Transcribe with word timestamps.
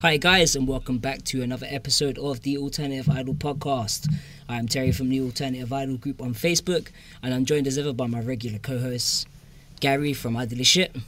Hi, 0.00 0.16
guys, 0.16 0.54
and 0.54 0.68
welcome 0.68 0.98
back 0.98 1.24
to 1.24 1.42
another 1.42 1.66
episode 1.68 2.18
of 2.18 2.42
the 2.42 2.56
Alternative 2.56 3.10
Idol 3.10 3.34
podcast. 3.34 4.08
I'm 4.48 4.68
Terry 4.68 4.92
from 4.92 5.08
the 5.08 5.20
Alternative 5.20 5.72
Idol 5.72 5.96
group 5.96 6.22
on 6.22 6.34
Facebook, 6.34 6.92
and 7.20 7.34
I'm 7.34 7.44
joined 7.44 7.66
as 7.66 7.76
ever 7.78 7.92
by 7.92 8.06
my 8.06 8.20
regular 8.20 8.60
co 8.60 8.78
hosts, 8.78 9.26
Gary 9.80 10.12
from 10.12 10.34
Idolishit 10.34 11.02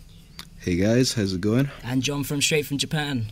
Hey 0.58 0.74
guys, 0.74 1.12
how's 1.12 1.32
it 1.34 1.40
going? 1.40 1.70
and 1.84 2.02
John 2.02 2.24
from 2.24 2.42
Straight 2.42 2.66
from 2.66 2.78
Japan. 2.78 3.26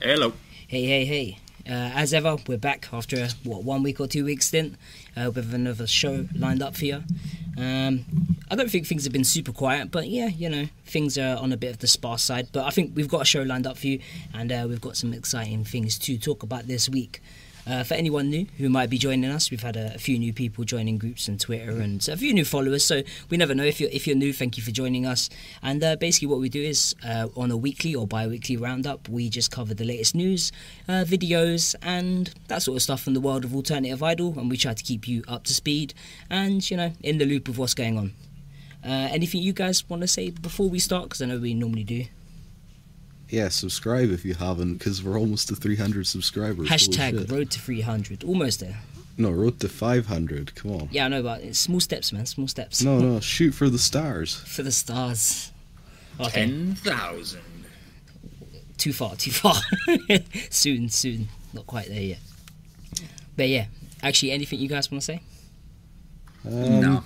Hello. 0.00 0.34
Hey, 0.68 0.84
hey, 0.84 1.04
hey. 1.04 1.38
Uh, 1.68 1.90
as 1.96 2.14
ever, 2.14 2.36
we're 2.46 2.56
back 2.56 2.88
after 2.92 3.16
a, 3.16 3.28
what 3.42 3.64
one 3.64 3.82
week 3.82 3.98
or 3.98 4.06
two 4.06 4.24
weeks 4.24 4.46
stint 4.46 4.76
uh, 5.16 5.30
with 5.34 5.52
another 5.54 5.86
show 5.86 6.26
lined 6.34 6.62
up 6.62 6.76
for 6.76 6.84
you. 6.84 7.02
Um, 7.58 8.04
I 8.50 8.54
don't 8.54 8.70
think 8.70 8.86
things 8.86 9.04
have 9.04 9.12
been 9.12 9.24
super 9.24 9.52
quiet, 9.52 9.90
but 9.90 10.08
yeah, 10.08 10.26
you 10.28 10.48
know, 10.48 10.66
things 10.84 11.16
are 11.16 11.36
on 11.36 11.52
a 11.52 11.56
bit 11.56 11.70
of 11.70 11.78
the 11.78 11.86
sparse 11.86 12.22
side. 12.22 12.48
But 12.52 12.64
I 12.64 12.70
think 12.70 12.92
we've 12.94 13.08
got 13.08 13.22
a 13.22 13.24
show 13.24 13.42
lined 13.42 13.66
up 13.66 13.78
for 13.78 13.86
you, 13.86 14.00
and 14.34 14.52
uh, 14.52 14.66
we've 14.68 14.80
got 14.80 14.96
some 14.96 15.14
exciting 15.14 15.64
things 15.64 15.98
to 16.00 16.18
talk 16.18 16.42
about 16.42 16.66
this 16.66 16.88
week. 16.88 17.22
Uh, 17.66 17.82
for 17.82 17.94
anyone 17.94 18.30
new 18.30 18.46
who 18.58 18.68
might 18.68 18.88
be 18.88 18.96
joining 18.96 19.28
us, 19.28 19.50
we've 19.50 19.62
had 19.62 19.76
a, 19.76 19.94
a 19.96 19.98
few 19.98 20.18
new 20.18 20.32
people 20.32 20.62
joining 20.62 20.98
groups 20.98 21.28
on 21.28 21.36
Twitter 21.36 21.72
and 21.72 22.08
a 22.08 22.16
few 22.16 22.32
new 22.32 22.44
followers. 22.44 22.84
So 22.84 23.02
we 23.28 23.36
never 23.36 23.56
know 23.56 23.64
if 23.64 23.80
you're 23.80 23.90
if 23.90 24.06
you're 24.06 24.14
new. 24.14 24.32
Thank 24.32 24.56
you 24.56 24.62
for 24.62 24.70
joining 24.70 25.04
us. 25.04 25.28
And 25.62 25.82
uh, 25.82 25.96
basically, 25.96 26.28
what 26.28 26.38
we 26.38 26.48
do 26.48 26.62
is 26.62 26.94
uh, 27.04 27.26
on 27.36 27.50
a 27.50 27.56
weekly 27.56 27.92
or 27.92 28.06
bi-weekly 28.06 28.56
roundup, 28.56 29.08
we 29.08 29.28
just 29.28 29.50
cover 29.50 29.74
the 29.74 29.84
latest 29.84 30.14
news, 30.14 30.52
uh, 30.86 31.04
videos, 31.04 31.74
and 31.82 32.32
that 32.46 32.62
sort 32.62 32.76
of 32.76 32.82
stuff 32.82 33.02
from 33.02 33.14
the 33.14 33.20
world 33.20 33.44
of 33.44 33.52
alternative 33.52 34.00
idol, 34.00 34.38
and 34.38 34.48
we 34.48 34.56
try 34.56 34.72
to 34.72 34.84
keep 34.84 35.08
you 35.08 35.24
up 35.26 35.42
to 35.44 35.54
speed 35.54 35.92
and 36.30 36.70
you 36.70 36.76
know 36.76 36.92
in 37.02 37.18
the 37.18 37.24
loop 37.24 37.48
of 37.48 37.58
what's 37.58 37.74
going 37.74 37.98
on. 37.98 38.12
Uh, 38.84 39.08
anything 39.10 39.42
you 39.42 39.52
guys 39.52 39.88
want 39.88 40.02
to 40.02 40.06
say 40.06 40.30
before 40.30 40.68
we 40.68 40.78
start? 40.78 41.04
Because 41.04 41.20
I 41.20 41.26
know 41.26 41.38
we 41.38 41.54
normally 41.54 41.82
do. 41.82 42.04
Yeah, 43.28 43.48
subscribe 43.48 44.10
if 44.10 44.24
you 44.24 44.34
haven't, 44.34 44.74
because 44.74 45.02
we're 45.02 45.18
almost 45.18 45.48
to 45.48 45.56
300 45.56 46.06
subscribers. 46.06 46.68
Hashtag 46.68 47.30
road 47.30 47.50
to 47.50 47.58
300, 47.60 48.22
almost 48.24 48.60
there. 48.60 48.78
No, 49.18 49.30
road 49.30 49.58
to 49.60 49.68
500. 49.68 50.54
Come 50.54 50.72
on. 50.72 50.88
Yeah, 50.92 51.06
I 51.06 51.08
know, 51.08 51.22
but 51.22 51.40
it's 51.40 51.58
small 51.58 51.80
steps, 51.80 52.12
man. 52.12 52.26
Small 52.26 52.46
steps. 52.48 52.82
No, 52.82 52.98
no, 52.98 53.18
shoot 53.20 53.52
for 53.52 53.68
the 53.68 53.78
stars. 53.78 54.36
For 54.36 54.62
the 54.62 54.70
stars. 54.72 55.52
Okay. 56.20 56.46
Ten 56.46 56.74
thousand. 56.76 57.42
too 58.78 58.92
far, 58.92 59.16
too 59.16 59.30
far. 59.32 59.54
soon, 60.50 60.88
soon. 60.88 61.28
Not 61.52 61.66
quite 61.66 61.88
there 61.88 62.00
yet. 62.00 62.18
But 63.36 63.48
yeah, 63.48 63.66
actually, 64.02 64.32
anything 64.32 64.58
you 64.58 64.68
guys 64.68 64.90
want 64.90 65.02
to 65.02 65.04
say? 65.04 65.20
Um, 66.46 66.80
no. 66.80 67.04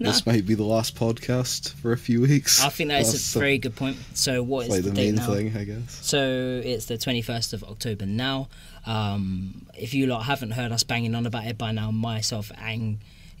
No. 0.00 0.10
This 0.10 0.24
might 0.24 0.46
be 0.46 0.54
the 0.54 0.64
last 0.64 0.96
podcast 0.96 1.74
for 1.74 1.92
a 1.92 1.98
few 1.98 2.22
weeks. 2.22 2.64
I 2.64 2.70
think 2.70 2.88
that 2.88 3.02
is 3.02 3.12
That's 3.12 3.36
a 3.36 3.38
very 3.38 3.58
good 3.58 3.76
point. 3.76 3.98
So, 4.14 4.42
what 4.42 4.64
is 4.64 4.70
like 4.70 4.82
the, 4.82 4.88
the 4.88 4.96
date 4.96 5.06
main 5.08 5.14
now? 5.16 5.26
thing, 5.26 5.54
I 5.54 5.64
guess. 5.64 5.98
So, 6.00 6.62
it's 6.64 6.86
the 6.86 6.94
21st 6.94 7.52
of 7.52 7.64
October 7.64 8.06
now. 8.06 8.48
Um, 8.86 9.66
if 9.74 9.92
you 9.92 10.06
lot 10.06 10.22
haven't 10.22 10.52
heard 10.52 10.72
us 10.72 10.84
banging 10.84 11.14
on 11.14 11.26
about 11.26 11.44
it 11.44 11.58
by 11.58 11.72
now, 11.72 11.90
myself 11.90 12.50
and 12.56 12.98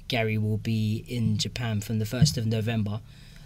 Gary 0.08 0.36
will 0.36 0.58
be 0.58 1.02
in 1.08 1.38
Japan 1.38 1.80
from 1.80 1.98
the 1.98 2.04
1st 2.04 2.36
of 2.36 2.46
November. 2.46 3.00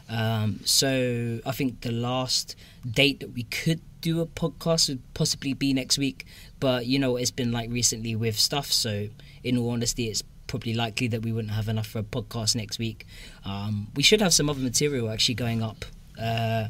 Um, 0.09 0.59
so, 0.65 1.39
I 1.47 1.53
think 1.53 1.83
the 1.83 1.93
last 1.93 2.57
date 2.85 3.21
that 3.21 3.33
we 3.33 3.45
could 3.45 3.81
do 4.01 4.23
a 4.23 4.27
podcast 4.27 4.89
would 4.89 5.15
possibly 5.15 5.55
be 5.55 5.73
next 5.73 5.99
week. 5.99 6.27
But 6.59 6.87
you 6.87 6.99
know 6.99 7.13
what 7.13 7.23
it's 7.23 7.31
been 7.31 7.53
like 7.53 7.71
recently 7.71 8.17
with 8.17 8.37
stuff. 8.41 8.73
So, 8.73 9.09
in 9.45 9.57
all 9.57 9.71
honesty, 9.71 10.09
it's 10.09 10.25
probably 10.47 10.75
likely 10.75 11.09
that 11.09 11.23
we 11.23 11.33
wouldn't 11.33 11.55
have 11.55 11.69
enough 11.69 11.87
for 11.87 12.01
a 12.01 12.03
podcast 12.03 12.55
next 12.57 12.79
week. 12.79 13.07
Um, 13.45 13.89
we 13.97 14.03
should 14.03 14.21
have 14.21 14.33
some 14.35 14.49
other 14.51 14.61
material 14.61 15.11
actually 15.11 15.35
going 15.37 15.63
up 15.63 15.85
uh, 16.21 16.69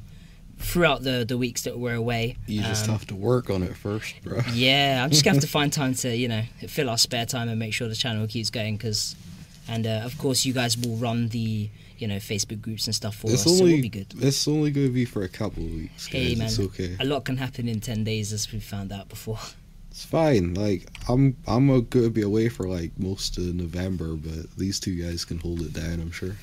throughout 0.58 1.02
the, 1.02 1.24
the 1.26 1.36
weeks 1.36 1.62
that 1.62 1.78
we're 1.78 1.94
away. 1.94 2.36
You 2.46 2.62
just 2.62 2.84
Um, 2.88 2.92
have 2.92 3.06
to 3.08 3.14
work 3.14 3.50
on 3.50 3.62
it 3.62 3.76
first, 3.76 4.14
bro. 4.22 4.40
yeah, 4.52 5.02
I'm 5.02 5.10
just 5.10 5.24
gonna 5.24 5.36
have 5.36 5.42
to 5.42 5.48
find 5.58 5.72
time 5.72 5.94
to 5.96 6.14
you 6.16 6.28
know 6.28 6.42
fill 6.68 6.88
our 6.88 6.98
spare 6.98 7.26
time 7.26 7.48
and 7.48 7.58
make 7.58 7.74
sure 7.74 7.88
the 7.88 7.94
channel 7.94 8.26
keeps 8.26 8.50
going 8.50 8.76
because, 8.76 9.16
and 9.68 9.86
uh, 9.86 10.02
of 10.04 10.16
course 10.18 10.44
you 10.44 10.52
guys 10.52 10.76
will 10.78 10.96
run 10.96 11.28
the 11.28 11.68
you 11.98 12.08
know 12.08 12.16
Facebook 12.16 12.60
groups 12.60 12.86
and 12.86 12.94
stuff 12.94 13.16
for 13.16 13.30
It's 13.30 13.46
us, 13.46 13.56
so 13.58 13.64
only 13.64 13.74
it'll 13.74 13.82
be 13.82 13.88
good. 13.88 14.14
it's 14.20 14.46
only 14.48 14.70
going 14.70 14.86
to 14.86 14.92
be 14.92 15.04
for 15.04 15.22
a 15.24 15.28
couple 15.28 15.64
of 15.64 15.70
weeks. 15.72 16.06
Hey 16.06 16.28
guys. 16.30 16.38
man, 16.38 16.46
It's 16.46 16.58
okay. 16.60 16.96
a 17.00 17.04
lot 17.04 17.24
can 17.24 17.36
happen 17.36 17.68
in 17.68 17.80
ten 17.80 18.04
days 18.04 18.32
as 18.32 18.50
we 18.52 18.60
found 18.60 18.92
out 18.92 19.08
before. 19.08 19.38
It's 19.94 20.04
fine. 20.04 20.54
Like 20.54 20.88
I'm 21.08 21.36
I'm 21.46 21.68
going 21.68 21.86
to 21.88 22.10
be 22.10 22.22
away 22.22 22.48
for 22.48 22.66
like 22.68 22.90
most 22.98 23.38
of 23.38 23.44
November, 23.54 24.16
but 24.16 24.50
these 24.56 24.80
two 24.80 25.00
guys 25.00 25.24
can 25.24 25.38
hold 25.38 25.60
it 25.60 25.72
down. 25.72 26.00
I'm 26.00 26.10
sure. 26.10 26.34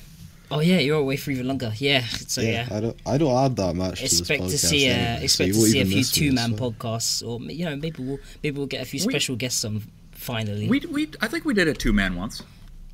Oh 0.50 0.60
yeah, 0.60 0.78
you're 0.78 0.98
away 0.98 1.18
for 1.18 1.32
even 1.32 1.48
longer. 1.48 1.70
Yeah, 1.76 2.00
so 2.06 2.40
yeah. 2.40 2.66
I 2.70 2.80
don't 2.80 2.96
I 3.04 3.18
don't 3.18 3.44
add 3.44 3.56
that 3.56 3.74
much. 3.76 4.02
Expect 4.02 4.40
to, 4.40 4.46
to 4.46 4.52
this 4.52 4.64
podcast 4.64 4.68
see 4.70 4.88
uh, 4.88 4.94
anyway, 4.94 5.24
expect 5.24 5.48
you 5.48 5.52
to 5.52 5.60
see 5.60 5.80
a 5.82 5.84
few 5.84 6.02
two 6.04 6.32
man 6.32 6.56
so- 6.56 6.70
podcasts, 6.70 7.22
or 7.26 7.42
you 7.52 7.66
know 7.66 7.76
maybe 7.76 8.02
we'll 8.02 8.18
maybe 8.42 8.56
we'll 8.56 8.66
get 8.66 8.80
a 8.80 8.86
few 8.86 9.04
We- 9.04 9.12
special 9.12 9.36
guests 9.36 9.62
on 9.66 9.82
finally. 10.12 10.66
We 10.70 10.80
we 10.80 11.10
I 11.20 11.28
think 11.28 11.44
we 11.44 11.52
did 11.52 11.68
a 11.68 11.74
two 11.74 11.92
man 11.92 12.16
once. 12.16 12.42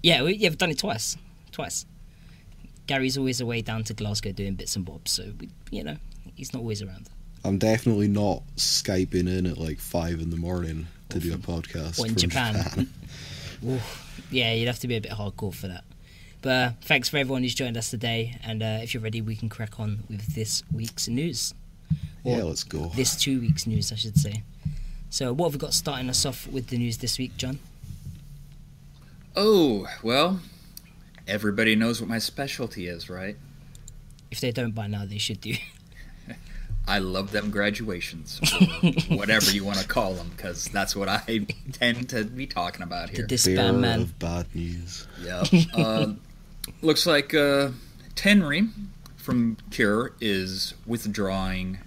Yeah, 0.03 0.25
we, 0.25 0.35
yeah, 0.35 0.49
we've 0.49 0.59
done 0.59 0.71
it 0.71 0.79
twice. 0.79 1.17
Twice. 1.53 1.87
Gary's 2.89 3.17
always 3.17 3.41
away 3.41 3.63
down 3.63 3.85
to 3.85 3.95
Glasgow 3.95 4.33
doing 4.33 4.55
bits 4.55 4.75
and 4.75 4.85
bobs, 4.85 5.13
so 5.13 5.33
we, 5.39 5.51
you 5.71 5.85
know 5.85 5.99
he's 6.35 6.53
not 6.53 6.61
always 6.61 6.83
around. 6.83 7.11
I'm 7.44 7.59
definitely 7.59 8.09
not 8.09 8.43
skyping 8.56 9.28
in 9.28 9.47
at 9.47 9.59
like 9.59 9.78
five 9.78 10.21
in 10.21 10.31
the 10.31 10.37
morning 10.37 10.87
to 11.10 11.19
do 11.19 11.32
a 11.32 11.37
podcast 11.38 11.99
Or 12.00 12.06
in 12.06 12.15
Japan. 12.16 12.54
Japan. 12.54 12.88
Oof. 13.66 14.26
Yeah, 14.31 14.53
you'd 14.53 14.66
have 14.66 14.81
to 14.81 14.88
be 14.88 14.97
a 14.97 15.00
bit 15.00 15.12
hardcore 15.12 15.54
for 15.54 15.69
that. 15.69 15.84
But 16.43 16.50
uh, 16.50 16.71
thanks 16.82 17.09
for 17.09 17.16
everyone 17.16 17.43
who's 17.43 17.54
joined 17.54 17.76
us 17.76 17.91
today, 17.91 18.38
and 18.44 18.62
uh, 18.62 18.78
if 18.82 18.94
you're 18.94 19.03
ready, 19.03 19.21
we 19.21 19.34
can 19.34 19.49
crack 19.49 19.81
on 19.81 20.04
with 20.09 20.34
this 20.34 20.62
week's 20.72 21.09
news. 21.09 21.53
yeah, 22.25 22.43
let's 22.44 22.62
go. 22.62 22.93
this 22.94 23.16
two 23.16 23.41
weeks' 23.41 23.66
news, 23.66 23.91
I 23.91 23.97
should 23.97 24.16
say. 24.16 24.43
So, 25.10 25.32
what 25.32 25.47
have 25.47 25.55
we 25.55 25.59
got 25.59 25.75
starting 25.75 26.09
us 26.10 26.25
off 26.26 26.47
with 26.47 26.69
the 26.69 26.78
news 26.78 26.99
this 26.99 27.19
week, 27.19 27.37
John? 27.38 27.59
Oh 29.34 29.87
well, 30.03 30.41
everybody 31.26 31.75
knows 31.76 32.00
what 32.00 32.09
my 32.09 32.19
specialty 32.19 32.87
is, 32.87 33.09
right? 33.09 33.37
If 34.31 34.41
they 34.41 34.53
don't 34.53 34.72
by 34.75 34.87
now, 34.87 35.06
they 35.06 35.19
should 35.19 35.41
do. 35.41 35.55
I 36.88 36.99
love 37.00 37.31
them 37.32 37.50
graduations, 37.50 38.41
or 39.10 39.16
whatever 39.16 39.50
you 39.50 39.62
want 39.65 39.78
to 39.78 39.87
call 39.87 40.15
them, 40.15 40.31
because 40.37 40.65
that's 40.66 40.97
what 40.97 41.09
I 41.09 41.47
tend 41.72 42.09
to 42.10 42.25
be 42.25 42.47
talking 42.47 42.82
about 42.82 43.10
The 43.10 43.16
here. 43.19 43.26
disband 43.26 43.56
Bearer 43.56 43.72
man. 43.78 44.00
of 44.00 44.19
bad 44.19 44.47
news. 44.54 45.06
Yeah. 45.22 45.44
Uh, 45.75 46.15
looks 46.82 47.06
like 47.06 47.34
uh, 47.34 47.71
Tenri 48.15 48.71
from 49.16 49.59
Cure 49.71 50.12
is 50.21 50.75
withdrawing 50.87 51.78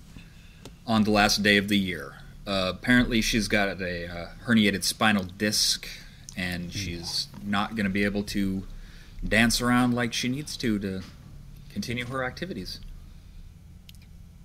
on 0.86 1.04
the 1.04 1.12
last 1.12 1.42
day 1.44 1.58
of 1.58 1.68
the 1.68 1.78
year. 1.80 2.16
Uh, 2.46 2.72
apparently, 2.76 3.22
she's 3.22 3.48
got 3.48 3.82
a 3.82 4.08
uh, 4.08 4.28
herniated 4.46 4.84
spinal 4.84 5.24
disc, 5.24 5.88
and 6.38 6.72
she's 6.72 7.28
not 7.44 7.76
going 7.76 7.86
to 7.86 7.90
be 7.92 8.04
able 8.04 8.24
to 8.24 8.64
dance 9.28 9.62
around 9.62 9.94
like 9.94 10.14
she 10.14 10.28
needs 10.28 10.58
to 10.58 10.78
to 10.80 11.02
continue 11.72 12.06
her 12.06 12.24
activities. 12.24 12.80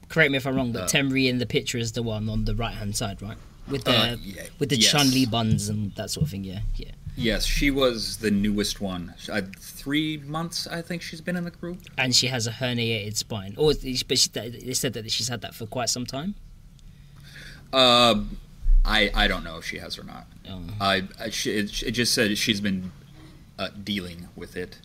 Correct 0.09 0.31
me 0.31 0.37
if 0.37 0.47
I'm 0.47 0.55
wrong, 0.55 0.73
but 0.73 0.83
Uh, 0.83 0.87
Temri 0.89 1.29
in 1.29 1.39
the 1.39 1.47
picture 1.47 1.79
is 1.79 1.93
the 1.93 2.03
one 2.03 2.29
on 2.29 2.45
the 2.45 2.55
right 2.55 2.75
hand 2.75 2.97
side, 2.97 3.21
right? 3.23 3.39
With 3.69 3.85
the 3.85 3.91
Uh, 3.97 4.17
yeah, 4.23 4.43
with 4.59 4.69
the 4.69 4.77
yes. 4.77 4.91
Chun 4.91 5.11
Li 5.11 5.27
buns 5.27 5.69
and 5.69 5.93
that 5.97 6.11
sort 6.11 6.25
of 6.25 6.31
thing. 6.31 6.45
Yeah, 6.45 6.61
yeah. 6.77 6.93
Yes, 7.17 7.47
she 7.47 7.71
was 7.71 8.19
the 8.19 8.31
newest 8.31 8.81
one. 8.81 9.15
Uh, 9.29 9.41
three 9.59 10.19
months, 10.19 10.67
I 10.67 10.83
think 10.83 11.01
she's 11.03 11.23
been 11.23 11.35
in 11.35 11.45
the 11.45 11.51
group. 11.51 11.79
And 11.97 12.15
she 12.15 12.27
has 12.29 12.47
a 12.47 12.53
herniated 12.53 13.17
spine, 13.17 13.55
or 13.57 13.73
but 14.07 14.19
she, 14.19 14.29
they 14.29 14.75
said 14.75 14.93
that 14.93 15.11
she's 15.11 15.29
had 15.29 15.41
that 15.41 15.55
for 15.55 15.67
quite 15.67 15.89
some 15.89 16.05
time. 16.07 16.35
Uh, 17.73 18.23
I 18.85 19.11
I 19.15 19.27
don't 19.29 19.43
know 19.45 19.59
if 19.59 19.65
she 19.65 19.79
has 19.79 19.99
or 19.99 20.05
not. 20.05 20.27
Um, 20.49 20.75
I, 20.81 21.05
I 21.19 21.31
she, 21.31 21.51
it, 21.53 21.83
it 21.83 21.91
just 21.93 22.15
said 22.15 22.37
she's 22.39 22.61
been 22.61 22.93
uh, 23.59 23.71
dealing 23.83 24.29
with 24.37 24.57
it. 24.57 24.79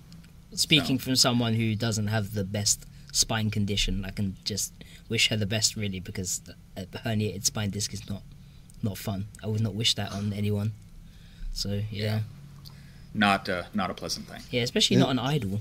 speaking 0.53 0.97
from 0.97 1.15
someone 1.15 1.53
who 1.53 1.75
doesn't 1.75 2.07
have 2.07 2.33
the 2.33 2.43
best 2.43 2.85
spine 3.11 3.49
condition, 3.51 4.03
I 4.05 4.09
can 4.11 4.38
just 4.43 4.73
wish 5.11 5.27
her 5.27 5.38
the 5.38 5.45
best, 5.45 5.75
really, 5.75 5.99
because 5.99 6.41
a 6.75 6.85
herniated 7.05 7.45
spine 7.45 7.69
disc 7.69 7.94
is 7.94 8.09
not 8.09 8.23
not 8.81 8.97
fun. 8.97 9.25
I 9.44 9.47
would 9.47 9.62
not 9.62 9.75
wish 9.75 9.94
that 9.95 10.12
on 10.12 10.33
anyone. 10.33 10.71
So 11.53 11.81
yeah, 11.91 12.21
Not 13.13 13.47
uh, 13.50 13.63
not 13.75 13.91
a 13.91 13.94
pleasant 13.94 14.27
thing. 14.27 14.41
yeah, 14.50 14.63
especially 14.63 14.95
Yeah. 14.97 15.03
not 15.03 15.12
an 15.12 15.19
idol. 15.19 15.59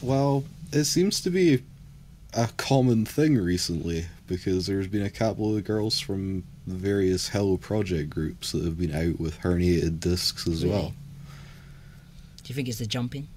Well, 0.00 0.44
it 0.72 0.84
seems 0.84 1.20
to 1.20 1.30
be 1.30 1.62
a 2.32 2.48
common 2.56 3.04
thing 3.04 3.36
recently 3.38 4.06
because 4.26 4.66
there's 4.66 4.88
been 4.88 5.04
a 5.04 5.10
couple 5.10 5.56
of 5.56 5.62
girls 5.64 6.00
from 6.00 6.42
the 6.66 6.74
various 6.74 7.28
Hello 7.28 7.56
Project 7.58 8.10
groups 8.10 8.50
that 8.52 8.64
have 8.64 8.78
been 8.78 8.92
out 8.94 9.20
with 9.20 9.38
herniated 9.40 10.00
discs 10.00 10.48
as 10.48 10.64
Really? 10.64 10.74
well. 10.74 10.94
Do 12.42 12.48
you 12.48 12.54
think 12.54 12.68
it's 12.68 12.78
the 12.78 12.86
jumping? 12.86 13.28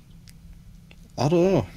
I 1.17 1.27
don't 1.27 1.43
know. 1.53 1.67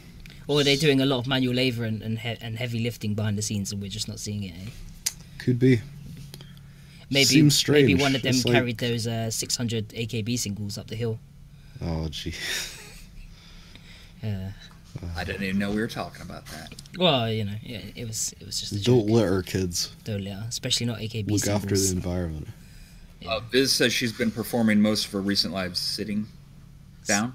Or 0.49 0.61
are 0.61 0.65
they 0.65 0.77
doing 0.77 1.01
a 1.01 1.07
lot 1.07 1.19
of 1.19 1.27
manual 1.27 1.55
labour 1.55 1.85
and 1.85 2.03
and, 2.03 2.19
he- 2.19 2.37
and 2.41 2.59
heavy 2.59 2.81
lifting 2.81 3.15
behind 3.15 3.37
the 3.39 3.43
scenes, 3.43 3.73
and 3.73 3.81
we're 3.81 3.89
just 3.91 4.09
not 4.09 4.19
seeing 4.21 4.43
it? 4.45 4.55
Eh? 4.55 4.71
Could 5.39 5.59
be. 5.59 5.81
Maybe 7.11 7.25
Seems 7.25 7.55
strange. 7.55 7.89
maybe 7.89 8.01
one 8.03 8.15
of 8.17 8.23
them 8.23 8.31
It's 8.35 8.45
like- 8.45 8.55
carried 8.55 8.79
those 8.79 9.07
uh, 9.07 9.31
600 9.31 9.89
AKB 9.91 10.39
singles 10.39 10.79
up 10.79 10.87
the 10.89 10.97
hill. 10.97 11.19
Oh, 11.81 12.09
gee. 12.09 12.33
Uh, 14.23 14.51
I 15.17 15.25
didn't 15.25 15.43
even 15.43 15.59
know 15.59 15.71
we 15.71 15.81
were 15.81 15.89
talking 15.89 16.23
about 16.23 16.47
that. 16.47 16.75
Well, 16.99 17.31
you 17.31 17.45
know, 17.45 17.55
yeah, 17.63 17.81
it 17.97 18.07
was 18.07 18.33
it 18.41 18.47
was 18.47 18.61
just 18.61 18.73
a 18.73 18.83
Don't 18.83 19.01
joke. 19.07 19.11
litter, 19.11 19.43
kids. 19.43 19.91
Don't 20.05 20.23
litter, 20.23 20.45
especially 20.49 20.87
not 20.87 20.99
AKB 20.99 21.31
Look 21.31 21.47
after 21.49 21.77
the 21.77 21.91
environment. 21.93 22.47
Uh, 23.27 23.41
Viz 23.51 23.73
says 23.73 23.93
she's 23.93 24.13
been 24.13 24.31
performing 24.31 24.81
most 24.81 25.07
of 25.07 25.13
her 25.13 25.21
recent 25.21 25.53
lives 25.55 25.79
sitting 25.81 26.27
down. 27.07 27.35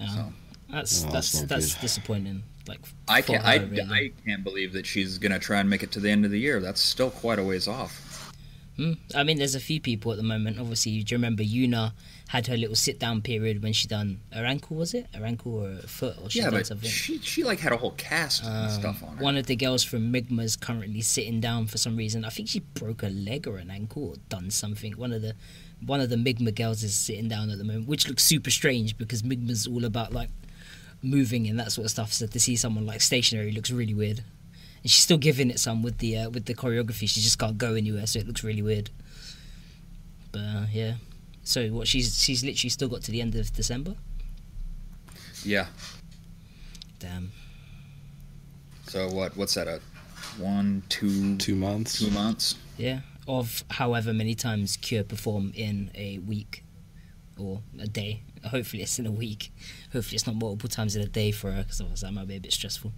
Uh, 0.00 0.06
So 0.08 0.32
That's 0.74 1.04
Oh, 1.04 1.10
that's 1.10 1.32
that's 1.32 1.46
that's, 1.48 1.74
disappointing. 1.80 2.42
Like 2.66 2.80
I 3.08 3.20
can't. 3.22 3.44
I, 3.44 3.56
really. 3.56 3.82
I 3.82 4.12
can't 4.26 4.42
believe 4.42 4.72
that 4.72 4.86
she's 4.86 5.18
gonna 5.18 5.38
try 5.38 5.60
and 5.60 5.68
make 5.70 5.82
it 5.82 5.92
to 5.92 6.00
the 6.00 6.10
end 6.10 6.24
of 6.24 6.30
the 6.30 6.40
year. 6.40 6.60
That's 6.60 6.80
still 6.80 7.10
quite 7.10 7.38
a 7.38 7.44
ways 7.44 7.68
off. 7.68 8.32
Hmm. 8.76 8.94
I 9.14 9.22
mean, 9.22 9.38
there's 9.38 9.54
a 9.54 9.60
few 9.60 9.80
people 9.80 10.10
at 10.10 10.16
the 10.16 10.24
moment. 10.24 10.58
Obviously, 10.58 11.00
do 11.04 11.14
you 11.14 11.18
remember 11.18 11.44
Yuna 11.44 11.92
had 12.26 12.48
her 12.48 12.56
little 12.56 12.74
sit 12.74 12.98
down 12.98 13.22
period 13.22 13.62
when 13.62 13.72
she 13.72 13.86
done 13.86 14.18
her 14.32 14.44
ankle? 14.44 14.76
Was 14.78 14.94
it 14.94 15.06
her 15.14 15.24
ankle 15.24 15.54
or 15.62 15.68
her 15.74 15.86
foot? 15.86 16.16
Or 16.20 16.28
she 16.28 16.40
yeah, 16.40 16.46
done 16.46 16.54
but 16.54 16.66
something. 16.66 16.90
she 16.90 17.18
she 17.20 17.44
like 17.44 17.60
had 17.60 17.70
a 17.72 17.76
whole 17.76 17.92
cast 17.92 18.42
and 18.42 18.52
Um, 18.52 18.70
stuff 18.70 19.02
on 19.04 19.16
her. 19.18 19.22
One 19.22 19.36
of 19.36 19.46
the 19.46 19.54
girls 19.54 19.84
from 19.84 20.12
Migma's 20.12 20.56
currently 20.56 21.02
sitting 21.02 21.40
down 21.40 21.66
for 21.68 21.78
some 21.78 21.96
reason. 21.96 22.24
I 22.24 22.30
think 22.30 22.48
she 22.48 22.60
broke 22.60 23.04
a 23.04 23.08
leg 23.10 23.46
or 23.46 23.58
an 23.58 23.70
ankle 23.70 24.08
or 24.08 24.14
done 24.28 24.50
something. 24.50 24.94
One 24.94 25.12
of 25.12 25.22
the 25.22 25.36
one 25.86 26.00
of 26.00 26.08
the 26.10 26.16
Migma 26.16 26.52
girls 26.52 26.82
is 26.82 26.96
sitting 26.96 27.28
down 27.28 27.50
at 27.50 27.58
the 27.58 27.64
moment, 27.64 27.86
which 27.86 28.08
looks 28.08 28.24
super 28.24 28.50
strange 28.50 28.96
because 28.96 29.22
Migma's 29.22 29.68
all 29.68 29.84
about 29.84 30.12
like 30.12 30.30
moving 31.04 31.46
and 31.46 31.58
that 31.60 31.70
sort 31.72 31.84
of 31.84 31.90
stuff. 31.90 32.12
So 32.12 32.26
to 32.26 32.40
see 32.40 32.56
someone 32.56 32.86
like 32.86 33.00
stationary 33.00 33.52
looks 33.52 33.70
really 33.70 33.94
weird. 33.94 34.18
And 34.82 34.90
she's 34.90 35.02
still 35.02 35.18
giving 35.18 35.50
it 35.50 35.58
some 35.58 35.82
with 35.82 35.98
the 35.98 36.16
uh, 36.18 36.30
with 36.30 36.46
the 36.46 36.54
choreography. 36.54 37.08
She 37.08 37.20
just 37.20 37.38
can't 37.38 37.56
go 37.58 37.74
anywhere, 37.74 38.06
so 38.06 38.18
it 38.18 38.26
looks 38.26 38.42
really 38.44 38.62
weird. 38.62 38.90
But 40.32 40.40
uh, 40.40 40.66
yeah, 40.72 40.94
so 41.42 41.68
what 41.68 41.86
she's 41.88 42.22
she's 42.22 42.42
literally 42.44 42.70
still 42.70 42.88
got 42.88 43.02
to 43.02 43.10
the 43.12 43.20
end 43.20 43.34
of 43.34 43.52
December. 43.52 43.94
yeah. 45.44 45.66
Damn. 46.98 47.32
So 48.88 49.08
what? 49.08 49.36
What's 49.36 49.54
that? 49.54 49.68
A 49.68 49.80
one, 50.38 50.82
two, 50.88 51.36
Two 51.36 51.54
months. 51.54 51.98
two 51.98 52.10
months? 52.10 52.56
Yeah, 52.76 53.00
of 53.28 53.62
however 53.70 54.12
many 54.12 54.34
times 54.34 54.76
Cure 54.76 55.04
perform 55.04 55.52
in 55.54 55.90
a 55.94 56.18
week 56.18 56.64
or 57.38 57.60
a 57.78 57.86
day. 57.86 58.22
Hopefully, 58.46 58.82
it's 58.82 58.98
in 58.98 59.06
a 59.06 59.10
week. 59.10 59.52
Hopefully, 59.92 60.14
it's 60.16 60.26
not 60.26 60.36
multiple 60.36 60.68
times 60.68 60.96
in 60.96 61.02
a 61.02 61.06
day 61.06 61.30
for 61.32 61.50
her, 61.50 61.62
because 61.62 61.80
otherwise 61.80 62.02
that 62.02 62.12
might 62.12 62.28
be 62.28 62.36
a 62.36 62.40
bit 62.40 62.52
stressful. 62.52 62.92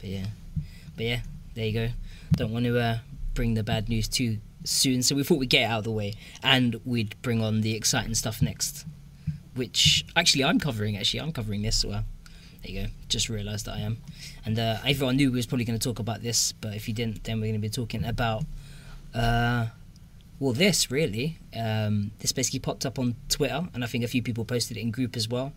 But 0.00 0.08
yeah, 0.08 0.26
but 0.96 1.06
yeah, 1.06 1.20
there 1.54 1.66
you 1.66 1.72
go. 1.72 1.88
Don't 2.36 2.52
want 2.52 2.64
to 2.66 2.78
uh, 2.78 2.98
bring 3.34 3.54
the 3.54 3.62
bad 3.62 3.88
news 3.88 4.08
too 4.08 4.38
soon, 4.64 5.02
so 5.02 5.14
we 5.14 5.24
thought 5.24 5.38
we'd 5.38 5.50
get 5.50 5.70
out 5.70 5.78
of 5.78 5.84
the 5.84 5.90
way, 5.92 6.14
and 6.42 6.80
we'd 6.84 7.20
bring 7.22 7.42
on 7.42 7.62
the 7.62 7.74
exciting 7.74 8.14
stuff 8.14 8.42
next. 8.42 8.86
Which 9.54 10.04
actually, 10.16 10.44
I'm 10.44 10.58
covering. 10.58 10.96
Actually, 10.96 11.20
I'm 11.20 11.32
covering 11.32 11.62
this. 11.62 11.84
Uh, 11.84 12.02
there 12.62 12.72
you 12.72 12.82
go. 12.82 12.88
Just 13.08 13.28
realised 13.28 13.66
that 13.66 13.76
I 13.76 13.80
am. 13.80 13.98
And 14.44 14.58
uh, 14.58 14.78
everyone 14.84 15.16
knew 15.16 15.30
we 15.30 15.36
was 15.36 15.46
probably 15.46 15.64
going 15.64 15.78
to 15.78 15.88
talk 15.88 15.98
about 15.98 16.22
this, 16.22 16.52
but 16.52 16.74
if 16.74 16.88
you 16.88 16.94
didn't, 16.94 17.22
then 17.24 17.36
we're 17.36 17.46
going 17.46 17.54
to 17.54 17.58
be 17.60 17.68
talking 17.68 18.04
about, 18.04 18.44
uh, 19.14 19.66
well, 20.40 20.52
this 20.52 20.90
really. 20.90 21.38
Um, 21.56 22.10
this 22.18 22.32
basically 22.32 22.60
popped 22.60 22.84
up 22.84 22.98
on 22.98 23.16
Twitter, 23.28 23.68
and 23.74 23.84
I 23.84 23.86
think 23.86 24.04
a 24.04 24.08
few 24.08 24.22
people 24.22 24.44
posted 24.44 24.76
it 24.76 24.80
in 24.80 24.90
group 24.90 25.16
as 25.16 25.28
well. 25.28 25.52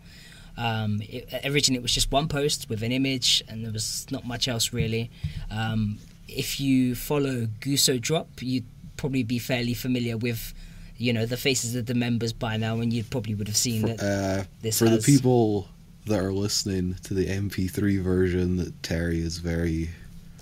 Um, 0.56 1.00
it, 1.02 1.28
originally, 1.44 1.78
it 1.78 1.82
was 1.82 1.94
just 1.94 2.10
one 2.10 2.28
post 2.28 2.68
with 2.68 2.82
an 2.82 2.92
image, 2.92 3.42
and 3.48 3.64
there 3.64 3.72
was 3.72 4.06
not 4.10 4.26
much 4.26 4.48
else 4.48 4.72
really. 4.72 5.10
Um, 5.50 5.98
if 6.26 6.60
you 6.60 6.94
follow 6.94 7.46
Guso 7.60 8.00
Drop, 8.00 8.28
you'd 8.40 8.66
probably 8.96 9.22
be 9.22 9.38
fairly 9.38 9.74
familiar 9.74 10.16
with, 10.16 10.52
you 10.96 11.12
know, 11.12 11.26
the 11.26 11.36
faces 11.36 11.74
of 11.74 11.86
the 11.86 11.94
members 11.94 12.32
by 12.32 12.56
now, 12.56 12.80
and 12.80 12.92
you 12.92 13.04
probably 13.04 13.34
would 13.34 13.46
have 13.48 13.56
seen 13.56 13.82
that. 13.82 14.00
Uh, 14.00 14.44
This 14.60 14.78
for 14.78 14.88
the 14.88 14.98
people 14.98 15.68
that 16.06 16.18
are 16.18 16.32
listening 16.32 16.96
to 17.04 17.14
the 17.14 17.26
MP3 17.26 18.02
version 18.02 18.56
that 18.56 18.82
Terry 18.82 19.20
is 19.20 19.38
very 19.38 19.90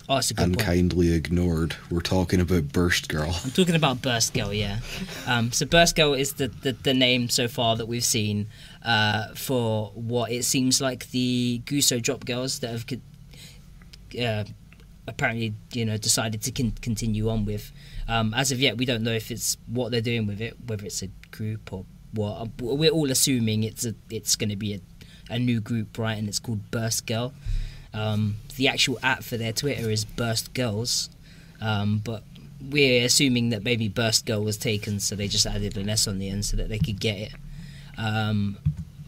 Oh, 0.08 0.18
it's 0.18 0.30
a 0.30 0.34
good 0.34 0.44
point. 0.44 0.60
unkindly 0.60 1.12
ignored, 1.12 1.74
we're 1.90 2.00
talking 2.00 2.40
about 2.40 2.72
Burst 2.72 3.08
Girl. 3.08 3.34
I'm 3.44 3.50
talking 3.50 3.74
about 3.74 4.02
Burst 4.02 4.34
Girl, 4.34 4.52
yeah. 4.52 4.78
Um, 5.26 5.50
so 5.50 5.66
Burst 5.66 5.96
Girl 5.96 6.14
is 6.14 6.34
the, 6.34 6.46
the, 6.46 6.72
the 6.72 6.94
name 6.94 7.28
so 7.28 7.48
far 7.48 7.74
that 7.74 7.86
we've 7.86 8.04
seen 8.04 8.46
uh, 8.84 9.34
for 9.34 9.90
what 9.94 10.30
it 10.30 10.44
seems 10.44 10.80
like 10.80 11.10
the 11.10 11.60
Guso 11.64 12.00
Drop 12.00 12.24
Girls 12.24 12.60
that 12.60 12.70
have 12.70 12.84
uh, 14.20 14.44
apparently 15.08 15.54
you 15.72 15.84
know 15.84 15.96
decided 15.96 16.42
to 16.42 16.52
con- 16.52 16.74
continue 16.80 17.28
on 17.28 17.44
with. 17.44 17.72
Um, 18.08 18.34
as 18.34 18.52
of 18.52 18.60
yet, 18.60 18.76
we 18.76 18.84
don't 18.84 19.02
know 19.02 19.12
if 19.12 19.30
it's 19.30 19.56
what 19.66 19.90
they're 19.90 20.00
doing 20.00 20.26
with 20.26 20.40
it, 20.40 20.56
whether 20.66 20.84
it's 20.84 21.02
a 21.02 21.08
group 21.30 21.72
or 21.72 21.84
what. 22.12 22.48
We're 22.60 22.90
all 22.90 23.10
assuming 23.10 23.64
it's 23.64 23.84
a 23.84 23.94
it's 24.10 24.36
going 24.36 24.50
to 24.50 24.56
be 24.56 24.74
a, 24.74 24.80
a 25.30 25.38
new 25.38 25.60
group, 25.60 25.98
right? 25.98 26.16
And 26.16 26.28
it's 26.28 26.38
called 26.38 26.70
Burst 26.70 27.06
Girl. 27.06 27.32
Um, 27.96 28.36
the 28.56 28.68
actual 28.68 28.98
app 29.02 29.24
for 29.24 29.36
their 29.36 29.52
Twitter 29.52 29.90
is 29.90 30.04
Burst 30.04 30.52
Girls, 30.52 31.08
um, 31.60 32.02
but 32.04 32.22
we're 32.60 33.04
assuming 33.04 33.50
that 33.50 33.64
maybe 33.64 33.88
Burst 33.88 34.26
Girl 34.26 34.44
was 34.44 34.56
taken, 34.56 35.00
so 35.00 35.16
they 35.16 35.28
just 35.28 35.46
added 35.46 35.76
an 35.76 35.88
S 35.88 36.06
on 36.06 36.18
the 36.18 36.28
end 36.28 36.44
so 36.44 36.56
that 36.58 36.68
they 36.68 36.78
could 36.78 37.00
get 37.00 37.18
it. 37.18 37.32
Um, 37.96 38.58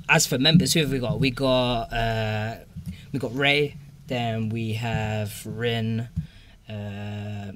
as 0.09 0.27
for 0.27 0.39
members, 0.39 0.73
who 0.73 0.81
have 0.81 0.91
we 0.91 0.99
got? 0.99 1.21
We 1.21 1.31
got 1.31 1.93
uh, 1.93 2.57
we 3.13 3.19
got 3.19 3.35
Ray. 3.35 3.77
Then 4.07 4.49
we 4.49 4.73
have 4.73 5.45
Rin, 5.45 6.09
uh, 6.67 7.53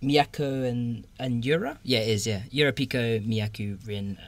Miyako, 0.00 0.68
and 0.68 1.04
and 1.18 1.44
Yura. 1.44 1.80
Yeah, 1.82 2.00
it 2.00 2.08
is. 2.08 2.26
Yeah, 2.26 2.42
Yura, 2.50 2.72
Pico, 2.72 3.18
Miyaku, 3.18 3.84
Rin, 3.86 4.18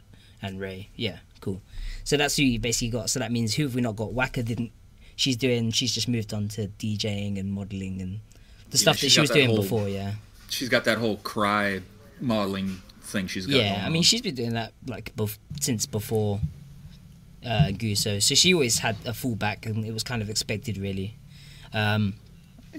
and 0.42 0.60
Ray. 0.60 0.88
Yeah, 0.96 1.18
cool. 1.40 1.62
So 2.02 2.16
that's 2.16 2.36
who 2.36 2.42
you 2.42 2.58
basically 2.58 2.90
got. 2.90 3.10
So 3.10 3.20
that 3.20 3.30
means 3.30 3.54
who 3.54 3.62
have 3.62 3.76
we 3.76 3.80
not 3.80 3.94
got? 3.94 4.12
Waka 4.12 4.42
didn't. 4.42 4.72
She's 5.16 5.36
doing. 5.36 5.70
She's 5.70 5.92
just 5.94 6.08
moved 6.08 6.32
on 6.34 6.48
to 6.48 6.68
DJing 6.68 7.38
and 7.38 7.52
modeling 7.52 8.00
and 8.02 8.20
the 8.70 8.76
Yeah, 8.78 8.82
stuff 8.82 9.00
that 9.00 9.10
she 9.10 9.20
was 9.20 9.30
that 9.30 9.34
doing 9.34 9.48
whole- 9.48 9.62
before. 9.62 9.88
Yeah. 9.88 10.14
She's 10.50 10.68
got 10.68 10.84
that 10.84 10.98
whole 10.98 11.16
cry 11.18 11.80
modeling 12.20 12.80
thing 13.02 13.26
she's 13.26 13.46
got. 13.46 13.56
Yeah, 13.56 13.74
going 13.74 13.84
I 13.86 13.88
mean 13.88 13.96
on. 13.98 14.02
she's 14.02 14.22
been 14.22 14.34
doing 14.34 14.54
that 14.54 14.72
like 14.86 15.14
bef- 15.16 15.38
since 15.60 15.86
before 15.86 16.40
uh, 17.44 17.68
Guso, 17.72 18.22
so 18.22 18.34
she 18.34 18.54
always 18.54 18.78
had 18.78 18.96
a 19.04 19.10
fallback, 19.12 19.66
and 19.66 19.84
it 19.84 19.92
was 19.92 20.02
kind 20.02 20.22
of 20.22 20.30
expected, 20.30 20.78
really. 20.78 21.16
Um, 21.72 22.14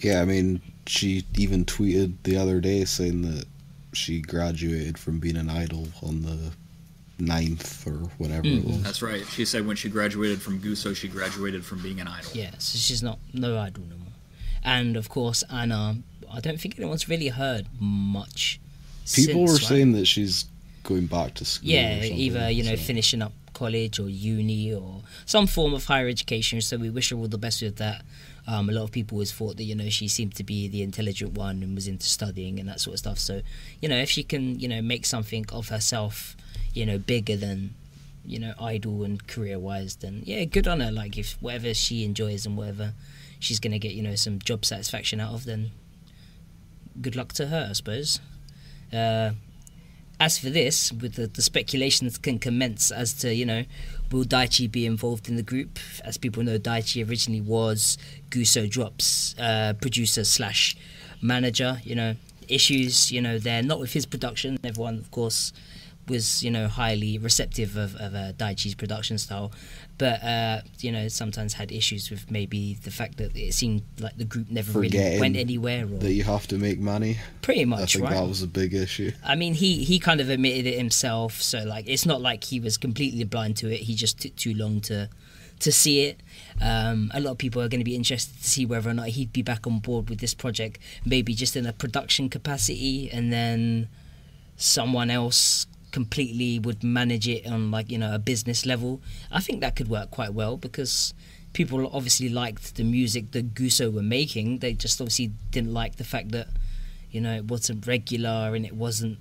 Yeah, 0.02 0.22
I 0.22 0.26
mean, 0.26 0.62
she 0.88 1.24
even 1.38 1.66
tweeted 1.66 2.14
the 2.24 2.36
other 2.38 2.60
day 2.60 2.84
saying 2.86 3.22
that 3.24 3.46
she 3.94 4.22
graduated 4.22 4.98
from 4.98 5.20
being 5.20 5.38
an 5.38 5.50
idol 5.50 5.88
on 6.02 6.24
the 6.24 6.52
9th 7.20 7.88
or 7.88 8.08
whatever 8.18 8.46
it 8.48 8.64
was. 8.66 8.84
That's 8.84 9.02
right. 9.02 9.26
She 9.28 9.46
said 9.46 9.66
when 9.66 9.76
she 9.76 9.90
graduated 9.90 10.42
from 10.42 10.60
Guso, 10.60 10.96
she 10.96 11.08
graduated 11.08 11.66
from 11.66 11.82
being 11.82 12.00
an 12.00 12.08
idol. 12.08 12.32
yeah, 12.34 12.52
so 12.58 12.78
she's 12.78 13.02
not 13.04 13.20
no 13.34 13.58
idol 13.58 13.84
no 13.90 13.96
more. 13.98 14.14
And 14.64 14.98
of 14.98 15.10
course, 15.10 15.44
Anna, 15.52 15.98
I 16.32 16.40
don't 16.40 16.60
think 16.60 16.78
anyone's 16.78 17.08
really 17.08 17.30
heard 17.30 17.68
much. 17.80 18.60
People 19.14 19.48
since, 19.48 19.50
were 19.52 19.56
right? 19.56 19.62
saying 19.68 19.92
that 19.94 20.06
she's 20.08 20.46
going 20.84 21.06
back 21.06 21.36
to 21.36 21.46
school. 21.46 21.70
yeah, 21.70 22.00
or 22.00 22.04
either 22.06 22.50
you 22.50 22.64
know 22.64 22.76
so- 22.76 22.82
finishing 22.82 23.22
up 23.22 23.32
college 23.54 24.00
or 24.00 24.10
uni 24.10 24.74
or 24.74 25.02
some 25.26 25.48
form 25.48 25.74
of 25.74 25.86
higher 25.86 26.08
education. 26.10 26.60
So 26.60 26.78
we 26.78 26.90
wish 26.90 27.12
her 27.12 27.16
all 27.16 27.28
the 27.28 27.38
best 27.38 27.62
with 27.62 27.78
that. 27.78 28.02
Um, 28.48 28.70
a 28.70 28.74
lot 28.74 28.84
of 28.84 28.92
people 28.92 29.16
always 29.16 29.32
thought 29.32 29.56
that 29.58 29.64
you 29.64 29.76
know 29.76 29.90
she 29.90 30.08
seemed 30.08 30.36
to 30.36 30.44
be 30.44 30.68
the 30.68 30.82
intelligent 30.84 31.34
one 31.34 31.64
and 31.64 31.74
was 31.74 31.88
into 31.88 32.06
studying 32.08 32.60
and 32.60 32.68
that 32.68 32.80
sort 32.82 32.96
of 32.96 33.00
stuff. 33.00 33.20
So 33.20 33.42
you 33.82 33.88
know 33.88 33.98
if 33.98 34.10
she 34.10 34.24
can 34.24 34.60
you 34.60 34.68
know 34.68 34.82
make 34.82 35.06
something 35.06 35.46
of 35.54 35.70
herself, 35.70 36.36
you 36.76 36.86
know 36.86 37.00
bigger 37.00 37.36
than 37.36 37.74
you 38.24 38.38
know 38.38 38.54
idol 38.60 39.04
and 39.04 39.28
career 39.28 39.58
wise, 39.58 39.96
then 39.96 40.22
yeah, 40.26 40.44
good 40.44 40.68
on 40.68 40.80
her. 40.82 40.92
Like 40.92 41.18
if 41.18 41.38
whatever 41.42 41.74
she 41.74 42.04
enjoys 42.04 42.46
and 42.46 42.56
whatever 42.56 42.94
she's 43.40 43.60
gonna 43.60 43.80
get 43.80 43.94
you 43.94 44.04
know 44.04 44.16
some 44.16 44.40
job 44.40 44.66
satisfaction 44.66 45.20
out 45.20 45.34
of, 45.34 45.46
then 45.46 45.72
good 47.02 47.16
luck 47.16 47.34
to 47.34 47.48
her, 47.48 47.68
I 47.70 47.74
suppose. 47.74 48.20
Uh, 48.94 49.32
as 50.20 50.38
for 50.38 50.50
this, 50.50 50.94
with 50.94 51.16
the, 51.16 51.28
the 51.28 51.42
speculations 51.42 52.18
can 52.18 52.40
commence 52.40 52.90
as 52.92 53.14
to, 53.16 53.34
you 53.34 53.46
know, 53.46 53.66
will 54.12 54.24
Daichi 54.24 54.72
be 54.72 54.86
involved 54.86 55.28
in 55.28 55.36
the 55.36 55.44
group? 55.44 55.78
As 56.04 56.18
people 56.18 56.44
know, 56.44 56.58
Daichi 56.58 57.08
originally 57.08 57.42
was 57.42 57.98
Guso 58.30 58.70
Drops 58.70 59.36
uh, 59.38 59.74
producer 59.82 60.24
slash 60.24 60.78
manager. 61.22 61.80
You 61.84 61.96
know, 61.96 62.16
issues, 62.48 63.12
you 63.12 63.22
know, 63.22 63.40
they're 63.40 63.64
not 63.64 63.80
with 63.80 63.94
his 63.94 64.06
production. 64.06 64.58
Everyone, 64.64 64.98
of 64.98 65.12
course, 65.12 65.52
was 66.08 66.44
you 66.44 66.52
know 66.52 66.68
highly 66.68 67.18
receptive 67.18 67.76
of, 67.78 67.96
of 67.96 68.14
uh, 68.14 68.32
Daichi's 68.34 68.76
production 68.76 69.18
style, 69.18 69.52
but 69.98 70.24
uh, 70.24 70.62
you 70.80 70.92
know 70.92 71.08
sometimes 71.08 71.54
had 71.54 71.72
issues 71.72 72.10
with 72.10 72.30
maybe 72.30 72.76
the 72.84 72.92
fact 72.92 73.18
that 73.18 73.36
it 73.36 73.54
seemed 73.54 73.82
like 74.00 74.18
the 74.18 74.26
group 74.26 74.50
never 74.50 74.80
really 74.80 75.20
went 75.20 75.36
anywhere. 75.36 75.84
Or 75.86 75.98
That 76.00 76.14
you 76.14 76.24
have 76.24 76.48
to 76.48 76.58
make 76.58 76.80
money. 76.80 77.18
pretty 77.42 77.62
I 77.62 77.66
much, 77.66 77.94
think 77.94 78.06
right? 78.06 78.14
that 78.14 78.28
was 78.28 78.42
a 78.44 78.48
big 78.48 78.74
issue. 78.74 79.12
I 79.24 79.36
mean, 79.36 79.54
he 79.56 79.84
he 79.84 80.00
kind 80.00 80.22
of 80.22 80.30
admitted 80.30 80.66
it 80.68 80.78
himself. 80.78 81.42
So 81.42 81.64
like, 81.64 81.86
it's 81.88 82.06
not 82.06 82.22
like 82.22 82.44
he 82.46 82.60
was 82.60 82.78
completely 82.78 83.24
blind 83.24 83.58
to 83.58 83.72
it. 83.74 83.82
He 83.82 83.96
just 83.96 84.20
took 84.20 84.36
too 84.36 84.54
long 84.54 84.82
to 84.82 85.10
to 85.58 85.72
see 85.72 86.02
it. 86.02 86.20
Um, 86.62 87.12
a 87.14 87.20
lot 87.22 87.32
of 87.32 87.38
people 87.38 87.62
are 87.62 87.70
going 87.70 87.80
to 87.80 87.86
be 87.86 87.96
interested 87.96 88.38
to 88.42 88.48
see 88.48 88.66
whether 88.66 88.90
or 88.90 88.94
not 88.94 89.08
he'd 89.08 89.32
be 89.32 89.42
back 89.42 89.66
on 89.66 89.80
board 89.80 90.10
with 90.10 90.20
this 90.20 90.34
project, 90.34 90.80
maybe 91.06 91.34
just 91.34 91.56
in 91.56 91.66
a 91.66 91.72
production 91.74 92.28
capacity, 92.30 93.10
and 93.10 93.32
then 93.32 93.88
someone 94.58 95.10
else 95.10 95.66
completely 95.96 96.60
would 96.60 96.84
manage 96.84 97.26
it 97.26 97.48
on 97.48 97.72
like 97.72 97.90
you 97.90 97.98
know 97.98 98.14
a 98.14 98.20
business 98.20 98.66
level. 98.66 99.00
I 99.32 99.40
think 99.40 99.62
that 99.62 99.78
could 99.78 99.88
work 99.88 100.12
quite 100.12 100.34
well 100.34 100.58
because 100.58 101.14
people 101.54 101.90
obviously 101.94 102.28
liked 102.28 102.76
the 102.76 102.84
music 102.84 103.32
that 103.32 103.54
Guso 103.54 103.86
were 103.94 104.04
making. 104.04 104.60
They 104.60 104.74
just 104.74 105.00
obviously 105.00 105.32
didn't 105.52 105.74
like 105.74 105.96
the 105.96 106.04
fact 106.04 106.34
that 106.34 106.48
you 107.12 107.22
know 107.22 107.34
it 107.34 107.46
wasn't 107.46 107.88
regular 107.88 108.54
and 108.56 108.66
it 108.66 108.76
wasn't 108.76 109.20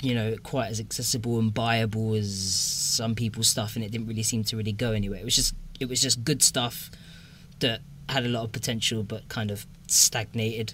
you 0.00 0.14
know 0.14 0.36
quite 0.42 0.68
as 0.68 0.80
accessible 0.80 1.38
and 1.38 1.52
buyable 1.52 2.18
as 2.18 2.30
some 2.42 3.14
people's 3.14 3.48
stuff, 3.48 3.76
and 3.76 3.84
it 3.84 3.90
didn't 3.90 4.06
really 4.06 4.22
seem 4.22 4.44
to 4.44 4.56
really 4.56 4.72
go 4.72 4.92
anywhere. 4.92 5.20
It 5.20 5.26
was 5.26 5.36
just 5.36 5.54
it 5.78 5.86
was 5.86 6.00
just 6.00 6.24
good 6.24 6.42
stuff 6.42 6.90
that 7.60 7.82
had 8.08 8.24
a 8.24 8.28
lot 8.30 8.44
of 8.44 8.52
potential 8.52 9.02
but 9.02 9.28
kind 9.28 9.50
of 9.50 9.66
stagnated 9.86 10.72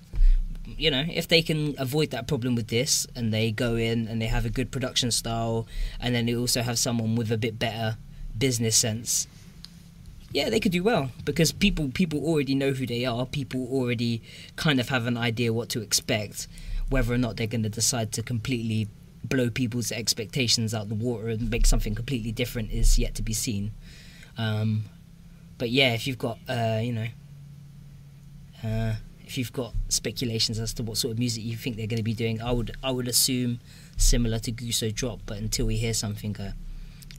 you 0.66 0.90
know, 0.90 1.04
if 1.09 1.28
they 1.28 1.42
can 1.42 1.75
avoid 1.78 2.11
that 2.11 2.26
problem 2.26 2.54
with 2.54 2.68
this 2.68 3.06
and 3.14 3.33
they 3.33 3.50
go 3.50 3.76
in 3.76 4.09
and 4.09 4.21
they 4.21 4.26
have 4.26 4.44
a 4.44 4.50
good 4.50 4.71
production 4.71 5.11
style 5.11 5.66
and 6.00 6.14
then 6.14 6.26
they 6.26 6.35
also 6.35 6.62
have 6.62 6.78
someone 6.78 7.16
with 7.16 7.30
a 7.30 7.38
bit 7.38 7.59
better 7.59 7.97
business 8.37 8.76
sense, 8.76 9.26
yeah, 10.33 10.50
they 10.50 10.59
could 10.59 10.73
do 10.73 10.83
well 10.83 11.11
because 11.25 11.52
people 11.52 11.90
people 11.94 12.25
already 12.25 12.54
know 12.54 12.73
who 12.73 12.87
they 12.87 13.04
are. 13.04 13.25
People 13.25 13.68
already 13.71 14.21
kind 14.56 14.80
of 14.80 14.88
have 14.88 15.06
an 15.06 15.16
idea 15.16 15.52
what 15.52 15.68
to 15.71 15.80
expect. 15.80 16.49
Whether 16.88 17.14
or 17.14 17.18
not 17.18 17.37
they're 17.37 17.47
going 17.47 17.62
to 17.62 17.68
decide 17.68 18.12
to 18.12 18.23
completely 18.23 18.88
blow 19.23 19.49
people's 19.49 19.90
expectations 19.90 20.75
out 20.75 20.88
the 20.88 20.94
water 20.94 21.28
and 21.28 21.50
make 21.50 21.66
something 21.66 21.94
completely 21.94 22.33
different 22.33 22.73
is 22.73 22.99
yet 22.99 23.14
to 23.14 23.23
be 23.23 23.33
seen. 23.33 23.73
Um, 24.37 24.85
but 25.56 25.71
yeah, 25.71 25.94
if 25.94 26.06
you've 26.06 26.18
got 26.18 26.38
uh, 26.49 26.80
you 26.83 26.92
know. 26.92 27.06
Uh, 28.62 28.94
if 29.34 29.38
you've 29.38 29.52
got 29.52 29.74
speculations 29.88 30.60
as 30.60 30.72
to 30.72 30.84
what 30.84 30.96
sort 30.96 31.10
of 31.10 31.18
music 31.18 31.42
you 31.42 31.56
think 31.56 31.76
they're 31.76 31.88
going 31.88 31.96
to 31.98 32.04
be 32.04 32.14
doing, 32.14 32.40
I 32.40 32.52
would 32.52 32.70
I 32.84 32.92
would 32.92 33.08
assume 33.08 33.58
similar 33.96 34.38
to 34.38 34.52
Guso 34.52 34.94
Drop, 34.94 35.18
but 35.26 35.38
until 35.38 35.66
we 35.66 35.76
hear 35.76 35.92
something, 35.92 36.36
I 36.38 36.52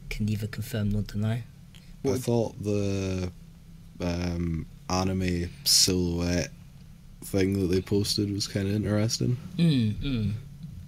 can 0.09 0.25
neither 0.25 0.47
confirm 0.47 0.91
nor 0.91 1.01
deny. 1.01 1.43
I 2.05 2.17
thought 2.17 2.55
the 2.63 3.31
um, 3.99 4.65
anime 4.89 5.49
silhouette 5.65 6.51
thing 7.25 7.59
that 7.59 7.67
they 7.67 7.81
posted 7.81 8.31
was 8.31 8.47
kind 8.47 8.65
of 8.69 8.75
interesting. 8.75 9.35
Mm, 9.57 9.93
mm. 9.95 10.31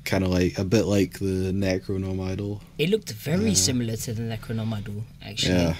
Kind 0.05 0.23
of 0.23 0.29
like 0.29 0.57
a 0.57 0.63
bit 0.63 0.85
like 0.85 1.19
the 1.19 1.51
Necronomidol. 1.51 2.61
It 2.77 2.89
looked 2.89 3.11
very 3.11 3.51
Uh, 3.51 3.55
similar 3.55 3.97
to 3.97 4.13
the 4.13 4.21
Necronomidol, 4.21 5.01
actually. 5.21 5.55
Yeah, 5.55 5.75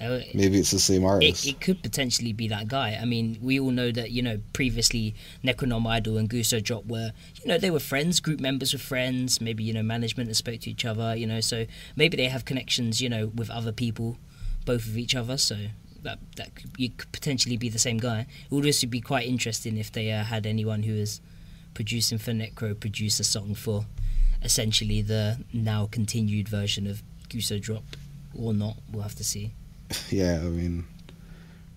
Uh, 0.00 0.20
maybe 0.34 0.58
it's 0.58 0.72
the 0.72 0.78
same 0.78 1.04
artist. 1.04 1.46
it 1.46 1.60
could 1.60 1.82
potentially 1.82 2.32
be 2.32 2.48
that 2.48 2.68
guy. 2.68 2.98
I 3.00 3.04
mean, 3.04 3.38
we 3.40 3.60
all 3.60 3.70
know 3.70 3.92
that 3.92 4.10
you 4.10 4.22
know 4.22 4.40
previously 4.52 5.14
Necronomidol 5.44 6.18
and 6.18 6.28
Guso 6.28 6.62
Drop 6.62 6.86
were 6.86 7.12
you 7.42 7.48
know 7.48 7.58
they 7.58 7.70
were 7.70 7.80
friends, 7.80 8.20
group 8.20 8.40
members 8.40 8.72
were 8.72 8.78
friends. 8.78 9.40
Maybe 9.40 9.62
you 9.62 9.72
know 9.72 9.82
management 9.82 10.28
that 10.28 10.34
spoke 10.34 10.60
to 10.60 10.70
each 10.70 10.84
other. 10.84 11.14
You 11.14 11.26
know, 11.26 11.40
so 11.40 11.66
maybe 11.96 12.16
they 12.16 12.28
have 12.28 12.44
connections. 12.44 13.00
You 13.00 13.08
know, 13.08 13.26
with 13.34 13.50
other 13.50 13.72
people, 13.72 14.18
both 14.64 14.86
of 14.86 14.98
each 14.98 15.14
other. 15.14 15.36
So 15.38 15.56
that 16.02 16.18
that 16.36 16.54
could, 16.54 16.70
you 16.76 16.90
could 16.90 17.12
potentially 17.12 17.56
be 17.56 17.68
the 17.68 17.78
same 17.78 17.98
guy. 17.98 18.26
It 18.50 18.54
would 18.54 18.66
also 18.66 18.86
be 18.86 19.00
quite 19.00 19.26
interesting 19.26 19.76
if 19.76 19.92
they 19.92 20.10
uh, 20.10 20.24
had 20.24 20.46
anyone 20.46 20.82
who 20.82 20.94
is 20.94 21.20
producing 21.74 22.18
for 22.18 22.32
Necro 22.32 22.78
produce 22.78 23.18
a 23.20 23.24
song 23.24 23.54
for 23.54 23.86
essentially 24.42 25.02
the 25.02 25.38
now 25.52 25.88
continued 25.90 26.48
version 26.48 26.86
of 26.86 27.02
Guso 27.28 27.60
Drop 27.60 27.84
or 28.34 28.52
not. 28.52 28.76
We'll 28.92 29.02
have 29.02 29.14
to 29.16 29.24
see. 29.24 29.52
Yeah, 30.10 30.36
I 30.36 30.44
mean, 30.48 30.84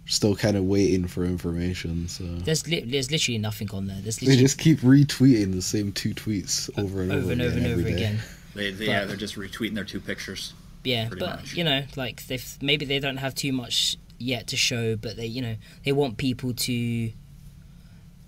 still 0.05 0.35
kind 0.35 0.55
of 0.57 0.63
waiting 0.63 1.07
for 1.07 1.25
information. 1.25 2.07
So 2.07 2.23
There's 2.23 2.67
li- 2.67 2.85
there's 2.85 3.11
literally 3.11 3.37
nothing 3.37 3.69
on 3.71 3.87
there. 3.87 3.97
There's 4.01 4.17
they 4.17 4.35
just 4.37 4.57
keep 4.57 4.79
retweeting 4.79 5.53
the 5.53 5.61
same 5.61 5.91
two 5.91 6.13
tweets 6.13 6.69
over 6.79 7.01
and 7.01 7.11
over, 7.11 7.21
over 7.23 7.31
and 7.33 7.41
over 7.41 7.57
and 7.57 7.65
again 7.65 7.79
over 7.79 7.87
again. 7.87 8.19
They, 8.55 8.71
they, 8.71 8.85
But- 8.85 8.91
yeah, 8.91 9.05
they're 9.05 9.15
just 9.17 9.35
retweeting 9.35 9.75
their 9.75 9.83
two 9.83 9.99
pictures. 9.99 10.53
Yeah, 10.83 11.09
but 11.09 11.19
much. 11.19 11.53
you 11.53 11.63
know, 11.63 11.83
like 11.95 12.25
they 12.27 12.39
maybe 12.61 12.85
they 12.85 12.99
don't 12.99 13.17
have 13.17 13.35
too 13.35 13.51
much 13.51 13.97
yet 14.19 14.47
to 14.47 14.55
show, 14.57 14.95
but 14.95 15.17
they 15.17 15.25
you 15.25 15.41
know 15.41 15.55
they 15.83 15.91
want 15.91 16.17
people 16.17 16.53
to 16.53 17.11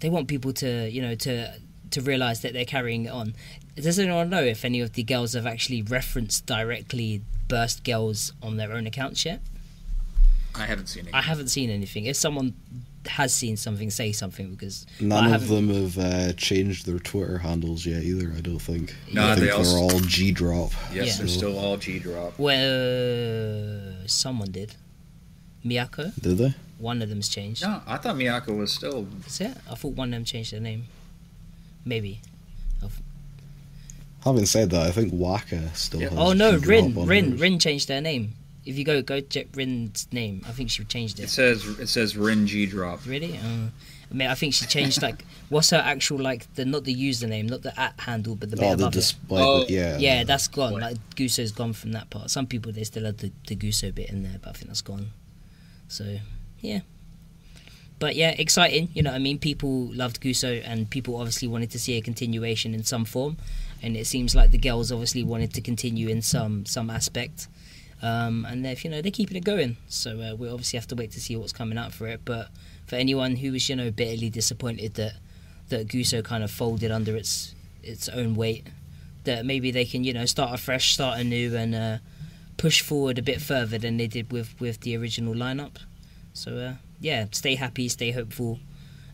they 0.02 0.10
want 0.10 0.28
people 0.28 0.52
to 0.54 0.90
you 0.90 1.02
know 1.02 1.16
to 1.16 1.54
to 1.92 2.02
realize 2.02 2.42
that 2.42 2.54
they're 2.54 2.66
carrying 2.66 3.06
it 3.06 3.10
on. 3.10 3.34
Does 3.76 3.98
anyone 3.98 4.30
know 4.30 4.44
if 4.44 4.66
any 4.66 4.82
of 4.82 4.94
the 4.94 5.04
girls 5.04 5.34
have 5.34 5.46
actually 5.46 5.82
referenced 5.82 6.46
directly 6.46 7.22
burst 7.48 7.84
girls 7.86 8.34
on 8.44 8.58
their 8.58 8.74
own 8.74 8.86
accounts 8.86 9.24
yet? 9.26 9.42
I 10.56 10.66
haven't 10.66 10.88
seen 10.88 11.08
it. 11.08 11.14
I 11.14 11.22
haven't 11.22 11.48
seen 11.50 11.70
anything. 11.70 12.06
If 12.06 12.16
someone 12.18 12.54
has 13.08 13.34
seen 13.34 13.56
something, 13.56 13.90
say 13.90 14.12
something 14.12 14.52
because 14.52 14.86
None 15.00 15.32
of 15.34 15.48
them 15.48 15.70
have 15.70 15.98
uh, 15.98 16.34
changed 16.34 16.86
their 16.86 17.00
Twitter 17.00 17.38
handles 17.40 17.86
yet 17.86 18.04
either. 18.04 18.34
I 18.36 18.42
don't 18.42 18.60
think. 18.60 18.94
No, 19.14 19.24
I 19.24 19.36
think 19.36 19.40
they 19.40 19.46
they 19.46 19.52
are 19.52 19.58
also- 19.58 19.78
all 19.96 20.00
G 20.02 20.32
drop. 20.32 20.72
yes, 20.94 21.08
Yeah. 21.08 21.18
they're 21.20 21.28
still 21.28 21.58
all 21.58 21.78
G 21.78 22.00
drop. 22.00 22.38
Well, 22.38 23.94
someone 24.08 24.52
did. 24.52 24.76
Miyako, 25.66 26.14
Did 26.22 26.38
they? 26.38 26.54
one 26.78 27.02
of 27.02 27.10
them's 27.10 27.28
changed. 27.30 27.62
No, 27.64 27.82
I 27.86 27.98
thought 27.98 28.16
Miyako 28.16 28.58
was 28.58 28.72
still. 28.74 29.08
Is 29.28 29.42
it? 29.42 29.56
I 29.70 29.76
thought 29.76 29.94
one 29.94 30.10
of 30.10 30.12
them 30.14 30.26
changed 30.26 30.52
their 30.54 30.62
name. 30.62 30.86
Maybe. 31.86 32.22
Having 34.26 34.46
said 34.48 34.70
that, 34.72 34.86
I 34.88 34.92
think 34.92 35.14
Waka 35.14 35.70
still 35.76 36.02
Yeah. 36.02 36.10
has. 36.10 36.18
Oh 36.20 36.34
no, 36.34 36.56
G-drop 36.60 36.68
Rin, 36.70 36.98
on 36.98 37.08
Rin, 37.08 37.32
hers. 37.32 37.40
Rin 37.40 37.60
changed 37.60 37.88
their 37.88 38.02
name. 38.02 38.34
If 38.66 38.78
you 38.78 38.84
go 38.84 39.02
go 39.02 39.20
check 39.22 39.48
Rin's 39.56 40.08
name, 40.12 40.42
I 40.48 40.52
think 40.52 40.70
she 40.70 40.84
changed 40.84 41.20
It 41.20 41.24
it. 41.24 41.30
says 41.30 41.66
it 41.80 41.88
says 41.88 42.16
Rin 42.18 42.46
G 42.48 42.66
drop. 42.66 43.06
Really? 43.06 43.38
Uh, 43.38 43.70
I 44.12 44.14
mean, 44.16 44.28
I 44.28 44.36
think 44.36 44.54
she 44.54 44.66
changed 44.66 45.02
like 45.02 45.24
what's 45.50 45.70
her 45.70 45.78
actual 45.78 46.20
like 46.20 46.54
the 46.56 46.66
not 46.66 46.84
the 46.84 46.94
username, 46.96 47.50
not 47.50 47.62
the 47.62 47.80
at 47.80 48.00
handle, 48.00 48.36
but 48.36 48.50
the 48.52 48.58
bit 48.58 48.66
Oh, 48.66 48.70
the 48.70 48.74
above 48.84 48.94
it. 48.94 48.98
display. 48.98 49.42
Oh, 49.42 49.66
yeah. 49.70 49.98
Yeah, 49.98 50.24
that's 50.24 50.48
gone. 50.48 50.74
What? 50.74 50.82
Like 50.82 50.98
Guso's 51.16 51.52
gone 51.52 51.74
from 51.74 51.92
that 51.94 52.10
part. 52.10 52.30
Some 52.30 52.48
people 52.48 52.72
they 52.72 52.84
still 52.84 53.06
have 53.06 53.18
the, 53.18 53.32
the 53.48 53.56
Guso 53.56 53.94
bit 53.96 54.10
in 54.10 54.24
there, 54.24 54.38
but 54.42 54.50
I 54.50 54.54
think 54.54 54.68
that's 54.68 54.82
gone. 54.82 55.12
So 55.88 56.18
yeah. 56.60 56.80
But 58.00 58.16
yeah, 58.16 58.32
exciting. 58.38 58.90
You 58.94 59.04
know 59.04 59.10
what 59.12 59.18
I 59.18 59.20
mean? 59.20 59.40
People 59.40 59.88
loved 59.94 60.22
Guso, 60.22 60.62
and 60.66 60.90
people 60.90 61.18
obviously 61.18 61.48
wanted 61.50 61.70
to 61.72 61.80
see 61.80 61.98
a 61.98 62.02
continuation 62.02 62.74
in 62.74 62.84
some 62.84 63.04
form. 63.04 63.36
And 63.82 63.98
it 63.98 64.08
seems 64.08 64.36
like 64.36 64.52
the 64.52 64.58
girls 64.58 64.92
obviously 64.92 65.24
wanted 65.24 65.54
to 65.56 65.62
continue 65.62 66.08
in 66.08 66.22
some 66.22 66.66
some 66.66 66.90
aspect. 66.90 67.48
Um, 68.02 68.46
and 68.50 68.64
they're 68.64 68.78
you 68.82 68.90
know 68.90 69.02
they're 69.02 69.12
keeping 69.12 69.38
it 69.38 69.44
going. 69.44 69.78
So 69.88 70.20
uh, 70.22 70.36
we 70.36 70.50
obviously 70.50 70.78
have 70.78 70.88
to 70.88 70.96
wait 70.96 71.12
to 71.12 71.20
see 71.20 71.36
what's 71.36 71.52
coming 71.52 71.78
out 71.78 71.94
for 71.94 72.08
it. 72.08 72.22
But 72.24 72.50
for 72.86 72.96
anyone 72.96 73.36
who 73.38 73.52
was 73.52 73.68
you 73.70 73.76
know 73.76 73.92
bitterly 73.92 74.30
disappointed 74.30 74.94
that 74.96 75.14
that 75.70 75.88
Guso 75.88 76.24
kind 76.24 76.44
of 76.44 76.52
folded 76.52 76.92
under 76.92 77.16
its 77.16 77.54
its 77.84 78.08
own 78.10 78.36
weight, 78.36 78.68
that 79.26 79.46
maybe 79.46 79.72
they 79.72 79.86
can 79.86 80.04
you 80.04 80.14
know 80.14 80.26
start 80.26 80.54
afresh, 80.54 80.94
start 80.94 81.20
anew, 81.20 81.56
and 81.56 81.76
uh, 81.76 81.98
push 82.58 82.82
forward 82.82 83.18
a 83.18 83.22
bit 83.22 83.42
further 83.42 83.78
than 83.78 83.98
they 83.98 84.08
did 84.08 84.32
with 84.32 84.60
with 84.60 84.82
the 84.82 84.96
original 84.96 85.34
lineup. 85.34 85.78
So 86.34 86.58
uh, 86.58 86.74
yeah, 87.02 87.26
stay 87.32 87.56
happy, 87.56 87.90
stay 87.90 88.12
hopeful, 88.12 88.60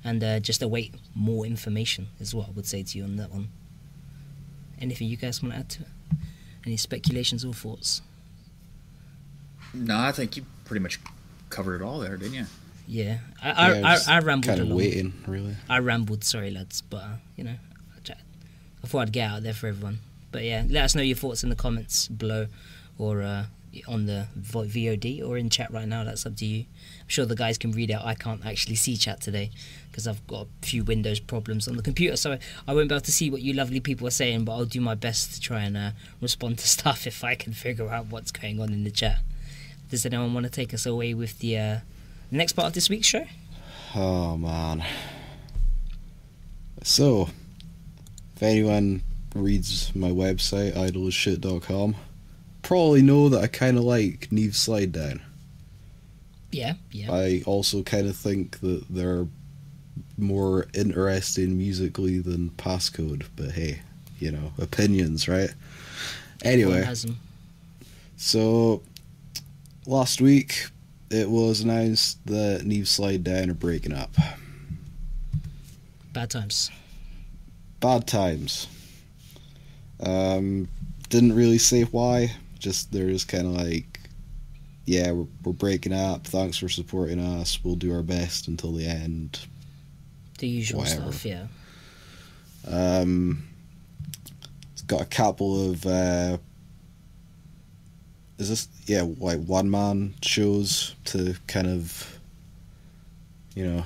and 0.03 0.23
uh, 0.23 0.39
just 0.39 0.61
await 0.61 0.93
more 1.15 1.45
information. 1.45 2.07
Is 2.19 2.35
what 2.35 2.49
I 2.49 2.51
would 2.51 2.67
say 2.67 2.83
to 2.83 2.97
you 2.97 3.03
on 3.03 3.15
that 3.15 3.31
one. 3.31 3.49
Anything 4.79 5.07
you 5.07 5.17
guys 5.17 5.41
want 5.41 5.53
to 5.53 5.59
add 5.59 5.69
to 5.69 5.81
it? 5.81 5.87
Any 6.65 6.77
speculations 6.77 7.45
or 7.45 7.53
thoughts? 7.53 8.01
No, 9.75 9.97
I 9.99 10.11
think 10.11 10.37
you 10.37 10.45
pretty 10.65 10.81
much 10.81 10.99
covered 11.49 11.81
it 11.81 11.83
all 11.83 11.99
there, 11.99 12.17
didn't 12.17 12.33
you? 12.35 12.45
Yeah, 12.87 13.17
I 13.41 13.49
I, 13.51 13.73
Yeah, 13.73 13.87
I, 13.87 13.93
just 13.95 14.09
I 14.09 14.19
rambled 14.19 14.47
Kind 14.47 14.59
of 14.61 14.67
along. 14.67 14.77
waiting, 14.77 15.13
really. 15.27 15.55
I 15.69 15.79
rambled, 15.79 16.23
sorry 16.23 16.51
lads, 16.51 16.81
but 16.81 16.97
uh, 17.03 17.07
you 17.35 17.43
know, 17.43 17.55
I 17.95 17.99
tried- 18.03 18.17
I 18.83 18.87
thought 18.87 18.99
I'd 19.01 19.11
get 19.11 19.29
out 19.31 19.43
there 19.43 19.53
for 19.53 19.67
everyone. 19.67 19.99
But 20.31 20.43
yeah, 20.43 20.63
let 20.69 20.83
us 20.83 20.95
know 20.95 21.01
your 21.01 21.15
thoughts 21.17 21.43
in 21.43 21.49
the 21.49 21.55
comments 21.55 22.07
below, 22.07 22.47
or 22.99 23.21
uh, 23.23 23.45
on 23.87 24.05
the 24.05 24.27
VOD, 24.39 25.25
or 25.27 25.37
in 25.37 25.49
chat 25.49 25.71
right 25.71 25.87
now. 25.87 26.03
That's 26.03 26.25
up 26.25 26.35
to 26.37 26.45
you. 26.45 26.61
I'm 27.01 27.07
sure 27.07 27.25
the 27.25 27.35
guys 27.35 27.57
can 27.57 27.71
read 27.71 27.89
out. 27.91 28.05
I 28.05 28.13
can't 28.15 28.45
actually 28.45 28.75
see 28.75 28.97
chat 28.97 29.21
today 29.21 29.49
because 29.89 30.07
I've 30.07 30.25
got 30.27 30.47
a 30.61 30.65
few 30.65 30.83
Windows 30.83 31.19
problems 31.19 31.67
on 31.67 31.77
the 31.77 31.83
computer, 31.83 32.17
so 32.17 32.37
I 32.67 32.73
won't 32.73 32.89
be 32.89 32.95
able 32.95 33.01
to 33.01 33.11
see 33.11 33.29
what 33.31 33.41
you 33.41 33.53
lovely 33.53 33.79
people 33.79 34.05
are 34.07 34.11
saying. 34.11 34.45
But 34.45 34.53
I'll 34.53 34.65
do 34.65 34.81
my 34.81 34.95
best 34.95 35.33
to 35.33 35.39
try 35.41 35.61
and 35.61 35.75
uh, 35.77 35.91
respond 36.21 36.59
to 36.59 36.67
stuff 36.77 37.07
if 37.07 37.23
I 37.23 37.35
can 37.35 37.53
figure 37.53 37.89
out 37.89 38.07
what's 38.07 38.31
going 38.31 38.59
on 38.61 38.71
in 38.73 38.83
the 38.83 38.91
chat. 38.91 39.19
Does 39.89 40.05
anyone 40.05 40.33
want 40.33 40.45
to 40.45 40.51
take 40.51 40.73
us 40.73 40.85
away 40.85 41.13
with 41.13 41.39
the 41.39 41.57
uh, 41.57 41.77
next 42.31 42.53
part 42.53 42.67
of 42.67 42.73
this 42.73 42.89
week's 42.89 43.07
show? 43.07 43.25
Oh 43.95 44.37
man. 44.37 44.83
So, 46.83 47.29
if 48.35 48.43
anyone 48.43 49.01
reads 49.33 49.95
my 49.95 50.09
website, 50.09 50.73
idolishit.com, 50.73 51.95
probably 52.61 53.01
know 53.01 53.29
that 53.29 53.43
I 53.43 53.47
kind 53.47 53.77
of 53.77 53.83
like 53.83 54.31
Neve 54.31 54.55
Slide 54.55 54.91
Down. 54.91 55.21
Yeah, 56.51 56.73
yeah. 56.91 57.11
I 57.11 57.43
also 57.45 57.83
kind 57.83 58.07
of 58.07 58.15
think 58.15 58.59
that 58.59 58.85
they're 58.89 59.27
more 60.17 60.67
interesting 60.73 61.57
musically 61.57 62.19
than 62.19 62.49
Passcode, 62.51 63.25
but 63.35 63.51
hey, 63.51 63.81
you 64.19 64.31
know, 64.31 64.53
opinions, 64.57 65.27
right? 65.27 65.53
Anyway, 66.43 66.87
so 68.17 68.81
last 69.85 70.21
week 70.21 70.67
it 71.11 71.29
was 71.29 71.61
announced 71.61 72.25
that 72.25 72.63
Neve 72.65 72.87
Slide 72.87 73.23
Down 73.23 73.49
are 73.49 73.53
breaking 73.55 73.93
up. 73.93 74.11
bad 76.13 76.29
times. 76.29 76.71
bad 77.79 78.07
times. 78.07 78.67
Um, 79.99 80.67
didn't 81.09 81.33
really 81.33 81.57
say 81.57 81.83
why. 81.83 82.31
Just 82.59 82.91
they're 82.91 83.09
just 83.09 83.27
kind 83.27 83.45
of 83.45 83.53
like, 83.53 83.99
yeah, 84.85 85.11
we're, 85.11 85.27
we're 85.43 85.53
breaking 85.53 85.93
up. 85.93 86.25
Thanks 86.27 86.57
for 86.57 86.67
supporting 86.69 87.19
us. 87.19 87.63
We'll 87.63 87.75
do 87.75 87.93
our 87.93 88.03
best 88.03 88.47
until 88.47 88.73
the 88.73 88.85
end. 88.85 89.39
The 90.39 90.47
usual 90.47 90.79
Whatever. 90.81 91.11
stuff, 91.13 91.25
yeah. 91.25 91.47
Um, 92.67 93.47
it's 94.73 94.81
got 94.81 95.01
a 95.01 95.05
couple 95.05 95.71
of. 95.71 95.85
Uh, 95.85 96.37
is 98.37 98.49
this 98.49 98.67
yeah 98.85 99.05
like 99.19 99.43
one 99.45 99.69
man 99.71 100.13
shows 100.21 100.95
to 101.05 101.35
kind 101.47 101.67
of, 101.67 102.19
you 103.55 103.65
know, 103.65 103.83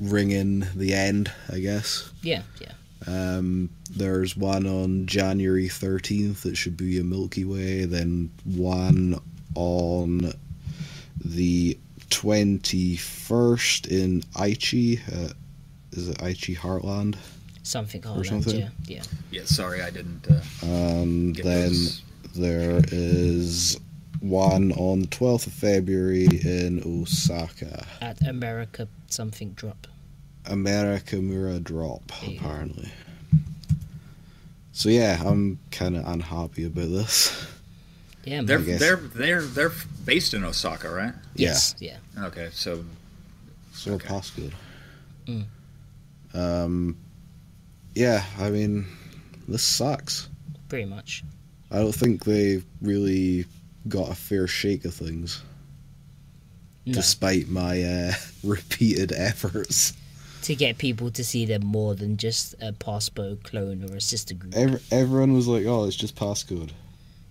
ring 0.00 0.30
in 0.30 0.66
the 0.74 0.94
end, 0.94 1.30
I 1.52 1.58
guess. 1.58 2.10
Yeah, 2.22 2.42
yeah. 2.60 2.72
Um, 3.06 3.70
there's 3.90 4.36
one 4.36 4.66
on 4.66 5.06
January 5.06 5.68
13th 5.68 6.42
that 6.42 6.56
should 6.56 6.76
be 6.76 6.98
a 6.98 7.04
Milky 7.04 7.44
Way, 7.44 7.84
then 7.84 8.30
one 8.44 9.20
on 9.54 10.32
the 11.24 11.78
21st 12.10 13.86
in 13.88 14.22
Aichi. 14.34 15.00
Uh, 15.12 15.32
is 15.92 16.08
it 16.08 16.18
Aichi 16.18 16.56
Heartland? 16.56 17.16
Something 17.62 18.00
Or 18.04 18.08
Holland, 18.08 18.26
something? 18.26 18.60
yeah, 18.60 18.68
yeah. 18.86 19.02
Yeah, 19.30 19.44
sorry, 19.44 19.82
I 19.82 19.90
didn't 19.90 20.26
uh, 20.30 20.66
Um, 20.66 21.32
get 21.32 21.44
then 21.44 21.68
those. 21.70 22.02
There 22.36 22.80
is 22.92 23.78
one 24.20 24.72
on 24.72 25.00
the 25.00 25.06
12th 25.08 25.46
of 25.46 25.52
February 25.52 26.26
in 26.26 26.82
Osaka. 26.84 27.86
At 28.00 28.26
America 28.26 28.88
something 29.08 29.50
drop. 29.52 29.86
America 30.46 31.16
Mura 31.16 31.58
Drop, 31.58 32.02
There 32.20 32.30
you 32.30 32.38
go. 32.40 32.46
apparently. 32.46 32.88
So 34.72 34.88
yeah, 34.90 35.20
I'm 35.24 35.58
kind 35.70 35.96
of 35.96 36.06
unhappy 36.06 36.64
about 36.66 36.88
this. 36.90 37.46
Yeah. 38.24 38.42
They're 38.42 38.58
they're 38.58 38.96
they're 38.96 39.42
they're 39.42 39.72
based 40.04 40.34
in 40.34 40.44
Osaka, 40.44 40.90
right? 40.90 41.14
yes, 41.34 41.74
yeah. 41.78 41.96
Okay, 42.18 42.48
so 42.52 42.84
So 43.72 43.92
Okay. 43.92 44.08
pass 44.08 44.30
good. 44.30 44.52
Mm. 45.26 45.44
Um, 46.34 46.96
yeah, 47.94 48.24
I 48.38 48.50
mean, 48.50 48.86
this 49.48 49.62
sucks. 49.62 50.28
Pretty 50.68 50.84
much. 50.84 51.24
I 51.76 51.80
don't 51.80 51.94
think 51.94 52.24
they 52.24 52.62
really 52.80 53.44
got 53.86 54.10
a 54.10 54.14
fair 54.14 54.46
shake 54.46 54.84
of 54.86 54.94
things, 54.94 55.42
No. 56.86 56.94
despite 56.94 57.48
my 57.48 57.82
uh, 57.82 58.12
repeated 58.44 59.12
efforts. 59.12 59.92
to 60.42 60.54
get 60.54 60.78
people 60.78 61.10
to 61.10 61.22
see 61.24 61.44
them 61.44 61.66
more 61.66 61.94
than 61.94 62.16
just 62.16 62.54
a 62.62 62.72
Passcode 62.72 63.42
clone 63.42 63.84
or 63.90 63.96
a 63.96 64.00
sister 64.00 64.32
group. 64.34 64.54
Every, 64.56 64.80
everyone 64.90 65.32
was 65.34 65.48
like, 65.48 65.66
"Oh, 65.66 65.84
it's 65.84 65.96
just 65.96 66.14
passcode," 66.16 66.70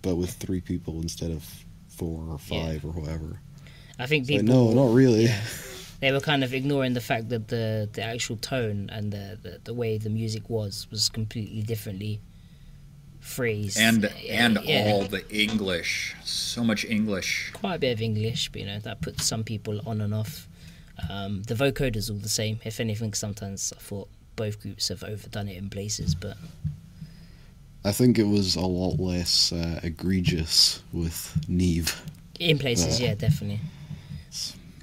but 0.02 0.14
with 0.16 0.30
three 0.34 0.60
people 0.60 1.00
instead 1.00 1.30
of 1.32 1.42
four 1.88 2.22
or 2.28 2.38
Yeah. 2.48 2.66
five 2.66 2.84
or 2.84 2.92
whatever. 2.92 3.40
I 3.98 4.06
think 4.06 4.28
Like, 4.30 4.40
people 4.42 4.54
no, 4.74 4.84
not 4.86 4.94
really. 4.94 5.24
yeah. 5.24 5.40
they 6.00 6.12
were 6.12 6.20
kind 6.20 6.44
of 6.44 6.52
ignoring 6.54 6.92
the 6.92 7.00
fact 7.00 7.30
that 7.30 7.48
the 7.48 7.88
the 7.92 8.02
actual 8.02 8.36
tone 8.36 8.90
and 8.92 9.12
the 9.12 9.38
the, 9.42 9.60
the 9.64 9.74
way 9.74 9.98
the 9.98 10.10
music 10.10 10.48
was 10.48 10.86
was 10.90 11.08
completely 11.08 11.62
differently 11.62 12.20
phrased 13.26 13.78
and 13.78 14.02
Yeah, 14.22 14.46
and 14.46 14.58
yeah. 14.64 14.90
all 14.92 15.04
the 15.04 15.24
English, 15.30 16.14
so 16.24 16.62
much 16.64 16.84
English. 16.84 17.50
quite 17.52 17.74
a 17.74 17.78
bit 17.78 17.92
of 17.92 18.00
English, 18.00 18.50
but 18.50 18.60
you 18.60 18.66
know 18.66 18.78
that 18.80 19.00
puts 19.00 19.24
some 19.26 19.44
people 19.44 19.80
on 19.86 20.00
and 20.00 20.14
off. 20.14 20.48
Um, 21.10 21.42
the 21.42 21.54
vocoders 21.54 22.10
all 22.10 22.16
the 22.16 22.28
same. 22.28 22.58
If 22.64 22.80
anything, 22.80 23.12
sometimes 23.14 23.72
I 23.76 23.80
thought 23.80 24.08
both 24.36 24.60
groups 24.62 24.88
have 24.88 25.02
overdone 25.02 25.48
it 25.48 25.56
in 25.58 25.68
places, 25.68 26.14
but 26.14 26.36
I 27.84 27.92
think 27.92 28.18
it 28.18 28.26
was 28.26 28.56
a 28.56 28.60
lot 28.66 28.98
less 28.98 29.52
uh, 29.52 29.80
egregious 29.82 30.82
with 30.92 31.36
Neve. 31.48 32.00
in 32.38 32.58
places, 32.58 33.00
Yeah. 33.00 33.08
yeah, 33.08 33.14
definitely. 33.14 33.60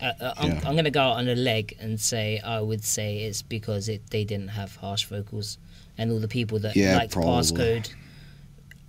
Uh, 0.02 0.06
uh, 0.20 0.34
I'm, 0.38 0.50
Yeah. 0.52 0.58
I'm 0.66 0.74
going 0.74 0.84
to 0.86 0.92
go 0.92 1.02
out 1.02 1.18
on 1.18 1.28
a 1.30 1.36
leg 1.36 1.78
and 1.80 2.00
say 2.00 2.40
I 2.40 2.60
would 2.60 2.84
say 2.84 3.24
it's 3.24 3.42
because 3.42 3.88
it 3.90 4.02
they 4.10 4.24
didn't 4.26 4.50
have 4.50 4.76
harsh 4.76 5.06
vocals, 5.06 5.58
and 5.98 6.12
all 6.12 6.20
the 6.20 6.28
people 6.28 6.60
that 6.60 6.76
Yeah, 6.76 6.98
liked 6.98 7.14
probably. 7.14 7.34
passcode, 7.42 7.94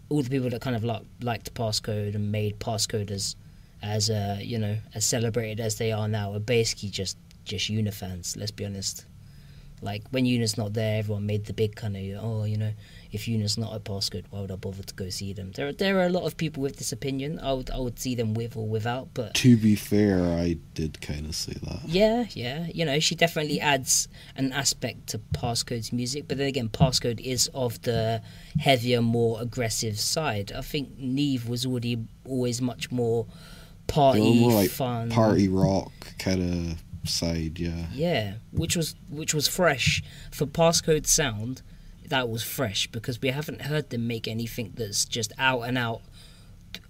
all 0.09 0.23
the 0.23 0.31
people 0.31 0.51
that 0.51 0.61
kind 0.61 0.77
of 0.77 0.85
like, 0.85 1.03
liked 1.21 1.53
passcode 1.55 2.15
and 2.15 2.31
made 2.31 2.59
passcode 2.61 3.11
as, 3.11 3.37
as 3.83 4.11
uh, 4.11 4.39
you 4.41 4.59
know, 4.59 4.77
as 4.95 5.05
celebrated 5.05 5.61
as 5.61 5.77
they 5.77 5.93
are 5.93 6.09
now, 6.09 6.33
are 6.35 6.41
basically 6.41 6.89
just 6.89 7.17
just 7.45 7.71
Unifans. 7.71 8.37
Let's 8.37 8.51
be 8.51 8.65
honest. 8.65 9.05
Like 9.83 10.03
when 10.11 10.25
Yuna's 10.25 10.57
not 10.57 10.73
there, 10.73 10.99
everyone 10.99 11.27
made 11.27 11.45
the 11.45 11.53
big 11.53 11.77
kind 11.77 11.97
of 11.97 12.25
oh, 12.25 12.45
you 12.45 12.57
know, 12.57 12.73
if 13.15 13.29
Yuna's 13.29 13.57
not 13.57 13.73
at 13.75 13.85
passcode, 13.85 14.25
why 14.31 14.41
would 14.41 14.51
I 14.51 14.57
bother 14.57 14.83
to 14.83 14.95
go 14.95 15.09
see 15.11 15.33
them? 15.33 15.53
There, 15.53 15.73
there 15.73 15.99
are 15.99 16.07
a 16.07 16.09
lot 16.09 16.25
of 16.25 16.37
people 16.37 16.63
with 16.63 16.77
this 16.77 16.93
opinion. 16.93 17.39
I 17.39 17.53
would, 17.53 17.71
I 17.71 17.79
would 17.79 17.99
see 17.99 18.15
them 18.15 18.35
with 18.35 18.57
or 18.57 18.67
without, 18.67 19.09
but 19.15 19.35
To 19.35 19.57
be 19.57 19.75
fair, 19.77 20.23
I 20.39 20.57
did 20.75 21.01
kind 21.01 21.27
of 21.27 21.35
say 21.35 21.55
that. 21.63 21.81
yeah, 21.87 22.27
yeah. 22.33 22.67
You 22.73 22.85
know, 22.85 22.99
she 23.01 23.15
definitely 23.15 23.61
adds 23.61 24.09
an 24.37 24.53
aspect 24.53 25.09
to 25.09 25.19
Passcode's 25.19 25.93
music, 25.93 26.27
but 26.29 26.39
then 26.39 26.47
again, 26.49 26.69
Passcode 26.69 27.21
is 27.21 27.49
of 27.55 27.81
the 27.83 28.23
heavier, 28.59 29.01
more 29.03 29.41
aggressive 29.41 29.99
side. 29.99 30.53
I 30.53 30.61
think 30.63 30.99
Neve 30.99 31.49
was 31.49 31.65
already 31.65 31.99
always 32.27 32.61
much 32.61 32.91
more 32.91 33.27
party, 33.87 34.41
more 34.41 34.53
like 34.53 34.71
fun, 34.71 35.11
party 35.11 35.49
rock 35.49 35.93
kind 36.19 36.73
of 36.73 37.09
side, 37.09 37.59
yeah. 37.59 37.87
Yeah, 37.93 38.35
which 38.51 38.77
was 38.77 38.95
which 39.11 39.35
was 39.35 39.47
fresh 39.47 40.03
for 40.31 40.47
Passcode 40.47 41.07
sound. 41.07 41.63
That 42.09 42.29
was 42.29 42.43
fresh 42.43 42.87
because 42.89 43.21
we 43.21 43.29
haven't 43.29 43.63
heard 43.63 43.91
them 43.91 44.07
make 44.07 44.29
anything 44.29 44.73
that's 44.77 45.05
just 45.05 45.33
out 45.39 45.63
and 45.63 45.79
out. 45.79 46.03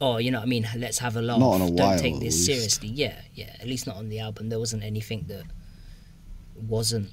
Oh, 0.00 0.16
you 0.16 0.31
know 0.31 0.38
what 0.38 0.46
I 0.46 0.48
mean? 0.48 0.66
Let's 0.77 0.98
have 0.98 1.16
a 1.16 1.22
laugh. 1.22 1.38
Not 1.38 1.57
a 1.57 1.59
Don't 1.66 1.77
while, 1.77 1.98
take 1.98 2.18
this 2.20 2.46
seriously. 2.46 2.88
Yeah, 2.88 3.20
yeah. 3.35 3.55
At 3.61 3.66
least 3.66 3.87
not 3.87 3.96
on 3.96 4.09
the 4.09 4.20
album. 4.20 4.48
There 4.48 4.59
wasn't 4.59 4.83
anything 4.83 5.27
that 5.29 5.44
wasn't. 6.55 7.11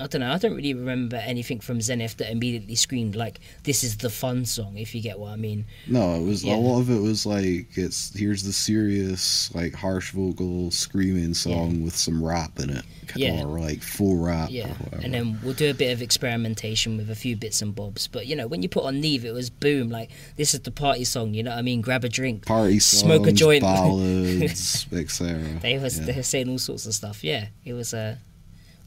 I 0.00 0.06
don't 0.06 0.20
know. 0.20 0.32
I 0.32 0.38
don't 0.38 0.54
really 0.54 0.74
remember 0.74 1.16
anything 1.16 1.58
from 1.60 1.80
Zenith 1.80 2.16
that 2.18 2.30
immediately 2.30 2.76
screamed 2.76 3.16
like, 3.16 3.40
"This 3.64 3.82
is 3.82 3.96
the 3.96 4.10
fun 4.10 4.44
song." 4.46 4.76
If 4.78 4.94
you 4.94 5.02
get 5.02 5.18
what 5.18 5.32
I 5.32 5.36
mean. 5.36 5.64
No, 5.88 6.14
it 6.14 6.22
was 6.24 6.44
Yeah. 6.44 6.54
a 6.54 6.56
lot 6.56 6.78
of 6.80 6.88
it 6.90 7.00
was 7.00 7.26
like 7.26 7.76
it's 7.76 8.16
here's 8.16 8.44
the 8.44 8.52
serious 8.52 9.52
like 9.54 9.74
harsh 9.74 10.12
vocal 10.12 10.70
screaming 10.70 11.34
song 11.34 11.82
with 11.82 11.96
some 11.96 12.22
rap 12.22 12.60
in 12.60 12.70
it, 12.70 12.84
Yeah. 13.16 13.42
or 13.42 13.58
like 13.58 13.82
full 13.82 14.16
rap 14.18 14.50
Yeah, 14.52 14.72
and 15.02 15.12
then 15.12 15.40
we'll 15.42 15.54
do 15.54 15.68
a 15.68 15.74
bit 15.74 15.92
of 15.92 16.00
experimentation 16.00 16.96
with 16.96 17.10
a 17.10 17.16
few 17.16 17.34
bits 17.36 17.60
and 17.60 17.74
bobs. 17.74 18.06
But 18.06 18.26
you 18.28 18.36
know, 18.36 18.46
when 18.46 18.62
you 18.62 18.68
put 18.68 18.84
on 18.84 19.00
Neve, 19.00 19.24
it 19.24 19.32
was 19.34 19.50
boom. 19.50 19.90
Like 19.90 20.10
this 20.36 20.54
is 20.54 20.60
the 20.60 20.70
party 20.70 21.04
song. 21.04 21.34
You 21.34 21.42
know 21.42 21.50
what 21.50 21.58
I 21.58 21.62
mean? 21.62 21.80
Grab 21.80 22.04
a 22.04 22.08
drink. 22.08 22.46
Party 22.46 22.78
songs, 22.78 23.00
Smoke 23.02 23.26
a 23.26 23.32
joint. 23.32 23.62
ballads, 23.62 24.86
etc. 24.92 25.58
They 25.60 25.72
Yeah. 25.74 25.88
they 25.88 26.14
were 26.16 26.22
saying 26.22 26.48
all 26.48 26.58
sorts 26.58 26.86
of 26.86 26.94
stuff. 26.94 27.24
Yeah, 27.24 27.48
it 27.64 27.72
was 27.72 27.92
uh, 27.94 28.16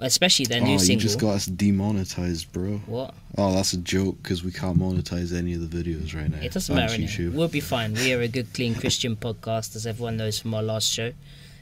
especially 0.01 0.45
their 0.45 0.59
new 0.61 0.75
Oh, 0.75 0.77
new 0.77 0.93
you 0.93 0.97
just 0.97 1.19
got 1.19 1.35
us 1.35 1.45
demonetized, 1.45 2.51
bro. 2.51 2.77
what? 2.85 3.13
Oh, 3.37 3.53
that's 3.53 3.73
a 3.73 3.77
joke 3.77 4.17
because 4.21 4.43
we 4.43 4.51
can't 4.51 4.77
monetize 4.77 5.33
any 5.33 5.53
of 5.53 5.69
the 5.69 5.83
videos 5.83 6.13
right 6.15 6.29
now. 6.29 6.39
It 6.41 6.51
doesn't 6.51 6.75
Thanks, 6.75 6.93
matter. 6.97 7.03
YouTube. 7.03 7.33
We'll 7.33 7.47
be 7.47 7.59
fine. 7.61 7.93
We 7.93 8.13
are 8.13 8.21
a 8.21 8.27
good, 8.27 8.53
clean 8.53 8.75
Christian 8.75 9.15
podcast, 9.15 9.75
as 9.75 9.87
everyone 9.87 10.17
knows 10.17 10.39
from 10.39 10.53
our 10.53 10.63
last 10.63 10.89
show, 10.91 11.13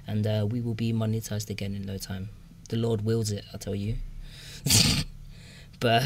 and 0.08 0.26
uh, 0.26 0.48
we 0.50 0.62
will 0.62 0.74
be 0.74 0.92
monetized 0.94 1.50
again 1.50 1.76
in 1.76 1.86
no 1.86 1.98
time. 1.98 2.30
The 2.70 2.78
Lord 2.78 3.02
wills 3.04 3.32
it, 3.32 3.46
I 3.54 3.58
tell 3.58 3.76
you. 3.76 3.96
but 5.80 6.04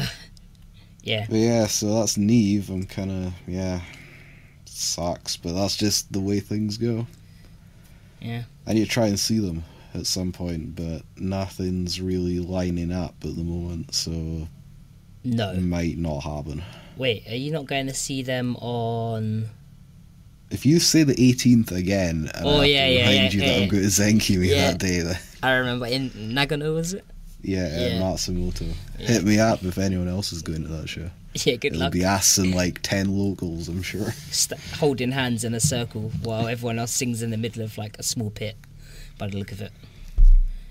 yeah, 1.02 1.26
But 1.28 1.36
yeah, 1.36 1.66
so 1.66 1.94
that's 2.00 2.16
Neve. 2.16 2.70
I'm 2.70 2.84
kind 2.84 3.10
of 3.10 3.32
yeah, 3.46 3.80
sucks, 4.64 5.36
but 5.36 5.52
that's 5.54 5.76
just 5.76 6.12
the 6.12 6.20
way 6.20 6.40
things 6.40 6.76
go. 6.78 7.06
yeah. 8.20 8.44
I 8.66 8.72
need 8.72 8.84
to 8.84 8.90
try 8.90 9.06
and 9.08 9.18
see 9.20 9.38
them 9.38 9.62
at 9.94 10.06
some 10.06 10.32
point, 10.32 10.74
but 10.76 11.02
nothing's 11.16 12.00
really 12.00 12.40
lining 12.40 12.92
up 12.92 13.14
at 13.22 13.36
the 13.36 13.44
moment, 13.44 13.94
so 13.94 14.48
No, 15.24 15.50
it 15.52 15.60
might 15.62 15.98
not 15.98 16.20
happen. 16.20 16.62
wait. 16.96 17.26
Are 17.28 17.36
you 17.36 17.50
not 17.52 17.66
going 17.66 17.86
to 17.86 17.94
see 17.94 18.22
them 18.22 18.56
on? 18.56 19.48
If 20.50 20.66
you 20.66 20.78
say 20.80 21.02
the 21.04 21.14
18th 21.14 21.72
again, 21.72 22.30
and 22.34 22.46
Oh, 22.46 22.60
I 22.60 22.64
yeah, 22.66 22.86
yeah, 22.88 23.10
yeah, 23.10 23.28
you 23.30 23.40
yeah, 23.40 23.46
that 23.48 23.56
yeah. 23.58 23.62
I'm 23.62 23.68
going 23.68 23.82
to 23.82 23.88
Zenki 23.88 24.36
me 24.38 24.50
Yeah. 24.50 24.70
that 24.72 24.78
day, 24.78 25.00
then 25.00 25.18
I 25.42 25.52
remember 25.54 25.86
in 25.86 26.10
Nagano, 26.10 26.74
was 26.74 26.94
it? 26.94 27.04
yeah, 27.42 27.64
uh, 27.64 27.80
Yeah. 27.80 28.00
Matsumoto. 28.00 28.72
Yeah. 28.98 29.06
Hit 29.06 29.24
me 29.24 29.38
up 29.38 29.62
if 29.64 29.78
anyone 29.78 30.08
else 30.08 30.32
is 30.32 30.42
going 30.42 30.62
to 30.62 30.68
that 30.68 30.88
show. 30.88 31.10
Yeah, 31.44 31.56
good 31.56 31.72
It'll 31.72 31.80
luck. 31.80 31.92
be 31.92 32.04
us 32.04 32.38
and 32.38 32.54
like 32.54 32.78
10 32.82 33.18
locals, 33.18 33.68
I'm 33.68 33.82
sure. 33.82 34.12
St- 34.30 34.60
holding 34.78 35.10
hands 35.10 35.42
in 35.42 35.52
a 35.52 35.58
circle 35.58 36.12
while 36.22 36.46
everyone 36.46 36.78
else 36.78 36.92
sings 36.92 37.22
in 37.22 37.30
the 37.30 37.36
middle 37.36 37.62
of 37.64 37.76
like 37.76 37.98
a 37.98 38.04
small 38.04 38.30
pit. 38.30 38.56
By 39.18 39.28
the 39.28 39.38
look 39.38 39.52
of 39.52 39.60
it, 39.60 39.72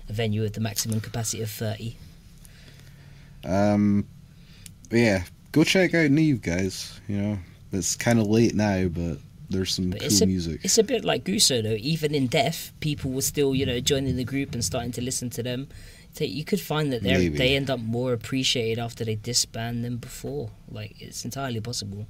a 0.08 0.12
venue 0.12 0.42
with 0.42 0.54
the 0.54 0.60
maximum 0.60 1.00
capacity 1.00 1.42
of 1.42 1.50
thirty. 1.50 1.96
Um, 3.44 4.06
but 4.90 4.98
yeah, 4.98 5.24
go 5.52 5.64
check 5.64 5.94
out 5.94 6.10
Neve, 6.10 6.42
guys. 6.42 7.00
You 7.08 7.16
know, 7.16 7.38
it's 7.72 7.96
kind 7.96 8.18
of 8.18 8.26
late 8.26 8.54
now, 8.54 8.88
but 8.88 9.18
there's 9.50 9.74
some 9.74 9.90
But 9.90 10.00
cool 10.00 10.06
it's 10.06 10.20
a 10.20 10.26
music. 10.26 10.60
it's 10.62 10.78
a 10.78 10.82
bit 10.84 11.04
like 11.04 11.24
Guso 11.24 11.62
though. 11.62 11.76
Even 11.78 12.14
in 12.14 12.26
death, 12.26 12.72
people 12.80 13.10
were 13.10 13.22
still 13.22 13.54
you 13.54 13.66
know 13.66 13.80
joining 13.80 14.16
the 14.16 14.24
group 14.24 14.54
and 14.54 14.64
starting 14.64 14.92
to 14.92 15.02
listen 15.02 15.30
to 15.30 15.42
them. 15.42 15.68
So 16.12 16.24
you 16.24 16.44
could 16.44 16.60
find 16.60 16.92
that 16.92 17.02
they 17.02 17.28
they 17.28 17.56
end 17.56 17.70
up 17.70 17.80
more 17.80 18.12
appreciated 18.12 18.78
after 18.78 19.04
they 19.04 19.16
disband 19.16 19.84
than 19.84 19.96
before. 19.96 20.50
Like 20.70 21.00
it's 21.00 21.24
entirely 21.24 21.60
possible. 21.60 22.06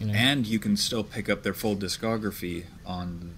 You 0.00 0.06
know? 0.06 0.14
And 0.14 0.44
you 0.46 0.58
can 0.58 0.76
still 0.76 1.04
pick 1.04 1.28
up 1.28 1.44
their 1.44 1.54
full 1.54 1.76
discography 1.76 2.64
on 2.84 3.34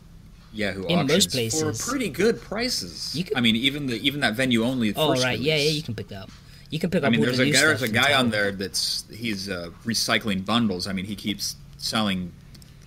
Yahoo 0.57 0.87
In 0.87 1.07
most 1.07 1.27
auctions 1.29 1.33
places. 1.33 1.81
for 1.85 1.90
pretty 1.90 2.09
good 2.09 2.40
prices. 2.40 3.14
You 3.14 3.25
could- 3.25 3.37
I 3.37 3.40
mean, 3.40 3.57
even 3.57 3.87
the 3.87 3.97
even 4.07 4.21
that 4.21 4.35
venue 4.35 4.62
only. 4.64 4.95
oh 4.97 5.11
first 5.12 5.25
right, 5.25 5.38
yeah, 5.38 5.57
yeah, 5.57 5.71
you 5.71 5.83
can 5.83 5.95
pick 5.95 6.09
that 6.09 6.23
up. 6.25 6.31
You 6.71 6.79
can 6.81 6.90
pick 6.90 7.05
I 7.05 7.07
up 7.07 7.12
mean, 7.12 7.21
there's 7.21 7.38
a 7.38 7.51
guy, 7.51 7.61
there's 7.61 7.83
a 7.83 7.88
guy 7.88 8.12
on 8.14 8.31
there 8.31 8.51
that's 8.53 9.05
he's 9.12 9.49
uh, 9.49 9.71
recycling 9.85 10.45
bundles. 10.45 10.87
I 10.88 10.92
mean, 10.92 11.05
he 11.05 11.14
keeps 11.14 11.57
selling 11.79 12.33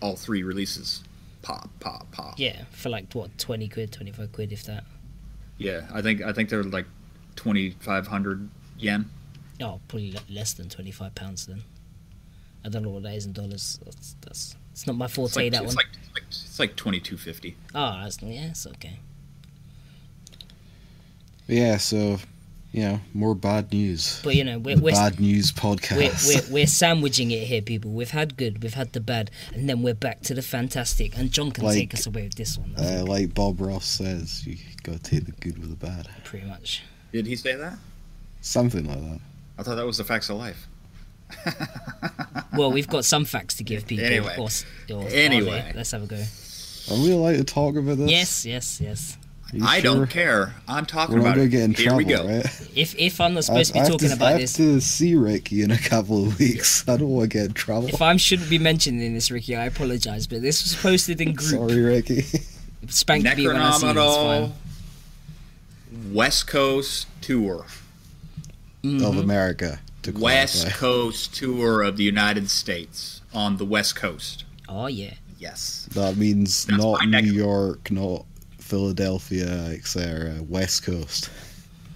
all 0.01 0.15
three 0.15 0.43
releases. 0.43 1.03
Pop, 1.41 1.69
pop, 1.79 2.11
pop. 2.11 2.33
Yeah, 2.37 2.63
for 2.71 2.89
like 2.89 3.11
what, 3.13 3.35
twenty 3.37 3.69
quid, 3.69 3.91
twenty 3.93 4.11
five 4.11 4.31
quid, 4.33 4.51
if 4.51 4.63
that. 4.63 4.83
Yeah, 5.57 5.87
I 5.93 6.01
think 6.01 6.21
I 6.21 6.33
think 6.33 6.49
they're 6.49 6.63
like 6.63 6.85
twenty 7.37 7.71
five 7.79 8.07
hundred 8.07 8.49
yen. 8.77 9.09
Oh, 9.61 9.79
probably 9.87 10.13
less 10.29 10.53
than 10.53 10.67
twenty 10.69 10.91
five 10.91 11.15
pounds 11.15 11.45
then. 11.45 11.61
I 12.65 12.69
don't 12.69 12.83
know 12.83 12.89
what 12.89 13.03
that 13.03 13.13
is 13.15 13.25
in 13.25 13.31
dollars. 13.31 13.79
That's 13.85 14.15
that's 14.21 14.55
it's 14.73 14.85
not 14.87 14.97
my 14.97 15.05
It's 15.05 15.13
forte 15.15 15.35
like, 15.43 15.51
that 15.53 15.63
it's 15.63 15.75
one. 15.75 15.85
like 15.85 15.87
it's 16.01 16.13
like 16.13 16.23
it's 16.59 16.71
like 16.71 16.75
twenty 16.75 16.99
two 16.99 17.15
fifty. 17.17 17.55
Oh, 17.73 18.01
that's 18.03 18.21
yeah, 18.21 18.49
it's 18.49 18.67
okay. 18.67 18.99
Yeah, 21.47 21.77
so 21.77 22.17
you 22.73 22.83
know, 22.83 22.99
more 23.13 23.33
bad 23.33 23.71
news. 23.71 24.19
But 24.23 24.35
you 24.35 24.43
know, 24.43 24.59
we're 24.59 24.77
we're, 24.77 24.91
bad 24.91 25.21
news 25.21 25.53
we're, 25.55 25.75
podcast. 25.75 26.27
we're 26.27 26.53
we're 26.53 26.67
sandwiching 26.67 27.31
it 27.31 27.47
here, 27.47 27.61
people. 27.61 27.91
We've 27.91 28.11
had 28.11 28.35
good, 28.35 28.61
we've 28.61 28.73
had 28.73 28.91
the 28.91 28.99
bad, 28.99 29.31
and 29.53 29.69
then 29.69 29.81
we're 29.81 29.93
back 29.93 30.21
to 30.23 30.33
the 30.33 30.41
fantastic. 30.41 31.17
And 31.17 31.31
John 31.31 31.51
can 31.51 31.63
Like, 31.63 31.75
take 31.75 31.93
us 31.93 32.05
away 32.05 32.23
with 32.23 32.35
this 32.35 32.57
one. 32.57 32.73
Uh, 32.77 32.81
think, 32.81 33.09
like 33.09 33.33
Bob 33.33 33.61
Ross 33.61 33.85
says, 33.85 34.45
you 34.45 34.57
gotta 34.83 34.99
take 34.99 35.25
the 35.25 35.31
good 35.31 35.57
with 35.59 35.69
the 35.69 35.77
bad. 35.77 36.09
pretty 36.25 36.45
much. 36.45 36.83
Did 37.13 37.25
he 37.25 37.37
say 37.37 37.55
that? 37.55 37.77
Something 38.41 38.85
like 38.85 38.99
that. 38.99 39.19
I 39.57 39.63
thought 39.63 39.75
that 39.75 39.85
was 39.85 39.97
the 39.97 40.03
facts 40.03 40.29
of 40.29 40.35
life. 40.35 40.67
Well, 42.57 42.71
we've 42.71 42.87
got 42.87 43.05
some 43.05 43.25
facts 43.25 43.55
to 43.55 43.63
give 43.63 43.85
people. 43.87 44.05
Anyway. 44.05 44.35
Or, 44.37 44.49
or, 44.95 45.07
Anyway. 45.09 45.59
okay, 45.59 45.71
let's 45.75 45.91
have 45.91 46.03
a 46.03 46.07
go. 46.07 46.21
Are 46.91 46.97
we 47.01 47.11
allowed 47.11 47.37
to 47.37 47.43
talk 47.43 47.75
about 47.75 47.97
this? 47.97 48.09
Yes, 48.11 48.45
yes, 48.45 48.81
yes. 48.81 49.17
I 49.63 49.79
sure? 49.81 49.95
don't 49.95 50.07
care. 50.09 50.53
I'm 50.67 50.85
talking 50.85 51.15
We're 51.15 51.21
about 51.21 51.35
gonna 51.35 51.47
it. 51.47 51.49
get 51.49 51.61
in 51.63 51.73
Here 51.73 51.85
trouble, 51.87 51.97
we 51.97 52.03
go. 52.05 52.25
right? 52.27 52.45
If 52.75 52.95
if 52.99 53.19
I'm 53.19 53.33
not 53.33 53.39
I, 53.49 53.63
supposed 53.63 53.67
to 53.69 53.73
be 53.73 53.79
have 53.79 53.87
talking 53.89 54.07
to, 54.09 54.13
I 54.13 54.15
about 54.15 54.31
have 54.33 54.39
this, 54.41 54.53
to 54.57 54.79
see 54.79 55.15
Ricky 55.15 55.63
in 55.63 55.71
a 55.71 55.77
couple 55.77 56.23
of 56.27 56.37
weeks. 56.39 56.87
I 56.87 56.97
don't 56.97 57.09
want 57.09 57.31
to 57.31 57.37
get 57.37 57.45
in 57.47 57.53
trouble. 57.53 57.87
if 57.89 57.99
I 58.01 58.15
shouldn't 58.17 58.49
be 58.49 58.59
mentioning 58.59 59.13
this, 59.15 59.31
Ricky, 59.31 59.55
I 59.55 59.65
apologise. 59.65 60.27
But 60.27 60.43
this 60.43 60.61
was 60.63 60.75
posted 60.75 61.19
in 61.19 61.33
group. 61.33 61.49
Sorry, 61.49 61.79
Ricky. 61.81 62.25
Spank 62.89 63.23
me 63.23 63.47
when 63.47 63.55
I 63.57 63.71
see 63.71 63.87
it. 63.87 63.97
It's 63.97 64.15
fine. 64.15 64.53
West 66.13 66.47
Coast 66.47 67.07
tour. 67.21 67.65
of 68.83 68.89
Mhm. 68.91 69.19
America. 69.19 69.79
To 70.03 70.11
West. 70.11 70.67
Coast 70.69 71.33
tour 71.35 71.81
of 71.81 71.97
the 71.97 72.03
United 72.03 72.49
States 72.49 73.21
on 73.33 73.57
the 73.57 73.65
West 73.65 73.95
Coast. 73.95 74.45
Oh 74.69 74.87
yeah. 74.87 75.15
Yes. 75.39 75.87
That 75.93 76.17
means 76.17 76.65
That's 76.65 76.77
not 76.77 77.01
New 77.05 77.09
neck. 77.09 77.25
York, 77.25 77.89
not 77.89 78.25
Philadelphia, 78.59 79.69
etc. 79.71 80.43
West 80.47 80.83
Coast. 80.83 81.29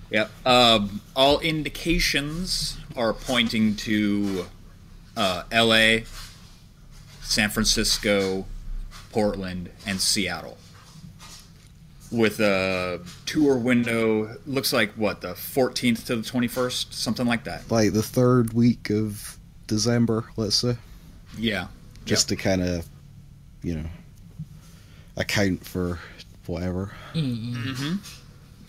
Yep. 0.10 0.32
Um, 0.45 1.01
all 1.15 1.39
indications 1.39 2.77
are 2.95 3.13
pointing 3.13 3.75
to 3.77 4.45
uh, 5.17 5.43
L.A., 5.51 6.06
San 7.21 7.49
Francisco, 7.49 8.45
Portland, 9.12 9.69
and 9.86 9.99
Seattle. 9.99 10.58
With 12.12 12.39
a 12.39 13.01
tour 13.25 13.58
window, 13.58 14.38
looks 14.45 14.71
like 14.71 14.93
what 14.93 15.21
the 15.21 15.29
14th 15.34 16.06
to 16.06 16.15
the 16.17 16.21
21st, 16.21 16.93
something 16.93 17.25
like 17.25 17.43
that. 17.45 17.69
Like 17.71 17.93
the 17.93 18.03
third 18.03 18.53
week 18.53 18.91
of 18.91 19.38
December, 19.65 20.25
let's 20.38 20.56
say. 20.58 20.77
Yeah. 21.38 21.67
Just 22.06 22.29
to 22.29 22.36
kind 22.36 22.62
of, 22.62 22.88
you 23.63 23.76
know, 23.76 23.89
account 25.17 25.65
for 25.65 25.99
whatever. 26.45 26.91
Mm-mm. 27.13 27.76
hmm 27.78 27.95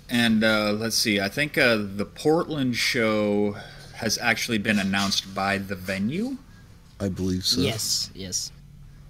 And 0.08 0.44
uh, 0.44 0.72
let's 0.72 0.96
see. 0.96 1.20
I 1.20 1.28
think 1.28 1.58
uh, 1.58 1.76
the 1.76 2.06
Portland 2.06 2.76
show 2.76 3.56
has 3.94 4.18
actually 4.18 4.58
been 4.58 4.78
announced 4.78 5.34
by 5.34 5.58
the 5.58 5.74
venue, 5.74 6.36
I 7.00 7.08
believe 7.08 7.44
so. 7.44 7.60
Yes, 7.60 8.10
yes. 8.14 8.52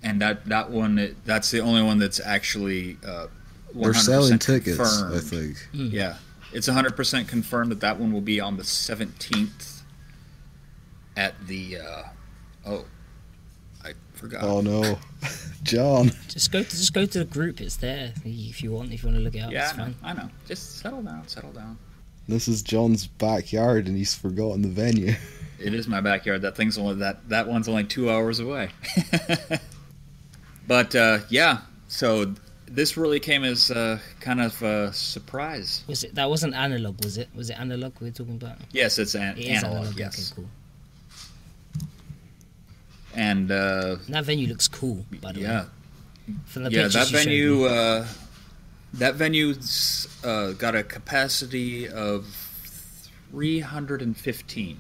and 0.02 0.20
that 0.20 0.46
that 0.46 0.70
one 0.70 1.16
that's 1.24 1.50
the 1.50 1.60
only 1.60 1.82
one 1.82 1.98
that's 1.98 2.20
actually 2.20 2.98
uh, 3.06 3.26
100% 3.74 3.82
They're 3.82 3.94
selling 3.94 4.38
tickets, 4.38 4.76
confirmed. 4.76 5.14
I 5.14 5.20
think. 5.20 5.68
Mm. 5.74 5.92
Yeah, 5.92 6.16
it's 6.52 6.68
100% 6.68 7.28
confirmed 7.28 7.70
that 7.72 7.80
that 7.80 7.98
one 7.98 8.12
will 8.12 8.20
be 8.20 8.40
on 8.40 8.56
the 8.56 8.62
17th 8.62 9.80
at 11.16 11.34
the. 11.46 11.78
Uh, 11.78 12.02
oh, 12.66 12.78
I 12.78 12.84
forgot. 14.14 14.42
Oh 14.44 14.60
no. 14.60 14.98
John. 15.62 16.10
Just 16.28 16.52
go 16.52 16.62
to 16.62 16.68
just 16.68 16.92
go 16.92 17.06
to 17.06 17.18
the 17.20 17.24
group. 17.24 17.60
It's 17.60 17.76
there 17.76 18.12
if 18.24 18.62
you 18.62 18.70
want. 18.72 18.92
If 18.92 19.02
you 19.02 19.08
want 19.08 19.18
to 19.18 19.24
look 19.24 19.34
it 19.34 19.40
up, 19.40 19.52
yeah, 19.52 19.70
it's 19.70 19.74
I 19.74 19.76
know, 19.76 19.84
fine. 19.84 19.94
I 20.02 20.12
know. 20.22 20.30
Just 20.46 20.78
settle 20.78 21.02
down, 21.02 21.26
settle 21.26 21.52
down. 21.52 21.78
This 22.28 22.48
is 22.48 22.62
John's 22.62 23.06
backyard 23.06 23.86
and 23.86 23.96
he's 23.96 24.14
forgotten 24.14 24.62
the 24.62 24.68
venue. 24.68 25.14
It 25.58 25.72
is 25.74 25.86
my 25.86 26.00
backyard. 26.00 26.42
That 26.42 26.56
thing's 26.56 26.76
only 26.78 26.96
that 26.96 27.28
that 27.28 27.46
one's 27.48 27.68
only 27.68 27.84
two 27.84 28.10
hours 28.10 28.40
away. 28.40 28.70
but 30.66 30.94
uh, 30.94 31.18
yeah, 31.28 31.58
so 31.88 32.34
this 32.66 32.96
really 32.96 33.20
came 33.20 33.44
as 33.44 33.70
uh, 33.70 33.98
kind 34.20 34.40
of 34.40 34.60
a 34.62 34.92
surprise. 34.92 35.84
Was 35.86 36.04
it 36.04 36.14
that 36.14 36.28
wasn't 36.28 36.54
analog? 36.54 37.02
Was 37.04 37.18
it? 37.18 37.28
Was 37.34 37.50
it 37.50 37.58
analog 37.58 37.92
we 38.00 38.08
are 38.08 38.12
talking 38.12 38.34
about? 38.36 38.58
Yes, 38.72 38.98
it's 38.98 39.14
an 39.14 39.36
It 39.38 39.46
is 39.46 39.62
analog. 39.64 39.94
Yes, 39.96 40.32
Okay, 40.32 40.42
cool. 40.42 40.50
And 43.14 43.50
uh, 43.50 43.96
that 44.08 44.24
venue 44.24 44.48
looks 44.48 44.68
cool. 44.68 45.04
By 45.22 45.32
the 45.32 45.40
yeah, 45.40 45.60
way, 45.60 46.34
from 46.46 46.64
the 46.64 46.70
yeah, 46.70 46.88
that 46.88 47.08
venue. 47.08 47.54
me. 47.56 47.68
Uh, 47.68 48.06
that 48.94 49.16
venue's 49.16 50.06
uh, 50.24 50.52
got 50.52 50.76
a 50.76 50.82
capacity 50.82 51.88
of 51.88 52.26
315. 53.32 54.78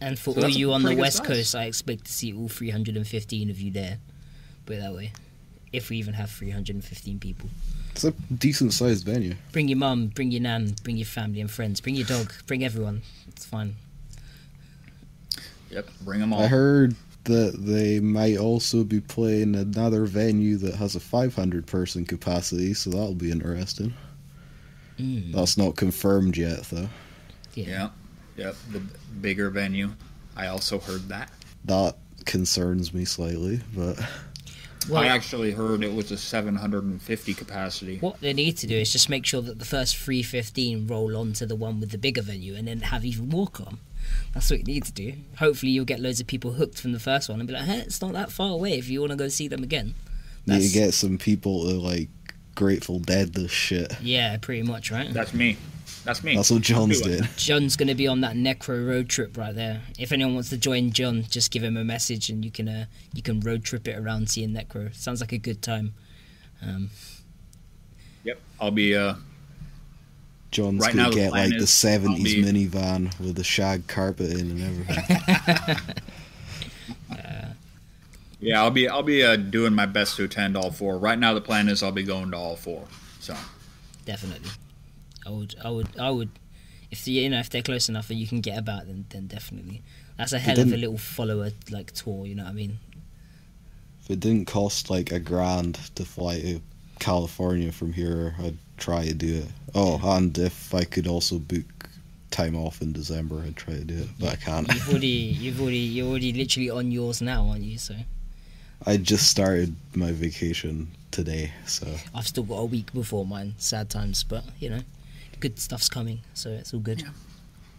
And 0.00 0.18
for 0.18 0.34
so 0.34 0.42
all 0.42 0.48
you 0.48 0.72
on 0.72 0.82
the 0.82 0.96
west 0.96 1.18
size. 1.18 1.26
coast, 1.26 1.54
I 1.54 1.64
expect 1.64 2.04
to 2.06 2.12
see 2.12 2.34
all 2.34 2.48
315 2.48 3.50
of 3.50 3.60
you 3.60 3.70
there. 3.70 3.98
Put 4.66 4.76
it 4.76 4.80
that 4.80 4.92
way. 4.92 5.12
If 5.72 5.90
we 5.90 5.96
even 5.98 6.14
have 6.14 6.30
315 6.30 7.18
people. 7.18 7.48
It's 7.92 8.04
a 8.04 8.10
decent 8.10 8.72
sized 8.72 9.06
venue. 9.06 9.36
Bring 9.52 9.68
your 9.68 9.78
mum, 9.78 10.08
bring 10.08 10.30
your 10.30 10.42
nan, 10.42 10.74
bring 10.82 10.96
your 10.96 11.06
family 11.06 11.40
and 11.40 11.50
friends, 11.50 11.80
bring 11.80 11.94
your 11.94 12.06
dog, 12.06 12.32
bring 12.46 12.64
everyone. 12.64 13.02
It's 13.28 13.44
fine. 13.44 13.76
Yep, 15.70 15.88
bring 16.02 16.20
them 16.20 16.32
all. 16.32 16.42
I 16.42 16.46
heard 16.46 16.94
that 17.26 17.54
they 17.64 18.00
might 18.00 18.36
also 18.38 18.82
be 18.84 19.00
playing 19.00 19.54
another 19.54 20.04
venue 20.06 20.56
that 20.58 20.74
has 20.76 20.96
a 20.96 21.00
500 21.00 21.66
person 21.66 22.04
capacity, 22.04 22.74
so 22.74 22.90
that'll 22.90 23.14
be 23.14 23.30
interesting. 23.30 23.94
Mm, 24.98 25.32
That's 25.32 25.56
not 25.58 25.76
confirmed 25.76 26.36
yet, 26.36 26.62
though. 26.70 26.88
yeah. 27.54 27.64
Yeah, 27.66 27.88
yep, 28.36 28.56
the 28.72 28.80
bigger 29.20 29.50
venue. 29.50 29.90
I 30.36 30.46
also 30.48 30.78
heard 30.78 31.08
that. 31.08 31.30
That 31.66 31.96
concerns 32.24 32.92
me 32.94 33.04
slightly, 33.04 33.60
but 33.74 33.98
Well, 34.88 35.02
I 35.02 35.06
actually 35.08 35.52
heard 35.52 35.82
it 35.84 35.92
was 35.94 36.10
a 36.12 36.16
750 36.16 37.34
capacity. 37.34 37.98
what 37.98 38.20
they 38.20 38.32
need 38.32 38.56
to 38.58 38.66
do 38.66 38.76
is 38.76 38.92
just 38.92 39.08
make 39.08 39.26
sure 39.26 39.42
that 39.42 39.58
the 39.58 39.64
first 39.64 39.96
315 39.96 40.86
roll 40.86 41.16
on 41.16 41.32
to 41.34 41.46
the 41.46 41.56
one 41.56 41.80
with 41.80 41.90
the 41.90 41.98
bigger 41.98 42.22
venue 42.22 42.54
and 42.54 42.68
then 42.68 42.80
have 42.80 43.04
even 43.04 43.28
more 43.28 43.48
come. 43.48 43.80
That's 44.34 44.50
what 44.50 44.58
you 44.60 44.64
need 44.64 44.84
to 44.84 44.92
do. 44.92 45.14
Hopefully, 45.38 45.72
you'll 45.72 45.84
get 45.84 46.00
loads 46.00 46.20
of 46.20 46.26
people 46.26 46.52
hooked 46.52 46.78
from 46.80 46.92
the 46.92 47.00
first 47.00 47.28
one 47.28 47.40
and 47.40 47.46
be 47.46 47.54
like, 47.54 47.64
hey, 47.64 47.78
it's 47.78 48.00
not 48.02 48.12
that 48.12 48.30
far 48.30 48.50
away 48.52 48.78
if 48.78 48.88
you 48.88 49.00
want 49.00 49.10
to 49.12 49.16
go 49.16 49.28
see 49.28 49.48
them 49.48 49.62
again. 49.62 49.94
need 50.46 50.54
That's- 50.54 50.72
to 50.72 50.78
get 50.78 50.94
some 50.94 51.18
people 51.18 51.62
to 51.68 51.74
like 51.74 52.08
Grateful 52.54 52.98
Dead 53.00 53.34
this 53.34 53.50
shit. 53.50 53.92
Yeah, 54.00 54.36
pretty 54.38 54.62
much, 54.62 54.90
right? 54.90 55.12
That's 55.12 55.34
me. 55.34 55.56
That's 56.04 56.22
me. 56.24 56.36
That's 56.36 56.50
what 56.50 56.62
John's 56.62 57.00
do 57.02 57.10
it. 57.10 57.20
did. 57.22 57.36
John's 57.36 57.76
going 57.76 57.88
to 57.88 57.94
be 57.94 58.06
on 58.06 58.20
that 58.22 58.34
Necro 58.36 58.86
road 58.88 59.08
trip 59.10 59.36
right 59.36 59.54
there. 59.54 59.82
If 59.98 60.10
anyone 60.12 60.34
wants 60.34 60.48
to 60.50 60.56
join 60.56 60.92
John, 60.92 61.24
just 61.24 61.50
give 61.50 61.62
him 61.62 61.76
a 61.76 61.84
message 61.84 62.30
and 62.30 62.44
you 62.44 62.50
can 62.50 62.68
uh, 62.68 62.86
you 63.12 63.22
can 63.22 63.40
road 63.40 63.64
trip 63.64 63.86
it 63.88 63.98
around 63.98 64.30
seeing 64.30 64.50
Necro. 64.54 64.94
Sounds 64.94 65.20
like 65.20 65.32
a 65.32 65.38
good 65.38 65.60
time. 65.62 65.94
Um, 66.62 66.90
Yep. 68.24 68.40
I'll 68.60 68.70
be. 68.70 68.94
Uh, 68.96 69.14
John's 70.50 70.80
Right 70.80 70.94
gonna 70.94 71.10
the 71.10 71.16
get 71.16 71.30
plan 71.30 71.50
like 71.50 71.58
the 71.58 71.64
70s 71.64 72.24
be- 72.24 72.42
minivan 72.42 73.18
with 73.18 73.36
the 73.36 73.44
shag 73.44 73.86
carpet 73.86 74.30
in 74.30 74.50
and 74.50 74.62
everything. 74.62 75.76
yeah, 78.40 78.62
I'll 78.62 78.70
be. 78.70 78.88
I'll 78.88 79.02
be 79.02 79.22
uh, 79.22 79.36
doing 79.36 79.74
my 79.74 79.86
best 79.86 80.16
to 80.16 80.24
attend 80.24 80.56
all 80.56 80.70
four. 80.70 80.98
Right 80.98 81.18
now, 81.18 81.34
the 81.34 81.40
plan 81.40 81.68
is 81.68 81.82
I'll 81.82 81.92
be 81.92 82.04
going 82.04 82.30
to 82.30 82.36
all 82.36 82.56
four. 82.56 82.86
So 83.20 83.34
definitely, 84.04 84.50
I 85.26 85.30
would, 85.30 85.54
I 85.62 85.70
would, 85.70 85.88
I 85.98 86.10
would. 86.10 86.30
If 86.90 87.04
the, 87.04 87.12
you 87.12 87.28
know 87.28 87.40
if 87.40 87.50
they're 87.50 87.62
close 87.62 87.88
enough 87.88 88.10
and 88.10 88.18
you 88.18 88.26
can 88.26 88.40
get 88.40 88.58
about, 88.58 88.86
then 88.86 89.06
then 89.10 89.26
definitely. 89.26 89.82
That's 90.16 90.32
a 90.32 90.38
hell 90.38 90.58
of 90.58 90.72
a 90.72 90.76
little 90.76 90.96
follower 90.96 91.50
like 91.70 91.92
tour. 91.92 92.24
You 92.24 92.36
know 92.36 92.44
what 92.44 92.50
I 92.50 92.54
mean? 92.54 92.78
if 94.06 94.12
it 94.12 94.20
didn't 94.20 94.46
cost 94.46 94.88
like 94.88 95.10
a 95.10 95.18
grand 95.18 95.74
to 95.96 96.04
fly 96.04 96.40
to 96.40 96.60
California 97.00 97.72
from 97.72 97.92
here, 97.92 98.36
I'd 98.38 98.56
try 98.76 99.04
to 99.04 99.12
do 99.12 99.38
it. 99.38 99.65
Oh, 99.78 100.00
and 100.16 100.36
if 100.38 100.74
I 100.74 100.84
could 100.84 101.06
also 101.06 101.38
book 101.38 101.64
time 102.30 102.56
off 102.56 102.80
in 102.82 102.92
December 102.92 103.42
I'd 103.46 103.56
try 103.56 103.74
to 103.74 103.84
do 103.84 103.94
it, 103.98 104.08
but 104.18 104.32
I 104.32 104.36
can't. 104.36 104.66
You've 104.72 104.88
already, 104.88 105.06
you've 105.06 105.60
already, 105.60 105.76
you're 105.78 106.08
already 106.08 106.32
literally 106.32 106.70
on 106.70 106.90
yours 106.90 107.20
now, 107.20 107.46
aren't 107.48 107.62
you? 107.62 107.76
So 107.78 107.94
I 108.86 108.96
just 108.96 109.28
started 109.28 109.76
my 109.94 110.12
vacation 110.12 110.88
today, 111.10 111.52
so 111.66 111.86
I've 112.14 112.26
still 112.26 112.42
got 112.44 112.56
a 112.56 112.64
week 112.64 112.92
before 112.94 113.26
mine. 113.26 113.54
Sad 113.58 113.90
times, 113.90 114.24
but 114.24 114.44
you 114.60 114.70
know, 114.70 114.80
good 115.40 115.58
stuff's 115.58 115.88
coming, 115.90 116.20
so 116.34 116.50
it's 116.50 116.72
all 116.74 116.80
good. 116.80 117.02
Yeah. 117.02 117.08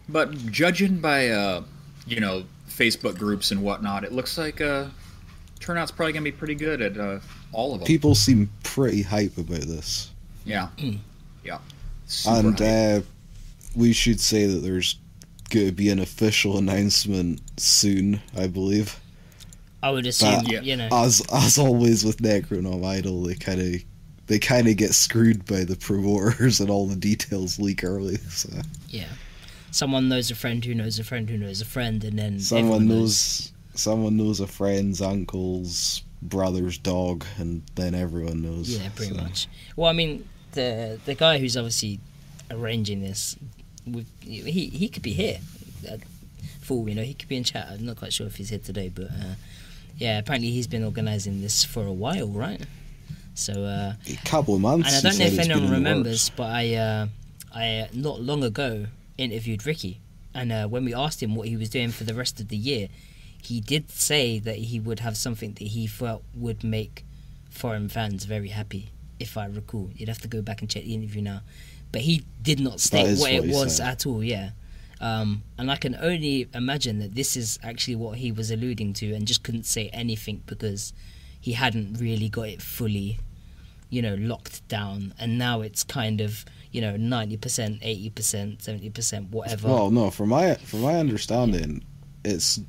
But 0.08 0.32
judging 0.52 1.00
by 1.00 1.28
uh, 1.30 1.62
you 2.06 2.20
know 2.20 2.44
Facebook 2.68 3.18
groups 3.18 3.50
and 3.50 3.62
whatnot, 3.62 4.04
it 4.04 4.12
looks 4.12 4.38
like 4.38 4.60
uh, 4.60 4.86
turnout's 5.60 5.90
probably 5.90 6.12
gonna 6.12 6.24
be 6.24 6.32
pretty 6.32 6.54
good 6.54 6.80
at 6.80 6.96
uh, 6.96 7.18
all 7.52 7.74
of 7.74 7.80
them. 7.80 7.86
people 7.86 8.14
seem 8.14 8.50
pretty 8.62 9.02
hype 9.02 9.36
about 9.36 9.62
this. 9.62 10.10
yeah, 10.44 10.68
Mm. 10.78 10.98
yeah. 11.44 11.58
Super 12.08 12.36
and 12.48 12.62
uh, 12.62 13.00
we 13.76 13.92
should 13.92 14.18
say 14.20 14.46
that 14.46 14.58
there's 14.60 14.96
going 15.50 15.66
to 15.66 15.72
be 15.72 15.88
an 15.90 15.98
official 16.00 16.58
announcement 16.58 17.40
soon, 17.58 18.20
I 18.36 18.46
believe. 18.48 18.98
I 19.82 19.90
would 19.90 20.06
assume, 20.06 20.42
But- 20.44 20.50
Yeah. 20.52 20.60
you 20.62 20.76
know, 20.76 20.88
As 20.90 21.22
as 21.32 21.56
always 21.58 22.04
with 22.04 22.18
Necronomidol, 22.18 23.26
they 23.26 23.34
kind 23.34 23.60
of 23.60 23.82
they 24.26 24.38
kind 24.38 24.68
of 24.68 24.76
get 24.76 24.92
screwed 24.94 25.46
by 25.46 25.64
the 25.64 25.76
promoters 25.76 26.60
and 26.60 26.68
all 26.68 26.86
the 26.86 26.96
details 26.96 27.58
leak 27.58 27.84
early. 27.84 28.16
So 28.30 28.50
yeah, 28.88 29.06
someone 29.70 30.08
knows 30.08 30.30
a 30.30 30.34
friend 30.34 30.64
who 30.64 30.74
knows 30.74 30.98
a 30.98 31.04
friend 31.04 31.28
who 31.30 31.38
knows 31.38 31.60
a 31.60 31.64
friend, 31.64 32.02
and 32.04 32.18
then 32.18 32.40
someone 32.40 32.64
everyone 32.82 32.88
knows 32.88 33.52
someone 33.74 34.16
knows 34.16 34.40
a 34.40 34.46
friend's 34.46 35.00
uncle's 35.00 36.02
brother's 36.20 36.78
dog, 36.78 37.24
and 37.38 37.62
then 37.76 37.94
everyone 37.94 38.42
knows. 38.42 38.68
Yeah, 38.68 38.88
pretty 38.96 39.14
So, 39.14 39.20
much. 39.22 39.46
Well, 39.76 39.88
I 39.88 39.92
mean, 39.92 40.28
the 40.52 40.98
the 41.04 41.14
guy 41.14 41.38
who's 41.38 41.56
obviously 41.56 42.00
arranging 42.50 43.02
this, 43.02 43.36
with, 43.86 44.06
he 44.20 44.66
he 44.68 44.88
could 44.88 45.02
be 45.02 45.12
here. 45.12 45.38
Uh, 45.88 45.96
for 46.62 46.74
all 46.74 46.82
we 46.82 46.94
know, 46.94 47.02
he 47.02 47.14
could 47.14 47.28
be 47.28 47.36
in 47.36 47.44
chat. 47.44 47.68
I'm 47.70 47.86
not 47.86 47.96
quite 47.96 48.12
sure 48.12 48.26
if 48.26 48.36
he's 48.36 48.50
here 48.50 48.58
today, 48.58 48.88
but 48.88 49.06
uh, 49.06 49.34
yeah, 49.96 50.18
apparently 50.18 50.50
he's 50.50 50.66
been 50.66 50.84
organising 50.84 51.40
this 51.40 51.64
for 51.64 51.84
a 51.86 51.92
while, 51.92 52.28
right? 52.28 52.60
So, 53.34 53.64
uh, 53.64 53.94
A 54.06 54.16
couple 54.24 54.54
of 54.56 54.60
months. 54.60 54.88
and 54.88 55.06
I 55.06 55.10
don't 55.10 55.18
know 55.18 55.24
if 55.26 55.38
anyone 55.38 55.70
remembers, 55.70 56.28
but 56.30 56.50
I 56.50 56.74
uh, 56.74 57.06
I 57.54 57.78
uh, 57.80 57.86
not 57.92 58.20
long 58.20 58.42
ago 58.44 58.86
interviewed 59.16 59.64
Ricky, 59.64 60.00
and 60.34 60.52
uh, 60.52 60.66
when 60.66 60.84
we 60.84 60.92
asked 60.94 61.22
him 61.22 61.34
what 61.36 61.48
he 61.48 61.56
was 61.56 61.70
doing 61.70 61.90
for 61.90 62.04
the 62.04 62.14
rest 62.14 62.40
of 62.40 62.48
the 62.48 62.56
year, 62.56 62.88
he 63.42 63.60
did 63.60 63.90
say 63.90 64.38
that 64.40 64.56
he 64.56 64.80
would 64.80 65.00
have 65.00 65.16
something 65.16 65.52
that 65.54 65.68
he 65.68 65.86
felt 65.86 66.22
would 66.34 66.62
make 66.64 67.04
foreign 67.48 67.88
fans 67.88 68.24
very 68.24 68.48
happy. 68.48 68.90
If 69.18 69.36
I 69.36 69.46
recall, 69.46 69.90
you'd 69.94 70.08
have 70.08 70.20
to 70.20 70.28
go 70.28 70.42
back 70.42 70.60
and 70.60 70.70
check 70.70 70.84
the 70.84 70.94
interview 70.94 71.22
now, 71.22 71.40
but 71.92 72.02
he 72.02 72.24
did 72.42 72.60
not 72.60 72.80
state 72.80 73.18
what 73.18 73.32
it 73.32 73.48
was 73.48 73.80
at 73.80 74.06
all. 74.06 74.22
Yeah. 74.22 74.50
Um, 75.00 75.44
and 75.56 75.70
I 75.70 75.76
can 75.76 75.94
only 75.94 76.48
imagine 76.54 76.98
that 76.98 77.14
this 77.14 77.36
is 77.36 77.58
actually 77.62 77.94
what 77.94 78.18
he 78.18 78.32
was 78.32 78.50
alluding 78.50 78.94
to, 78.94 79.12
and 79.14 79.26
just 79.26 79.42
couldn't 79.44 79.66
say 79.66 79.88
anything 79.90 80.42
because 80.46 80.92
he 81.40 81.52
hadn't 81.52 81.94
really 82.00 82.28
got 82.28 82.48
it 82.48 82.60
fully 82.60 83.18
you 83.90 84.02
know 84.02 84.14
locked 84.16 84.66
down 84.68 85.14
and 85.18 85.38
now 85.38 85.60
it's 85.60 85.82
kind 85.82 86.20
of 86.20 86.44
you 86.72 86.80
know 86.80 86.94
90% 86.94 87.38
80% 87.38 88.58
70% 88.58 89.30
whatever 89.30 89.68
Well, 89.68 89.90
no, 89.90 90.10
from 90.10 90.30
my 90.30 90.54
from 90.56 90.82
my 90.82 90.96
understanding, 90.96 91.84
it's 92.24 92.60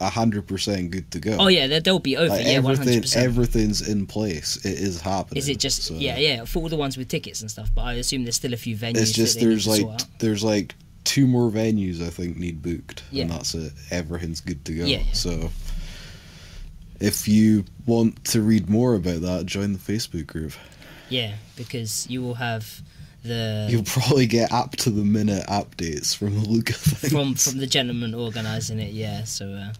hundred 0.00 0.46
percent 0.46 0.90
good 0.90 1.10
to 1.12 1.18
go. 1.20 1.36
oh 1.40 1.46
yeah 1.48 1.66
they- 1.66 1.78
they'll 1.80 1.98
be 1.98 2.16
over 2.16 2.28
Like, 2.28 2.44
yeah 2.44 2.52
everything, 2.52 3.00
100% 3.02 3.16
everything's 3.16 3.88
in 3.88 4.06
place. 4.06 4.56
It 4.64 4.78
is 4.78 5.00
happening. 5.00 5.38
is 5.38 5.48
it 5.48 5.58
just 5.58 5.82
so- 5.82 5.94
yeah 5.94 6.18
yeah 6.18 6.44
for 6.44 6.60
all 6.62 6.68
the 6.68 6.76
ones 6.76 6.96
with 6.98 7.08
tickets 7.08 7.40
and 7.40 7.50
stuff 7.50 7.70
but 7.74 7.82
i 7.82 7.94
assume 7.94 8.24
there's 8.24 8.36
still 8.36 8.52
a 8.52 8.56
few 8.58 8.76
venues 8.76 8.96
It's 8.98 9.12
just 9.12 9.34
that 9.34 9.40
they 9.40 9.46
need 9.46 9.52
there's 9.64 9.66
like 9.66 10.18
there's 10.18 10.44
like 10.44 10.74
two 11.04 11.26
more 11.26 11.50
venues 11.50 12.02
I 12.02 12.08
think 12.10 12.36
need 12.38 12.62
booked, 12.62 13.02
Yeah. 13.10 13.22
and 13.22 13.30
that's 13.32 13.54
it. 13.54 13.72
Everything's 13.90 14.40
good 14.40 14.64
to 14.64 14.72
go. 14.72 14.84
Yeah, 14.86 14.98
yeah. 15.06 15.12
So, 15.12 15.50
if 17.00 17.28
you 17.28 17.64
want 17.86 18.24
to 18.26 18.40
read 18.40 18.68
more 18.70 18.94
about 18.94 19.20
that, 19.22 19.46
join 19.46 19.72
the 19.74 19.78
Facebook 19.78 20.26
group. 20.26 20.52
yeah 21.10 21.34
because 21.56 22.06
you 22.08 22.22
will 22.22 22.34
have 22.34 22.80
the 23.22 23.66
You'll 23.70 23.82
probably 23.84 24.26
get 24.26 24.50
up 24.52 24.72
to 24.76 24.90
the 24.90 25.04
minute 25.04 25.46
updates 25.46 26.16
from 26.16 26.40
the 26.42 26.48
look 26.48 26.70
of 26.70 26.76
things. 26.76 27.12
from 27.12 27.34
from 27.34 27.58
the 27.58 27.66
gentleman 27.66 28.14
organising 28.14 28.78
it 28.80 28.92
yeah 28.92 29.24
so 29.24 29.48
uh, 29.52 29.72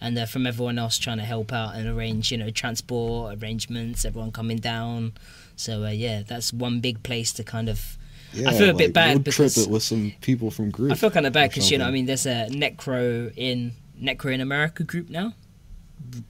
and 0.00 0.18
uh, 0.18 0.26
from 0.26 0.46
everyone 0.46 0.78
else 0.78 0.98
trying 0.98 1.18
to 1.18 1.24
help 1.24 1.52
out 1.52 1.74
and 1.74 1.88
arrange 1.88 2.30
you 2.32 2.38
know 2.38 2.50
transport 2.50 3.38
arrangements 3.40 4.04
everyone 4.04 4.32
coming 4.32 4.58
down 4.58 5.12
so 5.56 5.84
uh, 5.84 5.90
yeah 5.90 6.22
that's 6.26 6.52
one 6.52 6.80
big 6.80 7.02
place 7.02 7.32
to 7.32 7.42
kind 7.44 7.68
of 7.68 7.98
yeah, 8.32 8.50
feel 8.52 8.70
a 8.70 8.74
bit 8.74 8.92
bad 8.92 9.24
because- 9.24 9.54
trip 9.54 9.66
it 9.66 9.70
with 9.70 9.82
some 9.82 10.12
people 10.20 10.50
from 10.50 10.70
group. 10.70 10.92
I 10.92 10.94
feel 10.94 11.10
kind 11.10 11.26
of 11.26 11.32
bad 11.32 11.50
because 11.50 11.70
you 11.70 11.78
know, 11.78 11.86
I 11.86 11.90
mean, 11.90 12.06
there's 12.06 12.26
a 12.26 12.46
Necro 12.50 13.32
in 13.36 13.72
Necro 14.00 14.32
in 14.32 14.40
America 14.40 14.84
group 14.84 15.10
now, 15.10 15.34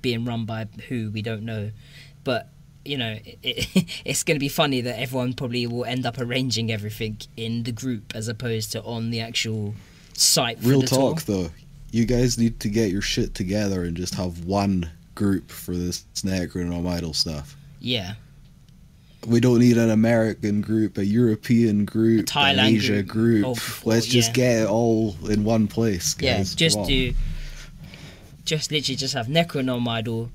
being 0.01 0.25
run 0.25 0.47
by 0.47 0.67
who 0.89 1.11
we 1.11 1.21
don't 1.23 1.43
know, 1.43 1.71
but 2.25 2.49
you 2.87 2.97
know, 2.97 3.19
it, 3.25 3.39
it, 3.43 4.01
it's 4.07 4.23
going 4.23 4.37
to 4.37 4.41
be 4.41 4.49
funny 4.49 4.81
that 4.81 4.99
everyone 4.99 5.35
probably 5.35 5.67
will 5.67 5.85
end 5.85 6.07
up 6.07 6.19
arranging 6.19 6.73
everything 6.73 7.19
in 7.37 7.65
the 7.65 7.73
group 7.73 8.13
as 8.15 8.29
opposed 8.29 8.73
to 8.73 8.83
on 8.83 9.11
the 9.11 9.21
actual 9.21 9.75
site. 10.15 10.59
For 10.61 10.69
Real 10.69 10.81
the 10.81 10.87
talk 10.87 11.23
tour. 11.23 11.37
though, 11.37 11.51
you 11.92 12.05
guys 12.05 12.38
need 12.38 12.61
to 12.61 12.68
get 12.68 12.90
your 12.90 13.03
shit 13.03 13.35
together 13.35 13.83
and 13.85 13.96
just 13.96 14.14
have 14.14 14.44
one 14.44 14.90
group 15.14 15.50
for 15.50 15.74
this 15.76 16.05
Necronomidol 16.16 17.14
stuff. 17.14 17.57
Yeah, 17.81 18.14
We 19.26 19.40
don't 19.40 19.59
need 19.59 19.76
an 19.79 19.90
American 19.90 20.61
group, 20.61 20.96
a 20.98 21.05
European 21.05 21.85
group, 21.85 22.26
Thailand 22.26 22.53
an 22.53 22.74
Asia 22.76 23.03
group. 23.03 23.42
group. 23.42 23.46
Oh, 23.59 23.81
Let's 23.85 24.07
just 24.07 24.29
yeah. 24.31 24.35
get 24.35 24.62
it 24.62 24.68
all 24.68 25.16
in 25.29 25.44
one 25.44 25.66
place. 25.66 26.16
yeah. 26.20 26.38
Guys. 26.38 26.55
Just 26.55 26.83
do, 26.85 27.12
just 28.44 28.70
literally 28.72 28.96
just 28.96 29.14
have 29.14 29.26
Necronom 29.26 29.87
Idol 29.88 30.31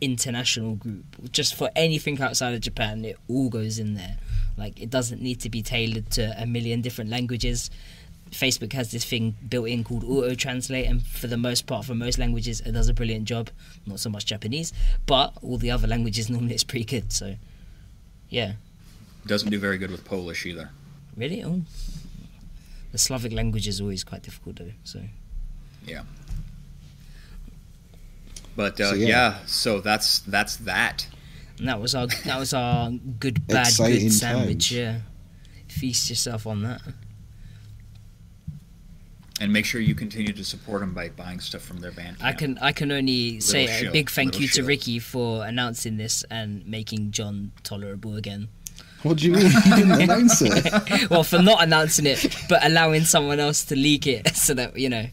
international 0.00 0.74
group. 0.76 1.04
Just 1.32 1.54
for 1.54 1.70
anything 1.74 2.20
outside 2.20 2.54
of 2.54 2.60
Japan, 2.60 3.04
it 3.04 3.18
all 3.28 3.48
goes 3.48 3.78
in 3.78 3.94
there. 3.94 4.18
Like 4.56 4.80
it 4.80 4.90
doesn't 4.90 5.20
need 5.22 5.40
to 5.40 5.50
be 5.50 5.62
tailored 5.62 6.10
to 6.12 6.34
a 6.40 6.46
million 6.46 6.80
different 6.80 7.10
languages. 7.10 7.70
Facebook 8.30 8.72
has 8.72 8.90
this 8.90 9.04
thing 9.04 9.34
built 9.48 9.68
in 9.68 9.84
called 9.84 10.04
auto 10.04 10.34
translate, 10.34 10.86
and 10.86 11.02
for 11.06 11.26
the 11.26 11.36
most 11.36 11.66
part, 11.66 11.84
for 11.84 11.94
most 11.94 12.18
languages, 12.18 12.60
it 12.60 12.72
does 12.72 12.88
a 12.88 12.94
brilliant 12.94 13.24
job. 13.24 13.50
Not 13.86 14.00
so 14.00 14.10
much 14.10 14.26
Japanese, 14.26 14.72
but 15.06 15.32
all 15.42 15.56
the 15.58 15.70
other 15.70 15.86
languages 15.86 16.28
normally 16.34 16.54
it's 16.54 16.64
pretty 16.64 16.84
good. 16.84 17.12
So, 17.12 17.36
yeah, 18.28 18.52
Doesn't 19.26 19.50
do 19.50 19.58
very 19.58 19.78
good 19.78 19.90
with 19.90 20.04
Polish 20.04 20.44
either. 20.46 20.70
really, 21.16 21.42
oh, 21.44 21.62
the 22.92 22.98
Slavic 22.98 23.32
language 23.32 23.66
is 23.68 23.80
always 23.80 24.02
quite 24.04 24.22
difficult 24.22 24.56
though. 24.56 24.72
So, 24.84 25.00
Yeah. 25.86 26.02
But 28.56 28.80
uh, 28.80 28.90
So, 28.90 28.94
yeah. 28.96 29.06
yeah. 29.08 29.38
so 29.46 29.80
that's 29.80 30.20
that's 30.20 30.56
that. 30.58 31.06
and 31.58 31.68
that 31.68 31.80
was 31.80 31.94
our 31.94 32.06
that 32.24 32.38
was 32.38 32.52
our 32.54 32.90
good 33.20 33.46
bad 33.48 33.66
Exciting 33.68 34.00
good 34.00 34.12
sandwich. 34.12 34.70
times. 34.70 34.72
Yeah, 34.72 34.98
feast 35.68 36.08
yourself 36.10 36.46
on 36.46 36.62
that. 36.62 36.80
And 39.40 39.52
make 39.52 39.66
sure 39.66 39.80
you 39.82 39.94
continue 39.94 40.32
to 40.32 40.44
support 40.44 40.80
them 40.80 40.94
by 40.94 41.10
buying 41.10 41.40
stuff 41.40 41.60
from 41.62 41.80
their 41.80 41.92
band. 41.92 42.16
I 42.22 42.32
can 42.32 42.56
I 42.58 42.72
can 42.72 42.90
only 42.90 43.38
say 43.40 43.86
a 43.86 43.90
big 43.90 44.10
thank 44.10 44.28
little 44.32 44.42
you 44.42 44.48
to. 44.48 44.62
Ricky 44.64 44.98
for 44.98 45.44
announcing 45.44 45.98
this 45.98 46.24
and 46.30 46.66
making 46.66 47.10
John 47.10 47.52
tolerable 47.62 48.16
again. 48.16 48.48
What 49.02 49.18
do 49.18 49.26
you 49.26 49.32
mean 49.32 49.50
he 49.50 49.70
didn't 49.70 50.00
announce 50.02 50.40
it? 50.42 51.10
well, 51.10 51.22
for 51.22 51.40
not 51.42 51.62
announcing 51.62 52.06
it, 52.06 52.26
but 52.48 52.64
allowing 52.64 53.04
someone 53.04 53.38
else 53.38 53.64
to 53.66 53.76
leak 53.76 54.06
it, 54.06 54.28
so 54.34 54.54
that 54.54 54.78
you 54.78 54.88
know, 54.88 55.06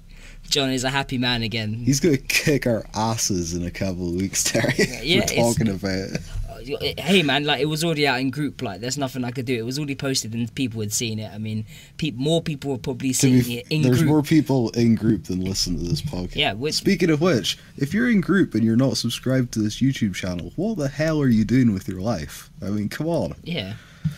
John 0.49 0.69
is 0.71 0.85
a 0.85 0.89
happy 0.89 1.17
man 1.17 1.43
again. 1.43 1.73
He's 1.73 1.99
gonna 1.99 2.17
kick 2.17 2.65
our 2.65 2.85
asses 2.95 3.53
in 3.53 3.65
a 3.65 3.71
couple 3.71 4.07
of 4.07 4.15
weeks, 4.15 4.43
Terry. 4.43 4.73
Yeah, 5.03 5.19
for 5.25 5.33
it's- 5.33 5.35
talking 5.35 5.67
about 5.69 5.91
it. 5.91 6.21
Hey 6.97 7.23
man, 7.23 7.43
like 7.45 7.61
it 7.61 7.65
was 7.65 7.83
already 7.83 8.07
out 8.07 8.19
in 8.19 8.29
group. 8.29 8.61
Like 8.61 8.81
there's 8.81 8.97
nothing 8.97 9.23
I 9.23 9.31
could 9.31 9.45
do. 9.45 9.55
It 9.55 9.65
was 9.65 9.77
already 9.77 9.95
posted 9.95 10.33
and 10.33 10.53
people 10.55 10.81
had 10.81 10.91
seen 10.93 11.19
it. 11.19 11.31
I 11.33 11.37
mean, 11.37 11.65
peop 11.97 12.15
more 12.15 12.41
people 12.41 12.71
were 12.71 12.77
probably 12.77 13.09
To 13.09 13.13
seeing 13.13 13.41
be, 13.43 13.57
it 13.59 13.67
in 13.69 13.81
there's 13.81 13.97
group. 13.97 13.99
There's 13.99 14.09
more 14.09 14.23
people 14.23 14.69
in 14.71 14.95
group 14.95 15.25
than 15.25 15.41
listen 15.43 15.77
to 15.77 15.83
this 15.83 16.01
podcast. 16.01 16.35
Yeah, 16.35 16.53
which 16.53 16.75
Speaking 16.75 17.09
of 17.09 17.21
which, 17.21 17.57
if 17.77 17.93
you're 17.93 18.09
in 18.09 18.21
group 18.21 18.53
and 18.55 18.63
you're 18.63 18.75
not 18.75 18.97
subscribed 18.97 19.51
to 19.53 19.59
this 19.59 19.81
YouTube 19.81 20.15
channel, 20.15 20.51
what 20.55 20.77
the 20.77 20.87
hell 20.87 21.21
are 21.21 21.27
you 21.29 21.45
doing 21.45 21.73
with 21.73 21.87
your 21.87 22.01
life? 22.01 22.49
I 22.61 22.69
mean, 22.69 22.89
come 22.89 23.07
on. 23.07 23.35
yeah, 23.43 23.73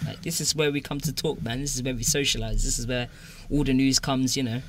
like, 0.06 0.22
this 0.22 0.40
is 0.42 0.56
where 0.56 0.72
we 0.72 0.82
come 0.82 1.00
to 1.02 1.14
talk, 1.14 1.42
man. 1.42 1.62
This 1.62 1.76
is 1.76 1.84
where 1.84 1.96
we 1.96 2.04
socialize. 2.04 2.64
This 2.64 2.80
is 2.80 2.88
where 2.88 3.08
all 3.52 3.64
the 3.64 3.74
news 3.74 4.00
comes. 4.00 4.36
You 4.38 4.44
know, 4.44 4.62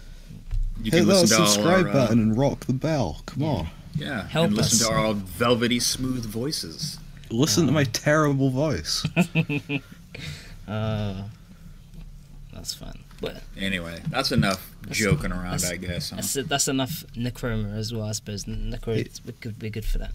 You 0.82 0.90
Hit 0.90 0.98
can 1.00 1.08
that 1.08 1.14
listen 1.20 1.36
subscribe 1.46 1.86
our, 1.86 1.90
uh, 1.90 1.92
button 1.92 2.18
and 2.20 2.36
rock 2.36 2.66
the 2.66 2.72
bell. 2.72 3.22
Come 3.26 3.42
Yeah. 3.42 3.48
on. 3.48 3.68
Yeah, 3.98 4.28
Help 4.28 4.48
and 4.48 4.56
listen 4.56 4.82
us. 4.86 4.88
to 4.88 4.94
our 4.94 5.14
velvety 5.14 5.80
smooth 5.80 6.26
voices. 6.26 6.98
Listen 7.30 7.66
to 7.66 7.72
my 7.72 7.84
terrible 7.84 8.50
voice. 8.50 9.04
uh, 10.68 11.22
that's 12.52 12.74
fun. 12.74 12.98
But 13.20 13.42
Anyway, 13.56 14.00
that's 14.10 14.30
enough 14.32 14.70
That's- 14.82 14.98
joking 14.98 15.32
around, 15.32 15.60
that's- 15.60 15.70
I 15.70 15.76
guess. 15.76 16.10
Huh? 16.10 16.16
that's 16.16 16.34
that's 16.34 16.68
enough 16.68 17.04
Necroma 17.16 17.74
as 17.76 17.92
well. 17.92 18.04
I 18.04 18.12
suppose 18.12 18.44
Necroma 18.44 19.20
we 19.24 19.32
could 19.32 19.58
be 19.58 19.70
good 19.70 19.84
for 19.86 19.98
that. 19.98 20.12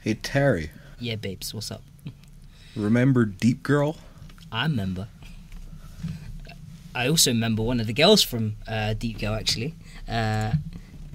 hey, 0.00 0.14
Terry, 0.14 0.70
Yeah, 1.00 1.16
babes, 1.16 1.54
what's 1.54 1.70
up? 1.70 1.82
remember 2.76 3.24
Deep 3.24 3.62
Girl? 3.62 3.96
I 4.50 4.64
remember. 4.64 5.08
I 6.94 7.08
also 7.08 7.30
remember 7.30 7.62
one 7.62 7.80
of 7.80 7.86
the 7.86 7.94
girls 7.94 8.22
from 8.22 8.56
uh, 8.68 8.92
Deep 8.94 9.18
Girl 9.20 9.34
actually, 9.34 9.74
uh, 10.06 10.52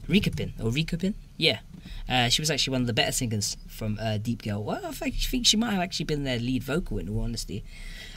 Rika 0.08 0.32
Pin 0.32 0.54
or 0.60 0.72
Rika 0.72 0.98
Pin, 0.98 1.14
yeah. 1.38 1.60
Uh, 2.10 2.30
she 2.30 2.42
was 2.42 2.50
actually 2.50 2.72
one 2.72 2.82
of 2.82 2.88
the 2.88 2.94
better 2.94 3.12
singers 3.12 3.58
from 3.68 3.98
uh, 4.02 4.18
Deep 4.18 4.44
Girl. 4.44 4.64
Well, 4.64 4.86
I 4.86 4.92
think 4.92 5.46
she 5.46 5.58
might 5.58 5.72
have 5.72 5.82
actually 5.82 6.06
been 6.06 6.24
their 6.24 6.40
lead 6.40 6.64
vocal 6.64 6.98
in 7.00 7.10
all 7.10 7.22
honesty. 7.22 7.64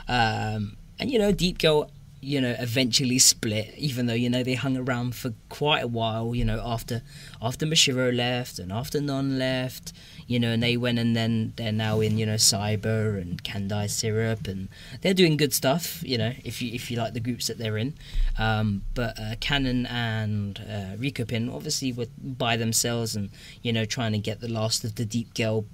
Um, 0.09 0.77
and 0.99 1.11
you 1.11 1.19
know, 1.19 1.33
Deep 1.33 1.59
Girl, 1.59 1.91
you 2.21 2.41
know, 2.41 2.55
eventually 2.59 3.19
split, 3.19 3.75
even 3.77 4.07
though 4.07 4.15
you 4.15 4.29
know 4.29 4.43
they 4.43 4.55
hung 4.55 4.77
around 4.77 5.15
for 5.15 5.33
quite 5.49 5.83
a 5.83 5.89
while. 5.89 6.35
You 6.35 6.45
know, 6.45 6.63
after 6.65 7.03
after 7.41 7.67
Mashiro 7.67 8.15
left 8.15 8.59
and 8.59 8.71
after 8.71 9.01
Non 9.01 9.39
left, 9.39 9.93
you 10.31 10.39
know, 10.39 10.53
and 10.53 10.63
they 10.63 10.77
went 10.77 11.01
and 11.01 11.17
then 11.17 11.53
they're 11.57 11.73
now 11.73 11.99
in 11.99 12.17
you 12.17 12.25
know 12.25 12.37
Cyber 12.37 13.21
and 13.21 13.43
Kandai 13.43 13.91
Syrup, 13.91 14.47
and 14.47 14.69
they're 15.01 15.13
doing 15.13 15.37
good 15.37 15.53
stuff. 15.53 16.05
You 16.07 16.19
know, 16.19 16.33
if 16.45 16.63
you 16.63 16.73
if 16.73 16.89
you 16.89 16.99
like 16.99 17.15
the 17.15 17.21
groups 17.21 17.49
that 17.49 17.59
they're 17.59 17.77
in, 17.77 17.95
um, 18.39 18.83
but 18.95 19.19
uh, 19.19 19.35
Canon 19.41 19.87
and 19.87 20.61
uh, 20.61 20.97
Rikopin 20.97 21.53
obviously 21.53 21.93
were 21.93 22.07
by 22.23 22.57
themselves 22.57 23.17
and 23.17 23.31
you 23.63 23.73
know 23.73 23.85
trying 23.85 24.13
to 24.13 24.19
get 24.19 24.41
the 24.41 24.47
last 24.47 24.85
of 24.85 24.95
the 24.95 25.05
Deep 25.05 25.35
Girl 25.35 25.65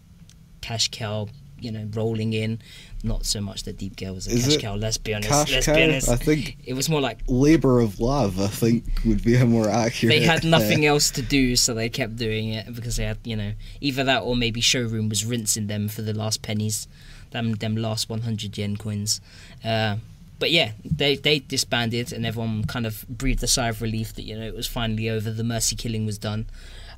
cash 0.62 0.88
cow 0.90 1.28
you 1.60 1.70
know 1.70 1.86
rolling 1.92 2.32
in 2.32 2.58
not 3.02 3.24
so 3.24 3.40
much 3.40 3.62
the 3.62 3.72
deep 3.72 3.96
girl 3.96 4.14
was 4.14 4.26
a 4.26 4.30
Is 4.30 4.46
cash 4.46 4.56
cow 4.56 4.74
let's 4.74 4.96
be 4.96 5.14
honest 5.14 5.30
Cash 5.30 5.52
let's 5.52 5.66
cow? 5.66 5.74
be 5.74 5.82
honest 5.85 6.09
I 6.09 6.16
think 6.16 6.56
it 6.64 6.72
was 6.74 6.88
more 6.88 7.00
like 7.00 7.20
labor 7.28 7.80
of 7.80 8.00
love. 8.00 8.40
I 8.40 8.48
think 8.48 8.85
would 9.04 9.22
be 9.22 9.37
a 9.37 9.46
more 9.46 9.68
accurate. 9.68 10.14
they 10.18 10.24
had 10.24 10.44
uh, 10.44 10.48
nothing 10.48 10.87
else 10.92 11.11
to 11.12 11.22
do, 11.22 11.56
so 11.56 11.74
they 11.74 11.88
kept 11.88 12.16
doing 12.16 12.48
it 12.50 12.74
because 12.74 12.96
they 12.96 13.04
had, 13.04 13.18
you 13.24 13.37
know, 13.37 13.52
either 13.80 14.02
that 14.04 14.22
or 14.22 14.35
maybe 14.35 14.61
showroom 14.61 15.09
was 15.09 15.24
rinsing 15.24 15.66
them 15.68 15.88
for 15.88 16.02
the 16.02 16.12
last 16.12 16.42
pennies, 16.42 16.88
them 17.30 17.52
them 17.54 17.76
last 17.76 18.09
100 18.09 18.56
yen 18.59 18.76
coins. 18.76 19.20
Uh, 19.64 19.96
but 20.38 20.50
yeah, 20.50 20.72
they 20.85 21.16
they 21.16 21.38
disbanded, 21.38 22.12
and 22.12 22.26
everyone 22.26 22.64
kind 22.64 22.87
of 22.87 23.06
breathed 23.09 23.42
a 23.42 23.46
sigh 23.46 23.68
of 23.68 23.80
relief 23.82 24.14
that 24.14 24.22
you 24.22 24.38
know 24.38 24.46
it 24.46 24.54
was 24.54 24.66
finally 24.66 25.09
over. 25.09 25.30
The 25.30 25.44
mercy 25.44 25.76
killing 25.76 26.04
was 26.06 26.18
done, 26.18 26.46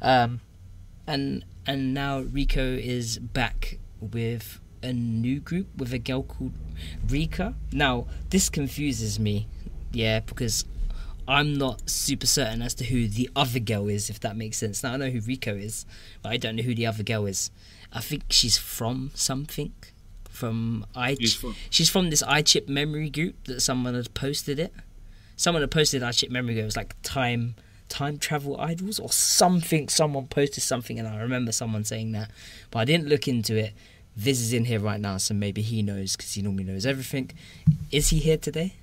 um, 0.01 0.41
and 1.07 1.45
and 1.67 1.93
now 1.95 2.21
Rico 2.21 2.63
is 2.63 3.19
back 3.19 3.79
with 4.01 4.61
a 4.83 4.93
new 4.93 5.41
group 5.41 5.67
with 5.77 5.93
a 5.93 5.99
girl 5.99 6.23
called 6.23 6.53
Rika. 7.09 7.55
Now 7.73 8.07
this 8.31 8.49
confuses 8.49 9.19
me, 9.19 9.47
yeah, 9.93 10.21
because 10.21 10.65
I'm 11.27 11.55
not 11.59 11.89
super 11.91 12.27
certain 12.27 12.63
as 12.63 12.75
to 12.77 12.85
who 12.85 13.07
the 13.07 13.29
other 13.37 13.59
girl 13.59 13.89
is, 13.89 14.09
if 14.09 14.19
that 14.21 14.37
makes 14.37 14.57
sense. 14.59 14.83
Now 14.83 14.95
I 14.95 14.97
know 14.97 15.11
who 15.11 15.21
Rico 15.21 15.55
is, 15.55 15.85
but 16.23 16.33
I 16.33 16.37
don't 16.39 16.57
know 16.57 16.63
who 16.63 16.75
the 16.75 16.87
other 16.87 17.03
girl 17.03 17.27
is. 17.27 17.51
I 17.93 18.01
think 18.01 18.25
she's 18.31 18.57
from 18.57 19.11
something. 19.15 19.73
From 20.31 20.87
i 20.95 21.15
She's 21.17 21.35
from- 21.35 21.57
she's 21.69 21.91
from 21.91 22.11
this 22.11 22.23
iChip 22.23 22.69
memory 22.69 23.11
group 23.11 23.45
that 23.45 23.61
someone 23.61 23.95
had 23.95 24.15
posted 24.15 24.59
it. 24.59 24.73
Someone 25.37 25.63
had 25.63 25.71
posted 25.71 26.03
iChip 26.03 26.31
memory 26.31 26.55
group. 26.55 26.63
It 26.63 26.67
was 26.67 26.77
like 26.77 26.95
time 27.03 27.57
time 27.89 28.19
travel 28.19 28.61
idols 28.61 28.99
or 28.99 29.11
something. 29.11 29.89
Someone 29.89 30.27
posted 30.29 30.63
something, 30.63 30.99
and 30.99 31.09
I 31.09 31.21
remember 31.21 31.53
someone 31.53 31.85
saying 31.85 32.13
that, 32.13 32.31
but 32.71 32.81
I 32.81 32.85
didn't 32.85 33.09
look 33.09 33.27
into 33.29 33.57
it. 33.57 33.73
Viz 34.19 34.41
is 34.41 34.53
in 34.53 34.65
here 34.65 34.81
right 34.81 35.01
now, 35.01 35.17
so 35.17 35.33
maybe 35.33 35.63
he 35.63 35.81
knows 35.81 36.17
because 36.17 36.35
he 36.35 36.43
normally 36.43 36.65
knows 36.65 36.85
everything. 36.85 37.31
Is 37.93 38.09
he 38.09 38.19
here 38.19 38.37
today? 38.37 38.75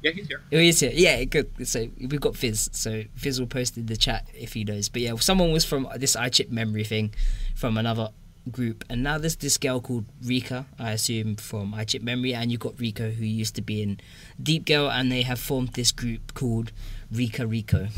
Yeah, 0.00 0.12
he's 0.12 0.28
here. 0.28 0.40
Oh, 0.52 0.58
he 0.58 0.68
is 0.68 0.78
here. 0.78 0.92
Yeah, 0.94 1.24
good. 1.24 1.66
So 1.66 1.88
we've 1.98 2.20
got 2.20 2.36
Fizz. 2.36 2.70
So 2.72 3.02
Fizz 3.16 3.40
will 3.40 3.48
post 3.48 3.76
in 3.76 3.86
the 3.86 3.96
chat 3.96 4.28
if 4.32 4.52
he 4.52 4.62
knows. 4.62 4.88
But 4.88 5.02
yeah, 5.02 5.16
someone 5.16 5.50
was 5.50 5.64
from 5.64 5.88
this 5.96 6.14
iChip 6.14 6.50
memory 6.50 6.84
thing 6.84 7.12
from 7.56 7.76
another 7.76 8.10
group, 8.50 8.84
and 8.88 9.02
now 9.02 9.18
there's 9.18 9.36
this 9.36 9.58
girl 9.58 9.80
called 9.80 10.04
Rika, 10.24 10.66
I 10.78 10.92
assume 10.92 11.34
from 11.34 11.72
iChip 11.74 12.02
memory, 12.02 12.32
and 12.32 12.52
you've 12.52 12.60
got 12.60 12.78
Rico 12.78 13.10
who 13.10 13.24
used 13.24 13.56
to 13.56 13.62
be 13.62 13.82
in 13.82 14.00
Deep 14.40 14.66
Girl, 14.66 14.88
and 14.88 15.10
they 15.10 15.22
have 15.22 15.40
formed 15.40 15.70
this 15.70 15.90
group 15.90 16.32
called 16.32 16.70
Rika 17.10 17.44
Rico. 17.44 17.88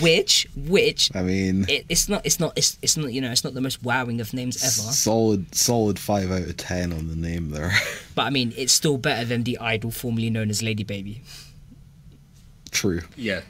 Which, 0.00 0.46
which, 0.54 1.10
I 1.14 1.22
mean, 1.22 1.64
it, 1.68 1.86
it's 1.88 2.08
not, 2.08 2.24
it's 2.24 2.38
not, 2.38 2.52
it's, 2.56 2.78
it's 2.82 2.96
not, 2.96 3.12
you 3.12 3.20
know, 3.20 3.30
it's 3.30 3.42
not 3.44 3.54
the 3.54 3.60
most 3.60 3.82
wowing 3.82 4.20
of 4.20 4.32
names 4.34 4.62
ever. 4.62 4.70
solid, 4.92 5.54
solid 5.54 5.98
five 5.98 6.30
out 6.30 6.42
of 6.42 6.56
ten 6.56 6.92
on 6.92 7.08
the 7.08 7.16
name 7.16 7.50
there. 7.50 7.72
But 8.14 8.22
I 8.22 8.30
mean, 8.30 8.52
it's 8.56 8.72
still 8.72 8.98
better 8.98 9.24
than 9.24 9.44
the 9.44 9.58
idol 9.58 9.90
formerly 9.90 10.30
known 10.30 10.50
as 10.50 10.62
Lady 10.62 10.84
Baby. 10.84 11.22
True. 12.70 13.00
Yeah. 13.16 13.40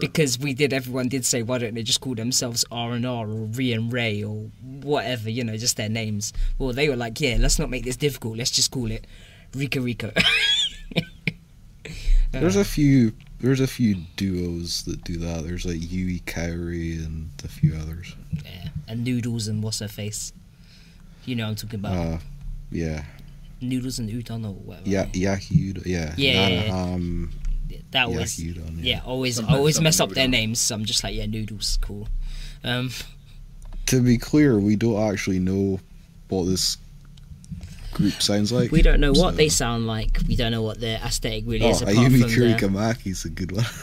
because 0.00 0.38
we 0.38 0.52
did 0.52 0.72
everyone 0.72 1.08
did 1.08 1.24
say 1.24 1.42
why 1.42 1.56
don't 1.58 1.74
they 1.74 1.82
just 1.82 2.02
call 2.02 2.14
themselves 2.14 2.64
r 2.70 2.92
and 2.92 3.06
r 3.06 3.24
or 3.26 3.46
re 3.56 3.72
and 3.72 3.90
ray 3.90 4.22
or 4.22 4.50
whatever 4.82 5.30
you 5.30 5.42
know 5.42 5.56
just 5.56 5.78
their 5.78 5.88
names 5.88 6.34
well 6.58 6.70
they 6.70 6.86
were 6.90 6.96
like 6.96 7.18
yeah 7.18 7.38
let's 7.40 7.58
not 7.58 7.70
make 7.70 7.82
this 7.82 7.96
difficult 7.96 8.36
let's 8.36 8.50
just 8.50 8.70
call 8.70 8.90
it 8.90 9.06
rico 9.54 9.80
rico 9.80 10.12
There's 12.32 12.56
a 12.56 12.64
few. 12.64 13.12
There's 13.40 13.60
a 13.60 13.66
few 13.66 13.96
duos 14.16 14.82
that 14.84 15.04
do 15.04 15.16
that. 15.18 15.44
There's 15.44 15.66
like 15.66 15.76
Yui 15.92 16.20
Kaori 16.20 17.04
and 17.04 17.30
a 17.44 17.48
few 17.48 17.74
others. 17.76 18.14
yeah. 18.44 18.68
and 18.88 19.04
noodles 19.04 19.46
and 19.48 19.62
what's 19.62 19.80
her 19.80 19.88
face 19.88 20.32
you 21.24 21.34
know 21.34 21.42
what 21.44 21.50
i'm 21.50 21.56
talking 21.56 21.80
about 21.80 21.96
Uh, 21.96 22.18
yeah, 22.70 23.02
noodles 23.60 23.98
and 23.98 24.08
udon 24.08 24.44
or 24.46 24.52
whatever 24.54 24.88
ya- 24.88 25.06
yaki 25.12 25.72
udon. 25.74 25.82
Yeah, 25.84 26.14
Yeah, 26.16 26.32
yeah, 26.32 26.48
yeah. 26.48 26.70
Nanaham 26.70 27.30
that 27.90 28.08
was 28.10 28.36
yaki 28.38 28.54
udon. 28.54 28.78
yeah 28.80 29.00
always 29.04 29.34
Sometimes 29.36 29.56
always 29.58 29.80
mess 29.80 29.96
something 29.96 30.12
up 30.12 30.14
their 30.14 30.28
names 30.28 30.60
so 30.60 30.74
i'm 30.76 30.84
just 30.84 31.02
like 31.02 31.16
yeah 31.16 31.26
noodles 31.26 31.78
cool 31.82 32.06
um 32.62 32.90
To 33.86 34.00
be 34.02 34.18
clear, 34.18 34.58
we 34.58 34.74
don't 34.76 35.02
actually 35.12 35.38
know 35.40 35.78
what 36.28 36.44
this 36.46 36.76
group 37.96 38.20
sounds 38.22 38.52
like. 38.52 38.70
we 38.70 38.82
don't 38.82 39.00
know 39.00 39.12
what 39.12 39.32
so- 39.32 39.36
they 39.36 39.48
sound 39.48 39.86
like 39.86 40.18
we 40.28 40.36
don't 40.36 40.52
know 40.52 40.62
what 40.62 40.78
their 40.80 40.98
aesthetic 40.98 41.44
really 41.46 41.66
Oh, 41.66 41.70
is 41.70 41.82
apart 41.82 41.96
Ayumi 41.96 42.20
from 42.20 42.30
their- 42.30 42.56
Kurikamaki's 42.56 43.24
a 43.24 43.30
good 43.30 43.52
one. 43.52 43.64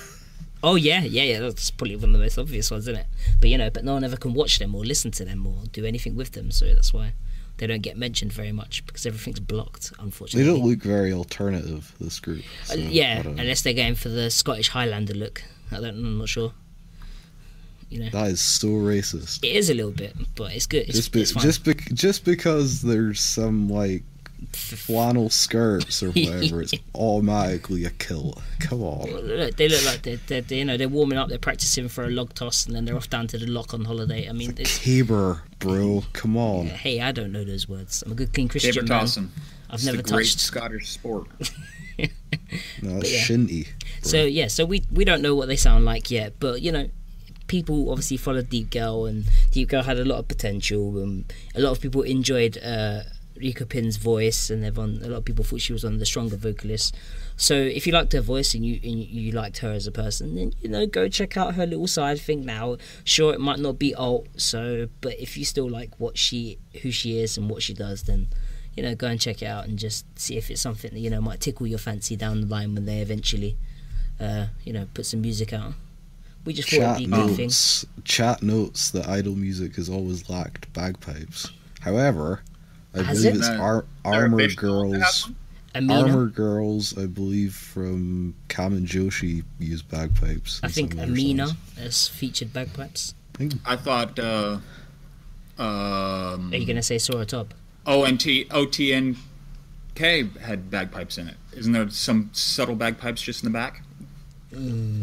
Oh 0.65 0.75
yeah, 0.75 1.03
yeah, 1.03 1.23
yeah. 1.23 1.39
That's 1.41 1.71
probably 1.71 1.97
one 1.97 2.05
of 2.05 2.13
the 2.13 2.19
most 2.19 2.37
obvious 2.37 2.71
ones, 2.71 2.85
isn't 2.87 2.95
it? 3.01 3.07
But 3.41 3.49
you 3.49 3.57
know, 3.57 3.69
but 3.69 3.83
no 3.83 3.95
one 3.95 4.03
ever 4.05 4.15
can 4.15 4.33
watch 4.33 4.59
them 4.59 4.73
or 4.73 4.85
listen 4.85 5.11
to 5.11 5.25
them 5.25 5.45
or 5.45 5.57
do 5.73 5.83
anything 5.85 6.15
with 6.15 6.31
them, 6.31 6.51
so 6.51 6.73
that's 6.73 6.93
why 6.93 7.11
they 7.57 7.67
don't 7.67 7.81
get 7.81 7.97
mentioned 7.97 8.31
very 8.31 8.53
much 8.53 8.85
because 8.85 9.05
everything's 9.05 9.41
blocked, 9.41 9.91
Unfortunately, 9.99 10.43
they 10.49 10.57
don't 10.57 10.65
look 10.65 10.81
very 10.81 11.11
alternative. 11.11 11.93
This 11.99 12.17
group. 12.21 12.43
Uh, 12.71 12.75
yeah, 12.75 13.17
I 13.19 13.23
don't 13.23 13.35
know. 13.35 13.41
unless 13.41 13.61
they're 13.61 13.73
going 13.73 13.95
for 13.95 14.07
the 14.07 14.29
Scottish 14.31 14.69
Highlander 14.69 15.13
look. 15.13 15.43
I 15.69 15.81
don't. 15.81 15.97
I'm 15.97 16.17
not 16.19 16.29
sure. 16.29 16.53
You 17.93 18.03
know, 18.05 18.09
that 18.09 18.31
is 18.31 18.41
so 18.41 18.67
racist. 18.69 19.43
it 19.43 19.55
is 19.55 19.69
a 19.69 19.73
little 19.73 19.91
bit, 19.91 20.15
but 20.35 20.53
it's 20.55 20.65
good. 20.65 20.87
It's, 20.87 20.97
just 20.97 21.11
be, 21.11 21.21
it's 21.21 21.31
fine. 21.31 21.43
just 21.43 21.63
bec 21.63 21.77
just 21.93 22.25
because 22.25 22.81
there's 22.81 23.19
some 23.19 23.69
like 23.69 24.03
flannel 24.51 25.29
skirts 25.29 26.01
or 26.03 26.07
whatever, 26.11 26.61
it's 26.61 26.73
automatically 26.95 27.85
a 27.85 27.89
kill. 27.91 28.41
Come 28.59 28.81
on. 28.83 29.09
Look, 29.09 29.55
they 29.57 29.69
look 29.69 29.85
like 29.85 30.01
they're, 30.01 30.19
they're, 30.27 30.41
they 30.41 30.57
you 30.59 30.65
know 30.65 30.75
they're 30.77 30.89
warming 30.89 31.17
up. 31.17 31.29
They're 31.29 31.37
practicing 31.37 31.87
for 31.87 32.03
a 32.05 32.09
log 32.09 32.33
toss, 32.33 32.65
and 32.65 32.75
then 32.75 32.85
they're 32.85 32.95
off 32.95 33.09
down 33.09 33.27
to 33.27 33.37
the 33.37 33.45
lock 33.47 33.73
on 33.73 33.85
holiday. 33.85 34.27
I 34.27 34.31
mean, 34.33 34.55
it's, 34.57 34.79
Caber, 34.79 35.43
bro. 35.59 36.03
Come 36.13 36.35
on. 36.35 36.65
hey, 36.67 36.99
I 36.99 37.11
don't 37.11 37.31
know 37.31 37.43
those 37.43 37.69
words. 37.69 38.03
I'm 38.05 38.11
a 38.11 38.15
good 38.15 38.33
clean 38.33 38.47
Christian 38.47 38.73
Saber 38.73 38.87
man. 38.87 38.99
tossing. 39.01 39.31
I've 39.69 39.75
It's 39.75 39.85
never 39.85 39.97
the 39.97 40.03
great 40.03 40.25
touched. 40.25 40.39
Scottish 40.39 40.89
sport. 40.89 41.27
No, 42.81 42.97
it's 42.97 43.13
yeah. 43.13 43.19
shinty. 43.21 43.67
So 44.01 44.23
yeah, 44.23 44.47
so 44.47 44.65
we 44.65 44.83
we 44.91 45.05
don't 45.05 45.21
know 45.21 45.35
what 45.35 45.47
they 45.47 45.55
sound 45.55 45.85
like 45.85 46.09
yet, 46.11 46.33
but 46.39 46.61
you 46.61 46.71
know, 46.71 46.89
people 47.53 47.91
obviously 47.91 48.17
followed 48.17 48.49
Deep 48.49 48.71
Girl, 48.71 49.05
and 49.05 49.25
Deep 49.51 49.69
Girl 49.69 49.83
had 49.83 49.99
a 49.99 50.05
lot 50.05 50.17
of 50.17 50.27
potential. 50.27 51.03
Um, 51.03 51.25
a 51.53 51.59
lot 51.61 51.71
of 51.71 51.79
people 51.79 52.01
enjoyed 52.01 52.57
uh, 52.57 53.01
Rika 53.35 53.67
Pin's 53.67 53.97
voice, 53.97 54.49
and 54.49 54.65
everyone, 54.65 55.01
a 55.03 55.07
lot 55.07 55.17
of 55.17 55.25
people 55.25 55.43
thought 55.43 55.61
she 55.61 55.71
was 55.71 55.83
one 55.83 55.93
of 55.93 55.99
the 55.99 56.05
stronger 56.07 56.35
vocalists. 56.35 56.91
So 57.37 57.53
if 57.53 57.85
you 57.85 57.93
liked 57.93 58.11
her 58.13 58.21
voice 58.21 58.55
and 58.55 58.65
you 58.65 58.79
and 58.81 58.97
you 58.99 59.31
liked 59.33 59.59
her 59.59 59.71
as 59.71 59.85
a 59.85 59.91
person, 59.91 60.33
then 60.33 60.53
you 60.61 60.69
know 60.69 60.87
go 60.87 61.07
check 61.07 61.37
out 61.37 61.53
her 61.53 61.67
little 61.67 61.85
side 61.85 62.19
thing 62.19 62.43
now. 62.43 62.77
Sure, 63.03 63.35
it 63.35 63.39
might 63.39 63.59
not 63.59 63.77
be 63.77 63.93
alt, 63.93 64.25
so 64.35 64.87
but 65.01 65.13
if 65.19 65.37
you 65.37 65.45
still 65.45 65.69
like 65.69 65.99
what 65.99 66.17
she, 66.17 66.57
who 66.81 66.89
she 66.89 67.19
is, 67.19 67.37
and 67.37 67.51
what 67.51 67.61
she 67.61 67.75
does, 67.75 68.01
then 68.03 68.29
you 68.75 68.81
know 68.81 68.95
go 68.95 69.05
and 69.05 69.21
check 69.21 69.43
it 69.43 69.45
out 69.45 69.65
and 69.67 69.77
just 69.77 70.07
see 70.17 70.37
if 70.37 70.49
it's 70.49 70.61
something 70.61 70.89
that 70.91 70.99
you 70.99 71.11
know 71.11 71.21
might 71.21 71.39
tickle 71.39 71.67
your 71.67 71.77
fancy 71.77 72.15
down 72.15 72.41
the 72.41 72.47
line 72.47 72.73
when 72.73 72.85
they 72.85 72.97
eventually 72.97 73.57
uh, 74.19 74.47
you 74.63 74.73
know, 74.73 74.87
put 74.93 75.05
some 75.05 75.21
music 75.21 75.53
out. 75.53 75.73
We 76.45 76.53
just 76.53 76.69
thought 76.69 76.77
Chat 76.77 77.01
it'd 77.01 77.09
be 77.11 77.15
a 77.15 77.25
good 77.25 77.35
thing. 77.35 77.45
notes. 77.47 77.85
Chat 78.03 78.43
notes 78.43 78.91
that 78.91 79.07
idol 79.07 79.35
music 79.35 79.75
has 79.77 79.89
always 79.89 80.29
lacked 80.29 80.71
bagpipes. 80.73 81.49
However, 81.81 82.41
I 82.93 83.01
Has 83.03 83.19
believe 83.23 83.35
it? 83.35 83.37
it's 83.39 83.49
No. 83.49 83.57
Ar- 83.61 83.85
They're 84.03 84.13
Armor 84.13 84.37
official 84.41 84.91
to 84.91 84.93
have 84.99 85.01
Girls. 85.03 85.23
one? 85.27 85.35
Amina, 85.75 86.01
Armor 86.01 86.25
Girls, 86.27 86.97
I 86.97 87.05
believe 87.07 87.55
from 87.55 88.35
Kamen 88.49 88.85
Joshi 88.85 89.43
use 89.59 89.81
bagpipes. 89.81 90.59
I 90.61 90.67
in 90.67 90.73
think 90.73 90.91
some 90.93 90.99
of 90.99 91.05
their 91.07 91.13
Amina 91.13 91.47
songs. 91.47 91.59
has 91.79 92.07
featured 92.09 92.53
bagpipes. 92.53 93.15
I 93.39 93.49
I 93.65 93.75
thought 93.75 94.19
uh, 94.19 94.59
um, 95.57 96.51
Are 96.53 96.55
you 96.57 96.65
gonna 96.65 96.83
say 96.83 96.97
Sora 96.99 97.25
Top? 97.25 97.53
ONT 97.87 98.21
OTNK 98.51 99.17
had 100.39 100.69
bagpipes 100.69 101.17
in 101.17 101.27
it. 101.27 101.35
Isn't 101.53 101.73
there 101.73 101.89
some 101.89 102.29
subtle 102.33 102.75
bagpipes 102.75 103.21
just 103.21 103.43
in 103.43 103.51
the 103.51 103.53
back? 103.57 103.82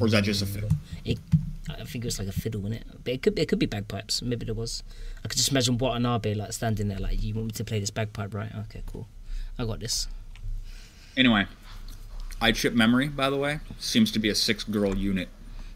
Or 0.01 0.07
is 0.07 0.13
that 0.13 0.25
just 0.25 0.43
a 0.43 0.47
fiddle? 0.47 0.71
I 1.07 1.85
think 1.85 2.05
it 2.05 2.09
was 2.09 2.19
like 2.19 2.29
a 2.29 2.33
fiddle 2.33 2.67
in 2.67 2.73
it, 2.73 2.85
but 3.05 3.13
it 3.15 3.23
could 3.23 3.39
it 3.39 3.49
could 3.49 3.59
be 3.59 3.67
bagpipes. 3.67 4.23
Maybe 4.23 4.45
there 4.45 4.55
was. 4.55 4.83
I 5.25 5.29
could 5.29 5.37
just 5.37 5.51
imagine 5.51 5.79
what 5.79 5.91
an 5.97 6.03
Watanabe 6.03 6.35
like 6.35 6.53
standing 6.53 6.89
there, 6.89 6.99
like, 6.99 7.23
"You 7.23 7.35
want 7.35 7.47
me 7.47 7.53
to 7.53 7.65
play 7.65 7.79
this 7.79 7.91
bagpipe, 7.91 8.35
right? 8.35 8.51
Okay, 8.65 8.83
cool. 8.87 9.07
I 9.59 9.65
got 9.65 9.79
this." 9.81 10.09
Anyway, 11.17 11.47
I 12.41 12.51
iChip 12.53 12.75
memory, 12.75 13.09
by 13.09 13.31
the 13.31 13.37
way, 13.37 13.61
seems 13.79 14.11
to 14.13 14.19
be 14.19 14.29
a 14.29 14.35
six 14.35 14.65
girl 14.65 14.97
unit. 14.97 15.29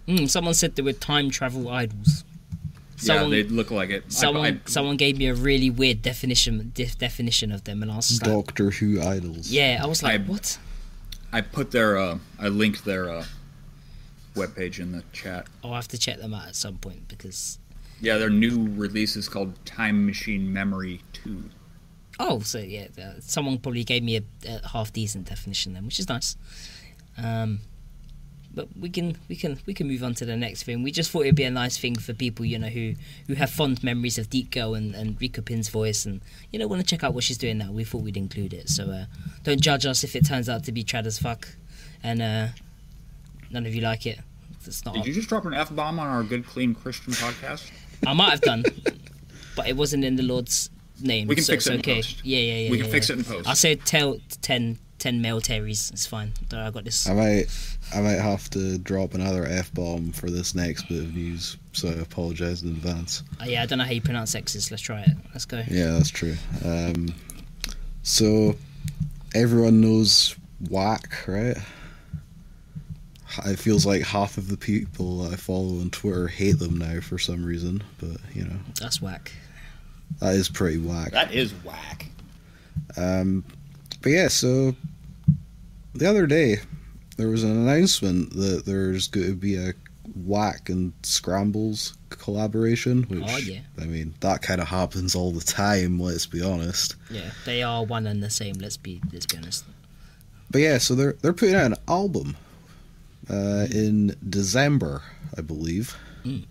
Mm, 0.09 0.29
someone 0.29 0.55
said 0.55 0.75
they 0.77 0.83
were 0.83 0.93
time 0.93 1.31
travel 1.31 1.69
idols. 1.69 2.25
Someone, 2.97 3.31
yeah, 3.31 3.43
they 3.43 3.49
look 3.49 3.71
like 3.71 3.91
it. 3.91 4.13
Someone, 4.13 4.61
I- 4.65 4.71
someone 4.71 4.97
gave 4.97 5.17
me 5.19 5.27
a 5.27 5.35
really 5.35 5.69
weird 5.71 6.03
definition 6.03 6.71
def- 6.75 6.99
definition 6.99 7.53
of 7.53 7.65
them, 7.65 7.83
and 7.83 7.91
I 7.91 7.97
was 7.97 8.09
just 8.09 8.23
like, 8.23 8.33
Doctor 8.33 8.71
Who 8.71 9.01
idols. 9.01 9.51
yeah, 9.51 9.81
I 9.83 9.87
was 9.87 10.03
like, 10.03 10.21
I- 10.21 10.25
what? 10.25 10.59
I 11.33 11.41
put 11.41 11.71
their 11.73 11.99
uh, 11.99 12.19
I 12.39 12.49
linked 12.49 12.85
their 12.85 13.11
uh, 13.11 13.25
webpage 14.35 14.79
in 14.81 14.93
the 14.93 15.03
chat. 15.13 15.47
I'll 15.63 15.75
have 15.75 15.89
to 15.89 15.99
check 15.99 16.19
them 16.19 16.35
out 16.35 16.49
at 16.49 16.57
some 16.57 16.77
point 16.79 17.09
because 17.09 17.59
Yeah, 18.01 18.19
their 18.19 18.31
new 18.31 18.69
release 18.75 19.17
is 19.17 19.29
called 19.29 19.53
Time 19.65 20.05
Machine 20.07 20.53
Memory 20.53 21.01
Two. 21.13 21.51
oh, 22.21 22.41
so 22.41 22.59
yeah, 22.59 22.89
someone 23.21 23.59
probably 23.59 23.85
gave 23.85 24.03
me 24.03 24.17
a, 24.17 24.23
a 24.49 24.69
half 24.69 24.93
decent 24.93 25.29
definition 25.29 25.73
then, 25.75 25.85
which 25.85 25.99
is 25.99 26.09
nice. 26.09 26.37
Um, 27.17 27.61
but 28.53 28.69
we 28.79 28.89
can 28.89 29.17
we 29.29 29.35
can 29.35 29.59
we 29.67 29.75
can 29.75 29.89
move 29.89 30.05
on 30.05 30.15
to 30.15 30.25
the 30.25 30.37
next 30.37 30.63
thing. 30.63 30.85
We 30.85 30.93
just 30.93 31.11
thought 31.11 31.23
it'd 31.23 31.35
be 31.35 31.43
a 31.43 31.51
nice 31.51 31.77
thing 31.77 31.97
for 31.97 32.13
people 32.15 32.45
you 32.45 32.57
know 32.59 32.69
who 32.69 32.95
who 33.27 33.35
have 33.35 33.51
fond 33.51 33.83
memories 33.83 34.17
of 34.17 34.31
Deep 34.31 34.53
Girl 34.53 34.75
and 34.75 34.95
and 34.95 35.21
Rika 35.21 35.43
Pin's 35.43 35.69
voice 35.69 36.07
and 36.07 36.21
you 36.53 36.59
know 36.61 36.69
want 36.69 36.81
to 36.81 36.87
check 36.87 37.03
out 37.03 37.15
what 37.15 37.25
she's 37.25 37.39
doing 37.39 37.59
now. 37.59 37.73
We 37.73 37.83
thought 37.83 38.03
we'd 38.03 38.17
include 38.17 38.53
it. 38.53 38.69
So 38.69 38.91
uh, 38.91 39.05
don't 39.43 39.61
judge 39.61 39.87
us 39.87 40.05
if 40.05 40.15
it 40.15 40.25
turns 40.27 40.49
out 40.49 40.63
to 40.65 40.73
be 40.73 40.85
trad 40.85 41.05
as 41.07 41.19
fuck, 41.19 41.49
and 42.03 42.23
uh, 42.23 42.47
none 43.55 43.65
of 43.65 43.75
you 43.75 43.81
like 43.81 44.05
it. 44.05 44.19
It's 44.67 44.85
not. 44.85 44.95
Did 44.95 45.07
you 45.07 45.15
just 45.15 45.29
drop 45.29 45.45
an 45.47 45.55
f 45.55 45.75
bomb 45.75 45.99
on 45.99 46.07
our 46.07 46.23
Good 46.23 46.47
Clean 46.47 46.75
Christian 46.75 47.13
podcast? 47.13 47.71
I 48.07 48.13
might 48.13 48.31
have 48.31 48.41
done, 48.41 48.65
but 49.57 49.69
it 49.69 49.77
wasn't 49.77 50.05
in 50.05 50.17
the 50.17 50.23
Lord's 50.23 50.71
name. 51.01 51.29
We 51.29 51.37
can 51.37 51.45
so 51.45 51.53
fix 51.53 51.67
it's 51.67 51.71
it 51.71 51.75
in 51.75 51.81
okay. 51.81 51.95
post. 51.97 52.25
Yeah, 52.25 52.39
yeah, 52.39 52.59
yeah. 52.59 52.71
We 52.71 52.79
can 52.79 52.87
yeah, 52.87 52.93
fix 52.93 53.09
yeah. 53.09 53.17
it 53.17 53.19
in 53.21 53.25
post. 53.25 53.49
I 53.49 53.55
said 53.55 53.85
tell 53.87 54.19
10, 54.43 54.79
10 54.99 55.21
male 55.21 55.41
Terrys. 55.41 55.93
It's 55.93 56.07
fine. 56.07 56.33
I 56.53 56.71
got 56.71 56.85
this. 56.85 57.07
I 57.09 57.15
might, 57.15 57.45
I 57.95 58.01
might 58.01 58.19
have 58.19 58.49
to 58.51 58.79
drop 58.79 59.15
another 59.15 59.47
f 59.47 59.73
bomb 59.73 60.13
for 60.13 60.31
this 60.31 60.55
next 60.55 60.89
bit 60.89 60.99
of 60.99 61.15
news, 61.15 61.57
so 61.73 61.89
I 61.89 61.93
apologize 61.93 62.63
in 62.63 62.71
advance. 62.71 63.23
Oh, 63.41 63.45
yeah, 63.45 63.63
I 63.63 63.67
don't 63.67 63.79
know 63.79 63.85
how 63.85 63.93
you 63.93 64.03
pronounce 64.03 64.35
sexist. 64.35 64.71
Let's 64.71 64.83
try 64.83 65.03
it. 65.03 65.17
Let's 65.33 65.45
go. 65.45 65.63
Yeah, 65.69 65.91
that's 65.91 66.11
true. 66.11 66.37
Um, 66.65 67.15
so 68.03 68.57
everyone 69.35 69.81
knows 69.81 70.37
WACK, 70.69 71.29
right? 71.29 71.57
It 73.47 73.59
feels 73.59 73.85
like 73.87 74.03
half 74.03 74.37
of 74.39 74.49
the 74.49 74.57
people 74.57 75.27
I 75.27 75.37
follow 75.37 75.81
on 75.81 75.91
Twitter 75.91 76.29
hate 76.29 76.59
them 76.59 76.79
now 76.79 77.01
for 77.01 77.19
some 77.19 77.45
reason, 77.45 77.83
but 77.99 78.19
you 78.35 78.45
know 78.45 78.57
That's 78.81 79.01
whack. 79.03 79.33
that 80.21 80.35
is 80.35 80.49
pretty 80.49 80.79
whack. 80.79 81.11
That 81.13 81.33
is 81.33 81.53
whack. 81.65 82.07
Um, 82.97 83.45
but 84.03 84.11
yeah, 84.11 84.29
so 84.29 84.75
the 85.95 86.09
other 86.09 86.27
day 86.27 86.59
there 87.17 87.29
was 87.29 87.45
an 87.45 87.51
announcement 87.51 88.31
that 88.35 88.65
there's 88.67 89.09
going 89.09 89.29
to 89.29 89.35
be 89.35 89.57
a 89.57 89.73
WACK 90.17 90.69
and 90.69 90.93
Scrambles 91.03 91.95
collaboration. 92.11 93.05
Which 93.05 93.23
Oh, 93.27 93.37
yeah. 93.39 93.61
I 93.81 93.85
mean 93.85 94.15
that 94.21 94.43
kind 94.43 94.61
of 94.61 94.69
happens 94.69 95.15
all 95.15 95.33
the 95.33 95.41
time. 95.41 95.99
Let's 95.99 96.27
be 96.27 96.43
honest. 96.43 96.97
Yeah, 97.11 97.31
they 97.47 97.63
are 97.63 97.85
one 97.85 98.07
and 98.07 98.23
the 98.23 98.31
same. 98.31 98.55
Let's 98.57 98.77
be 98.77 99.01
let's 99.13 99.27
be 99.27 99.39
honest. 99.39 99.65
But 100.51 100.59
yeah, 100.61 100.79
so 100.79 100.95
they're 100.95 101.15
they're 101.15 101.33
putting 101.33 101.55
out 101.55 101.65
an 101.67 101.77
album 101.89 102.37
uh, 103.31 103.67
in 103.71 104.15
December, 104.29 105.03
I 105.37 105.41
believe. 105.41 105.97
Mm. 106.25 106.45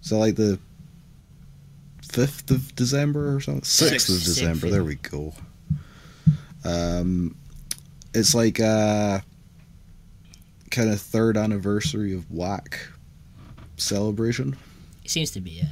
So 0.00 0.18
like 0.18 0.36
the 0.36 0.58
fifth 2.10 2.50
of 2.50 2.74
December 2.74 3.34
or 3.34 3.40
something, 3.40 3.64
sixth 3.64 4.08
of 4.08 4.16
December. 4.22 4.54
Sixth, 4.60 4.70
There 4.72 4.80
yeah. 4.80 4.86
we 4.86 4.94
go. 4.96 5.34
Um, 6.64 7.36
it's 8.14 8.34
like 8.34 8.58
a 8.58 9.22
kind 10.70 10.90
of 10.90 11.00
third 11.00 11.36
anniversary 11.36 12.14
of 12.14 12.30
WACK 12.30 12.78
celebration. 13.76 14.56
It 15.04 15.10
seems 15.10 15.30
to 15.32 15.40
be 15.40 15.50
yeah. 15.52 15.64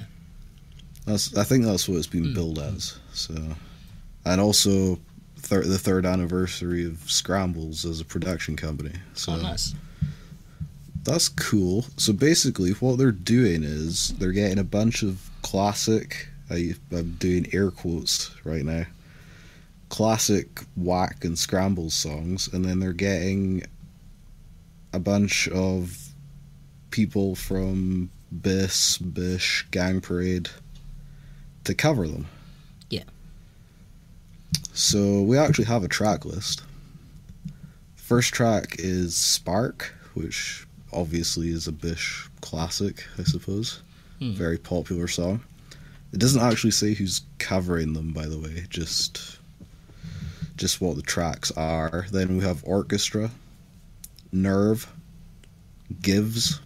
That's 1.07 1.37
I 1.37 1.45
think 1.45 1.65
that's 1.65 1.89
what 1.89 1.99
it's 1.99 2.07
been 2.07 2.25
Mm. 2.27 2.35
billed 2.35 2.59
as. 2.59 2.99
So, 3.13 3.35
and 4.25 4.41
also 4.41 4.99
thir- 5.39 5.65
the 5.65 5.79
third 5.79 6.05
anniversary 6.07 6.85
of 6.85 6.99
Scrambles 7.11 7.85
as 7.85 8.01
a 8.01 8.05
production 8.05 8.57
company. 8.57 8.93
So 9.15 9.33
Oh, 9.33 9.37
nice. 9.41 9.75
That's 11.07 11.29
cool. 11.29 11.87
So 11.97 12.13
basically, 12.13 12.73
what 12.73 12.99
they're 12.99 13.13
doing 13.13 13.63
is 13.63 14.09
they're 14.19 14.33
getting 14.33 14.59
a 14.59 14.65
bunch 14.65 15.05
of 15.05 15.31
classic. 15.43 16.29
I, 16.51 16.75
I'm 16.91 17.13
doing 17.13 17.47
air 17.53 17.71
quotes 17.71 18.35
right 18.45 18.65
now. 18.65 18.87
Classic 19.89 20.49
WACK 20.75 21.25
and 21.25 21.39
scrambles 21.39 21.95
songs, 21.95 22.53
and 22.53 22.65
then 22.65 22.81
they're 22.81 22.93
getting 22.93 23.63
a 24.93 24.99
bunch 24.99 25.47
of 25.49 25.97
people 26.91 27.37
from 27.37 28.11
Biss, 28.37 28.99
Bish, 29.15 29.65
Gang 29.71 30.01
Parade 30.01 30.49
to 31.63 31.75
cover 31.75 32.09
them. 32.09 32.27
Yeah. 32.91 33.05
So 34.73 35.23
we 35.23 35.39
actually 35.39 35.67
have 35.67 35.85
a 35.85 35.89
track 35.89 36.25
list. 36.25 36.65
First 37.95 38.35
track 38.35 38.75
is 38.81 39.17
Spark, 39.17 39.95
which 40.15 40.66
obviously 40.97 41.51
is 41.51 41.67
a 41.69 41.73
Bish 41.73 42.29
classic, 42.41 43.05
I 43.19 43.23
suppose. 43.25 43.83
Hmm. 44.19 44.33
Very 44.33 44.59
popular 44.59 45.07
song. 45.09 45.43
It 46.13 46.19
doesn't 46.21 46.41
actually 46.41 46.71
say 46.71 46.95
who's 46.95 47.21
covering 47.39 47.93
them, 47.93 48.13
by 48.13 48.27
the 48.27 48.39
way, 48.39 48.65
just 48.71 49.39
just 50.57 50.81
what 50.81 50.97
the 50.97 51.03
tracks 51.03 51.51
are. 51.53 52.07
Then 52.11 52.39
we 52.39 52.43
have 52.45 52.65
Orchestra, 52.65 53.31
Nerve, 54.33 54.91
Gives, 56.01 56.61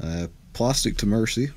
uh, 0.00 0.28
Plastic 0.52 0.96
to 0.98 1.06
Mercy, 1.06 1.50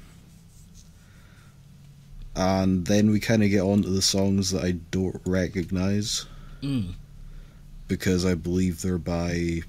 and 2.35 2.85
then 2.85 3.11
we 3.11 3.19
kind 3.19 3.43
of 3.43 3.49
get 3.49 3.61
on 3.61 3.83
to 3.83 3.89
the 3.89 4.01
songs 4.01 4.51
that 4.51 4.63
I 4.63 4.71
don't 4.91 5.21
recognize 5.25 6.25
Mm. 6.63 6.93
because 7.87 8.23
because 8.23 8.25
I 8.25 8.33
believe 8.33 8.81
they're 8.81 8.97
by 8.97 9.61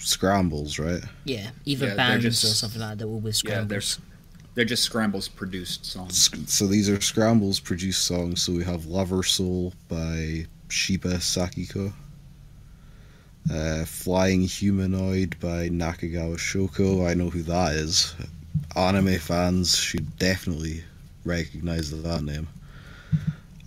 Scrambles, 0.00 0.78
right? 0.78 1.02
Yeah, 1.24 1.50
either 1.64 1.86
Yeah, 1.86 1.94
they're 1.94 1.96
bands 2.20 2.44
or 2.44 2.48
something 2.48 2.80
like 2.80 2.98
that. 2.98 3.04
All 3.06 3.18
with 3.20 3.40
Yeah, 3.44 3.62
they're 3.64 3.80
scrambles. 3.80 3.98
they're 4.54 4.64
just 4.64 4.82
scrambles 4.84 5.28
produced 5.28 5.84
songs. 5.86 6.30
So 6.46 6.66
these 6.66 6.88
are 6.88 7.00
Scrambles 7.00 7.60
produced 7.60 8.04
songs. 8.04 8.42
So 8.42 8.52
we 8.52 8.64
have 8.64 8.86
Lover 8.86 9.22
Soul 9.22 9.72
by 9.88 10.46
Shiba 10.68 11.16
Sakiko, 11.16 11.92
uh, 13.52 13.84
Flying 13.84 14.42
Humanoid 14.42 15.38
by 15.40 15.68
Nakagawa 15.68 16.36
Shoko. 16.36 17.08
I 17.08 17.14
know 17.14 17.30
who 17.30 17.42
that 17.42 17.74
is. 17.74 18.14
Anime 18.76 19.18
fans 19.18 19.76
should 19.76 20.16
definitely 20.18 20.84
recognize 21.24 21.90
that 21.90 22.22
name. 22.22 22.48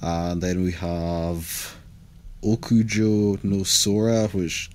And 0.01 0.41
then 0.41 0.63
we 0.63 0.71
have 0.73 1.75
Okujo 2.43 3.41
no 3.43 3.63
Sora, 3.63 4.27
which 4.29 4.69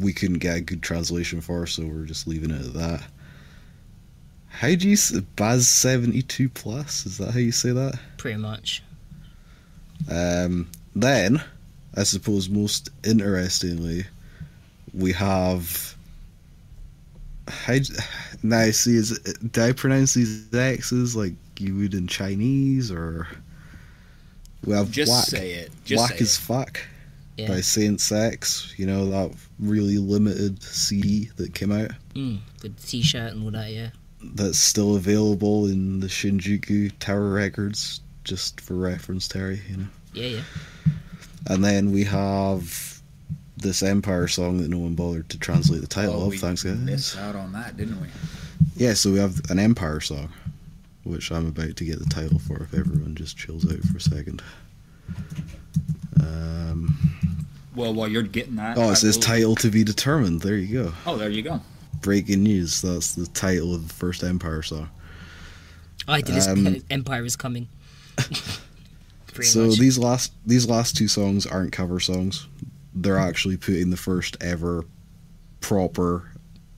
we 0.00 0.12
couldn't 0.12 0.38
get 0.38 0.56
a 0.56 0.60
good 0.60 0.82
translation 0.82 1.40
for, 1.40 1.66
so 1.66 1.84
we're 1.84 2.04
just 2.06 2.26
leaving 2.26 2.50
it 2.50 2.64
at 2.66 2.72
that. 2.74 3.02
How 4.48 4.74
do 4.74 4.88
you 4.88 4.96
say 4.96 5.20
Baz 5.36 5.68
seventy 5.68 6.22
two 6.22 6.48
plus? 6.48 7.06
Is 7.06 7.18
that 7.18 7.32
how 7.32 7.38
you 7.38 7.52
say 7.52 7.70
that? 7.72 7.98
Pretty 8.18 8.38
much. 8.38 8.82
Um, 10.10 10.68
then, 10.96 11.42
I 11.96 12.02
suppose 12.02 12.48
most 12.48 12.90
interestingly, 13.04 14.04
we 14.92 15.12
have. 15.12 15.94
How 17.48 17.76
now 18.42 18.70
see 18.70 18.94
is 18.96 19.12
it, 19.12 19.52
do 19.52 19.62
I 19.62 19.72
pronounce 19.72 20.14
these 20.14 20.54
X's 20.54 21.16
like 21.16 21.32
you 21.58 21.76
would 21.76 21.94
in 21.94 22.06
Chinese 22.06 22.90
or? 22.90 23.26
We 24.64 24.74
have 24.74 24.90
Just 24.90 25.10
Whack. 25.10 25.24
say 25.24 25.52
it. 25.52 25.70
Just 25.84 26.00
Whack 26.02 26.18
say 26.18 26.22
as 26.22 26.36
it. 26.36 26.40
fuck 26.40 26.80
Yeah. 27.38 27.48
by 27.48 27.60
Saint 27.62 28.00
Sex. 28.00 28.74
You 28.76 28.86
know 28.86 29.06
that 29.10 29.34
really 29.60 29.98
limited 29.98 30.62
CD 30.62 31.30
that 31.36 31.54
came 31.54 31.70
out. 31.72 31.90
Mm. 32.14 32.38
With 32.62 32.76
the 32.76 32.86
t-shirt 32.86 33.32
and 33.32 33.44
all 33.44 33.50
that. 33.52 33.70
Yeah. 33.70 33.90
that's 34.22 34.58
still 34.58 34.96
available 34.96 35.66
in 35.66 36.00
the 36.00 36.06
Shinjuku 36.08 36.92
Tower 36.98 37.30
Records, 37.32 38.00
just 38.24 38.60
for 38.60 38.74
reference, 38.74 39.28
Terry. 39.28 39.60
You 39.70 39.76
know. 39.78 39.86
Yeah, 40.14 40.26
yeah. 40.26 40.42
And 41.46 41.64
then 41.64 41.92
we 41.92 42.04
have 42.04 43.00
this 43.56 43.82
Empire 43.82 44.28
song 44.28 44.58
that 44.58 44.68
no 44.68 44.78
one 44.78 44.94
bothered 44.94 45.28
to 45.30 45.38
translate 45.38 45.80
the 45.82 45.86
title 45.86 46.14
Oh, 46.22 46.24
of. 46.24 46.28
we 46.30 46.38
Thanks, 46.38 46.62
guys. 46.62 46.78
missed 46.78 47.16
out 47.18 47.36
on 47.36 47.52
that, 47.52 47.76
didn't 47.76 48.00
we? 48.00 48.08
Yeah, 48.76 48.94
so 48.94 49.12
we 49.12 49.18
have 49.18 49.40
an 49.50 49.58
Empire 49.58 50.00
song, 50.00 50.30
which 51.04 51.30
I'm 51.30 51.46
about 51.46 51.76
to 51.76 51.84
get 51.84 51.98
the 51.98 52.06
title 52.06 52.38
for. 52.38 52.62
If 52.62 52.74
everyone 52.74 53.14
just 53.14 53.36
chills 53.36 53.70
out 53.70 53.78
for 53.80 53.96
a 53.98 54.00
second. 54.00 54.42
Um, 56.20 56.96
Well, 57.74 57.94
while 57.94 58.08
you're 58.08 58.22
getting 58.22 58.56
that, 58.56 58.76
oh, 58.78 58.88
I 58.88 58.92
it 58.92 58.96
says 58.96 59.16
will- 59.16 59.22
title 59.22 59.54
to 59.56 59.70
be 59.70 59.84
determined. 59.84 60.40
There 60.42 60.56
you 60.56 60.84
go. 60.84 60.92
Oh, 61.06 61.16
there 61.16 61.30
you 61.30 61.42
go. 61.42 61.60
Breaking 62.00 62.42
news. 62.42 62.80
That's 62.82 63.14
the 63.14 63.26
title 63.26 63.74
of 63.74 63.86
the 63.88 63.94
first 63.94 64.22
Empire 64.24 64.62
song. 64.62 64.88
I 66.08 66.20
did 66.22 66.34
this. 66.34 66.48
Um, 66.48 66.76
Empire 66.90 67.24
is 67.24 67.36
coming. 67.36 67.68
So 69.42 69.68
much. 69.68 69.78
these 69.78 69.96
last 69.96 70.32
these 70.44 70.68
last 70.68 70.96
two 70.96 71.06
songs 71.08 71.46
aren't 71.46 71.72
cover 71.72 72.00
songs. 72.00 72.46
they're 72.94 73.16
actually 73.16 73.56
putting 73.56 73.88
the 73.90 73.96
first 73.96 74.36
ever 74.42 74.84
proper, 75.60 76.28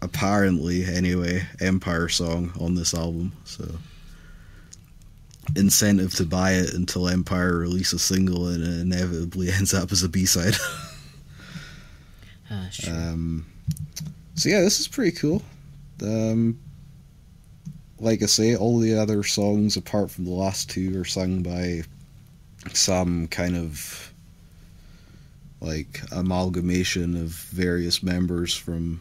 apparently 0.03 0.85
anyway, 0.85 1.43
Empire 1.61 2.09
song 2.11 2.53
on 2.61 2.75
this 2.75 2.93
album. 2.95 3.33
So 3.45 3.65
incentive 5.57 6.15
to 6.15 6.25
buy 6.25 6.53
it 6.53 6.73
until 6.75 7.09
Empire 7.09 7.59
release 7.59 7.93
a 7.93 7.99
single 7.99 8.49
and 8.49 8.63
it 8.63 8.81
inevitably 8.81 9.51
ends 9.53 9.75
up 9.75 9.93
as 9.93 10.03
a 10.03 10.09
B 10.09 10.25
side. 10.25 10.55
Ah, 12.51 12.69
sure. 12.71 12.93
Um, 12.93 13.47
so 14.35 14.49
yeah, 14.49 14.61
this 14.61 14.81
is 14.81 14.89
pretty 14.89 15.17
cool. 15.17 15.43
Um, 16.03 16.59
like 17.99 18.23
I 18.23 18.27
say, 18.27 18.57
all 18.57 18.79
the 18.79 18.99
other 18.99 19.23
songs 19.23 19.77
apart 19.77 20.11
from 20.11 20.25
the 20.25 20.33
last 20.33 20.69
two 20.69 21.01
are 21.01 21.05
sung 21.05 21.43
by 21.43 21.83
some 22.75 23.29
kind 23.29 23.57
of 23.57 24.13
like 25.61 26.01
amalgamation 26.11 27.17
of 27.17 27.31
various 27.31 28.03
members 28.03 28.55
from 28.55 29.01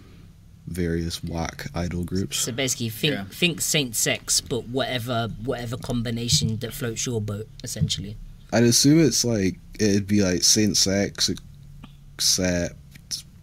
various 0.72 1.24
WACK 1.24 1.68
idol 1.76 2.04
groups. 2.04 2.38
So 2.38 2.52
basically, 2.52 2.90
think 2.90 3.14
Yeah. 3.14 3.26
think 3.26 3.62
Saint 3.62 3.96
Sex, 3.96 4.42
but 4.42 4.68
whatever 4.70 5.30
whatever 5.44 5.78
combination 5.78 6.58
that 6.58 6.74
floats 6.74 7.06
your 7.06 7.22
boat, 7.22 7.48
essentially. 7.64 8.16
I'd 8.54 8.64
assume 8.64 9.00
it's 9.00 9.24
like 9.24 9.58
it'd 9.80 10.08
be 10.08 10.22
like 10.22 10.44
Saint 10.44 10.78
Sex 10.78 11.30
except 12.18 12.76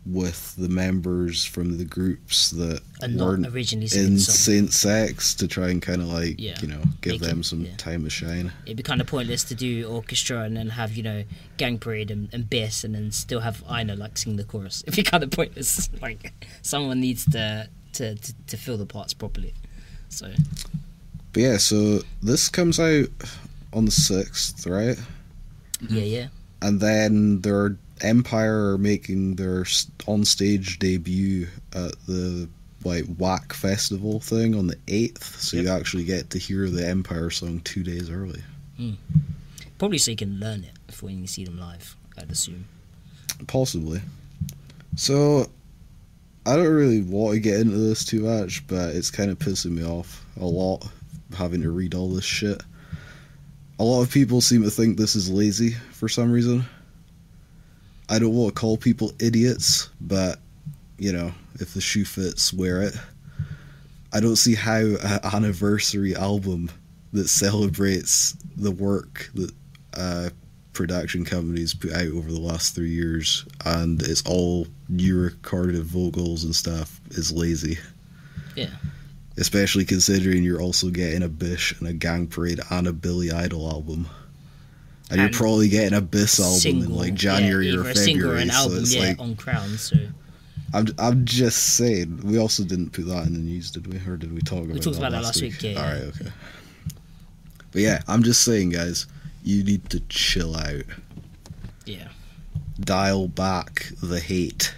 with 0.07 0.57
the 0.57 0.69
members 0.71 1.45
from 1.45 1.77
the 1.77 1.85
groups 1.85 2.51
that 2.53 2.81
weren't 3.15 3.47
originally 3.47 3.89
in. 3.95 4.19
Saint 4.19 4.73
Sex 4.73 5.35
to 5.35 5.47
try 5.47 5.69
and 5.69 5.83
kind 5.83 6.01
of 6.01 6.09
like 6.09 6.37
Yeah. 6.39 6.57
you 6.63 6.69
know 6.69 6.81
give 7.03 7.17
it- 7.17 7.21
them 7.21 7.43
some 7.43 7.63
yeah. 7.67 7.77
time 7.77 8.05
to 8.05 8.11
shine. 8.11 8.53
It'd 8.65 8.79
be 8.79 8.83
kind 8.83 9.01
of 9.03 9.07
pointless 9.07 9.45
to 9.45 9.55
do 9.55 9.87
orchestra 9.87 10.43
and 10.43 10.57
then 10.57 10.71
have 10.71 10.95
you 10.97 11.03
know 11.03 11.25
Gang 11.59 11.79
Parade 11.79 12.11
and, 12.11 12.29
and 12.33 12.45
Biss 12.49 12.85
and 12.85 12.95
then 12.95 13.11
still 13.13 13.41
have 13.41 13.63
Aina 13.71 13.97
like 13.97 14.17
sing 14.17 14.37
the 14.37 14.45
chorus. 14.45 14.83
It'd 14.87 14.97
be 14.97 15.03
kind 15.03 15.23
of 15.23 15.31
pointless. 15.31 15.91
Like 16.01 16.33
someone 16.63 17.01
needs 17.01 17.25
to 17.33 17.69
to, 17.95 18.15
to, 18.15 18.35
to 18.47 18.57
fill 18.57 18.77
the 18.79 18.87
parts 18.87 19.13
properly. 19.13 19.53
So 20.09 20.33
But 21.35 21.43
yeah, 21.43 21.57
so 21.59 22.01
this 22.23 22.49
comes 22.49 22.81
out 22.81 23.09
on 23.75 23.85
the 23.85 23.91
sixth, 23.91 24.67
right? 24.67 24.97
yeah, 25.91 26.03
yeah. 26.03 26.27
And 26.63 26.81
then 26.81 27.41
their 27.43 27.77
Empire 28.03 28.73
are 28.73 28.79
making 28.79 29.37
their 29.37 29.65
on 30.07 30.25
stage 30.25 30.79
debut 30.79 31.47
at 31.75 31.93
the 32.07 32.49
like 32.85 33.05
WACK 33.19 33.53
Festival 33.53 34.21
thing 34.21 34.55
on 34.55 34.69
the 34.69 34.79
eighth. 34.89 35.41
So 35.41 35.57
you 35.57 35.69
actually 35.69 36.05
get 36.05 36.31
to 36.31 36.39
hear 36.39 36.69
the 36.71 36.87
Empire 36.87 37.31
song 37.31 37.61
two 37.61 37.83
days 37.83 38.11
early. 38.11 38.43
Hmm. 38.77 38.93
Probably 39.79 39.99
so 39.99 40.13
you 40.13 40.17
can 40.17 40.39
learn 40.39 40.65
it 40.65 40.73
before 40.87 41.11
you 41.11 41.27
see 41.27 41.45
them 41.45 41.59
live. 41.59 41.97
I'd 42.17 42.31
assume. 42.31 42.67
Possibly. 43.47 44.01
So, 44.97 45.49
I 46.45 46.57
don't 46.57 46.67
really 46.67 47.03
want 47.03 47.35
to 47.35 47.41
get 47.41 47.61
into 47.61 47.77
this 47.77 48.05
too 48.05 48.23
much, 48.23 48.67
but 48.67 48.95
it's 48.95 49.11
kind 49.11 49.31
of 49.31 49.39
pissing 49.39 49.73
me 49.73 49.85
off 49.85 50.25
a 50.41 50.45
lot 50.45 50.85
having 51.37 51.63
to 51.63 51.71
read 51.71 51.95
all 51.95 52.09
this 52.09 52.25
shit. 52.25 52.61
A 53.79 53.85
lot 53.85 54.03
of 54.03 54.11
people 54.11 54.41
seem 54.41 54.63
to 54.63 54.71
think 54.71 54.97
this 54.97 55.15
is 55.15 55.31
lazy 55.31 55.71
for 55.93 56.09
some 56.09 56.33
reason. 56.33 56.65
I 58.09 58.19
don't 58.19 58.35
want 58.35 58.55
to 58.55 58.61
call 58.61 58.77
people 58.77 59.13
idiots, 59.21 59.91
but, 60.01 60.39
you 60.99 61.13
know, 61.13 61.33
if 61.61 61.75
the 61.75 61.81
shoe 61.81 62.05
fits, 62.05 62.53
wear 62.53 62.83
it. 62.83 62.95
I 64.13 64.21
don't 64.21 64.37
see 64.37 64.55
how 64.55 64.79
an 64.79 65.21
anniversary 65.23 66.17
album 66.17 66.71
that 67.13 67.29
celebrates 67.29 68.35
the 68.57 68.71
work 68.71 69.31
that 69.35 69.53
uh, 69.95 70.31
production 70.73 71.25
companies 71.25 71.75
put 71.75 71.93
out 71.93 72.07
over 72.09 72.31
the 72.31 72.41
last 72.41 72.75
three 72.75 72.91
years, 72.91 73.45
and 73.65 74.01
it's 74.03 74.23
all 74.25 74.67
new 74.89 75.21
recorded 75.21 75.83
vocals 75.85 76.45
and 76.45 76.55
stuff, 76.55 77.01
is 77.11 77.33
lazy. 77.33 77.79
Yeah. 78.57 78.71
Especially 79.37 79.85
considering 79.85 80.43
you're 80.43 80.63
also 80.63 80.89
getting 80.91 81.23
a 81.23 81.29
Bish 81.29 81.79
and 81.79 81.89
a 81.89 81.93
Gang 81.93 82.27
Parade 82.27 82.61
and 82.71 82.87
a 82.87 82.93
Billy 82.93 83.31
Idol 83.31 83.71
album. 83.71 84.09
And, 85.11 85.21
And 85.21 85.21
you're 85.21 85.39
probably 85.39 85.69
getting 85.69 85.97
a 85.97 86.03
Biss 86.03 86.39
album 86.39 86.85
in 86.85 86.95
like 86.95 87.15
January 87.15 87.69
yeah, 87.69 87.79
or 87.79 87.81
either 87.81 87.91
a 87.91 87.95
single 87.95 88.31
or 88.31 88.39
February. 88.39 88.43
an 88.43 88.51
So 88.51 88.73
it's 88.77 88.95
yeah, 88.95 89.01
like 89.09 89.21
on 89.21 89.37
Crown. 89.37 89.69
So 89.79 89.97
I'm 90.75 90.87
I'm 90.99 91.25
just 91.25 91.77
saying. 91.77 92.21
We 92.25 92.39
also 92.39 92.63
didn't 92.65 92.91
put 92.91 93.07
that 93.07 93.27
in 93.27 93.33
the 93.33 93.39
news, 93.39 93.71
did 93.71 93.87
we? 93.87 93.99
Or 94.11 94.17
did 94.17 94.35
we 94.35 94.41
talk 94.43 94.65
about? 94.65 94.75
We 94.75 94.81
talked 94.81 94.97
that 94.97 95.09
about 95.09 95.13
that 95.13 95.25
last 95.25 95.41
week, 95.41 95.63
yeah, 95.63 95.81
All 95.81 95.83
right, 95.91 96.03
okay. 96.03 96.31
But 97.73 97.83
yeah, 97.83 98.03
I'm 98.07 98.23
just 98.23 98.43
saying, 98.43 98.71
guys. 98.71 99.07
You 99.45 99.65
need 99.65 99.89
to 99.91 100.01
chill 100.09 100.57
out. 100.57 100.83
yeah. 101.87 102.09
Dial 102.81 103.29
back 103.29 103.87
the 104.03 104.21
hate. 104.21 104.75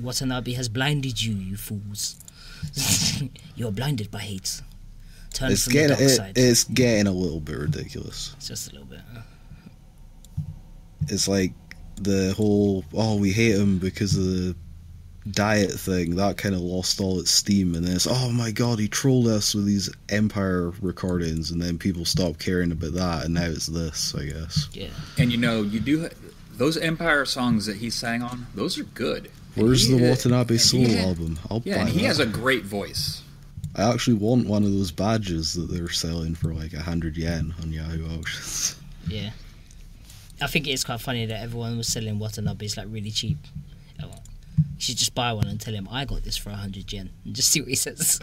Watanabe 0.00 0.54
has 0.54 0.68
blinded 0.68 1.22
you, 1.22 1.34
you 1.34 1.56
fools. 1.56 2.16
You're 3.54 3.70
blinded 3.70 4.10
by 4.10 4.18
hate. 4.20 4.62
Turn 5.32 5.52
It's 5.52 5.64
from 5.64 5.72
the 5.74 5.78
getting 5.78 5.96
it, 6.06 6.32
it's 6.36 6.64
getting 6.64 7.06
a 7.06 7.12
little 7.12 7.40
bit 7.40 7.56
ridiculous. 7.56 8.34
It's 8.36 8.48
just 8.48 8.70
a 8.70 8.72
little 8.72 8.88
bit. 8.88 9.00
Uh, 11.02 11.14
It's 11.14 11.28
like 11.28 11.52
the 11.96 12.34
whole 12.36 12.84
oh 12.94 13.16
we 13.16 13.32
hate 13.32 13.54
him 13.54 13.78
because 13.78 14.16
of 14.16 14.24
the 14.24 14.56
diet 15.30 15.70
thing 15.70 16.16
that 16.16 16.36
kind 16.36 16.52
of 16.54 16.60
lost 16.60 17.00
all 17.00 17.20
its 17.20 17.30
steam 17.30 17.76
and 17.76 17.86
then 17.86 17.94
it's 17.94 18.08
oh 18.10 18.30
my 18.32 18.50
god 18.50 18.80
he 18.80 18.88
trolled 18.88 19.28
us 19.28 19.54
with 19.54 19.64
these 19.66 19.88
empire 20.08 20.70
recordings 20.80 21.52
and 21.52 21.62
then 21.62 21.78
people 21.78 22.04
stopped 22.04 22.40
caring 22.40 22.72
about 22.72 22.92
that 22.94 23.24
and 23.24 23.34
now 23.34 23.44
it's 23.44 23.66
this 23.66 24.16
i 24.16 24.24
guess 24.24 24.68
Yeah. 24.72 24.88
And 25.18 25.30
you 25.30 25.38
know, 25.38 25.62
you 25.62 25.78
do 25.78 26.08
those 26.56 26.76
Empire 26.76 27.24
songs 27.24 27.66
that 27.66 27.76
he 27.76 27.88
sang 27.88 28.20
on; 28.22 28.46
those 28.54 28.78
are 28.78 28.84
good. 28.84 29.30
Where's 29.54 29.86
he- 29.86 29.96
the 29.96 30.02
watanabe 30.10 30.54
and 30.54 30.60
soul 30.60 30.86
had- 30.86 30.98
album 30.98 31.38
i'll 31.50 31.62
Yeah, 31.64 31.76
buy 31.76 31.80
and 31.82 31.90
he 31.90 32.00
that. 32.00 32.06
has 32.08 32.18
a 32.18 32.26
great 32.26 32.64
voice. 32.64 33.22
i 33.76 33.82
actually 33.92 34.14
want 34.16 34.48
one 34.48 34.64
of 34.64 34.72
those 34.72 34.90
badges 34.90 35.52
that 35.54 35.70
they're 35.70 35.88
selling 35.88 36.34
for 36.34 36.52
like 36.52 36.72
a 36.72 36.82
hundred 36.82 37.16
yen 37.16 37.54
on 37.62 37.72
yahoo 37.72 38.06
auctions 38.18 38.74
Yeah. 39.06 39.30
I 40.42 40.46
think 40.46 40.66
it's 40.66 40.84
quite 40.84 41.00
funny 41.00 41.26
that 41.26 41.40
everyone 41.42 41.76
was 41.76 41.88
selling 41.88 42.18
Watanabe's 42.18 42.76
like 42.76 42.86
really 42.90 43.10
cheap. 43.10 43.38
Oh, 44.02 44.10
You 44.56 44.80
should 44.80 44.96
just 44.96 45.14
buy 45.14 45.32
one 45.32 45.46
and 45.46 45.60
tell 45.60 45.74
him 45.74 45.88
I 45.90 46.04
got 46.04 46.22
this 46.24 46.36
for 46.36 46.50
a 46.50 46.56
hundred 46.56 46.92
yen 46.92 47.10
and 47.24 47.34
just 47.34 47.50
see 47.52 47.60
what 47.60 47.68
he 47.70 47.74
says. 47.76 48.18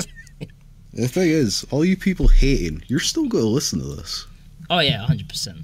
the 0.93 1.07
thing 1.07 1.29
is 1.29 1.65
all 1.71 1.85
you 1.85 1.95
people 1.95 2.27
hating 2.27 2.81
you're 2.87 2.99
still 2.99 3.27
going 3.27 3.43
to 3.43 3.49
listen 3.49 3.79
to 3.79 3.85
this 3.95 4.25
oh 4.69 4.79
yeah, 4.79 4.97
hundred 5.05 5.29
percent. 5.29 5.59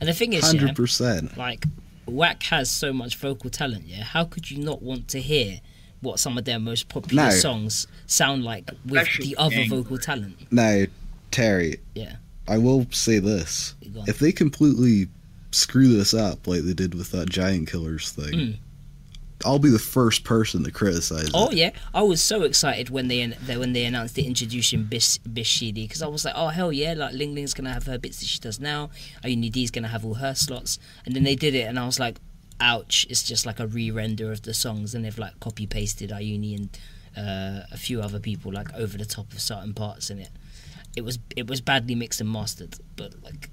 And 0.00 0.08
the 0.08 0.14
thing 0.14 0.32
is, 0.32 0.54
yeah, 0.54 0.62
100% 0.62 1.36
like 1.36 1.66
WACK 2.06 2.42
has 2.44 2.70
so 2.70 2.90
much 2.92 3.16
vocal 3.16 3.50
talent. 3.50 3.84
Yeah, 3.86 4.02
how 4.02 4.24
could 4.24 4.50
you 4.50 4.58
not 4.64 4.80
want 4.82 5.08
to 5.08 5.20
hear 5.20 5.60
what 6.00 6.18
some 6.18 6.38
of 6.38 6.46
their 6.46 6.58
most 6.58 6.88
popular 6.88 7.24
No. 7.24 7.30
songs 7.30 7.86
sound 8.06 8.42
like 8.42 8.70
with 8.86 9.06
the 9.18 9.36
other 9.36 9.56
Angry. 9.56 9.76
vocal 9.82 9.98
talent? 9.98 10.50
now 10.50 10.84
terry 11.30 11.76
Yeah. 11.94 12.16
I 12.48 12.56
will 12.58 12.86
say 12.90 13.18
this: 13.18 13.74
if 14.08 14.18
they 14.18 14.32
completely 14.32 15.08
screw 15.50 15.88
this 15.88 16.14
up 16.14 16.46
like 16.46 16.62
they 16.62 16.74
did 16.74 16.94
with 16.94 17.10
that 17.12 17.28
Giant 17.30 17.68
Killers 17.70 18.10
thing, 18.12 18.32
Mm. 18.32 18.56
I'll 19.44 19.58
be 19.58 19.70
the 19.70 19.78
first 19.78 20.24
person 20.24 20.64
to 20.64 20.70
criticize 20.70 21.30
Oh 21.32 21.48
it. 21.48 21.54
yeah, 21.56 21.70
I 21.94 22.02
was 22.02 22.20
so 22.22 22.42
excited 22.42 22.90
when 22.90 23.08
they 23.08 23.26
when 23.56 23.72
they 23.72 23.86
announced 23.86 24.14
the 24.14 24.26
introducing 24.26 24.84
Bish 24.84 25.16
Bish 25.18 25.58
CD 25.58 25.86
because 25.86 26.02
I 26.02 26.08
was 26.08 26.26
like, 26.26 26.34
oh 26.36 26.48
hell 26.48 26.70
yeah, 26.70 26.92
like 26.92 27.14
Ling 27.14 27.34
Ling's 27.34 27.54
gonna 27.54 27.72
have 27.72 27.86
her 27.86 27.96
bits 27.98 28.20
that 28.20 28.26
she 28.26 28.38
does 28.38 28.60
now. 28.60 28.90
Ayuni 29.24 29.50
D's 29.50 29.70
gonna 29.70 29.88
have 29.88 30.04
all 30.04 30.14
her 30.14 30.34
slots, 30.34 30.78
and 31.06 31.16
then 31.16 31.24
they 31.24 31.34
did 31.36 31.54
it, 31.54 31.62
and 31.68 31.78
I 31.78 31.86
was 31.86 31.98
like, 31.98 32.18
ouch! 32.60 33.06
It's 33.08 33.22
just 33.22 33.46
like 33.46 33.58
a 33.60 33.66
re-render 33.66 34.30
of 34.30 34.42
the 34.42 34.52
songs, 34.52 34.94
and 34.94 35.06
they've 35.06 35.18
like 35.18 35.40
copy 35.40 35.66
pasted 35.66 36.10
Ayuni 36.10 36.56
and 36.56 36.78
uh, 37.16 37.64
a 37.72 37.78
few 37.78 38.02
other 38.02 38.20
people 38.20 38.52
like 38.52 38.70
over 38.74 38.98
the 38.98 39.06
top 39.06 39.32
of 39.32 39.40
certain 39.40 39.72
parts 39.72 40.10
in 40.10 40.18
it. 40.18 40.28
It 40.96 41.00
was 41.02 41.18
it 41.34 41.46
was 41.46 41.62
badly 41.62 41.94
mixed 41.94 42.20
and 42.20 42.30
mastered, 42.30 42.74
but 42.94 43.14
like 43.24 43.48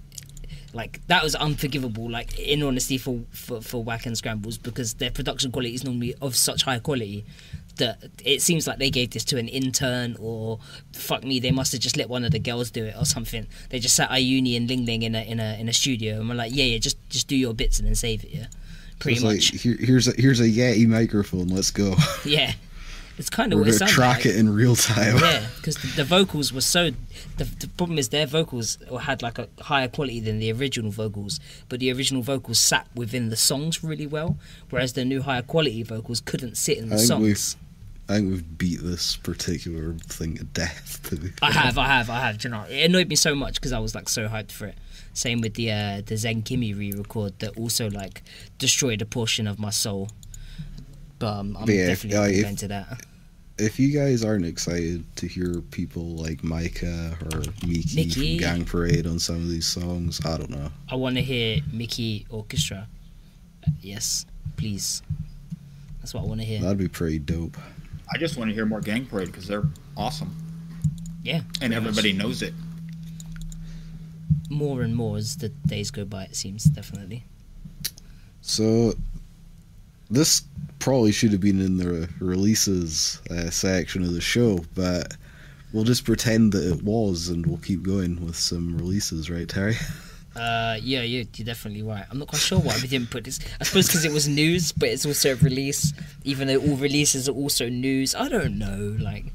like 0.78 1.06
that 1.08 1.22
was 1.24 1.36
unforgivable 1.36 2.10
like 2.10 2.40
in 2.40 2.64
honesty 2.64 2.98
for 2.98 3.20
for, 3.32 3.60
for 3.62 3.84
WACK 3.84 4.06
and 4.06 4.18
scrambles 4.18 4.58
because 4.58 4.94
their 4.96 5.12
production 5.12 5.52
quality 5.52 5.74
is 5.74 5.84
normally 5.84 6.16
of 6.22 6.36
such 6.36 6.64
high 6.64 6.80
quality 6.80 7.26
that 7.78 8.02
it 8.26 8.42
seems 8.42 8.66
like 8.68 8.80
they 8.80 8.90
gave 8.90 9.12
this 9.12 9.24
to 9.26 9.38
an 9.38 9.48
intern 9.48 10.16
or 10.20 10.58
fuck 10.94 11.24
me 11.24 11.40
they 11.40 11.52
must 11.52 11.72
have 11.74 11.82
just 11.82 11.98
let 11.98 12.10
one 12.10 12.24
of 12.24 12.32
the 12.32 12.40
girls 12.40 12.72
do 12.72 12.86
it 12.86 12.96
or 12.98 13.06
something 13.06 13.46
they 13.70 13.78
just 13.80 13.96
sat 13.96 14.10
Ayuni 14.10 14.56
and 14.58 14.68
Ling 14.70 14.86
Ling 14.86 15.04
in 15.04 15.14
a 15.14 15.22
in 15.22 15.40
a 15.40 15.60
in 15.60 15.68
a 15.70 15.74
studio 15.74 16.20
and 16.20 16.30
we're 16.30 16.36
like 16.36 16.52
yeah 16.56 16.64
yeah 16.64 16.78
just 16.80 16.98
just 17.10 17.28
do 17.28 17.36
your 17.36 17.54
bits 17.54 17.78
and 17.80 17.88
then 17.88 17.94
save 17.96 18.24
it 18.24 18.30
yeah 18.32 18.48
pretty 19.00 19.18
It's 19.18 19.24
like 19.24 19.36
much 19.36 19.62
here, 19.62 19.78
here's 19.80 20.08
a 20.08 20.14
here's 20.20 20.40
a 20.40 20.50
Yeti 20.50 20.88
microphone. 20.88 21.50
Let's 21.50 21.70
go. 21.72 21.96
yeah 22.26 22.54
it's 23.18 23.30
kind 23.30 23.52
of 23.54 23.58
We're 23.60 23.66
what 23.66 23.76
it 23.76 23.80
gonna 23.80 23.92
track 23.92 24.18
like. 24.18 24.26
it 24.28 24.36
in 24.36 24.54
real 24.54 24.76
time. 24.76 25.18
yeah, 25.18 25.46
because 25.58 25.76
the, 25.78 25.88
the 25.98 26.04
vocals 26.04 26.54
were 26.54 26.62
so. 26.62 26.92
The, 27.38 27.44
the 27.46 27.68
problem 27.68 27.98
is 27.98 28.10
their 28.10 28.26
vocals 28.28 28.78
had 29.02 29.22
like 29.22 29.38
a 29.40 29.48
higher 29.62 29.88
quality 29.88 30.20
than 30.20 30.40
the 30.40 30.52
original 30.52 30.92
vocals, 30.92 31.40
but 31.70 31.80
the 31.80 31.92
original 31.92 32.22
vocals 32.22 32.60
sat 32.60 32.88
within 32.96 33.30
the 33.30 33.36
songs 33.36 33.84
really 33.84 34.08
well, 34.08 34.38
whereas 34.70 34.94
the 34.94 35.04
new 35.06 35.22
higher 35.22 35.42
quality 35.42 35.84
vocals 35.84 36.22
couldn't 36.22 36.56
sit 36.58 36.78
in 36.78 36.90
the 36.90 36.96
I 36.96 37.00
songs. 37.00 37.58
I 38.10 38.14
think 38.16 38.30
we've 38.32 38.58
beat 38.58 38.80
this 38.82 39.18
particular 39.18 39.94
thing 39.96 40.38
to 40.38 40.46
death. 40.46 41.02
To 41.10 41.32
I 41.42 41.52
have, 41.52 41.78
I 41.78 41.88
have, 41.88 42.10
I 42.10 42.20
have. 42.22 42.38
Do 42.38 42.48
you 42.48 42.52
know, 42.54 42.64
it 42.70 42.86
annoyed 42.86 43.10
me 43.10 43.16
so 43.18 43.36
much 43.36 43.56
because 43.56 43.74
I 43.74 43.80
was 43.80 43.94
like 43.94 44.08
so 44.08 44.28
hyped 44.30 44.52
for 44.54 44.68
it. 44.68 44.76
Same 45.14 45.42
with 45.42 45.56
the 45.56 45.72
uh, 45.72 46.02
the 46.06 46.16
Zen 46.16 46.44
Kimi 46.44 46.74
re-record 46.74 47.38
that 47.40 47.58
also 47.58 47.90
like 47.90 48.22
destroyed 48.60 49.02
a 49.02 49.06
portion 49.06 49.46
of 49.48 49.60
my 49.60 49.72
soul. 49.72 50.10
But 51.20 51.28
um, 51.40 51.58
I'm 51.58 51.66
But 51.66 51.76
yeah, 51.76 51.88
definitely 51.88 52.18
uh, 52.18 52.22
looking 52.28 52.40
if- 52.40 52.46
into 52.50 52.68
that. 52.70 53.02
If 53.60 53.80
you 53.80 53.92
guys 53.98 54.24
aren't 54.24 54.46
excited 54.46 55.04
to 55.18 55.28
hear 55.28 55.62
people 55.72 56.04
like 56.16 56.44
Micah 56.44 57.18
or 57.34 57.40
Miki, 57.66 57.96
Mickey. 57.96 58.38
from 58.38 58.48
Gang 58.48 58.66
Parade 58.66 59.08
on 59.08 59.18
some 59.18 59.38
of 59.38 59.50
these 59.50 59.66
songs, 59.66 60.24
I 60.26 60.38
don't 60.38 60.52
know. 60.52 60.70
I 60.90 60.96
want 60.96 61.16
to 61.16 61.22
hear 61.24 61.62
Mickey 61.72 62.28
Orchestra. 62.30 62.88
Uh, 63.66 63.72
yes, 63.82 64.26
please. 64.58 65.02
That's 66.00 66.14
what 66.14 66.24
I 66.24 66.28
want 66.28 66.42
to 66.42 66.46
hear. 66.46 66.62
That'd 66.62 66.78
be 66.78 66.88
pretty 66.88 67.20
dope. 67.20 67.58
I 68.14 68.18
just 68.18 68.38
want 68.38 68.50
to 68.50 68.54
hear 68.54 68.66
more 68.66 68.80
Gang 68.80 69.06
Parade 69.06 69.28
because 69.28 69.48
they're 69.48 69.66
awesome 69.98 70.36
yeah, 71.28 71.42
and 71.60 71.74
everybody 71.74 72.14
knows 72.14 72.42
it. 72.42 72.54
more 74.50 74.82
and 74.82 74.96
more 74.96 75.18
as 75.18 75.36
the 75.36 75.50
days 75.50 75.92
go 75.92 76.06
by. 76.06 76.24
It 76.24 76.38
seems 76.38 76.64
definitely. 76.64 77.26
So, 78.40 78.94
this 80.10 80.44
probably 80.80 81.12
should 81.12 81.32
have 81.32 81.42
been 81.42 81.60
in 81.62 81.78
the 81.78 82.08
releases 82.20 83.22
uh, 83.32 83.50
section 83.50 84.04
of 84.04 84.14
the 84.14 84.22
show, 84.22 84.64
but 84.76 85.16
we'll 85.74 85.84
just 85.84 86.06
pretend 86.06 86.52
that 86.54 86.66
it 86.72 86.84
was 86.84 87.30
and 87.30 87.46
we'll 87.46 87.58
keep 87.58 87.84
going 87.84 88.24
with 88.26 88.36
some 88.36 88.78
releases, 88.78 89.30
right, 89.30 89.48
Terry? 89.50 89.76
Uh, 90.36 90.78
yeah, 90.84 91.02
you're, 91.02 91.26
you're 91.36 91.46
definitely 91.46 91.82
right. 91.82 92.06
I'm 92.12 92.20
not 92.20 92.28
quite 92.28 92.42
sure 92.42 92.60
why 92.60 92.78
we 92.82 92.88
didn't 92.88 93.10
put 93.10 93.24
this. 93.24 93.40
I 93.60 93.64
suppose 93.64 93.88
because 93.88 94.06
it 94.06 94.12
was 94.12 94.28
news, 94.28 94.72
but 94.72 94.90
it's 94.90 95.06
also 95.06 95.32
a 95.34 95.36
release. 95.38 95.94
Even 96.24 96.48
though 96.48 96.60
all 96.60 96.76
releases 96.76 97.28
are 97.28 97.32
also 97.34 97.70
news, 97.70 98.14
I 98.14 98.30
don't 98.30 98.60
know. 98.60 98.96
Like, 99.00 99.26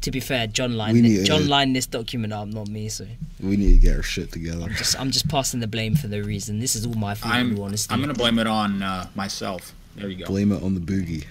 to 0.00 0.10
be 0.10 0.20
fair, 0.20 0.46
John 0.46 0.76
lined 0.78 0.94
We 0.94 1.00
it- 1.00 1.02
need- 1.02 1.26
John 1.26 1.48
lined 1.48 1.76
this 1.76 1.86
document 1.86 2.32
up, 2.32 2.48
not 2.48 2.66
me. 2.68 2.88
So 2.88 3.06
We 3.42 3.58
need 3.58 3.74
to 3.74 3.78
get 3.78 3.96
our 3.96 4.02
shit 4.02 4.32
together. 4.32 4.62
I'm 4.64 4.74
just 4.74 4.98
I'm 4.98 5.10
just 5.10 5.28
passing 5.28 5.60
the 5.60 5.66
blame 5.66 5.94
for 5.96 6.08
no 6.08 6.20
reason. 6.20 6.60
This 6.60 6.76
is 6.76 6.86
all 6.86 6.94
my 6.94 7.14
fault. 7.14 7.34
I'm 7.34 7.54
all 7.58 7.64
honesty. 7.66 7.92
I'm 7.92 8.00
gonna 8.00 8.14
blame 8.14 8.38
it 8.38 8.46
on 8.46 8.82
uh, 8.82 9.06
myself. 9.14 9.74
There 9.98 10.08
you 10.08 10.16
go. 10.16 10.26
Blame 10.26 10.52
it 10.52 10.62
on 10.62 10.74
the 10.74 10.80
boogie. 10.80 11.24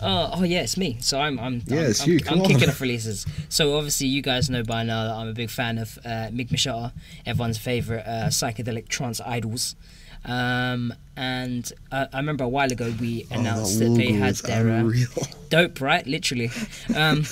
Oh, 0.00 0.30
oh 0.34 0.42
yeah, 0.44 0.62
it's 0.62 0.76
me. 0.76 0.98
So 1.00 1.20
I'm 1.20 1.38
I'm 1.38 1.62
Yeah, 1.66 1.92
I'm, 2.00 2.18
I'm, 2.28 2.40
I'm 2.40 2.44
kicking 2.44 2.68
off 2.68 2.80
releases. 2.80 3.26
So 3.48 3.76
obviously 3.76 4.06
you 4.06 4.22
guys 4.22 4.48
know 4.50 4.62
by 4.62 4.82
now 4.82 5.04
that 5.04 5.14
I'm 5.14 5.28
a 5.28 5.32
big 5.32 5.50
fan 5.50 5.78
of 5.78 5.98
uh, 6.04 6.28
Migma 6.30 6.58
Shelter, 6.58 6.92
everyone's 7.26 7.58
favorite 7.58 8.04
uh, 8.06 8.26
psychedelic 8.26 8.88
trance 8.88 9.20
idols. 9.20 9.74
Um, 10.24 10.94
and 11.16 11.70
uh, 11.90 12.06
I 12.12 12.18
remember 12.18 12.44
a 12.44 12.48
while 12.48 12.70
ago 12.70 12.94
we 13.00 13.26
announced 13.30 13.82
oh, 13.82 13.88
that 13.88 13.96
they 13.96 14.12
had 14.12 14.36
their 14.36 14.70
uh, 14.70 14.90
dope, 15.48 15.80
right? 15.80 16.06
Literally. 16.06 16.50
Um, 16.94 17.24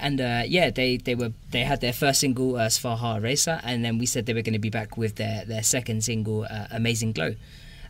and 0.00 0.20
uh, 0.20 0.42
yeah, 0.46 0.70
they, 0.70 0.96
they 0.96 1.14
were 1.14 1.32
they 1.50 1.64
had 1.64 1.80
their 1.80 1.92
first 1.92 2.20
single, 2.20 2.56
uh, 2.56 2.68
Svaha 2.68 3.22
Racer, 3.22 3.60
and 3.64 3.84
then 3.84 3.98
we 3.98 4.06
said 4.06 4.26
they 4.26 4.34
were 4.34 4.42
going 4.42 4.52
to 4.54 4.58
be 4.58 4.70
back 4.70 4.96
with 4.96 5.16
their 5.16 5.44
their 5.44 5.62
second 5.62 6.04
single, 6.04 6.46
uh, 6.48 6.66
Amazing 6.70 7.12
Glow. 7.12 7.34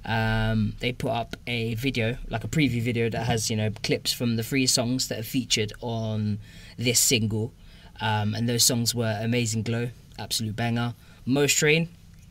Um, 0.05 0.75
they 0.81 0.93
put 0.93 1.11
up 1.11 1.37
a 1.47 1.75
video, 1.75 2.17
like 2.29 2.45
a 2.45 2.49
preview 2.49 2.83
video 2.83 3.11
that 3.11 3.27
has 3.27 3.51
you 3.51 3.57
know 3.57 3.71
clips 3.83 4.13
from 4.13 4.37
the 4.37 4.43
three 4.43 4.67
songs 4.67 5.09
that 5.09 5.19
are 5.19 5.25
featured 5.25 5.73
on 5.81 6.39
this 6.77 7.01
single, 7.01 7.53
um, 8.01 8.35
and 8.35 8.49
those 8.49 8.65
songs 8.65 8.95
were 8.95 9.19
Amazing 9.21 9.63
Glow, 9.65 9.91
absolute 10.19 10.57
banger. 10.57 10.95
Most 11.27 11.55
Train, 11.55 11.89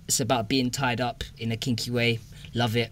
it's 0.07 0.19
about 0.19 0.47
being 0.49 0.71
tied 0.71 1.01
up 1.01 1.23
in 1.37 1.51
a 1.51 1.57
kinky 1.57 1.91
way, 1.91 2.19
love 2.53 2.75
it. 2.75 2.91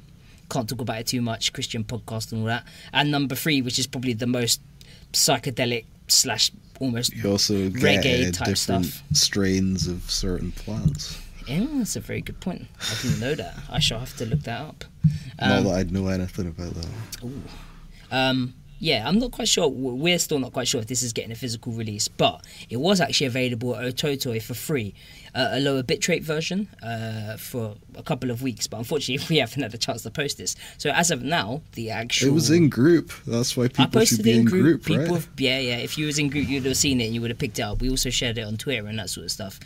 Can't 0.52 0.70
talk 0.70 0.82
about 0.82 1.00
it 1.00 1.08
too 1.08 1.22
much. 1.22 1.54
Christian 1.54 1.84
podcast 1.84 2.32
and 2.32 2.42
all 2.42 2.48
that. 2.48 2.66
And 2.94 3.10
number 3.10 3.34
three, 3.34 3.64
which 3.64 3.80
is 3.80 3.88
probably 3.88 4.14
the 4.14 4.28
most 4.28 4.62
psychedelic 5.12 5.86
slash 6.08 6.52
almost 6.80 7.14
You 7.16 7.32
also 7.32 7.70
get 7.70 7.82
reggae 8.04 8.34
type 8.34 8.48
different 8.48 8.86
stuff. 8.86 9.04
strains 9.14 9.88
of 9.88 10.10
certain 10.10 10.52
plants. 10.52 11.20
Yeah, 11.48 11.66
that's 11.74 11.96
a 11.96 12.00
very 12.00 12.22
good 12.22 12.40
point. 12.40 12.68
I 12.82 12.96
didn't 13.02 13.20
know 13.20 13.36
that. 13.36 13.54
I 13.70 13.80
shall 13.80 14.00
have 14.00 14.16
to 14.18 14.26
look 14.26 14.42
that 14.44 14.62
up. 14.62 14.84
Not 15.40 15.58
Um, 15.60 15.64
that 15.66 15.74
I'd 15.76 15.92
know 15.92 16.08
anything 16.08 16.48
about 16.48 16.74
that. 16.74 16.88
Um, 18.12 18.54
yeah, 18.80 19.08
I'm 19.08 19.20
not 19.20 19.32
quite 19.32 19.48
sure. 19.48 19.68
We're 19.68 20.20
still 20.20 20.40
not 20.40 20.54
quite 20.54 20.68
sure 20.68 20.82
if 20.82 20.88
this 20.88 21.02
is 21.02 21.14
getting 21.14 21.32
a 21.32 21.36
physical 21.36 21.72
release, 21.72 22.08
but 22.08 22.46
it 22.70 22.78
was 22.78 23.00
actually 23.00 23.28
available 23.28 23.76
at 23.76 23.86
OTOTOY 23.86 24.42
for 24.42 24.54
free, 24.54 24.94
uh, 25.34 25.50
a 25.52 25.60
lower 25.60 25.82
bitrate 25.82 26.24
version 26.24 26.68
uh, 26.84 27.38
for 27.38 27.76
a 27.96 28.04
couple 28.04 28.32
of 28.32 28.42
weeks. 28.42 28.68
But 28.68 28.78
unfortunately, 28.78 29.26
we 29.36 29.40
haven't 29.40 29.62
had 29.64 29.74
a 29.74 29.78
chance 29.78 30.04
to 30.04 30.12
post 30.12 30.38
this. 30.38 30.56
So 30.78 30.90
as 30.92 31.10
of 31.12 31.24
now, 31.24 31.62
the 31.74 31.90
actual 31.90 32.28
It 32.30 32.34
was 32.34 32.52
in 32.52 32.70
group. 32.70 33.12
That's 33.26 33.56
why 33.56 33.66
I 33.66 33.68
people 33.70 33.88
posted 33.88 34.18
should 34.18 34.24
be 34.26 34.34
in 34.38 34.46
group. 34.46 34.84
group, 34.84 34.86
People, 34.86 35.16
right? 35.18 35.28
yeah, 35.38 35.60
yeah. 35.60 35.78
If 35.78 35.98
you 35.98 36.06
was 36.06 36.20
in 36.20 36.30
group, 36.30 36.48
you'd 36.48 36.66
have 36.66 36.78
seen 36.78 37.00
it 37.00 37.06
and 37.06 37.14
you 37.14 37.22
would 37.22 37.32
have 37.32 37.40
picked 37.40 37.60
it 37.60 37.64
up. 37.64 37.82
We 37.82 37.90
also 37.90 38.10
shared 38.10 38.38
it 38.38 38.42
on 38.44 38.58
Twitter 38.58 38.88
and 38.88 39.00
that 39.00 39.10
sort 39.10 39.26
of 39.26 39.32
stuff. 39.32 39.60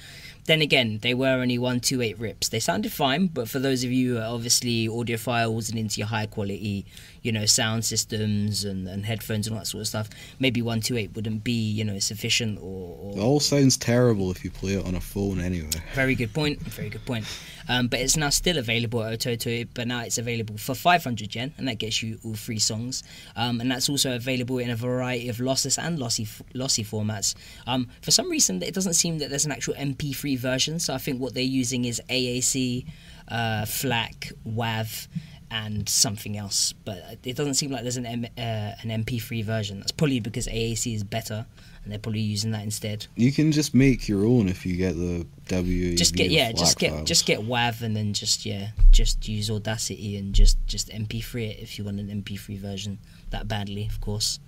Then 0.45 0.61
again, 0.63 0.97
they 1.03 1.13
were 1.13 1.27
only 1.41 1.59
one 1.59 1.79
two 1.79 2.01
eight 2.01 2.17
rips. 2.17 2.49
They 2.49 2.59
sounded 2.59 2.91
fine, 2.91 3.27
but 3.27 3.47
for 3.47 3.59
those 3.59 3.83
of 3.83 3.91
you 3.91 4.15
who 4.15 4.19
are 4.19 4.33
obviously 4.33 4.87
audiophiles 4.87 5.69
and 5.69 5.77
into 5.77 5.99
your 5.99 6.07
high 6.07 6.25
quality, 6.25 6.85
you 7.21 7.31
know, 7.31 7.45
sound 7.45 7.85
systems 7.85 8.63
and, 8.63 8.87
and 8.87 9.05
headphones 9.05 9.47
and 9.47 9.55
all 9.55 9.59
that 9.59 9.65
sort 9.67 9.81
of 9.81 9.87
stuff, 9.87 10.09
maybe 10.39 10.61
one 10.61 10.81
two 10.81 10.97
eight 10.97 11.13
wouldn't 11.15 11.43
be 11.43 11.51
you 11.71 11.83
know 11.83 11.99
sufficient 11.99 12.59
or, 12.61 13.17
It 13.17 13.21
all 13.21 13.39
sounds 13.39 13.77
terrible 13.77 14.31
if 14.31 14.43
you 14.43 14.51
play 14.51 14.73
it 14.73 14.85
on 14.85 14.95
a 14.95 15.01
phone 15.01 15.39
anyway. 15.39 15.69
very 15.93 16.15
good 16.15 16.33
point. 16.33 16.59
Very 16.61 16.89
good 16.89 17.05
point. 17.05 17.25
Um, 17.67 17.87
but 17.87 17.99
it's 17.99 18.17
now 18.17 18.29
still 18.29 18.57
available 18.57 19.03
at 19.03 19.19
OTOTOY, 19.19 19.67
but 19.75 19.87
now 19.87 20.01
it's 20.01 20.17
available 20.17 20.57
for 20.57 20.73
500 20.73 21.35
yen, 21.35 21.53
and 21.57 21.67
that 21.67 21.75
gets 21.77 22.01
you 22.01 22.17
all 22.23 22.33
three 22.33 22.57
songs. 22.57 23.03
Um, 23.35 23.61
and 23.61 23.71
that's 23.71 23.89
also 23.89 24.15
available 24.15 24.57
in 24.57 24.71
a 24.71 24.75
variety 24.75 25.29
of 25.29 25.37
lossless 25.37 25.77
and 25.77 25.99
lossy 25.99 26.27
lossy 26.55 26.83
formats. 26.83 27.35
Um, 27.67 27.87
for 28.01 28.09
some 28.09 28.27
reason, 28.29 28.63
it 28.63 28.73
doesn't 28.73 28.93
seem 28.93 29.19
that 29.19 29.29
there's 29.29 29.45
an 29.45 29.51
actual 29.51 29.75
MP3 29.75 30.37
version, 30.39 30.79
so 30.79 30.93
I 30.95 30.97
think 30.97 31.21
what 31.21 31.35
they're 31.35 31.43
using 31.43 31.85
is 31.85 32.01
AAC, 32.09 32.85
uh, 33.27 33.65
FLAC, 33.65 34.31
WAV, 34.47 35.07
and 35.51 35.87
something 35.89 36.37
else. 36.37 36.73
But 36.85 37.17
it 37.23 37.35
doesn't 37.35 37.55
seem 37.55 37.71
like 37.71 37.83
there's 37.83 37.97
an 37.97 38.05
M- 38.05 38.25
uh, 38.37 38.75
an 38.81 39.03
MP3 39.03 39.43
version. 39.43 39.79
That's 39.79 39.91
probably 39.91 40.19
because 40.19 40.47
AAC 40.47 40.93
is 40.95 41.03
better, 41.03 41.45
and 41.83 41.91
they're 41.91 41.99
probably 41.99 42.21
using 42.21 42.51
that 42.51 42.63
instead. 42.63 43.07
You 43.15 43.31
can 43.31 43.51
just 43.51 43.73
make 43.73 44.07
your 44.07 44.25
own 44.25 44.47
if 44.47 44.65
you 44.65 44.75
get 44.77 44.95
the 44.95 45.25
WAV. 45.47 45.97
just 45.97 46.15
get 46.15 46.29
yeah 46.29 46.51
just 46.51 46.77
get 46.77 46.91
files. 46.91 47.07
just 47.07 47.25
get 47.25 47.39
wav 47.39 47.81
and 47.81 47.95
then 47.97 48.13
just 48.13 48.45
yeah 48.45 48.69
just 48.91 49.27
use 49.27 49.49
audacity 49.49 50.15
and 50.15 50.35
just 50.35 50.57
just 50.67 50.89
mp3 50.89 51.49
it 51.49 51.59
if 51.59 51.79
you 51.79 51.83
want 51.85 51.99
an 51.99 52.21
mp3 52.21 52.55
version 52.59 52.99
that 53.31 53.47
badly 53.47 53.87
of 53.87 53.99
course 53.99 54.39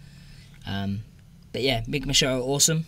um, 0.68 1.02
but 1.54 1.64
yeah 1.64 1.82
Migma 1.86 2.14
Shelter 2.14 2.40
are 2.40 2.48
awesome 2.48 2.86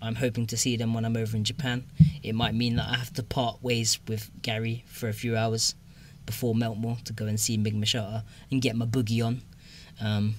i'm 0.00 0.14
hoping 0.14 0.46
to 0.46 0.56
see 0.56 0.78
them 0.78 0.94
when 0.94 1.04
i'm 1.04 1.14
over 1.14 1.36
in 1.36 1.44
japan 1.44 1.84
it 2.22 2.34
might 2.34 2.54
mean 2.54 2.76
that 2.76 2.88
i 2.88 2.96
have 2.96 3.12
to 3.12 3.22
part 3.22 3.62
ways 3.62 3.98
with 4.08 4.30
gary 4.40 4.82
for 4.86 5.08
a 5.10 5.12
few 5.12 5.36
hours 5.36 5.74
before 6.26 6.54
meltmore 6.54 7.02
to 7.04 7.12
go 7.12 7.26
and 7.26 7.38
see 7.38 7.58
Migma 7.58 7.86
Shelter 7.86 8.22
and 8.50 8.62
get 8.62 8.76
my 8.76 8.86
boogie 8.86 9.24
on 9.24 9.42
um, 10.00 10.34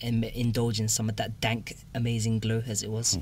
and 0.00 0.24
indulge 0.24 0.80
in 0.80 0.88
some 0.88 1.08
of 1.08 1.16
that 1.16 1.40
dank 1.40 1.76
amazing 1.94 2.38
glow 2.38 2.62
as 2.66 2.82
it 2.82 2.90
was 2.90 3.18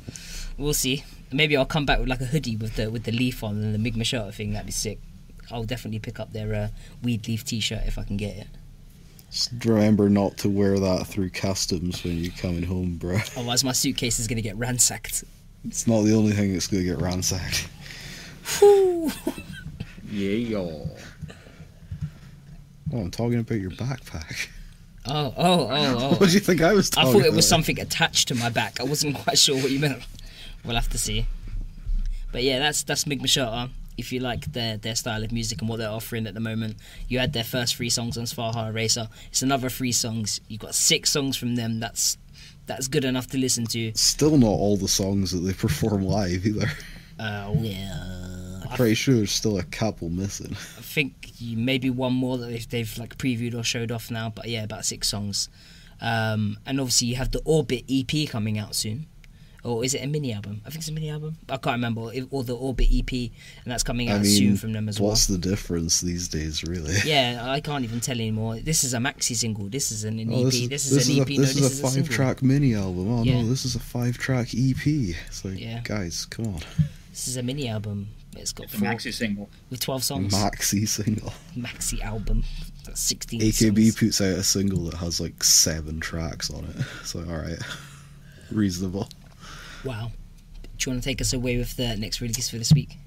we'll 0.58 0.74
see 0.74 1.04
maybe 1.32 1.56
I'll 1.56 1.66
come 1.66 1.86
back 1.86 1.98
with 1.98 2.08
like 2.08 2.20
a 2.20 2.26
hoodie 2.26 2.56
with 2.56 2.76
the 2.76 2.90
with 2.90 3.04
the 3.04 3.12
leaf 3.12 3.42
on 3.42 3.62
and 3.62 3.74
the 3.74 3.78
Migma 3.90 4.04
Shelter 4.04 4.32
thing. 4.32 4.52
That'd 4.52 4.66
be 4.66 4.72
sick. 4.72 4.98
I'll 5.50 5.64
definitely 5.64 6.00
pick 6.00 6.18
up 6.18 6.32
their 6.32 6.54
uh, 6.54 6.68
weed 7.02 7.28
leaf 7.28 7.44
T-shirt 7.44 7.82
if 7.86 7.98
I 7.98 8.02
can 8.02 8.16
get 8.16 8.36
it. 8.36 8.46
Just 9.30 9.52
remember 9.64 10.08
not 10.08 10.38
to 10.38 10.48
wear 10.48 10.78
that 10.78 11.06
through 11.06 11.30
customs 11.30 12.02
when 12.02 12.18
you're 12.18 12.32
coming 12.32 12.62
home, 12.62 12.96
bro. 12.96 13.18
Otherwise, 13.36 13.64
my 13.64 13.72
suitcase 13.72 14.18
is 14.18 14.26
gonna 14.26 14.42
get 14.42 14.56
ransacked. 14.56 15.24
It's 15.66 15.86
not 15.86 16.02
the 16.02 16.14
only 16.14 16.32
thing 16.32 16.52
that's 16.52 16.68
going 16.68 16.84
to 16.84 16.88
get 16.88 17.00
ransacked. 17.00 17.68
Whew. 18.58 19.10
Yeah, 20.08 20.58
y'all. 22.90 23.00
Oh, 23.00 23.02
I'm 23.02 23.10
talking 23.10 23.38
about 23.38 23.60
your 23.60 23.70
backpack. 23.72 24.48
Oh, 25.06 25.34
oh, 25.36 25.36
oh, 25.36 25.68
oh. 25.70 26.08
What 26.10 26.22
oh! 26.22 26.26
do 26.26 26.32
you 26.32 26.40
think 26.40 26.62
I 26.62 26.72
was 26.72 26.90
talking 26.90 27.10
about? 27.10 27.18
I 27.18 27.22
thought 27.22 27.32
it 27.32 27.36
was 27.36 27.48
something 27.48 27.80
attached 27.80 28.28
to 28.28 28.34
my 28.34 28.48
back. 28.48 28.80
I 28.80 28.84
wasn't 28.84 29.16
quite 29.24 29.38
sure 29.38 29.56
what 29.56 29.70
you 29.70 29.78
meant. 29.78 30.02
We'll 30.64 30.74
have 30.74 30.88
to 30.90 30.98
see. 30.98 31.26
But 32.32 32.42
yeah, 32.42 32.58
that's 32.58 32.82
that's 32.82 33.04
Migma 33.04 33.28
Shelter. 33.28 33.70
If 33.96 34.12
you 34.12 34.20
like 34.20 34.52
their 34.52 34.76
their 34.76 34.94
style 34.94 35.24
of 35.24 35.32
music 35.32 35.60
and 35.60 35.68
what 35.70 35.78
they're 35.78 35.88
offering 35.90 36.26
at 36.26 36.34
the 36.34 36.40
moment, 36.40 36.76
you 37.08 37.18
had 37.18 37.32
their 37.32 37.44
first 37.44 37.76
three 37.76 37.88
songs 37.88 38.18
on 38.18 38.24
Svaha 38.24 38.74
Racer. 38.74 39.08
It's 39.28 39.42
another 39.42 39.70
three 39.70 39.92
songs. 39.92 40.40
You've 40.48 40.60
got 40.60 40.74
six 40.74 41.10
songs 41.10 41.36
from 41.36 41.54
them. 41.54 41.80
That's 41.80 42.18
that's 42.66 42.88
good 42.88 43.04
enough 43.04 43.28
to 43.28 43.38
listen 43.38 43.64
to. 43.66 43.92
Still 43.94 44.36
not 44.36 44.48
all 44.48 44.76
the 44.76 44.88
songs 44.88 45.30
that 45.32 45.38
they 45.38 45.52
perform 45.66 46.04
live 46.04 46.44
either. 46.44 46.68
Uh, 47.18 47.54
yeah, 47.60 48.35
I'm 48.70 48.76
pretty 48.76 48.94
sure 48.94 49.14
there's 49.14 49.32
still 49.32 49.58
a 49.58 49.62
couple 49.64 50.08
missing. 50.08 50.52
I 50.52 50.82
think 50.82 51.32
maybe 51.40 51.90
one 51.90 52.12
more 52.14 52.38
that 52.38 52.46
they've, 52.46 52.68
they've 52.68 52.98
like 52.98 53.16
previewed 53.18 53.54
or 53.54 53.62
showed 53.62 53.90
off 53.92 54.10
now. 54.10 54.30
But 54.30 54.48
yeah, 54.48 54.64
about 54.64 54.84
six 54.84 55.08
songs. 55.08 55.48
Um, 56.00 56.58
and 56.66 56.78
obviously 56.80 57.08
you 57.08 57.16
have 57.16 57.30
the 57.30 57.40
Orbit 57.44 57.84
EP 57.90 58.28
coming 58.28 58.58
out 58.58 58.74
soon. 58.74 59.06
or 59.64 59.84
is 59.84 59.94
it 59.94 60.02
a 60.04 60.06
mini 60.06 60.32
album? 60.32 60.60
I 60.64 60.68
think 60.70 60.80
it's 60.80 60.88
a 60.88 60.92
mini 60.92 61.10
album. 61.10 61.36
I 61.48 61.56
can't 61.56 61.74
remember. 61.76 62.02
Or 62.30 62.44
the 62.44 62.54
Orbit 62.54 62.88
EP, 62.92 63.10
and 63.12 63.30
that's 63.64 63.82
coming 63.82 64.10
out 64.10 64.16
I 64.20 64.22
mean, 64.22 64.30
soon 64.30 64.56
from 64.58 64.72
them 64.74 64.88
as 64.88 65.00
well. 65.00 65.08
what's 65.10 65.26
the 65.26 65.38
difference 65.38 66.00
these 66.02 66.28
days, 66.28 66.62
really? 66.62 66.94
Yeah, 67.04 67.42
I 67.48 67.60
can't 67.60 67.82
even 67.82 68.00
tell 68.00 68.14
anymore. 68.16 68.56
This 68.58 68.84
is 68.84 68.94
a 68.94 68.98
maxi 68.98 69.34
single. 69.34 69.68
This 69.68 69.90
is 69.90 70.04
an, 70.04 70.18
an 70.18 70.30
Oh, 70.32 70.46
EP. 70.46 70.52
this 70.68 70.86
is, 70.86 70.90
this 70.90 71.08
is 71.08 71.08
an 71.08 71.18
a, 71.18 71.22
EP. 71.22 71.28
this 71.28 71.36
no, 71.38 71.42
is 71.44 71.54
this 71.54 71.82
a 71.82 71.86
is 71.86 71.96
a 71.96 72.00
five-track 72.02 72.42
mini 72.42 72.74
album. 72.74 73.10
Oh 73.10 73.22
Yeah. 73.24 73.40
no, 73.42 73.48
this 73.48 73.64
is 73.64 73.74
a 73.74 73.80
five-track 73.80 74.48
EP. 74.54 74.86
It's 74.86 75.44
like, 75.44 75.58
Yeah. 75.58 75.80
guys, 75.82 76.26
come 76.26 76.46
on, 76.46 76.60
This 77.16 77.28
is 77.28 77.38
a 77.38 77.42
mini 77.42 77.66
album. 77.66 78.08
It's 78.36 78.52
got 78.52 78.64
It's 78.64 78.74
a 78.74 78.76
four 78.78 78.88
maxi 78.88 79.14
single. 79.14 79.48
with 79.70 79.80
twelve 79.80 80.04
songs. 80.04 80.34
maxi 80.34 80.86
single. 80.86 81.32
maxi 81.56 82.02
album. 82.02 82.44
That's 82.84 83.00
sixteen. 83.00 83.40
AKB 83.40 83.84
songs. 83.84 83.96
puts 83.96 84.20
out 84.20 84.38
a 84.38 84.42
single 84.42 84.84
that 84.84 84.96
has 84.98 85.18
like 85.18 85.42
seven 85.42 85.98
tracks 85.98 86.50
on 86.50 86.64
it. 86.64 86.76
So 87.06 87.20
all 87.20 87.38
right, 87.38 87.58
reasonable. 88.50 89.08
Wow. 89.82 90.12
Do 90.76 90.90
you 90.90 90.92
want 90.92 91.02
to 91.02 91.08
take 91.08 91.22
us 91.22 91.32
away 91.32 91.56
with 91.56 91.74
the 91.78 91.96
next 91.96 92.20
release 92.20 92.50
for 92.50 92.58
this 92.58 92.70
week? 92.74 92.98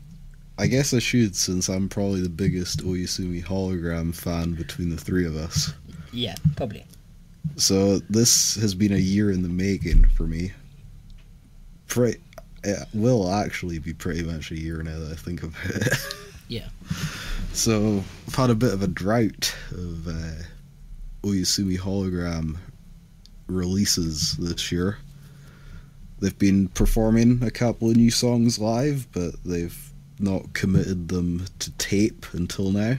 I 0.58 0.66
guess 0.66 0.92
I 0.92 0.98
should, 1.00 1.36
since 1.36 1.70
I'm 1.70 1.88
probably 1.88 2.22
the 2.22 2.30
biggest 2.30 2.80
Oyasumi 2.84 3.44
hologram 3.46 4.16
fan 4.16 4.56
between 4.56 4.90
the 4.90 4.98
three 4.98 5.28
of 5.28 5.36
us. 5.36 5.72
Yeah, 6.12 6.34
probably. 6.56 6.84
So 7.58 8.00
this 8.10 8.56
has 8.56 8.74
been 8.74 8.92
a 8.92 8.98
year 8.98 9.30
in 9.30 9.44
the 9.44 9.50
making 9.50 10.06
for 10.18 10.24
me. 10.24 10.52
Pre- 11.88 12.18
it 12.64 12.88
will 12.94 13.32
actually 13.32 13.80
be 13.80 13.94
pretty 13.94 14.24
much 14.24 14.52
a 14.52 14.60
year 14.60 14.82
now 14.84 15.00
that 15.00 15.12
I 15.12 15.16
think 15.16 15.44
of 15.44 15.56
it. 15.66 15.94
Yeah. 16.50 16.68
So 17.54 18.04
I've 18.28 18.34
had 18.34 18.50
a 18.50 18.56
bit 18.56 18.74
of 18.74 18.82
a 18.82 18.88
drought 18.88 19.56
of 19.72 20.08
uh, 20.08 20.42
Oyasumi 21.22 21.78
hologram 21.78 22.58
releases 23.46 24.36
this 24.38 24.72
year. 24.72 24.98
They've 26.20 26.38
been 26.38 26.68
performing 26.70 27.44
a 27.44 27.52
couple 27.52 27.92
of 27.92 27.96
new 27.96 28.10
songs 28.10 28.58
live, 28.58 29.08
but 29.12 29.36
they've 29.46 29.78
not 30.20 30.54
committed 30.54 31.08
them 31.08 31.46
to 31.60 31.72
tape 31.74 32.26
until 32.34 32.72
now. 32.72 32.98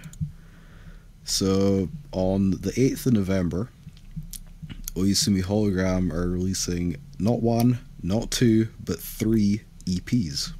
So 1.24 1.88
on 2.12 2.52
the 2.52 2.70
8th 2.70 3.06
of 3.06 3.14
November, 3.14 3.68
Oyasumi 4.94 5.42
Hologram 5.42 6.12
are 6.12 6.28
releasing 6.30 6.96
not 7.18 7.42
one, 7.42 7.80
not 8.02 8.30
two, 8.30 8.68
but 8.84 8.98
three 8.98 9.62
EPs. 9.86 10.52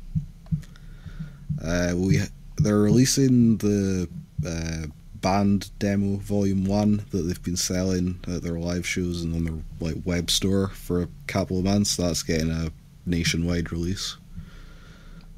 Uh, 1.63 1.93
we 1.95 2.21
they're 2.57 2.79
releasing 2.79 3.57
the 3.59 4.09
uh, 4.47 4.87
band 5.21 5.71
demo 5.79 6.17
volume 6.17 6.65
one 6.65 7.05
that 7.11 7.23
they've 7.23 7.43
been 7.43 7.57
selling 7.57 8.19
at 8.27 8.43
their 8.43 8.59
live 8.59 8.87
shows 8.87 9.23
and 9.23 9.35
on 9.35 9.45
their 9.45 9.89
like 9.89 10.03
web 10.05 10.31
store 10.31 10.69
for 10.69 11.03
a 11.03 11.09
couple 11.27 11.59
of 11.59 11.65
months. 11.65 11.97
That's 11.97 12.23
getting 12.23 12.51
a 12.51 12.73
nationwide 13.07 13.73
release. 13.73 14.17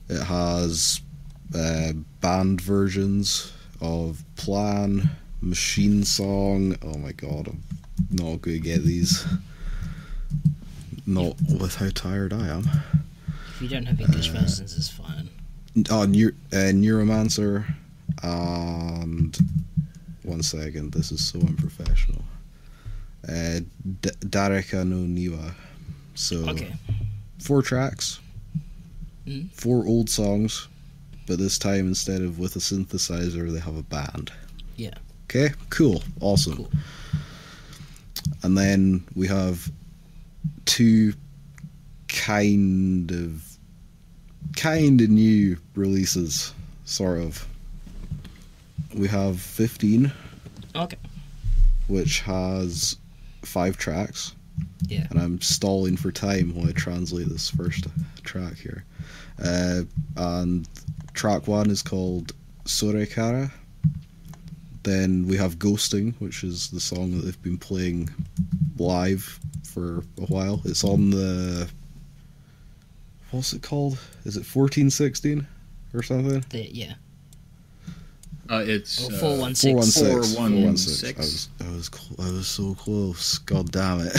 It 0.09 0.22
has 0.22 1.00
uh, 1.57 1.92
band 2.20 2.61
versions 2.61 3.53
of 3.80 4.24
Plan, 4.36 5.11
Machine 5.40 6.05
Song. 6.05 6.76
Oh 6.82 6.98
my 6.98 7.12
god, 7.12 7.48
I'm 7.48 7.62
not 8.11 8.42
going 8.42 8.57
to 8.57 8.59
get 8.61 8.82
these. 8.84 9.26
Not 11.07 11.36
with 11.61 11.74
how 11.76 11.90
tired 11.90 12.32
I 12.32 12.48
am. 12.48 12.68
If 13.57 13.62
you 13.62 13.68
don't 13.68 13.86
have 13.86 14.00
English 14.00 14.28
Uh, 14.30 14.32
versions, 14.40 14.76
it's 14.76 14.88
fine. 14.88 15.28
Oh, 15.90 16.07
Neur- 16.07 16.34
uh, 16.53 16.72
Neuromancer 16.72 17.64
and 18.22 19.36
one 20.22 20.42
second, 20.42 20.92
this 20.92 21.11
is 21.11 21.24
so 21.24 21.40
unprofessional. 21.40 22.24
Uh, 23.28 23.61
D- 24.00 24.11
Dareka 24.20 24.86
no 24.86 24.96
Niwa. 24.98 25.55
So 26.14 26.48
Okay. 26.50 26.74
four 27.38 27.62
tracks, 27.62 28.20
Mm. 29.26 29.50
four 29.53 29.86
old 29.86 30.11
songs, 30.11 30.68
but 31.26 31.38
this 31.38 31.59
time 31.59 31.86
instead 31.88 32.20
of 32.22 32.38
with 32.38 32.55
a 32.57 32.59
synthesizer, 32.61 33.53
they 33.53 33.61
have 33.61 33.76
a 33.76 33.82
band. 33.82 34.30
Yeah. 34.76 34.94
Okay, 35.24 35.55
cool, 35.70 36.03
awesome. 36.20 36.57
Cool. 36.57 36.70
And 38.42 38.57
then 38.59 39.05
we 39.14 39.26
have 39.28 39.70
two 40.64 41.14
kind 42.09 43.11
of 43.11 43.43
kind 44.57 45.01
of 45.01 45.09
new 45.09 45.57
releases, 45.74 46.53
sort 46.84 47.20
of. 47.20 47.47
We 48.95 49.09
have 49.09 49.40
15, 49.40 50.12
Okay. 50.76 50.99
which 51.88 52.20
has 52.20 52.97
five 53.43 53.76
tracks, 53.78 54.34
Yeah. 54.88 55.07
and 55.11 55.18
I'm 55.18 55.40
stalling 55.40 55.97
for 55.97 56.12
time 56.12 56.55
while 56.55 56.68
I 56.68 56.72
translate 56.72 57.28
this 57.30 57.49
first 57.49 57.86
track 58.22 58.57
here. 58.59 58.84
Uh, 59.43 59.82
and 60.16 60.68
track 61.14 61.49
one 61.49 61.70
is 61.70 61.82
called 61.82 62.32
Sorekara. 62.66 63.51
Then 64.82 65.26
we 65.26 65.36
have 65.36 65.59
Ghosting, 65.59 66.14
which 66.18 66.45
is 66.45 66.68
the 66.68 66.80
song 66.80 67.12
that 67.12 67.24
they've 67.24 67.43
been 67.43 67.57
playing 67.59 68.11
live 68.78 69.38
for 69.72 69.98
a 70.18 70.26
while. 70.26 70.60
It's 70.64 70.84
on 70.84 71.10
the. 71.10 71.68
What's 73.30 73.52
it 73.54 73.62
called? 73.62 73.94
Is 74.24 74.36
it 74.36 74.40
1416 74.46 75.46
or 75.94 76.02
something? 76.02 76.44
The, 76.50 76.68
yeah. 76.70 76.94
Uh, 78.50 78.62
it's 78.66 79.02
Oh, 79.04 79.14
uh, 79.14 79.54
416. 79.54 79.72
416. 79.72 80.36
416. 80.36 81.14
416. 81.14 81.16
I 81.16 81.20
was, 81.20 81.48
I 81.60 81.76
was, 81.76 81.90
cl- 81.92 82.28
I 82.28 82.32
was 82.32 82.46
so 82.48 82.74
close. 82.74 83.38
God 83.38 83.70
damn 83.72 84.00
it. 84.00 84.16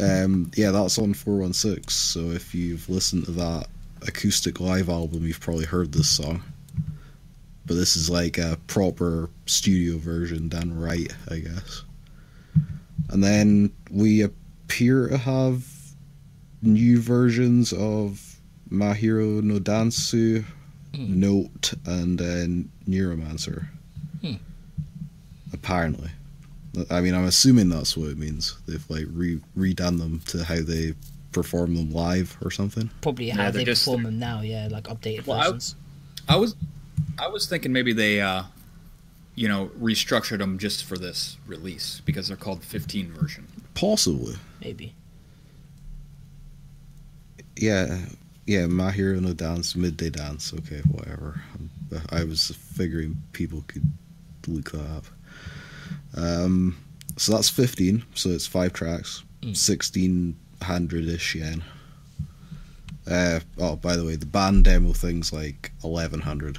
um, 0.00 0.50
yeah, 0.56 0.70
that's 0.70 0.98
on 0.98 1.12
416. 1.12 1.88
So 1.90 2.30
if 2.30 2.54
you've 2.54 2.88
listened 2.88 3.26
to 3.26 3.32
that 3.32 3.66
acoustic 4.06 4.60
live 4.60 4.88
album, 4.88 5.26
you've 5.26 5.40
probably 5.40 5.66
heard 5.66 5.92
this 5.92 6.08
song. 6.08 6.42
But 7.66 7.74
this 7.74 7.96
is 7.96 8.08
like 8.08 8.38
a 8.38 8.58
proper 8.66 9.28
studio 9.44 9.98
version 9.98 10.48
done 10.48 10.74
right, 10.78 11.12
I 11.30 11.40
guess. 11.40 11.82
And 13.10 13.22
then 13.24 13.72
we 13.90 14.22
appear 14.22 15.08
to 15.08 15.16
have 15.18 15.66
new 16.62 17.00
versions 17.00 17.72
of 17.72 18.36
Mahiro 18.70 19.42
no 19.42 19.58
Dansu, 19.58 20.44
Mm. 20.94 21.08
Note, 21.10 21.74
and 21.84 22.18
uh, 22.20 22.64
Neuromancer. 22.90 23.66
Hmm. 24.22 24.32
Apparently. 25.52 26.08
I 26.90 27.02
mean, 27.02 27.14
I'm 27.14 27.26
assuming 27.26 27.68
that's 27.68 27.94
what 27.94 28.08
it 28.08 28.16
means. 28.16 28.56
They've 28.66 28.84
like 28.88 29.04
re- 29.12 29.40
redone 29.56 29.98
them 29.98 30.20
to 30.28 30.44
how 30.44 30.60
they 30.62 30.94
perform 31.32 31.74
them 31.76 31.90
live 31.92 32.36
or 32.42 32.50
something. 32.50 32.88
Probably 33.02 33.26
Yeah, 33.26 33.34
how 33.36 33.42
they're 33.44 33.52
they 33.52 33.64
just- 33.64 33.84
perform 33.84 34.04
them 34.04 34.18
now. 34.18 34.40
Yeah, 34.40 34.68
like 34.70 34.84
updated 34.84 35.26
Well, 35.26 35.38
I- 35.38 35.44
versions. 35.44 35.74
I 36.26 36.36
was, 36.36 36.56
I 37.18 37.28
was 37.28 37.46
thinking 37.46 37.70
maybe 37.72 37.92
they, 37.92 38.22
uh, 38.22 38.44
you 39.38 39.46
know, 39.46 39.70
restructured 39.78 40.38
them 40.38 40.58
just 40.58 40.84
for 40.84 40.98
this 40.98 41.36
release 41.46 42.02
because 42.04 42.26
they're 42.26 42.36
called 42.36 42.64
15 42.64 43.12
version. 43.12 43.46
Possibly. 43.74 44.34
Maybe. 44.60 44.94
Yeah, 47.56 47.98
yeah. 48.46 48.66
My 48.66 48.90
Hero 48.90 49.18
No 49.20 49.32
Dance, 49.32 49.76
Midday 49.76 50.10
Dance. 50.10 50.52
Okay, 50.52 50.80
whatever. 50.90 51.40
I 52.10 52.24
was 52.24 52.50
figuring 52.74 53.16
people 53.32 53.64
could 53.68 53.84
look 54.46 54.72
that 54.72 54.86
up. 54.96 55.04
Um, 56.16 56.76
so 57.16 57.32
that's 57.32 57.48
15. 57.48 58.04
So 58.14 58.30
it's 58.30 58.46
five 58.46 58.72
tracks, 58.72 59.22
Mm. 59.42 59.54
1600 59.54 61.08
ish 61.08 61.36
yen. 61.36 61.62
Uh, 63.06 63.38
oh, 63.58 63.76
by 63.76 63.94
the 63.96 64.04
way, 64.04 64.16
the 64.16 64.26
band 64.26 64.64
demo 64.64 64.92
thing's 64.92 65.32
like 65.32 65.70
1100. 65.82 66.58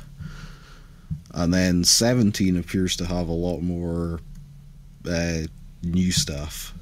And 1.34 1.54
then 1.54 1.84
17 1.84 2.58
appears 2.58 2.96
to 2.98 3.06
have 3.06 3.28
a 3.28 3.34
lot 3.34 3.62
more 3.62 4.20
uh, 5.10 5.42
new 5.84 6.12
stuff. 6.12 6.74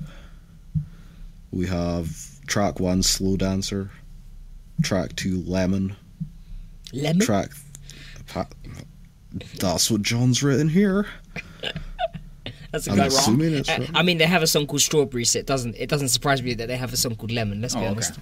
We 1.51 1.67
have 1.67 2.15
track 2.47 2.79
one, 2.79 3.03
Slow 3.03 3.35
Dancer. 3.37 3.89
Track 4.83 5.15
two, 5.15 5.41
Lemon. 5.43 5.95
Lemon. 6.93 7.19
Track. 7.19 7.49
That's 9.59 9.91
what 9.91 10.01
John's 10.01 10.41
written 10.43 10.69
here. 10.69 11.05
That's 12.71 12.87
a 12.87 12.91
I'm 12.91 12.97
good 12.97 13.07
assuming 13.07 13.53
it's 13.53 13.69
I, 13.93 14.03
mean, 14.03 14.17
they 14.17 14.25
have 14.25 14.43
a 14.43 14.47
song 14.47 14.67
called 14.67 14.81
Strawberry, 14.81 15.23
so 15.25 15.39
it 15.39 15.45
doesn't 15.45 15.75
it 15.77 15.89
doesn't 15.89 16.09
surprise 16.09 16.43
me 16.43 16.53
that 16.55 16.67
they 16.67 16.75
have 16.75 16.91
a 16.93 16.97
song 16.97 17.15
called 17.15 17.31
Lemon. 17.31 17.61
Let's 17.61 17.75
be 17.75 17.79
Oh, 17.81 17.83
okay. 17.85 17.91
honest. 17.91 18.19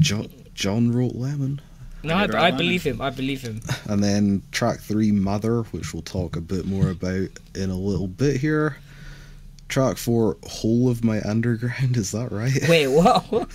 John, 0.00 0.28
John 0.54 0.92
wrote 0.92 1.14
Lemon. 1.14 1.60
No, 2.04 2.14
I, 2.14 2.46
I 2.46 2.50
believe 2.50 2.82
him. 2.82 3.00
I 3.00 3.10
believe 3.10 3.42
him. 3.42 3.60
And 3.88 4.02
then 4.02 4.42
track 4.52 4.80
three, 4.80 5.12
Mother, 5.12 5.62
which 5.64 5.92
we'll 5.92 6.02
talk 6.02 6.36
a 6.36 6.40
bit 6.40 6.66
more 6.66 6.90
about 6.90 7.28
in 7.54 7.70
a 7.70 7.76
little 7.76 8.08
bit 8.08 8.40
here. 8.40 8.76
Track 9.68 9.96
four, 9.96 10.36
Whole 10.44 10.88
of 10.88 11.04
My 11.04 11.20
Underground. 11.22 11.96
Is 11.96 12.12
that 12.12 12.32
right? 12.32 12.58
Wait, 12.68 12.86
what? 12.88 13.48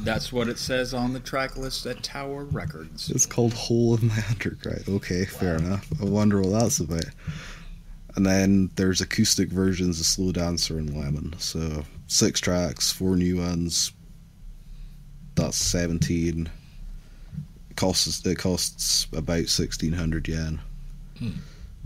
That's 0.00 0.32
what 0.32 0.48
it 0.48 0.58
says 0.58 0.92
on 0.92 1.12
the 1.12 1.20
track 1.20 1.56
list 1.56 1.86
at 1.86 2.02
Tower 2.02 2.44
Records. 2.44 3.10
It's 3.10 3.26
called 3.26 3.54
Whole 3.54 3.94
of 3.94 4.02
My 4.02 4.22
Underground. 4.30 4.84
Okay, 4.88 5.20
wow. 5.20 5.38
fair 5.38 5.56
enough. 5.56 5.88
I 6.00 6.04
wonder 6.04 6.40
what 6.40 6.58
that's 6.60 6.80
about. 6.80 7.06
And 8.14 8.24
then 8.24 8.70
there's 8.76 9.00
acoustic 9.00 9.50
versions 9.50 10.00
of 10.00 10.06
Slow 10.06 10.32
Dancer 10.32 10.78
and 10.78 10.96
Lemon. 10.96 11.34
So 11.38 11.84
six 12.06 12.40
tracks, 12.40 12.90
four 12.90 13.16
new 13.16 13.38
ones. 13.38 13.92
That's 15.34 15.56
17 15.58 16.48
costs 17.76 18.24
it 18.26 18.38
costs 18.38 19.06
about 19.12 19.46
sixteen 19.48 19.92
hundred 19.92 20.26
yen. 20.28 20.60
Hmm. 21.18 21.30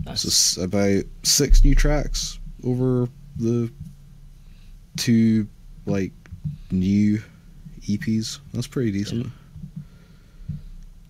Nice. 0.05 0.21
So 0.21 0.27
it's 0.27 0.57
about 0.57 1.03
six 1.23 1.63
new 1.63 1.75
tracks 1.75 2.39
over 2.63 3.07
the 3.37 3.71
two 4.97 5.47
like 5.85 6.11
new 6.71 7.21
EPs. 7.83 8.39
That's 8.53 8.67
pretty 8.67 8.91
decent. 8.91 9.27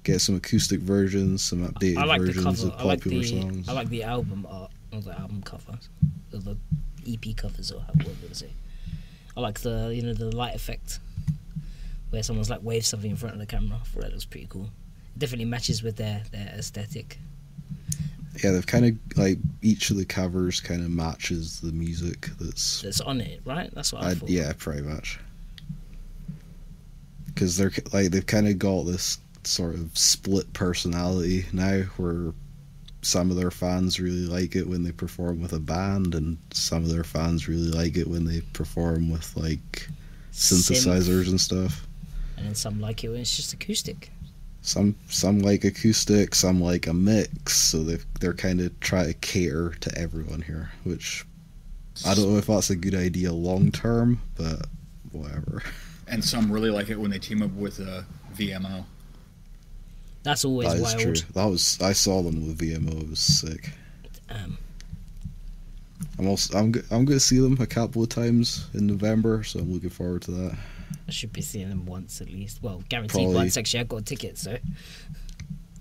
Get 0.03 0.19
some 0.19 0.35
acoustic 0.35 0.79
versions, 0.79 1.43
some 1.43 1.67
updated 1.67 1.97
I 1.97 2.05
like 2.05 2.21
versions 2.21 2.43
cover. 2.43 2.73
of 2.73 2.79
I 2.81 2.83
like 2.83 2.99
popular 2.99 3.21
the 3.21 3.27
songs. 3.41 3.69
I 3.69 3.73
like 3.73 3.89
the 3.89 4.03
album 4.03 4.47
art 4.49 4.71
or 4.91 4.99
the 5.01 5.17
album 5.17 5.43
cover, 5.43 5.77
or 6.33 6.39
the 6.39 6.57
EP 7.07 7.35
covers 7.37 7.71
or 7.71 7.81
how- 7.81 7.93
what 7.93 8.15
I 8.29 8.33
say. 8.33 8.49
I 9.37 9.39
like 9.41 9.59
the 9.59 9.91
you 9.95 10.01
know 10.01 10.13
the 10.13 10.35
light 10.35 10.55
effect 10.55 10.99
where 12.11 12.21
someone's 12.23 12.49
like 12.49 12.61
waved 12.63 12.85
something 12.85 13.09
in 13.09 13.17
front 13.17 13.33
of 13.33 13.39
the 13.39 13.45
camera. 13.47 13.79
I 13.81 13.85
thought 13.85 14.03
that 14.03 14.13
was 14.13 14.25
pretty 14.25 14.47
cool. 14.49 14.69
It 15.15 15.19
definitely 15.19 15.45
matches 15.45 15.81
with 15.81 15.97
their 15.97 16.21
their 16.31 16.53
aesthetic. 16.57 17.17
yeah, 18.43 18.51
they've 18.51 18.65
kind 18.67 18.85
of 18.85 19.17
like 19.17 19.39
each 19.61 19.89
of 19.89 19.97
the 19.97 20.05
covers 20.05 20.59
kind 20.59 20.83
of 20.83 20.89
matches 20.89 21.59
the 21.61 21.71
music 21.71 22.29
that's 22.39 22.81
That's 22.81 23.01
on 23.01 23.19
it, 23.21 23.41
right? 23.45 23.73
That's 23.73 23.91
what 23.91 24.03
I, 24.03 24.11
I, 24.11 24.13
thought. 24.15 24.29
yeah, 24.29 24.53
pretty 24.57 24.83
much. 24.83 25.19
Because 27.27 27.57
they're 27.57 27.71
like 27.91 28.11
they've 28.11 28.25
kind 28.25 28.47
of 28.47 28.59
got 28.59 28.83
this 28.83 29.17
sort 29.43 29.75
of 29.75 29.97
split 29.97 30.51
personality 30.53 31.45
now, 31.51 31.81
where 31.97 32.33
some 33.01 33.31
of 33.31 33.37
their 33.37 33.49
fans 33.51 33.99
really 33.99 34.27
like 34.27 34.55
it 34.55 34.67
when 34.67 34.83
they 34.83 34.91
perform 34.91 35.41
with 35.41 35.53
a 35.53 35.59
band, 35.59 36.13
and 36.13 36.37
some 36.51 36.83
of 36.83 36.89
their 36.89 37.03
fans 37.03 37.47
really 37.47 37.71
like 37.71 37.97
it 37.97 38.07
when 38.07 38.25
they 38.25 38.41
perform 38.53 39.09
with 39.09 39.35
like 39.35 39.87
synthesizers 40.31 41.25
Synth, 41.25 41.29
and 41.29 41.41
stuff. 41.41 41.87
And 42.41 42.47
then 42.47 42.55
some 42.55 42.81
like 42.81 43.03
it 43.03 43.09
when 43.09 43.21
it's 43.21 43.35
just 43.35 43.53
acoustic. 43.53 44.09
Some 44.63 44.95
some 45.07 45.39
like 45.39 45.63
acoustic, 45.63 46.33
some 46.33 46.59
like 46.59 46.87
a 46.87 46.93
mix. 46.93 47.55
So 47.55 47.83
they 47.83 47.99
they're 48.19 48.33
kind 48.33 48.59
of 48.61 48.77
trying 48.79 49.07
to 49.07 49.13
cater 49.13 49.75
to 49.79 49.97
everyone 49.97 50.41
here, 50.41 50.71
which 50.83 51.23
I 52.05 52.15
don't 52.15 52.31
know 52.31 52.37
if 52.39 52.47
that's 52.47 52.71
a 52.71 52.75
good 52.75 52.95
idea 52.95 53.31
long 53.31 53.71
term, 53.71 54.21
but 54.35 54.65
whatever. 55.11 55.61
And 56.07 56.23
some 56.23 56.51
really 56.51 56.69
like 56.71 56.89
it 56.89 56.99
when 56.99 57.11
they 57.11 57.19
team 57.19 57.41
up 57.43 57.51
with 57.51 57.79
a 57.79 58.05
VMO. 58.35 58.83
That's 60.23 60.43
always 60.43 60.67
That 60.69 60.77
is 60.77 60.81
wild. 60.83 60.99
true. 60.99 61.13
That 61.33 61.45
was 61.45 61.79
I 61.81 61.93
saw 61.93 62.21
them 62.23 62.47
with 62.47 62.59
VMO. 62.59 63.03
It 63.03 63.09
was 63.09 63.19
sick. 63.19 63.71
Um, 64.29 64.57
I'm 66.19 66.27
also 66.27 66.57
I'm 66.57 66.65
I'm 66.91 67.05
going 67.05 67.07
to 67.07 67.19
see 67.19 67.39
them 67.39 67.57
a 67.59 67.67
couple 67.67 68.03
of 68.03 68.09
times 68.09 68.67
in 68.73 68.87
November, 68.87 69.43
so 69.43 69.59
I'm 69.59 69.71
looking 69.71 69.89
forward 69.89 70.21
to 70.23 70.31
that. 70.31 70.57
I 71.07 71.11
should 71.11 71.33
be 71.33 71.41
seeing 71.41 71.69
them 71.69 71.85
once 71.85 72.21
at 72.21 72.27
least. 72.27 72.61
Well, 72.61 72.83
guaranteed 72.89 73.11
Probably. 73.13 73.35
once. 73.35 73.57
Actually, 73.57 73.81
I 73.81 73.83
got 73.83 73.97
a 73.97 74.03
ticket, 74.03 74.37
so 74.37 74.57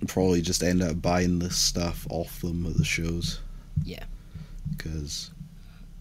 probably 0.09 0.41
just 0.41 0.63
end 0.63 0.83
up 0.83 1.01
buying 1.01 1.39
this 1.39 1.57
stuff 1.57 2.07
off 2.11 2.41
them 2.41 2.67
at 2.67 2.77
the 2.77 2.85
shows. 2.85 3.41
Yeah. 3.85 4.05
Because 4.71 5.31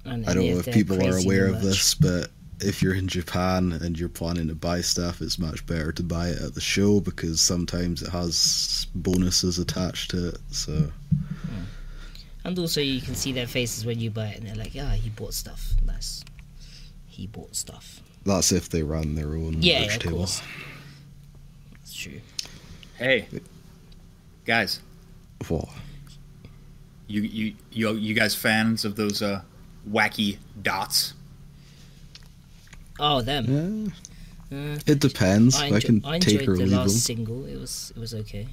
I 0.06 0.12
don't 0.12 0.36
know 0.36 0.60
if 0.60 0.72
people 0.72 1.06
are 1.06 1.18
aware 1.18 1.48
of 1.48 1.62
this, 1.62 1.94
but 1.96 2.32
if 2.62 2.82
you're 2.82 2.94
in 2.94 3.08
Japan 3.08 3.72
and 3.72 3.98
you're 4.00 4.10
planning 4.10 4.48
to 4.48 4.56
buy 4.56 4.82
stuff, 4.82 5.22
it's 5.22 5.40
much 5.40 5.66
better 5.66 5.92
to 5.94 6.04
buy 6.04 6.30
it 6.30 6.42
at 6.42 6.56
the 6.56 6.62
show 6.62 7.00
because 7.00 7.42
sometimes 7.42 8.02
it 8.02 8.10
has 8.10 8.88
bonuses 8.96 9.60
attached 9.60 10.12
to 10.12 10.30
it. 10.30 10.38
So 10.52 10.92
And 12.44 12.58
also, 12.58 12.82
you 12.82 13.02
can 13.02 13.16
see 13.16 13.32
their 13.32 13.48
faces 13.48 13.86
when 13.86 14.00
you 14.00 14.10
buy 14.10 14.28
it, 14.28 14.38
and 14.40 14.48
they're 14.48 14.56
like, 14.56 14.72
"Ah, 14.80 14.92
he 14.92 15.10
bought 15.10 15.34
stuff. 15.34 15.74
Nice. 15.86 16.24
He 17.06 17.28
bought 17.28 17.56
stuff." 17.56 18.02
That's 18.26 18.52
if 18.52 18.70
they 18.70 18.84
run 18.84 19.16
their 19.16 19.30
own 19.34 19.62
Yeah, 19.62 19.80
merch 19.82 19.88
yeah, 19.90 19.96
of 19.96 20.02
table. 20.02 20.18
course. 20.18 20.42
That's 21.74 21.94
true. 21.94 22.22
Hey, 22.98 23.28
guys, 24.46 24.82
What? 25.48 25.70
you 27.08 27.22
you 27.22 27.54
you 27.72 27.94
you 27.96 28.14
guys 28.14 28.36
fans 28.36 28.86
of 28.86 28.96
those 28.96 29.22
uh, 29.22 29.42
wacky 29.90 30.38
dots? 30.62 31.14
Oh, 33.00 33.22
them. 33.22 33.46
Yeah, 34.52 34.58
Uh, 34.58 34.80
it 34.88 35.00
depends. 35.00 35.56
I, 35.56 35.68
I, 35.76 35.80
can 35.80 36.02
I 36.04 36.18
take 36.20 36.42
enjoyed 36.42 36.50
or 36.50 36.58
the 36.58 36.64
leave 36.66 36.72
last 36.74 36.92
them. 36.92 37.00
single. 37.00 37.46
It 37.46 37.58
was 37.58 37.94
it 37.96 38.00
was 38.00 38.14
okay. 38.14 38.48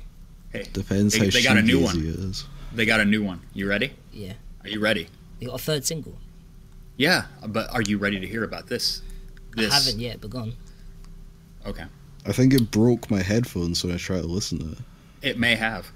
Hey, 0.52 0.64
Depends 0.72 1.14
They- 1.14 1.24
how 1.24 1.30
they 1.30 1.42
got 1.42 1.56
a 1.56 1.62
new 1.62 1.80
one. 1.82 1.96
it 1.98 2.04
is. 2.04 2.44
they 2.74 2.86
got 2.86 3.00
a 3.00 3.04
new 3.04 3.22
one. 3.24 3.40
You 3.54 3.66
ready? 3.68 3.92
Yeah, 4.12 4.34
Are 4.62 4.68
you 4.68 4.78
ready? 4.80 5.08
they 5.40 5.46
got 5.46 5.54
a 5.56 5.58
third 5.62 5.84
single. 5.84 6.16
Yeah, 6.96 7.24
but 7.46 7.68
are 7.74 7.82
you 7.82 7.98
ready 7.98 8.20
to 8.20 8.26
hear 8.26 8.44
about 8.44 8.68
this? 8.68 9.02
This. 9.56 9.72
I 9.72 9.76
haven't 9.76 10.00
yet, 10.00 10.20
but 10.20 10.30
gone. 10.30 10.52
Okay. 11.66 11.84
I 12.26 12.32
think 12.32 12.52
it 12.54 12.70
broke 12.70 13.10
my 13.10 13.22
headphones 13.22 13.82
when 13.82 13.94
I 13.94 13.96
tried 13.98 14.20
to 14.20 14.26
listen 14.26 14.58
to 14.58 14.72
it. 14.72 14.78
It 15.22 15.38
may 15.38 15.54
have. 15.56 15.90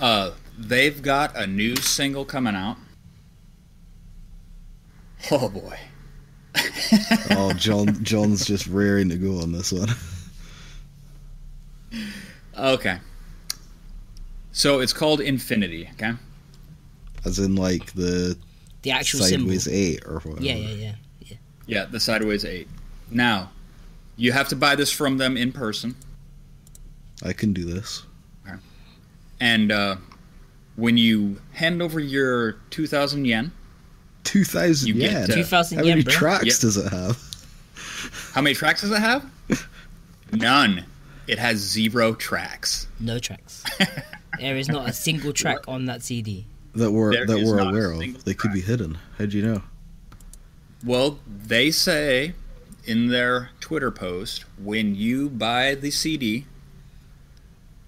Uh, 0.00 0.32
they've 0.58 1.00
got 1.00 1.36
a 1.36 1.46
new 1.46 1.76
single 1.76 2.24
coming 2.24 2.54
out. 2.54 2.76
Oh 5.30 5.48
boy. 5.48 5.78
Oh, 7.30 7.52
John, 7.54 8.02
John's 8.04 8.44
just 8.46 8.66
raring 8.66 9.08
to 9.10 9.16
go 9.16 9.40
on 9.40 9.52
this 9.52 9.72
one. 9.72 9.88
Okay. 12.56 12.98
So 14.52 14.80
it's 14.80 14.92
called 14.92 15.20
Infinity. 15.20 15.88
Okay. 15.94 16.12
As 17.24 17.38
in, 17.38 17.54
like 17.56 17.92
the 17.92 18.38
The 18.82 18.90
actual 18.92 19.20
symbol. 19.20 19.46
sideways 19.46 19.68
eight 19.68 20.04
or 20.06 20.20
whatever. 20.20 20.42
Yeah, 20.42 20.54
yeah, 20.54 20.68
yeah, 20.74 20.94
yeah. 21.20 21.36
Yeah, 21.68 21.84
the 21.86 21.98
Sideways 21.98 22.44
Eight. 22.44 22.68
Now, 23.10 23.50
you 24.16 24.32
have 24.32 24.48
to 24.48 24.56
buy 24.56 24.74
this 24.74 24.90
from 24.90 25.18
them 25.18 25.36
in 25.36 25.52
person, 25.52 25.94
I 27.22 27.32
can 27.32 27.52
do 27.52 27.64
this. 27.64 28.02
and 29.40 29.70
uh, 29.72 29.96
when 30.76 30.96
you 30.96 31.40
hand 31.52 31.82
over 31.82 32.00
your 32.00 32.52
two 32.70 32.86
thousand 32.86 33.24
yen, 33.26 33.52
Two 34.24 34.42
thousand 34.44 34.88
You 34.88 34.94
get, 34.94 35.12
yen. 35.12 35.22
uh, 35.30 35.34
Two 35.34 35.44
thousand 35.44 35.78
How 35.78 35.84
yen, 35.84 35.92
many 35.98 36.02
bro. 36.04 36.12
tracks 36.12 36.44
Yep. 36.46 36.56
does 36.58 36.76
it 36.76 36.90
have? 36.92 37.18
how 38.32 38.40
many 38.40 38.54
tracks 38.54 38.80
does 38.82 38.90
it 38.90 38.98
have? 39.00 39.24
None. 40.32 40.84
It 41.28 41.38
has 41.38 41.58
zero 41.58 42.14
tracks. 42.14 42.86
no 43.00 43.18
tracks. 43.18 43.62
there 44.40 44.56
is 44.56 44.68
not 44.68 44.88
a 44.88 44.92
single 44.92 45.32
track 45.32 45.58
on 45.68 45.86
that 45.86 46.02
CD. 46.02 46.46
That 46.74 46.90
we're 46.92 47.12
There 47.12 47.26
that 47.26 47.38
is 47.38 47.48
we're 47.50 47.58
aware 47.60 47.92
of. 47.92 47.98
single 47.98 48.20
They 48.24 48.34
could 48.34 48.52
be 48.52 48.60
hidden. 48.60 48.98
How'd 49.18 49.32
you 49.32 49.42
know? 49.42 49.62
Well, 50.84 51.18
they 51.26 51.70
say 51.70 52.34
in 52.86 53.08
their 53.08 53.50
Twitter 53.60 53.90
post 53.90 54.44
when 54.62 54.94
you 54.94 55.28
buy 55.28 55.74
the 55.74 55.90
CD, 55.90 56.46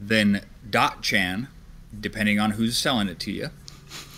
then 0.00 0.42
Dot 0.68 1.02
Chan, 1.02 1.48
depending 1.98 2.38
on 2.38 2.52
who's 2.52 2.76
selling 2.76 3.08
it 3.08 3.18
to 3.20 3.32
you, 3.32 3.50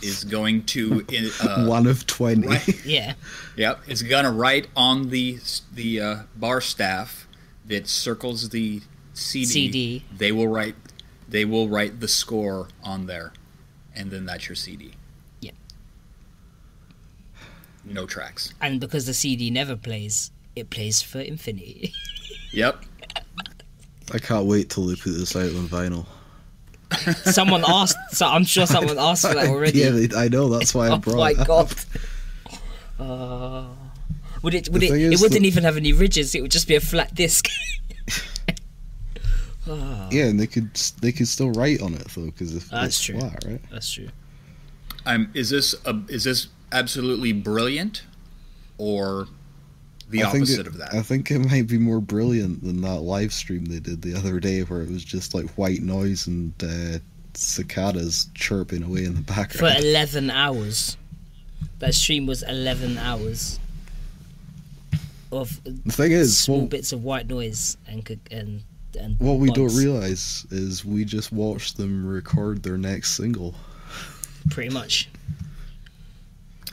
is 0.03 0.25
going 0.25 0.65
to 0.65 1.05
uh, 1.43 1.67
One 1.67 1.87
of 1.87 2.07
twenty. 2.07 2.47
right. 2.47 2.85
Yeah, 2.87 3.15
Yep, 3.57 3.81
it's 3.87 4.03
gonna 4.03 4.33
write 4.33 4.69
on 4.77 5.11
the 5.11 5.39
the 5.73 6.01
uh, 6.01 6.17
bar 6.37 6.61
staff 6.61 7.27
that 7.67 7.87
circles 7.87 8.49
the 8.49 8.81
CD. 9.15 9.45
CD. 9.47 10.05
They 10.17 10.33
will 10.33 10.49
write 10.49 10.75
they 11.29 11.45
will 11.45 11.69
write 11.69 12.01
the 12.01 12.09
score 12.09 12.69
on 12.83 13.07
there, 13.07 13.33
and 13.95 14.11
then 14.11 14.27
that's 14.27 14.49
your 14.49 14.57
CD. 14.57 14.95
Yep. 15.41 15.55
No 17.85 18.07
tracks. 18.07 18.53
and 18.61 18.81
because 18.81 19.07
the 19.07 19.15
CD 19.15 19.51
never 19.51 19.77
plays, 19.77 20.31
it 20.57 20.71
plays 20.71 21.01
for 21.03 21.21
infinity. 21.21 21.93
Yep. 22.53 22.85
I 24.13 24.19
can't 24.19 24.47
wait 24.47 24.71
till 24.71 24.87
they 24.87 24.97
put 24.97 25.11
this 25.13 25.37
out 25.37 25.45
on 25.55 25.69
vinyl. 25.69 26.07
someone 27.33 27.63
asked, 27.69 27.97
so 28.13 28.27
I'm 28.27 28.45
sure 28.45 28.67
someone 28.67 28.99
asked 28.99 29.27
for 29.27 29.35
that 29.35 29.49
already. 29.49 29.79
yeah, 29.79 30.07
I 30.17 30.29
know. 30.29 30.49
That's 30.49 30.75
why 30.75 30.89
I 30.89 30.99
brought. 30.99 31.07
oh 31.07 31.13
brought 31.13 31.17
my 31.19 31.31
it 31.31 31.39
up. 31.41 31.47
god. 31.47 31.75
Uh, 32.99 33.67
would 34.43 34.55
it? 34.55 34.69
Would 34.71 34.83
The 34.83 34.87
it? 34.87 34.91
thing 34.91 35.01
It 35.03 35.13
is 35.13 35.23
wouldn't 35.23 35.41
that- 35.43 35.47
even 35.47 35.63
have 35.65 35.77
any 35.77 35.93
ridges. 35.93 36.35
It 36.35 36.41
would 36.43 36.51
just 36.51 36.67
be 36.69 36.75
a 36.75 36.81
flat 36.81 37.15
disc. 37.15 37.49
Yeah, 40.11 40.25
and 40.25 40.41
they 40.41 40.49
could 40.49 40.75
they 41.01 41.13
could 41.13 41.29
still 41.29 41.53
write 41.53 41.81
on 41.81 41.95
it 41.95 42.05
though 42.17 42.25
because 42.27 42.57
it's 42.57 42.69
That's 42.69 43.01
true. 43.01 43.21
flat, 43.21 43.45
right? 43.47 43.61
That's 43.71 43.89
true. 43.93 44.09
Um, 45.07 45.31
is 45.33 45.51
this 45.51 45.75
a, 45.85 45.97
is 46.09 46.25
this 46.25 46.49
absolutely 46.73 47.33
brilliant, 47.33 48.03
or 48.79 49.29
the 50.11 50.25
I 50.25 50.31
think 50.31 50.43
opposite 50.45 50.61
it- 50.61 50.67
of 50.67 50.77
that? 50.79 50.95
I 50.95 51.03
think 51.03 51.31
it 51.31 51.39
might 51.39 51.67
be 51.67 51.79
more 51.79 52.01
brilliant 52.01 52.63
than 52.63 52.81
that 52.83 53.01
live 53.01 53.33
stream 53.33 53.65
they 53.67 53.81
did 53.81 54.03
the 54.03 54.15
other 54.15 54.41
day, 54.41 54.61
where 54.63 54.83
it 54.83 54.91
was 54.91 55.05
just 55.05 55.35
like 55.35 55.49
white 55.51 55.83
noise 55.83 56.27
and 56.27 56.53
uh, 56.63 56.99
cicadas 57.35 58.29
chirping 58.35 58.83
away 58.83 59.05
in 59.05 59.15
the 59.15 59.21
background 59.23 59.77
For 59.77 59.81
11 59.87 60.31
hours. 60.31 60.97
That 61.79 61.95
stream 61.95 62.27
was 62.27 62.43
11 62.43 62.99
hours 62.99 63.59
of 65.33 65.61
the 65.65 65.93
thing 65.93 66.13
is, 66.13 66.37
small 66.39 66.63
what, 66.63 66.71
bits 66.71 66.93
of 66.93 67.05
white 67.05 67.29
noise 67.29 67.77
and 67.87 68.19
and 68.33 68.63
and 68.99 69.17
what 69.21 69.35
we 69.39 69.51
don't 69.53 69.75
realize 69.77 70.45
is 70.51 70.85
we 70.85 71.05
just 71.05 71.31
watched 71.31 71.77
them 71.77 72.05
record 72.05 72.63
their 72.65 72.77
next 72.77 73.13
single. 73.17 73.55
pretty 74.51 74.71
much. 74.71 75.09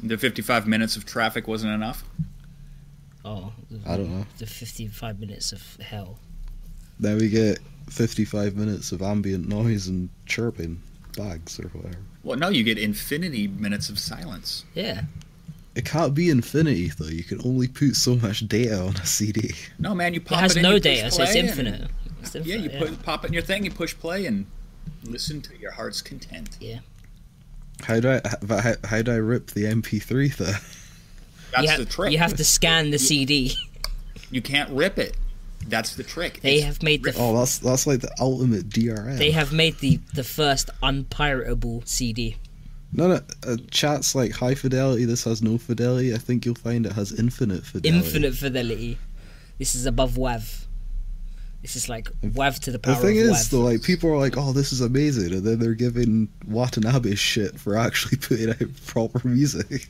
the 0.01 0.17
55 0.17 0.67
minutes 0.67 0.95
of 0.95 1.05
traffic 1.05 1.47
wasn't 1.47 1.71
enough. 1.73 2.03
Oh, 3.27 3.51
I 3.85 3.97
don't 3.97 4.09
know. 4.09 4.25
The 4.37 4.45
55 4.45 5.19
minutes 5.19 5.51
of 5.51 5.61
hell. 5.81 6.17
Now 6.99 7.15
we 7.15 7.27
get 7.29 7.59
55 7.89 8.55
minutes 8.55 8.91
of 8.93 9.01
ambient 9.01 9.47
noise 9.49 9.87
and 9.87 10.09
chirping 10.25 10.81
bags 11.17 11.59
or 11.59 11.67
whatever. 11.69 11.97
Well, 12.23 12.37
no, 12.37 12.49
you 12.49 12.63
get 12.63 12.77
infinity 12.77 13.47
minutes 13.47 13.89
of 13.89 13.99
silence. 13.99 14.63
Yeah. 14.73 15.01
It 15.75 15.85
can't 15.85 16.13
be 16.13 16.29
infinity 16.29 16.87
though. 16.97 17.07
You 17.07 17.23
can 17.23 17.41
only 17.43 17.67
put 17.67 17.95
so 17.95 18.15
much 18.15 18.47
data 18.47 18.79
on 18.79 18.95
a 18.95 19.05
CD. 19.05 19.53
No, 19.77 19.93
man, 19.93 20.13
you 20.13 20.21
pop 20.21 20.31
It 20.31 20.33
pop 20.35 20.41
has 20.41 20.55
it 20.55 20.59
in, 20.59 20.63
no 20.63 20.79
data, 20.79 21.11
so 21.11 21.23
it's 21.23 21.31
play, 21.33 21.39
and- 21.41 21.49
infinite. 21.49 21.91
Yeah, 22.33 22.55
infinite, 22.55 22.73
you 22.73 22.79
put, 22.79 23.03
pop 23.03 23.23
it 23.25 23.27
in 23.27 23.33
your 23.33 23.43
thing, 23.43 23.63
you 23.65 23.71
push 23.71 23.95
play, 23.95 24.25
and 24.25 24.45
listen 25.03 25.41
to 25.41 25.57
your 25.57 25.71
heart's 25.71 26.01
content. 26.01 26.57
Yeah. 26.59 26.79
How 27.83 27.99
do 27.99 28.09
I 28.09 28.21
how, 28.49 28.73
how 28.85 29.01
do 29.01 29.11
I 29.11 29.17
rip 29.17 29.51
the 29.51 29.65
MP3 29.65 30.35
though? 30.37 30.53
That's 31.51 31.63
you, 31.63 31.69
ha- 31.69 31.77
the 31.77 31.85
trick. 31.85 32.11
you 32.11 32.17
have 32.17 32.35
to 32.35 32.43
scan 32.43 32.91
the 32.91 32.99
CD. 32.99 33.55
You 34.31 34.41
can't 34.41 34.69
rip 34.71 34.97
it. 34.97 35.15
That's 35.67 35.95
the 35.95 36.03
trick. 36.03 36.41
They 36.41 36.55
It's- 36.57 36.65
have 36.65 36.83
made 36.83 37.03
the 37.03 37.13
Oh, 37.17 37.37
that's 37.37 37.57
that's 37.59 37.87
like 37.87 38.01
the 38.01 38.11
ultimate 38.19 38.69
DRM. 38.69 39.17
they 39.17 39.31
have 39.31 39.51
made 39.53 39.79
the 39.79 39.99
the 40.13 40.23
first 40.23 40.69
unpiratable 40.83 41.87
CD. 41.87 42.37
no, 42.93 43.07
no. 43.09 43.19
Uh, 43.45 43.57
chat's 43.71 44.15
like 44.15 44.31
high 44.31 44.55
fidelity. 44.55 45.05
This 45.05 45.23
has 45.25 45.41
no 45.41 45.57
fidelity. 45.57 46.13
I 46.13 46.17
think 46.17 46.45
you'll 46.45 46.55
find 46.55 46.85
it 46.85 46.93
has 46.93 47.11
infinite 47.11 47.65
fidelity. 47.65 47.89
Infinite 48.05 48.35
fidelity. 48.35 48.97
This 49.57 49.75
is 49.75 49.85
above 49.85 50.15
WAV. 50.17 50.65
This 51.61 51.75
is 51.75 51.89
like 51.89 52.09
WAV 52.21 52.59
to 52.59 52.71
the 52.71 52.79
power. 52.79 52.95
The 52.95 53.01
thing 53.01 53.17
of 53.19 53.25
is, 53.25 53.31
WAV. 53.31 53.49
though, 53.49 53.61
like 53.61 53.81
people 53.81 54.09
are 54.11 54.17
like, 54.17 54.37
"Oh, 54.37 54.53
this 54.53 54.71
is 54.71 54.79
amazing," 54.79 55.33
and 55.33 55.43
then 55.43 55.59
they're 55.59 55.73
giving 55.73 56.29
Watanabe 56.47 57.15
shit 57.15 57.59
for 57.59 57.75
actually 57.87 58.17
putting 58.17 58.49
out 58.51 58.85
proper 58.85 59.27
music. 59.27 59.89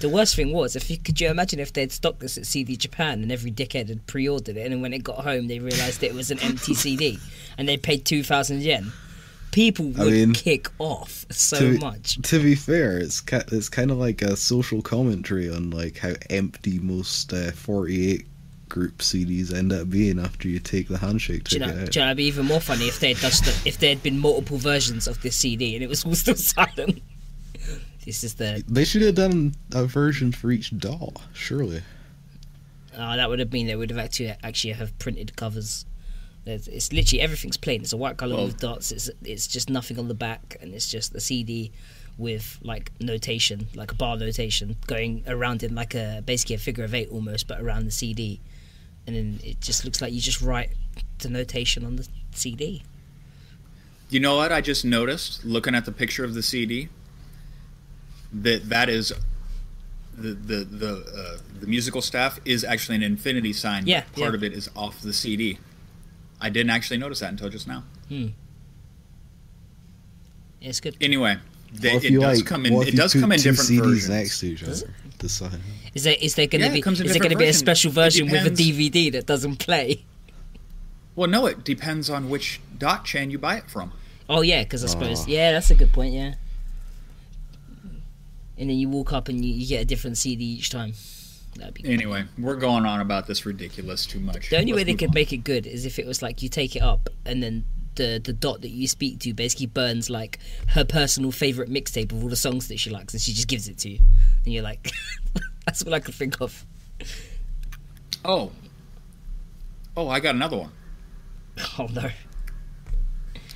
The 0.00 0.08
worst 0.08 0.34
thing 0.34 0.52
was, 0.52 0.76
if 0.76 0.90
you 0.90 0.96
could 0.98 1.20
you 1.20 1.28
imagine 1.28 1.60
if 1.60 1.72
they'd 1.72 1.92
stocked 1.92 2.20
this 2.20 2.38
at 2.38 2.46
CD 2.46 2.76
Japan 2.76 3.22
and 3.22 3.30
every 3.30 3.52
dickhead 3.52 3.88
had 3.88 4.06
pre-ordered 4.06 4.56
it, 4.56 4.62
and 4.64 4.72
then 4.72 4.80
when 4.82 4.92
it 4.92 5.04
got 5.04 5.18
home 5.24 5.46
they 5.46 5.58
realised 5.58 6.02
it 6.02 6.14
was 6.14 6.30
an 6.30 6.38
empty 6.40 6.74
CD, 6.82 7.18
and 7.58 7.68
they 7.68 7.76
paid 7.76 8.04
two 8.04 8.22
thousand 8.22 8.62
yen. 8.62 8.92
People 9.52 9.92
I 10.00 10.04
would 10.04 10.12
mean, 10.12 10.32
kick 10.32 10.68
off 10.78 11.26
so 11.30 11.58
to- 11.58 11.78
much. 11.80 12.20
To 12.22 12.40
be 12.42 12.54
fair, 12.54 12.98
it's 12.98 13.20
ki- 13.20 13.38
it's 13.52 13.68
kind 13.68 13.90
of 13.90 13.98
like 13.98 14.22
a 14.22 14.36
social 14.36 14.80
commentary 14.80 15.50
on 15.50 15.70
like 15.70 15.98
how 15.98 16.12
empty 16.30 16.78
most 16.78 17.32
uh, 17.32 17.50
48 17.50 18.26
group 18.68 18.98
CDs 18.98 19.52
end 19.52 19.72
up 19.72 19.90
being 19.90 20.20
after 20.20 20.46
you 20.46 20.60
take 20.60 20.86
the 20.86 20.96
handshake 20.98 21.44
Do 21.44 21.56
you 21.56 21.66
know? 21.66 21.72
out. 21.82 21.90
Do 21.90 21.98
you 21.98 22.04
know, 22.04 22.10
it'd 22.10 22.16
be 22.18 22.24
even 22.26 22.46
more 22.46 22.60
funny 22.60 22.86
if 22.86 23.00
they 23.00 23.08
had 23.08 23.16
just 23.16 23.66
if 23.66 23.76
there 23.78 23.88
had 23.90 24.02
been 24.04 24.18
multiple 24.18 24.56
versions 24.58 25.08
of 25.08 25.20
this 25.22 25.34
CD 25.34 25.74
and 25.74 25.82
it 25.82 25.88
was 25.88 26.04
all 26.06 26.14
still 26.14 26.34
silent. 26.36 27.02
This 28.04 28.24
is 28.24 28.34
the 28.34 28.64
They 28.66 28.84
should 28.84 29.02
have 29.02 29.14
done 29.14 29.54
a 29.72 29.84
version 29.84 30.32
for 30.32 30.50
each 30.50 30.76
doll, 30.78 31.14
surely. 31.32 31.82
uh, 32.96 33.16
that 33.16 33.28
would 33.28 33.38
have 33.38 33.50
been 33.50 33.66
they 33.66 33.76
would 33.76 33.90
have 33.90 33.98
actually 33.98 34.34
actually 34.42 34.72
have 34.74 34.98
printed 34.98 35.36
covers. 35.36 35.84
There's, 36.44 36.66
it's 36.68 36.92
literally 36.92 37.20
everything's 37.20 37.58
plain. 37.58 37.82
It's 37.82 37.92
a 37.92 37.96
white 37.98 38.16
color 38.16 38.36
Well- 38.36 38.46
with 38.46 38.58
dots. 38.58 38.90
It's 38.92 39.10
it's 39.22 39.46
just 39.46 39.68
nothing 39.68 39.98
on 39.98 40.08
the 40.08 40.14
back, 40.14 40.56
and 40.60 40.72
it's 40.74 40.90
just 40.90 41.14
a 41.14 41.20
CD 41.20 41.70
with 42.18 42.58
like 42.62 42.90
notation, 43.00 43.68
like 43.74 43.92
a 43.92 43.94
bar 43.94 44.16
notation, 44.16 44.76
going 44.86 45.22
around 45.26 45.62
in 45.62 45.74
like 45.74 45.94
a 45.94 46.22
basically 46.24 46.54
a 46.56 46.58
figure 46.58 46.84
of 46.84 46.94
eight 46.94 47.10
almost, 47.10 47.46
but 47.46 47.60
around 47.60 47.84
the 47.84 47.90
CD, 47.90 48.40
and 49.06 49.14
then 49.16 49.40
it 49.44 49.60
just 49.60 49.84
looks 49.84 50.00
like 50.00 50.12
you 50.12 50.20
just 50.20 50.40
write 50.40 50.70
the 51.18 51.28
notation 51.28 51.84
on 51.84 51.96
the 51.96 52.08
CD. 52.32 52.82
You 54.08 54.20
know 54.20 54.36
what? 54.36 54.50
I 54.52 54.60
just 54.60 54.84
noticed 54.84 55.44
looking 55.44 55.74
at 55.74 55.84
the 55.84 55.92
picture 55.92 56.24
of 56.24 56.34
the 56.34 56.42
CD 56.42 56.88
that 58.32 58.68
that 58.68 58.88
is 58.88 59.12
the 60.16 60.34
the 60.34 60.64
the 60.64 60.92
uh, 60.96 61.38
the 61.60 61.66
musical 61.66 62.02
staff 62.02 62.40
is 62.44 62.64
actually 62.64 62.96
an 62.96 63.02
infinity 63.02 63.52
sign. 63.52 63.86
Yeah, 63.86 64.02
part 64.02 64.16
yeah. 64.18 64.28
of 64.34 64.44
it 64.44 64.52
is 64.52 64.68
off 64.76 65.00
the 65.00 65.12
CD. 65.12 65.58
I 66.40 66.48
didn't 66.50 66.70
actually 66.70 66.98
notice 66.98 67.20
that 67.20 67.30
until 67.30 67.48
just 67.50 67.66
now. 67.68 67.84
Hmm. 68.08 68.28
It's 70.60 70.80
good. 70.80 70.96
Anyway, 71.00 71.38
they, 71.72 71.94
What 71.94 72.04
it 72.04 72.20
does 72.20 72.38
like- 72.38 72.46
come 72.46 72.66
in. 72.66 72.74
what 72.74 72.88
It 72.88 72.96
does 72.96 73.12
come 73.14 73.32
in 73.32 73.40
different 73.40 73.68
CDs 73.70 73.80
versions. 73.82 74.08
next 74.08 74.40
to 74.40 74.46
each 74.48 74.62
other. 74.62 74.94
The 75.18 75.28
sign. 75.28 75.60
Is 75.94 76.04
there 76.04 76.16
is 76.20 76.34
there 76.34 76.46
going 76.46 76.62
to 76.62 76.68
Yeah, 76.68 76.72
be 76.74 76.82
comes 76.82 77.00
is 77.00 77.12
there 77.12 77.18
going 77.18 77.30
to 77.32 77.36
be 77.36 77.44
a 77.46 77.52
special 77.52 77.90
version 77.92 78.30
with 78.30 78.46
a. 78.46 78.50
DVD 78.50 79.12
that 79.12 79.26
doesn't 79.26 79.56
play? 79.58 80.04
Well, 81.16 81.28
no, 81.28 81.46
it 81.46 81.64
depends 81.64 82.08
on 82.08 82.30
which 82.30 82.60
dot 82.78 83.04
chain 83.04 83.30
you 83.30 83.38
buy 83.38 83.56
it 83.56 83.68
from. 83.68 83.92
Oh 84.28 84.40
yeah, 84.42 84.62
because 84.62 84.82
I 84.84 84.86
suppose 84.86 85.22
Oh. 85.22 85.28
yeah, 85.28 85.52
that's 85.52 85.70
a 85.70 85.74
good 85.74 85.92
point. 85.92 86.14
Yeah, 86.14 86.34
and 88.60 88.70
then 88.70 88.76
you 88.78 88.88
walk 88.88 89.12
up 89.12 89.26
and 89.28 89.44
you, 89.44 89.52
you 89.52 89.66
get 89.66 89.80
a 89.82 89.84
different 89.84 90.16
CD 90.18 90.44
each 90.44 90.70
time. 90.70 90.92
That'd 91.56 91.74
be 91.74 91.84
Anyway, 91.92 92.26
we're 92.38 92.54
going 92.54 92.86
on 92.86 93.00
about 93.00 93.26
this 93.26 93.44
ridiculous 93.44 94.06
too 94.06 94.20
much. 94.20 94.50
the 94.50 94.58
only 94.58 94.72
way 94.72 94.78
Let's 94.78 94.86
they 94.86 94.94
could 94.94 95.08
on. 95.08 95.14
make 95.14 95.32
it 95.32 95.38
good 95.38 95.66
is 95.66 95.84
if 95.84 95.98
it 95.98 96.06
was 96.06 96.22
like 96.22 96.42
you 96.42 96.48
take 96.48 96.76
it 96.76 96.82
up 96.82 97.08
and 97.26 97.42
then 97.42 97.64
the 97.96 98.20
the 98.24 98.32
dot 98.32 98.60
that 98.60 98.68
you 98.68 98.86
speak 98.86 99.18
to 99.18 99.34
basically 99.34 99.66
burns 99.66 100.08
like 100.08 100.38
her 100.68 100.84
personal 100.84 101.32
favorite 101.32 101.68
mixtape 101.68 102.12
of 102.12 102.22
all 102.22 102.28
the 102.30 102.36
songs 102.36 102.68
that 102.68 102.78
she 102.78 102.88
likes, 102.88 103.12
and 103.12 103.20
she 103.20 103.32
just 103.32 103.48
gives 103.48 103.68
it 103.68 103.78
to 103.78 103.90
you, 103.90 103.98
and 104.44 104.54
you're 104.54 104.62
like, 104.62 104.92
that's 105.66 105.82
what 105.84 105.92
I 105.92 105.98
could 105.98 106.14
think 106.14 106.40
of. 106.40 106.64
Oh, 108.24 108.52
oh, 109.96 110.06
I 110.08 110.20
got 110.20 110.36
another 110.36 110.56
one. 110.56 110.70
Oh 111.78 111.88
no. 111.92 112.10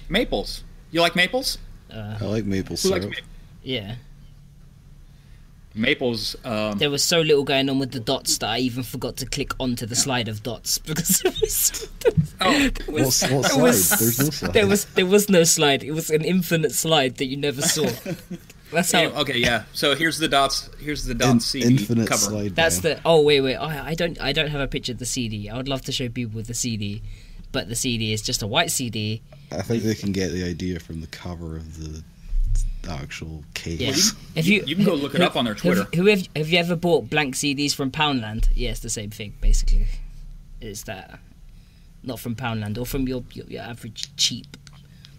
Maples. 0.09 0.65
You 0.91 1.01
like 1.01 1.15
maples? 1.17 1.59
Uh, 1.93 2.19
I 2.21 2.25
like 2.25 2.45
maple 2.45 2.77
Who 2.77 2.89
likes 2.89 3.05
syrup. 3.05 3.11
maples? 3.11 3.29
yeah, 3.63 3.95
Maples. 5.75 6.37
Um, 6.45 6.79
there 6.79 6.91
was 6.91 7.03
so 7.03 7.21
little 7.21 7.43
going 7.45 7.69
on 7.69 7.79
with 7.79 7.91
the 7.93 8.01
dots 8.01 8.39
that 8.39 8.49
I 8.49 8.59
even 8.59 8.83
forgot 8.83 9.17
to 9.19 9.27
click 9.27 9.53
onto 9.59 9.87
the 9.87 9.97
slide 9.97 10.29
of 10.29 10.43
dots 10.43 10.79
because 10.79 11.21
it 11.25 11.41
was. 11.41 11.89
oh, 12.41 12.69
there 12.69 12.95
was- 12.95 13.23
What, 13.23 13.33
what 13.33 13.51
there 13.53 13.63
was- 13.63 13.91
There's 13.91 14.19
no 14.19 14.31
slide. 14.31 14.53
There 14.55 14.67
was 14.67 14.85
there 14.87 15.07
was 15.07 15.29
no 15.29 15.45
slide. 15.45 15.83
It 15.83 15.93
was 15.93 16.11
an 16.11 16.23
infinite 16.25 16.73
slide 16.73 17.17
that 17.17 17.27
you 17.27 17.37
never 17.37 17.63
saw. 17.63 17.87
That's 18.73 18.91
how. 18.93 19.01
Anyway, 19.01 19.17
okay, 19.19 19.39
yeah. 19.39 19.65
So 19.73 19.95
here's 19.95 20.19
the 20.19 20.27
dots. 20.29 20.69
Here's 20.81 21.05
the 21.05 21.15
dots 21.15 21.33
In- 21.33 21.41
CD 21.63 21.67
infinite 21.77 22.09
cover. 22.09 22.21
slide. 22.21 22.57
That's 22.57 22.79
down. 22.81 22.95
the. 22.97 23.01
Oh 23.05 23.21
wait 23.23 23.41
wait. 23.41 23.57
I, 23.57 23.89
I 23.89 23.95
don't 23.95 24.21
I 24.21 24.33
don't 24.33 24.49
have 24.49 24.61
a 24.61 24.67
picture 24.69 24.93
of 24.93 24.99
the 24.99 25.07
CD. 25.07 25.49
I 25.49 25.57
would 25.57 25.69
love 25.69 25.83
to 25.83 25.93
show 25.93 26.09
people 26.09 26.37
with 26.37 26.47
the 26.49 26.55
CD, 26.55 27.03
but 27.53 27.69
the 27.69 27.77
CD 27.77 28.13
is 28.13 28.23
just 28.23 28.43
a 28.43 28.47
white 28.47 28.71
CD. 28.71 29.23
I 29.53 29.63
think 29.63 29.83
they 29.85 29.95
can 29.95 30.11
get 30.13 30.33
the 30.33 30.45
idea 30.45 30.81
from 30.81 31.01
the 31.01 31.07
cover 31.09 31.57
of 31.57 31.79
the 31.79 32.03
actual 32.89 33.45
case. 33.55 33.81
Yeah. 33.81 34.41
If 34.41 34.47
You- 34.47 34.65
you 34.67 34.77
can 34.77 34.85
go 34.85 34.95
look 34.95 35.15
it 35.15 35.21
up 35.21 35.37
on 35.37 35.45
their 35.45 35.55
Twitter. 35.55 35.85
Who, 35.95 36.03
who 36.03 36.07
have, 36.09 36.27
have 36.37 36.49
you 36.49 36.59
ever 36.59 36.77
bought 36.77 37.11
blank 37.11 37.35
CDs 37.35 37.75
from 37.75 37.91
Poundland? 37.91 38.49
Yeah, 38.55 38.71
it's 38.71 38.81
the 38.81 38.91
same 38.91 39.11
thing 39.11 39.35
basically. 39.41 39.87
It's 40.61 40.83
that, 40.85 41.19
not 42.03 42.19
from 42.21 42.35
Poundland 42.35 42.79
or 42.79 42.87
from 42.87 43.07
your 43.09 43.25
your, 43.33 43.47
your 43.47 43.63
average 43.63 44.15
cheap 44.17 44.57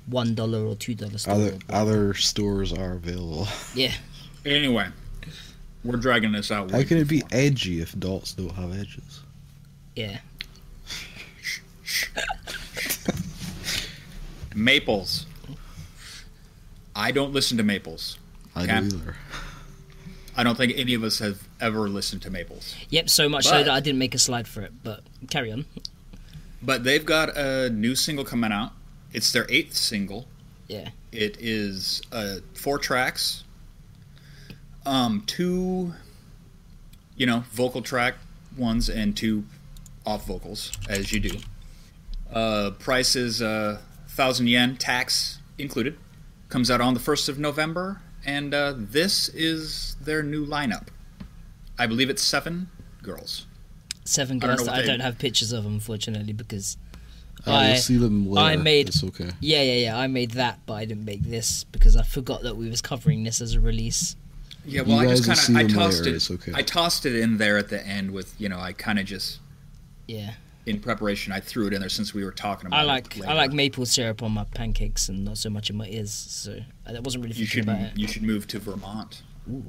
one 0.08 0.36
dollar 0.36 0.66
or 0.66 0.76
two 0.76 0.96
dollar 0.96 1.18
store. 1.18 1.34
Other 1.36 1.58
other 1.70 2.14
stores 2.14 2.72
are 2.74 2.94
available. 2.94 3.48
yeah. 3.76 3.92
Anyway, 4.46 4.88
we're 5.84 5.98
dragging 5.98 6.32
this 6.32 6.52
out. 6.52 6.72
How 6.72 6.78
way 6.78 6.84
can 6.84 6.98
it 6.98 7.08
be 7.08 7.22
far. 7.22 7.30
edgy 7.32 7.82
if 7.82 7.98
dots 8.00 8.34
don't 8.34 8.52
have 8.52 8.72
edges? 8.74 9.22
Yeah. 9.96 10.20
Maples. 14.56 15.26
I 16.96 17.12
don't 17.12 17.34
listen 17.34 17.58
to 17.58 17.64
Maples. 17.64 18.18
I 18.56 18.64
Okay. 18.64 18.88
do 18.88 18.96
either. 18.98 19.16
I 20.38 20.44
don't 20.44 20.58
think 20.58 20.74
any 20.76 20.94
of 20.94 21.04
us 21.04 21.20
have 21.20 21.48
ever 21.62 21.88
listened 21.90 22.22
to 22.24 22.30
Maples. 22.30 22.76
Yep. 22.90 23.10
So 23.10 23.30
much 23.30 23.46
so 23.46 23.64
that 23.64 23.70
I 23.70 23.80
didn't 23.80 24.00
make 24.00 24.14
a 24.16 24.18
slide 24.20 24.48
for 24.48 24.62
it. 24.62 24.72
But 24.84 25.02
carry 25.30 25.52
on. 25.52 25.66
But 26.62 26.84
they've 26.84 27.06
got 27.06 27.36
a 27.38 27.70
new 27.70 27.96
single 27.96 28.26
coming 28.26 28.52
out. 28.52 28.72
It's 29.14 29.32
their 29.32 29.46
eighth 29.50 29.76
single. 29.76 30.28
Yeah. 30.68 30.90
It 31.12 31.38
is 31.40 32.02
uh, 32.12 32.38
four 32.54 32.80
tracks, 32.80 33.44
um, 34.86 35.24
two, 35.26 35.94
you 37.16 37.26
know, 37.26 37.44
vocal 37.52 37.82
track 37.82 38.16
ones 38.58 38.90
and 38.90 39.16
two 39.16 39.46
off 40.06 40.26
vocals, 40.28 40.72
as 40.90 41.12
you 41.14 41.20
do. 41.20 41.38
Uh, 42.32 42.72
price 42.72 43.16
is 43.16 43.42
uh, 43.42 43.80
thousand 44.10 44.48
yen, 44.48 44.76
tax 44.76 45.40
included. 45.58 45.98
Comes 46.56 46.72
out 46.72 46.80
on 46.80 46.94
the 46.94 47.02
first 47.02 47.28
of 47.28 47.38
November, 47.38 48.00
and 48.26 48.54
uh, 48.54 48.76
this 48.78 49.28
is 49.28 49.98
their 50.00 50.24
new 50.24 50.46
lineup. 50.46 50.88
I 51.78 51.86
believe 51.86 52.10
it's 52.10 52.22
seven 52.24 52.70
girls. 53.04 53.46
Seven 54.06 54.38
I 54.38 54.48
don't 54.48 54.56
girls 54.56 54.68
that 54.70 54.76
I 54.76 54.86
don't 54.86 55.02
have 55.02 55.20
pictures 55.20 55.52
of, 55.52 55.66
unfortunately, 55.66 56.32
because 56.32 56.78
Uh, 57.46 57.52
I- 57.52 57.68
you'll 57.72 57.78
see 57.80 57.98
them 57.98 58.30
later. 58.32 58.46
I 58.48 58.56
made- 58.56 58.88
It's 58.88 59.04
okay. 59.04 59.32
yeah, 59.42 59.64
yeah, 59.64 59.74
yeah. 59.74 59.98
I 59.98 60.08
made 60.08 60.32
that, 60.32 60.60
but 60.66 60.76
I 60.76 60.86
didn't 60.86 61.04
make 61.04 61.24
this 61.24 61.66
because 61.74 61.98
I 61.98 62.04
forgot 62.04 62.44
that 62.44 62.56
we 62.56 62.70
was 62.70 62.82
covering 62.82 63.26
this 63.26 63.42
as 63.42 63.56
a 63.56 63.60
release. 63.60 64.16
Yeah, 64.66 64.84
You 64.84 64.88
well, 64.96 65.00
I 65.00 65.08
just 65.14 65.26
kind 65.26 65.40
of 65.50 65.56
I 65.58 65.74
tossed 65.84 65.98
later, 66.04 66.12
it. 66.12 66.16
it's 66.16 66.32
okay. 66.32 66.54
I 66.56 66.62
tossed 66.62 67.06
it 67.06 67.16
in 67.18 67.38
there 67.38 67.58
at 67.58 67.68
the 67.68 67.86
end 67.86 68.12
with 68.12 68.34
you 68.40 68.48
know 68.48 68.60
I 68.62 68.72
kind 68.72 68.98
of 68.98 69.06
just 69.06 69.40
Yeah, 70.08 70.36
in 70.66 70.80
preparation 70.80 71.32
I 71.32 71.40
threw 71.40 71.68
it 71.68 71.74
in 71.74 71.80
there 71.80 71.90
since 71.90 72.14
we 72.14 72.24
were 72.24 72.32
talking 72.32 72.68
about. 72.68 72.80
I 72.80 72.84
it 72.84 72.88
like. 72.88 73.26
I 73.26 73.34
like 73.34 73.52
maple 73.52 73.86
syrup 73.86 74.24
on 74.24 74.32
my 74.32 74.46
pancakes 74.46 75.10
and 75.10 75.24
not 75.26 75.38
so 75.38 75.50
much 75.50 75.70
in 75.70 75.78
my 75.78 75.88
ears. 75.88 76.12
So 76.12 76.60
uh, 76.86 76.92
that 76.92 77.04
wasn't 77.04 77.24
really 77.24 77.36
You 77.36 77.46
should 77.46 77.70
you 77.96 78.08
should 78.08 78.24
move 78.24 78.48
to 78.48 78.60
Vermont. 78.60 79.22
Ooh, 79.52 79.64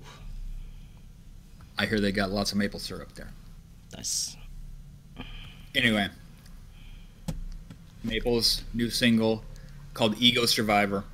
I 1.79 1.87
hear 1.87 2.01
they 2.01 2.13
got 2.13 2.31
lots 2.31 2.53
of 2.53 2.59
maple 2.59 2.81
syrup 2.81 3.15
there. 3.15 3.31
nice. 3.95 4.37
Anyway, 5.75 6.09
Maples' 8.03 8.63
new 8.73 8.89
single 8.89 9.45
called 9.93 10.17
Ego 10.19 10.47
Survivor. 10.47 11.05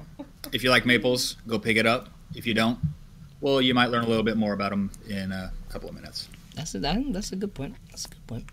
If 0.53 0.63
you 0.63 0.71
like 0.71 0.87
Maples, 0.87 1.37
go 1.49 1.59
pick 1.59 1.77
it 1.77 1.87
up. 1.87 2.11
If 2.35 2.47
you 2.47 2.55
don't, 2.55 2.79
well, 3.41 3.61
you 3.61 3.75
might 3.75 3.87
learn 3.91 4.05
a 4.05 4.09
little 4.09 4.23
bit 4.23 4.37
more 4.37 4.53
about 4.53 4.71
them 4.71 4.91
in 5.09 5.33
a 5.33 5.53
couple 5.69 5.89
of 5.89 5.97
minutes. 5.97 6.29
That's 6.55 6.75
a 6.77 6.79
that's 6.79 7.33
a 7.33 7.37
good 7.37 7.55
point. 7.55 7.75
That's 7.91 8.05
a 8.05 8.09
good 8.09 8.27
point. 8.29 8.45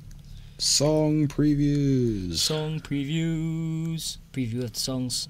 Song 0.59 1.27
previews. 1.27 2.35
Song 2.35 2.79
previews, 2.81 4.17
preview 4.33 4.63
of 4.63 4.73
the 4.73 4.79
songs, 4.79 5.29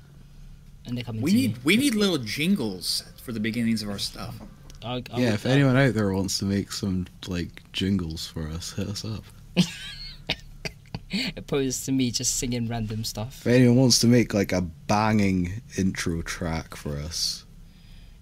and 0.85 0.97
they're 0.97 1.03
coming. 1.03 1.21
We 1.21 1.33
need 1.33 1.51
you. 1.51 1.57
we 1.63 1.77
need 1.77 1.93
little 1.95 2.17
jingles 2.17 3.03
for 3.21 3.31
the 3.31 3.39
beginnings 3.39 3.83
of 3.83 3.89
our 3.89 3.99
stuff. 3.99 4.35
I'll, 4.83 5.01
I'll, 5.11 5.19
yeah, 5.19 5.33
if 5.33 5.45
I'll- 5.45 5.51
anyone 5.51 5.77
out 5.77 5.93
there 5.93 6.11
wants 6.11 6.39
to 6.39 6.45
make 6.45 6.71
some 6.71 7.05
like 7.27 7.61
jingles 7.73 8.25
for 8.27 8.47
us, 8.47 8.71
hit 8.73 8.87
us 8.87 9.05
up. 9.05 9.23
opposed 11.37 11.85
to 11.85 11.91
me 11.91 12.11
just 12.11 12.37
singing 12.37 12.67
random 12.67 13.03
stuff. 13.03 13.41
If 13.41 13.47
anyone 13.47 13.77
wants 13.77 13.99
to 13.99 14.07
make 14.07 14.33
like 14.33 14.51
a 14.51 14.61
banging 14.61 15.61
intro 15.77 16.21
track 16.23 16.75
for 16.75 16.97
us, 16.97 17.45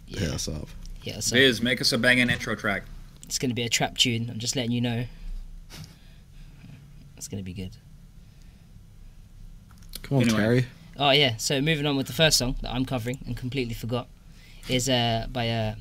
hit 0.07 0.29
us 0.29 0.47
up. 0.49 0.67
yeah. 1.03 1.19
So 1.21 1.35
Viz, 1.37 1.61
make 1.61 1.79
us 1.79 1.93
a 1.93 1.97
banging 1.97 2.29
intro 2.29 2.55
track. 2.55 2.83
it's 3.23 3.39
gonna 3.39 3.53
be 3.53 3.63
a 3.63 3.69
trap 3.69 3.97
tune. 3.97 4.29
I'm 4.29 4.39
just 4.39 4.57
letting 4.57 4.71
you 4.71 4.81
know. 4.81 5.05
It's 7.17 7.27
gonna 7.27 7.43
be 7.43 7.53
good. 7.53 7.75
Come 10.03 10.17
on, 10.17 10.23
Anyway. 10.23 10.37
Carrie. 10.39 10.65
Oh 10.97 11.11
yeah. 11.11 11.37
So 11.37 11.61
moving 11.61 11.85
on 11.85 11.97
with 11.97 12.07
the 12.07 12.13
first 12.13 12.37
song 12.37 12.55
that 12.61 12.73
I'm 12.73 12.85
covering 12.85 13.19
and 13.25 13.35
completely 13.35 13.73
forgot 13.73 14.07
is 14.69 14.89
uh 14.89 15.27
by 15.31 15.49
uh 15.49 15.75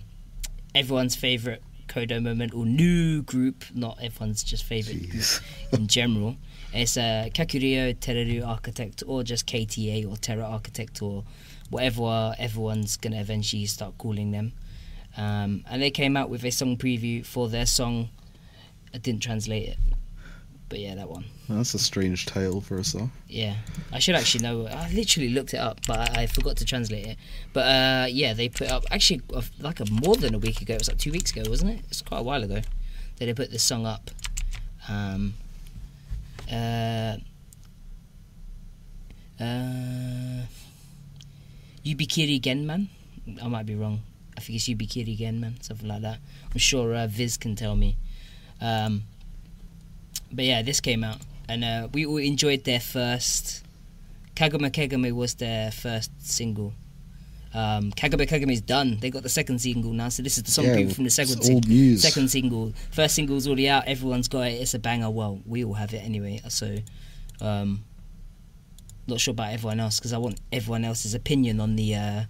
everyone's 0.74 1.14
favorite 1.16 1.62
Kodo 1.88 2.22
moment 2.22 2.52
or 2.52 2.66
new 2.66 3.22
group, 3.22 3.64
not 3.74 3.98
everyone's 4.02 4.42
just 4.42 4.64
favorite 4.64 5.08
group 5.08 5.24
in 5.72 5.86
general. 5.86 6.36
It's 6.74 6.96
uh, 6.96 7.28
Kakurio 7.32 7.94
Tereru 7.94 8.46
Architect 8.46 9.02
or 9.06 9.22
just 9.22 9.46
KTA 9.46 10.10
or 10.10 10.16
Terra 10.16 10.44
Architect 10.44 11.00
or 11.00 11.24
whatever 11.70 12.34
everyone's 12.38 12.96
gonna 12.96 13.20
eventually 13.20 13.64
start 13.66 13.96
calling 13.98 14.32
them. 14.32 14.52
Um, 15.16 15.64
and 15.70 15.80
they 15.80 15.90
came 15.90 16.16
out 16.16 16.28
with 16.28 16.44
a 16.44 16.50
song 16.50 16.76
preview 16.76 17.24
for 17.24 17.48
their 17.48 17.64
song. 17.66 18.10
I 18.92 18.98
didn't 18.98 19.22
translate 19.22 19.68
it, 19.68 19.78
but 20.68 20.78
yeah, 20.78 20.94
that 20.94 21.08
one. 21.08 21.24
That's 21.48 21.74
a 21.74 21.78
strange 21.78 22.26
title 22.26 22.60
for 22.60 22.76
a 22.76 22.84
song. 22.84 23.12
Yeah, 23.28 23.54
I 23.92 23.98
should 23.98 24.14
actually 24.14 24.42
know. 24.42 24.66
I 24.66 24.90
literally 24.92 25.28
looked 25.28 25.54
it 25.54 25.58
up, 25.58 25.80
but 25.86 25.98
I, 25.98 26.22
I 26.22 26.26
forgot 26.26 26.56
to 26.58 26.64
translate 26.64 27.06
it. 27.06 27.16
But 27.52 27.60
uh, 27.60 28.06
yeah, 28.08 28.34
they 28.34 28.48
put 28.48 28.70
up 28.70 28.84
actually 28.90 29.22
like 29.60 29.80
a 29.80 29.86
more 29.90 30.16
than 30.16 30.34
a 30.34 30.38
week 30.38 30.60
ago. 30.60 30.74
It 30.74 30.80
was 30.80 30.88
like 30.88 30.98
two 30.98 31.12
weeks 31.12 31.30
ago, 31.30 31.48
wasn't 31.48 31.72
it? 31.72 31.80
It's 31.88 32.02
quite 32.02 32.18
a 32.18 32.22
while 32.22 32.42
ago 32.42 32.60
that 33.18 33.26
they 33.26 33.34
put 33.34 33.50
this 33.50 33.62
song 33.62 33.86
up. 33.86 34.10
Um, 34.88 35.34
uh, 36.50 37.16
uh, 39.40 40.42
Yubikiri 41.84 42.40
Genman. 42.40 42.88
I 43.42 43.48
might 43.48 43.66
be 43.66 43.74
wrong. 43.74 44.00
I 44.36 44.40
think 44.40 44.56
it's 44.56 44.68
Yubikiri 44.68 45.16
Genman, 45.18 45.62
something 45.62 45.88
like 45.88 46.02
that. 46.02 46.18
I'm 46.52 46.58
sure 46.58 46.94
uh, 46.94 47.06
Viz 47.06 47.36
can 47.36 47.56
tell 47.56 47.76
me. 47.76 47.96
Um, 48.60 49.02
but 50.32 50.44
yeah, 50.44 50.62
this 50.62 50.80
came 50.80 51.04
out, 51.04 51.18
and 51.48 51.64
uh, 51.64 51.88
we 51.92 52.06
all 52.06 52.18
enjoyed 52.18 52.64
their 52.64 52.80
first. 52.80 53.64
Kagame 54.34 54.70
Kagame 54.70 55.12
was 55.12 55.34
their 55.34 55.70
first 55.70 56.10
single. 56.26 56.72
Um, 57.54 57.90
Kagame 57.92 58.28
Kagame 58.28 58.52
is 58.52 58.60
done. 58.60 58.98
They 59.00 59.10
got 59.10 59.22
the 59.22 59.30
second 59.30 59.60
single 59.60 59.92
now, 59.92 60.10
so 60.10 60.22
this 60.22 60.36
is 60.36 60.42
the 60.44 60.50
song 60.50 60.66
Yeah, 60.66 60.88
from 60.88 61.04
the 61.04 61.10
second 61.10 61.42
single. 61.42 61.96
Second 61.96 62.30
single, 62.30 62.72
first 62.90 63.14
single's 63.14 63.46
already 63.46 63.68
out. 63.68 63.84
Everyone's 63.86 64.28
got 64.28 64.48
it. 64.48 64.60
It's 64.60 64.74
a 64.74 64.78
banger. 64.78 65.08
Well, 65.10 65.40
we 65.46 65.64
all 65.64 65.74
have 65.74 65.94
it 65.94 66.04
anyway. 66.04 66.42
So, 66.48 66.76
um, 67.40 67.84
not 69.06 69.20
sure 69.20 69.32
about 69.32 69.52
everyone 69.52 69.80
else 69.80 69.98
because 69.98 70.12
I 70.12 70.18
want 70.18 70.40
everyone 70.52 70.84
else's 70.84 71.14
opinion 71.14 71.60
on 71.60 71.76
the 71.76 71.94
uh, 71.94 72.22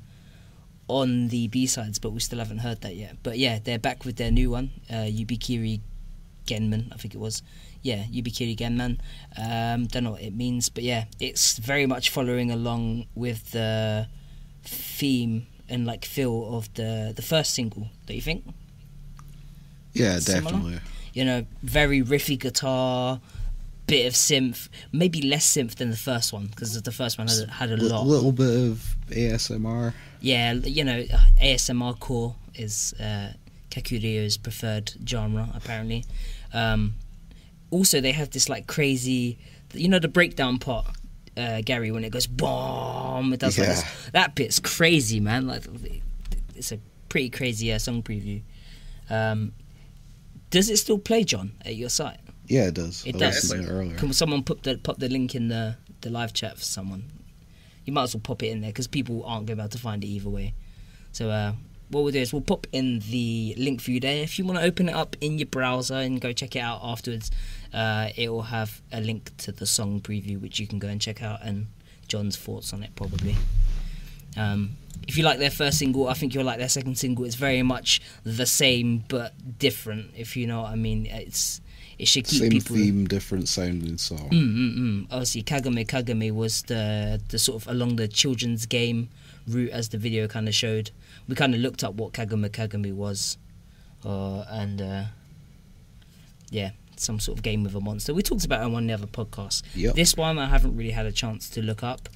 on 0.89 1.29
the 1.29 1.49
B 1.49 1.67
sides, 1.67 1.99
but 1.99 2.11
we 2.11 2.21
still 2.21 2.39
haven't 2.39 2.59
heard 2.59 2.83
that 2.83 2.95
yet. 2.95 3.17
But 3.23 3.39
yeah, 3.39 3.59
they're 3.63 3.79
back 3.79 4.05
with 4.05 4.17
their 4.17 4.31
new 4.31 4.51
one, 4.51 4.71
uh, 4.89 5.07
Yubikiri 5.11 5.81
Genman, 6.47 6.93
I 6.93 6.97
think 6.97 7.15
it 7.15 7.19
was. 7.19 7.43
Yeah, 7.91 8.03
Yubikiri 8.15 8.57
Genman. 8.57 8.95
Um, 9.39 9.87
don't 9.87 10.05
know 10.05 10.13
what 10.17 10.23
it 10.31 10.35
means, 10.35 10.69
but 10.75 10.83
yeah, 10.83 11.05
it's 11.21 11.59
very 11.59 11.87
much 11.87 12.11
following 12.11 12.51
along 12.51 13.07
with 13.15 13.41
the 13.53 14.09
theme 14.65 15.47
and 15.69 15.87
like 15.87 16.05
feel 16.05 16.57
of 16.57 16.65
the 16.75 17.13
the 17.15 17.23
first 17.23 17.51
single. 17.55 17.85
Don't 18.07 18.17
you 18.17 18.23
think? 18.31 18.43
Yeah, 19.93 20.19
Similar? 20.19 20.43
definitely. 20.53 20.81
you 21.15 21.25
know, 21.25 21.47
very 21.63 22.03
riffy 22.03 22.37
guitar, 22.39 23.21
bit 23.87 24.07
of 24.07 24.15
synth, 24.15 24.69
maybe 24.93 25.23
less 25.23 25.47
synth 25.57 25.77
than 25.77 25.91
the 25.91 25.97
first 26.11 26.33
one 26.33 26.47
because 26.47 26.81
the 26.83 26.93
first 26.93 27.19
one 27.19 27.29
had 27.29 27.49
a, 27.49 27.51
had 27.51 27.71
a 27.71 27.75
A 27.75 27.87
lot. 27.93 28.07
little 28.07 28.33
bit 28.33 28.71
of 28.71 28.97
ASMR. 29.11 29.93
Yeah, 30.21 30.53
you 30.55 30.85
know, 30.85 31.05
ASMR 31.41 31.99
core 32.01 32.35
is 32.55 32.95
uh, 33.01 33.33
Kakurio's 33.71 34.37
preferred 34.37 34.93
genre 35.07 35.49
apparently. 35.55 36.05
Um, 36.53 36.95
also, 37.77 38.01
they 38.01 38.13
have 38.13 38.31
this 38.31 38.49
like 38.49 38.67
crazy, 38.67 39.39
you 39.73 39.89
know, 39.89 39.99
the 39.99 40.09
breakdown 40.09 40.59
part. 40.59 40.87
Uh, 41.37 41.61
Gary, 41.63 41.91
when 41.91 42.03
it 42.03 42.11
goes 42.11 42.27
bomb, 42.27 43.33
it 43.35 43.41
does 43.41 43.59
like 43.59 43.69
this. 43.69 43.85
That 44.13 44.35
bit's 44.35 44.59
crazy, 44.59 45.21
man. 45.21 45.47
Like, 45.47 45.65
it's 46.55 46.73
a 46.73 46.79
pretty 47.11 47.29
crazy 47.29 47.73
uh, 47.73 47.79
song 47.79 48.03
preview. 48.03 48.41
Um, 49.11 49.53
does 50.49 50.71
it 50.71 50.79
still 50.79 50.99
play, 50.99 51.25
John, 51.25 51.53
at 51.65 51.77
your 51.77 51.91
site? 51.91 52.19
Yeah, 52.47 52.69
it 52.69 52.75
does. 52.75 53.05
It 53.05 53.17
I 53.17 53.19
does. 53.19 53.53
it 53.53 53.69
earlier. 53.69 53.97
Can 53.97 54.13
someone 54.13 54.43
put 54.43 54.63
the 54.63 54.79
pop 54.79 54.99
the 54.99 55.09
link 55.09 55.35
in 55.35 55.49
the 55.49 55.77
the 56.01 56.11
live 56.11 56.33
chat 56.33 56.57
for 56.57 56.65
someone? 56.65 57.05
You 57.85 57.93
might 57.93 58.05
as 58.05 58.15
well 58.15 58.23
pop 58.23 58.43
it 58.43 58.49
in 58.49 58.63
there 58.63 58.71
because 58.71 58.87
people 58.87 59.25
aren't 59.25 59.47
going 59.47 59.57
to 59.59 59.63
be 59.63 59.63
able 59.63 59.71
to 59.71 59.79
find 59.79 60.03
it 60.03 60.07
either 60.07 60.31
way. 60.31 60.55
So 61.13 61.31
uh, 61.31 61.53
what 61.91 62.03
we'll 62.03 62.13
do 62.13 62.21
is 62.21 62.33
we'll 62.33 62.43
pop 62.43 62.67
in 62.73 63.01
the 63.11 63.55
link 63.59 63.81
for 63.81 63.91
you 63.91 64.01
there. 64.01 64.23
If 64.23 64.39
you 64.39 64.45
want 64.45 64.59
to 64.59 64.65
open 64.65 64.89
it 64.89 64.95
up 64.95 65.17
in 65.21 65.39
your 65.39 65.47
browser 65.47 65.95
and 65.95 66.21
go 66.21 66.33
check 66.33 66.57
it 66.57 66.61
out 66.61 66.81
afterwards, 66.83 67.31
uh, 67.73 68.09
it 68.17 68.31
will 68.31 68.43
have 68.43 68.81
a 68.93 69.01
link 69.01 69.37
to 69.39 69.53
the 69.53 69.67
song 69.67 70.01
preview 70.01 70.41
which 70.41 70.59
you 70.59 70.67
can 70.67 70.79
go 70.79 70.89
and 70.89 71.01
check 71.01 71.23
out 71.23 71.41
and 71.43 71.67
John's 72.09 72.37
thoughts 72.37 72.73
on 72.73 72.83
it 72.83 72.91
probably. 72.97 73.37
Um, 74.37 74.77
if 75.09 75.17
you 75.17 75.25
like 75.25 75.39
their 75.39 75.51
first 75.51 75.79
single, 75.79 76.09
I 76.09 76.15
think 76.15 76.35
you'll 76.35 76.45
like 76.45 76.59
their 76.59 76.69
second 76.69 76.97
single. 76.99 77.25
It's 77.25 77.35
very 77.37 77.63
much 77.63 78.01
the 78.25 78.47
same 78.47 79.05
but 79.09 79.33
different. 79.59 80.11
If 80.17 80.37
you 80.37 80.47
know 80.47 80.63
what 80.63 80.73
I 80.73 80.77
mean, 80.77 81.07
it's 81.07 81.61
it 81.99 82.09
should 82.09 82.25
keep 82.27 82.41
the 82.41 82.51
Same 82.51 82.51
people. 82.51 82.77
theme, 82.77 83.07
different 83.07 83.49
sounding 83.49 83.97
song. 83.97 84.29
Mm, 84.31 84.55
mm, 84.55 84.79
mm. 84.79 85.07
Obviously, 85.11 85.43
Kagame 85.43 85.87
Kagame 85.87 86.33
was 86.33 86.63
the 86.63 87.21
the 87.29 87.39
sort 87.39 87.63
of 87.63 87.69
along 87.69 87.97
the 87.97 88.09
children's 88.09 88.67
game 88.67 89.09
route 89.47 89.71
as 89.71 89.89
the 89.89 89.99
video 89.99 90.27
kind 90.29 90.49
of 90.49 90.55
showed. 90.55 90.91
We 91.29 91.35
kind 91.35 91.55
of 91.55 91.61
looked 91.61 91.83
up 91.85 91.95
what 91.95 92.13
Kagame 92.13 92.49
Kagame 92.51 92.93
was, 92.93 93.39
uh, 94.05 94.41
and 94.51 94.83
uh, 94.83 95.05
yeah, 96.51 96.73
some 97.01 97.21
sort 97.21 97.39
of 97.39 97.43
game 97.43 97.63
with 97.65 97.75
a 97.75 97.81
monster. 97.81 98.15
We 98.15 98.23
talked 98.23 98.45
about 98.45 98.61
it 98.61 98.65
on 98.65 98.73
one 98.73 98.91
of 98.91 99.01
the 99.01 99.07
other 99.07 99.13
podcasts. 99.13 99.63
Yep. 99.75 99.95
This 99.95 100.17
one 100.17 100.39
I 100.39 100.47
haven't 100.47 100.77
really 100.77 100.91
had 100.91 101.07
a 101.07 101.13
chance 101.13 101.49
to 101.51 101.63
look 101.63 101.83
up, 101.83 102.09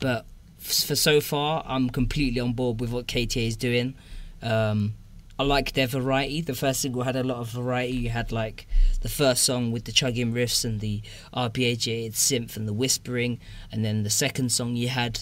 but 0.00 0.26
for 0.58 0.96
so 0.96 1.20
far 1.20 1.62
I'm 1.66 1.90
completely 1.90 2.40
on 2.40 2.52
board 2.52 2.80
with 2.80 2.90
what 2.90 3.06
KTA 3.06 3.46
is 3.46 3.56
doing. 3.56 3.94
Um, 4.42 4.94
I 5.38 5.42
like 5.42 5.72
their 5.72 5.86
variety. 5.86 6.40
The 6.40 6.54
first 6.54 6.80
single 6.80 7.02
had 7.02 7.14
a 7.14 7.22
lot 7.22 7.38
of 7.38 7.50
variety. 7.50 7.92
You 7.92 8.10
had 8.10 8.32
like 8.32 8.66
the 9.02 9.08
first 9.08 9.42
song 9.42 9.70
with 9.70 9.84
the 9.84 9.92
chugging 9.92 10.32
riffs 10.32 10.64
and 10.64 10.80
the 10.80 11.02
arpeggiated 11.34 12.12
synth 12.14 12.56
and 12.56 12.66
the 12.66 12.72
whispering, 12.72 13.38
and 13.70 13.84
then 13.84 14.02
the 14.02 14.10
second 14.10 14.50
song 14.50 14.76
you 14.76 14.88
had, 14.88 15.20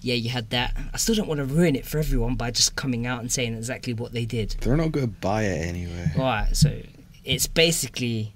yeah, 0.00 0.14
you 0.14 0.30
had 0.30 0.50
that. 0.50 0.74
I 0.92 0.96
still 0.96 1.14
don't 1.14 1.28
want 1.28 1.38
to 1.38 1.44
ruin 1.44 1.76
it 1.76 1.84
for 1.84 1.98
everyone 1.98 2.36
by 2.36 2.50
just 2.50 2.76
coming 2.76 3.06
out 3.06 3.20
and 3.20 3.30
saying 3.30 3.54
exactly 3.54 3.92
what 3.92 4.12
they 4.12 4.24
did. 4.24 4.56
They're 4.60 4.76
not 4.76 4.92
going 4.92 5.06
to 5.06 5.12
buy 5.12 5.42
it 5.42 5.66
anyway. 5.66 6.12
Right, 6.16 6.56
so 6.56 6.80
it's 7.26 7.46
basically 7.46 8.34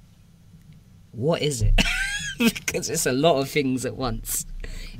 what 1.12 1.43
is 1.43 1.62
it? 1.62 1.75
because 2.39 2.89
it's 2.89 3.07
a 3.07 3.12
lot 3.12 3.41
of 3.41 3.51
things 3.51 3.85
at 3.85 3.97
once. 3.97 4.47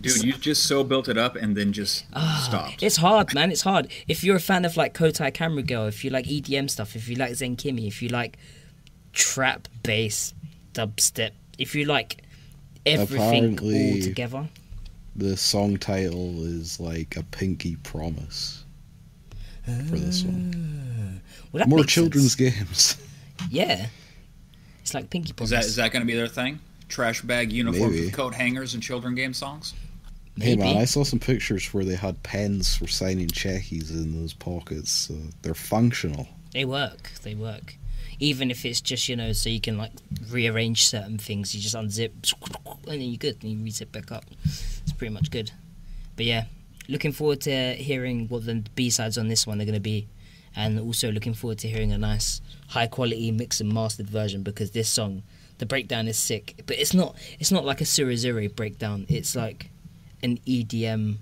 Dude, 0.01 0.25
you 0.25 0.33
just 0.33 0.65
so 0.65 0.83
built 0.83 1.09
it 1.09 1.17
up 1.19 1.37
and 1.37 1.57
then 1.57 1.73
just 1.73 2.05
Ah, 2.15 2.45
stopped. 2.49 2.83
It's 2.83 2.97
hard, 2.97 3.35
man. 3.35 3.51
It's 3.53 3.63
hard. 3.63 3.89
If 4.09 4.25
you're 4.25 4.37
a 4.37 4.41
fan 4.41 4.65
of 4.65 4.77
like 4.77 4.95
Kotai 4.95 5.33
Camera 5.33 5.63
Girl, 5.63 5.87
if 5.87 6.05
you 6.05 6.11
like 6.11 6.25
EDM 6.27 6.69
stuff, 6.71 6.97
if 6.97 7.09
you 7.09 7.17
like 7.17 7.35
Zen 7.35 7.57
Kimi, 7.57 7.87
if 7.87 8.03
you 8.03 8.09
like 8.09 8.39
trap 9.13 9.69
bass, 9.83 10.35
dubstep, 10.73 11.33
if 11.59 11.75
you 11.75 11.85
like 11.85 12.23
everything 12.87 13.55
Apparently- 13.57 13.93
all 13.95 14.03
together. 14.03 14.49
The 15.17 15.37
song 15.37 15.77
title 15.77 16.45
is 16.45 16.79
like 16.81 17.17
a 17.17 17.23
pinky 17.25 17.77
promise 17.77 18.65
for 19.65 19.97
this 19.97 20.23
one. 20.23 21.21
Well, 21.53 21.67
More 21.67 21.85
children's 21.85 22.37
sense. 22.37 22.57
games. 22.57 22.97
Yeah, 23.49 23.87
it's 24.81 24.95
like 24.95 25.11
Pinky 25.11 25.33
Is 25.43 25.51
that 25.51 25.65
is 25.65 25.77
that 25.77 25.93
going 25.93 26.03
to 26.03 26.07
be 26.07 26.15
their 26.15 26.29
thing? 26.29 26.61
Trash 26.89 27.23
bag 27.23 27.53
uniforms 27.53 27.93
Maybe. 27.93 28.07
with 28.07 28.15
coat 28.15 28.35
hangers 28.35 28.75
and 28.75 28.83
children 28.83 29.15
game 29.15 29.33
songs? 29.33 29.75
Hey 30.37 30.57
Maybe. 30.57 30.63
man, 30.63 30.77
I 30.79 30.85
saw 30.85 31.05
some 31.05 31.19
pictures 31.19 31.73
where 31.75 31.85
they 31.85 31.97
had 31.97 32.23
pens 32.23 32.77
for 32.77 32.87
signing 32.87 33.29
checkies 33.29 33.91
in 33.91 34.21
those 34.21 34.33
pockets. 34.33 34.91
So 34.91 35.15
they're 35.43 35.55
functional. 35.55 36.29
They 36.53 36.65
work. 36.65 37.13
They 37.23 37.35
work. 37.35 37.77
Even 38.19 38.51
if 38.51 38.65
it's 38.65 38.81
just 38.81 39.09
you 39.09 39.17
know, 39.17 39.33
so 39.33 39.49
you 39.49 39.61
can 39.61 39.79
like 39.79 39.93
rearrange 40.29 40.87
certain 40.87 41.19
things. 41.19 41.55
You 41.55 41.61
just 41.61 41.75
unzip, 41.75 42.11
and 42.85 43.01
then 43.01 43.01
you're 43.01 43.17
good, 43.19 43.39
and 43.43 43.53
you 43.53 43.59
rezip 43.59 43.93
back 43.93 44.13
up. 44.13 44.25
It's 44.45 44.93
pretty 44.97 45.13
much 45.13 45.31
good. 45.31 45.53
But 46.17 46.27
yeah, 46.27 46.45
looking 46.89 47.13
forward 47.13 47.41
to 47.43 47.75
hearing 47.75 48.29
what 48.29 48.45
the 48.45 48.63
B 48.75 48.91
sides 48.91 49.17
on 49.17 49.29
this 49.29 49.47
one 49.47 49.61
are 49.61 49.65
going 49.65 49.75
to 49.75 49.81
be, 49.81 50.09
and 50.57 50.79
also 50.81 51.11
looking 51.13 51.35
forward 51.35 51.59
to 51.59 51.69
hearing 51.69 51.93
a 51.93 51.99
nice 51.99 52.41
high 52.69 52.87
quality 52.87 53.31
mix 53.31 53.61
and 53.61 53.73
mastered 53.73 54.09
version 54.11 54.43
because 54.43 54.71
this 54.73 54.89
song, 54.89 55.23
the 55.59 55.67
breakdown 55.67 56.09
is 56.09 56.19
sick, 56.19 56.63
but 56.67 56.77
it's 56.79 56.95
not 56.95 57.17
it's 57.39 57.51
not 57.53 57.65
like 57.65 57.81
a 57.81 57.85
Surizuri 57.85 58.55
breakdown. 58.55 59.07
It's 59.09 59.35
like 59.37 59.71
an 60.23 60.39
EDM. 60.47 61.17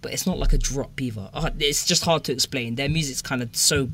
But 0.00 0.12
it's 0.12 0.26
not 0.26 0.38
like 0.38 0.52
a 0.52 0.58
drop 0.58 1.00
either. 1.00 1.28
Uh, 1.34 1.50
It's 1.58 1.84
just 1.84 2.04
hard 2.04 2.22
to 2.24 2.32
explain. 2.32 2.76
Their 2.76 2.88
music's 2.88 3.20
kind 3.20 3.42
of 3.42 3.56
so 3.56 3.88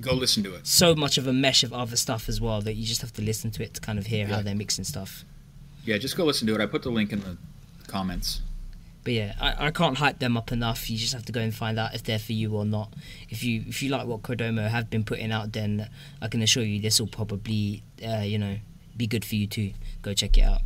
Go 0.00 0.14
listen 0.14 0.44
to 0.44 0.54
it. 0.54 0.64
so 0.66 0.94
much 0.94 1.18
of 1.18 1.26
a 1.26 1.32
mesh 1.32 1.64
of 1.64 1.72
other 1.72 1.96
stuff 1.96 2.28
as 2.28 2.40
well 2.40 2.60
that 2.62 2.74
you 2.74 2.86
just 2.86 3.00
have 3.00 3.12
to 3.14 3.22
listen 3.22 3.50
to 3.52 3.62
it 3.64 3.74
to 3.74 3.80
kind 3.80 3.98
of 3.98 4.06
hear 4.06 4.26
how 4.28 4.42
they're 4.42 4.54
mixing 4.54 4.84
stuff. 4.84 5.24
Yeah, 5.84 5.98
just 5.98 6.16
go 6.16 6.24
listen 6.24 6.46
to 6.48 6.54
it. 6.54 6.60
I 6.60 6.66
put 6.66 6.82
the 6.82 6.90
link 6.90 7.12
in 7.12 7.20
the 7.20 7.36
comments. 7.88 8.42
But 9.04 9.12
yeah, 9.12 9.34
I, 9.40 9.66
I 9.66 9.70
can't 9.70 9.98
hype 9.98 10.18
them 10.18 10.36
up 10.36 10.50
enough. 10.50 10.88
You 10.88 10.96
just 10.96 11.12
have 11.12 11.26
to 11.26 11.32
go 11.32 11.40
and 11.40 11.54
find 11.54 11.78
out 11.78 11.94
if 11.94 12.02
they're 12.04 12.18
for 12.18 12.32
you 12.32 12.56
or 12.56 12.64
not. 12.64 12.92
If 13.28 13.44
you 13.44 13.62
if 13.68 13.82
you 13.82 13.90
like 13.90 14.06
what 14.06 14.22
Kodomo 14.22 14.66
have 14.68 14.88
been 14.88 15.04
putting 15.04 15.30
out, 15.30 15.52
then 15.52 15.88
I 16.22 16.28
can 16.28 16.40
assure 16.42 16.62
you 16.62 16.80
this 16.80 16.98
will 17.00 17.06
probably 17.08 17.82
uh, 18.06 18.20
you 18.22 18.38
know 18.38 18.56
be 18.96 19.06
good 19.06 19.24
for 19.24 19.34
you 19.34 19.46
too. 19.46 19.72
Go 20.02 20.14
check 20.14 20.38
it 20.38 20.42
out, 20.42 20.60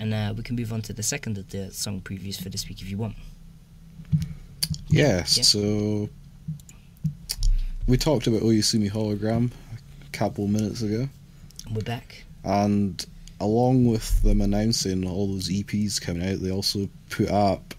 and 0.00 0.12
uh, 0.12 0.34
we 0.36 0.42
can 0.42 0.56
move 0.56 0.72
on 0.72 0.82
to 0.82 0.92
the 0.92 1.02
second 1.04 1.38
of 1.38 1.50
the 1.50 1.70
song 1.70 2.00
previews 2.00 2.42
for 2.42 2.48
this 2.48 2.68
week 2.68 2.82
if 2.82 2.90
you 2.90 2.98
want. 2.98 3.14
Yes, 4.88 5.36
Yeah. 5.36 5.42
so 5.44 6.08
we 7.86 7.96
talked 7.96 8.26
about 8.26 8.42
Oyasumi 8.42 8.90
Hologram 8.90 9.50
a 10.06 10.10
couple 10.12 10.46
minutes 10.48 10.82
ago, 10.82 11.08
And 11.66 11.76
we're 11.76 11.82
back. 11.82 12.24
and 12.44 13.04
along 13.40 13.86
with 13.86 14.22
them 14.22 14.40
announcing 14.40 15.06
all 15.06 15.26
those 15.32 15.48
EPs 15.50 16.00
coming 16.00 16.26
out, 16.28 16.40
they 16.40 16.50
also 16.50 16.88
put 17.10 17.28
up 17.30 17.74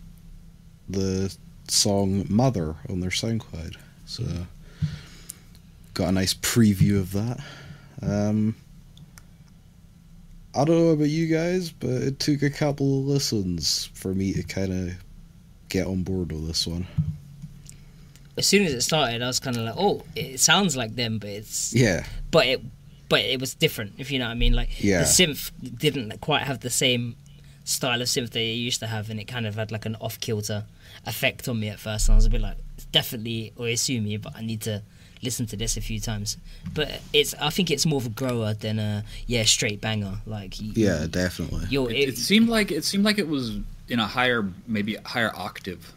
the 0.90 1.36
song 1.68 2.26
Mother 2.30 2.76
on 2.90 3.00
their 3.00 3.10
SoundCloud. 3.10 3.76
So 4.06 4.24
got 5.94 6.10
a 6.10 6.12
nice 6.12 6.34
preview 6.34 7.00
of 7.00 7.12
that. 7.14 7.40
Um, 8.02 8.56
I 10.54 10.64
don't 10.64 10.78
know 10.78 10.90
about 10.92 11.10
you 11.10 11.28
guys, 11.28 11.72
but 11.72 11.90
it 11.90 12.20
took 12.20 12.42
a 12.44 12.50
couple 12.50 13.00
of 13.00 13.06
listens 13.06 13.86
for 13.94 14.14
me 14.14 14.34
to 14.34 14.44
kind 14.44 14.72
of 14.90 14.96
get 15.70 15.88
on 15.88 16.04
board 16.04 16.32
with 16.32 16.48
this 16.48 16.66
one. 16.68 16.88
As 18.38 18.46
soon 18.46 18.66
as 18.66 18.74
it 18.74 18.82
started, 18.82 19.22
I 19.22 19.28
was 19.28 19.40
kind 19.40 19.56
of 19.58 19.64
like, 19.64 19.76
oh, 19.78 20.04
it 20.16 20.40
sounds 20.40 20.76
like 20.78 20.96
them, 20.96 21.20
but 21.20 21.30
it's 21.30 21.74
Yeah, 21.74 22.06
but 22.32 22.46
it 22.48 22.62
but 23.08 23.20
it 23.22 23.40
was 23.40 23.54
different 23.54 23.94
if 24.00 24.10
you 24.10 24.18
know 24.18 24.26
what 24.26 24.32
I 24.32 24.36
mean 24.36 24.54
like 24.54 24.84
Yeah. 24.84 25.00
the 25.00 25.06
synth 25.06 25.52
didn't 25.78 26.20
quite 26.22 26.42
have 26.42 26.62
the 26.62 26.72
same 26.72 27.16
style 27.64 28.02
of 28.02 28.08
synth 28.08 28.32
they 28.32 28.52
used 28.54 28.80
to 28.80 28.88
have 28.88 29.12
and 29.12 29.20
it 29.20 29.26
kind 29.26 29.46
of 29.46 29.54
had 29.56 29.72
like 29.72 29.86
an 29.86 29.96
off 30.02 30.20
kilter 30.20 30.66
effect 31.06 31.48
on 31.48 31.60
me 31.60 31.70
at 31.70 31.80
first 31.80 32.08
and 32.08 32.14
I 32.14 32.16
was 32.16 32.26
a 32.26 32.30
bit 32.30 32.42
like 32.42 32.58
it's 32.76 32.86
definitely 32.86 33.54
Oyasumi 33.58 34.22
but 34.22 34.36
I 34.36 34.42
need 34.42 34.62
to 34.62 34.82
listen 35.24 35.46
to 35.48 35.58
this 35.58 35.78
a 35.78 35.82
few 35.82 36.00
times 36.00 36.38
but 36.74 37.02
it's 37.14 37.34
I 37.36 37.50
think 37.50 37.72
it's 37.72 37.86
more 37.86 37.98
of 37.98 38.06
a 38.06 38.10
grower 38.10 38.54
than 38.54 38.80
a 38.80 39.04
yeah 39.28 39.44
straight 39.44 39.82
banger 39.82 40.20
like 40.26 40.56
yeah, 40.60 41.08
definitely. 41.10 41.66
you're, 41.70 41.90
It, 41.90 42.10
it 42.10 42.18
seemed 42.18 42.50
like 42.50 42.72
it 42.72 42.84
seemed 42.84 43.06
like 43.06 43.18
it 43.18 43.28
was 43.28 43.60
in 43.88 44.00
a 44.00 44.08
higher, 44.08 44.48
maybe 44.68 44.96
a 44.96 45.08
higher 45.08 45.32
octave. 45.36 45.94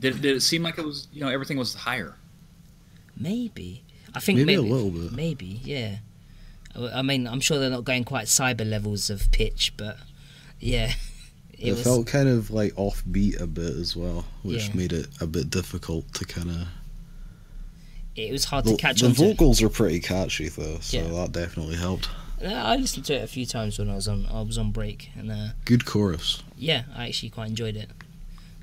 Did, 0.00 0.20
did 0.20 0.36
it 0.36 0.40
seem 0.40 0.62
like 0.62 0.78
it 0.78 0.84
was? 0.84 1.08
You 1.12 1.20
know, 1.20 1.28
everything 1.28 1.56
was 1.56 1.74
higher. 1.74 2.16
Maybe. 3.16 3.84
I 4.14 4.20
think 4.20 4.38
Maybe 4.38 4.56
maybe, 4.56 4.68
a 4.68 4.72
little 4.72 4.90
bit. 4.90 5.12
Maybe, 5.12 5.60
yeah. 5.64 5.96
I 6.76 6.98
I 6.98 7.02
mean, 7.02 7.26
I'm 7.26 7.40
sure 7.40 7.58
they're 7.58 7.70
not 7.70 7.84
going 7.84 8.04
quite 8.04 8.26
cyber 8.26 8.68
levels 8.68 9.10
of 9.10 9.30
pitch, 9.32 9.72
but 9.76 9.96
yeah, 10.60 10.92
It, 11.64 11.68
it, 11.68 11.72
was. 11.72 11.82
felt 11.82 12.06
kind 12.06 12.28
of 12.28 12.50
like 12.50 12.72
offbeat 12.74 13.40
a 13.40 13.46
bit 13.46 13.74
as 13.76 13.96
well, 13.96 14.24
which 14.42 14.68
Yeah. 14.68 14.74
made 14.74 14.92
it 14.92 15.08
a 15.20 15.26
bit 15.26 15.50
difficult 15.50 16.12
to 16.14 16.24
kind 16.24 16.50
of. 16.50 16.68
it 18.16 18.30
was 18.30 18.44
hard 18.44 18.64
The, 18.64 18.72
to 18.72 18.76
catch 18.76 19.00
the 19.00 19.08
vocals 19.08 19.62
are 19.62 19.68
pretty 19.68 20.00
catchy 20.00 20.48
though, 20.48 20.78
so 20.80 20.98
Yeah. 20.98 21.08
that 21.08 21.32
definitely 21.32 21.76
helped. 21.76 22.08
I 22.44 22.76
listened 22.76 23.06
to 23.06 23.14
it 23.14 23.22
a 23.22 23.26
few 23.26 23.46
times 23.46 23.78
when 23.78 23.88
I 23.88 23.94
was 23.94 24.06
on. 24.06 24.26
I 24.26 24.42
was 24.42 24.58
on 24.58 24.70
break, 24.70 25.08
and 25.16 25.30
uh, 25.32 25.48
Good 25.64 25.86
chorus. 25.86 26.42
yeah, 26.58 26.82
I 26.94 27.06
actually 27.08 27.30
quite 27.30 27.48
enjoyed 27.48 27.76
it. 27.76 27.88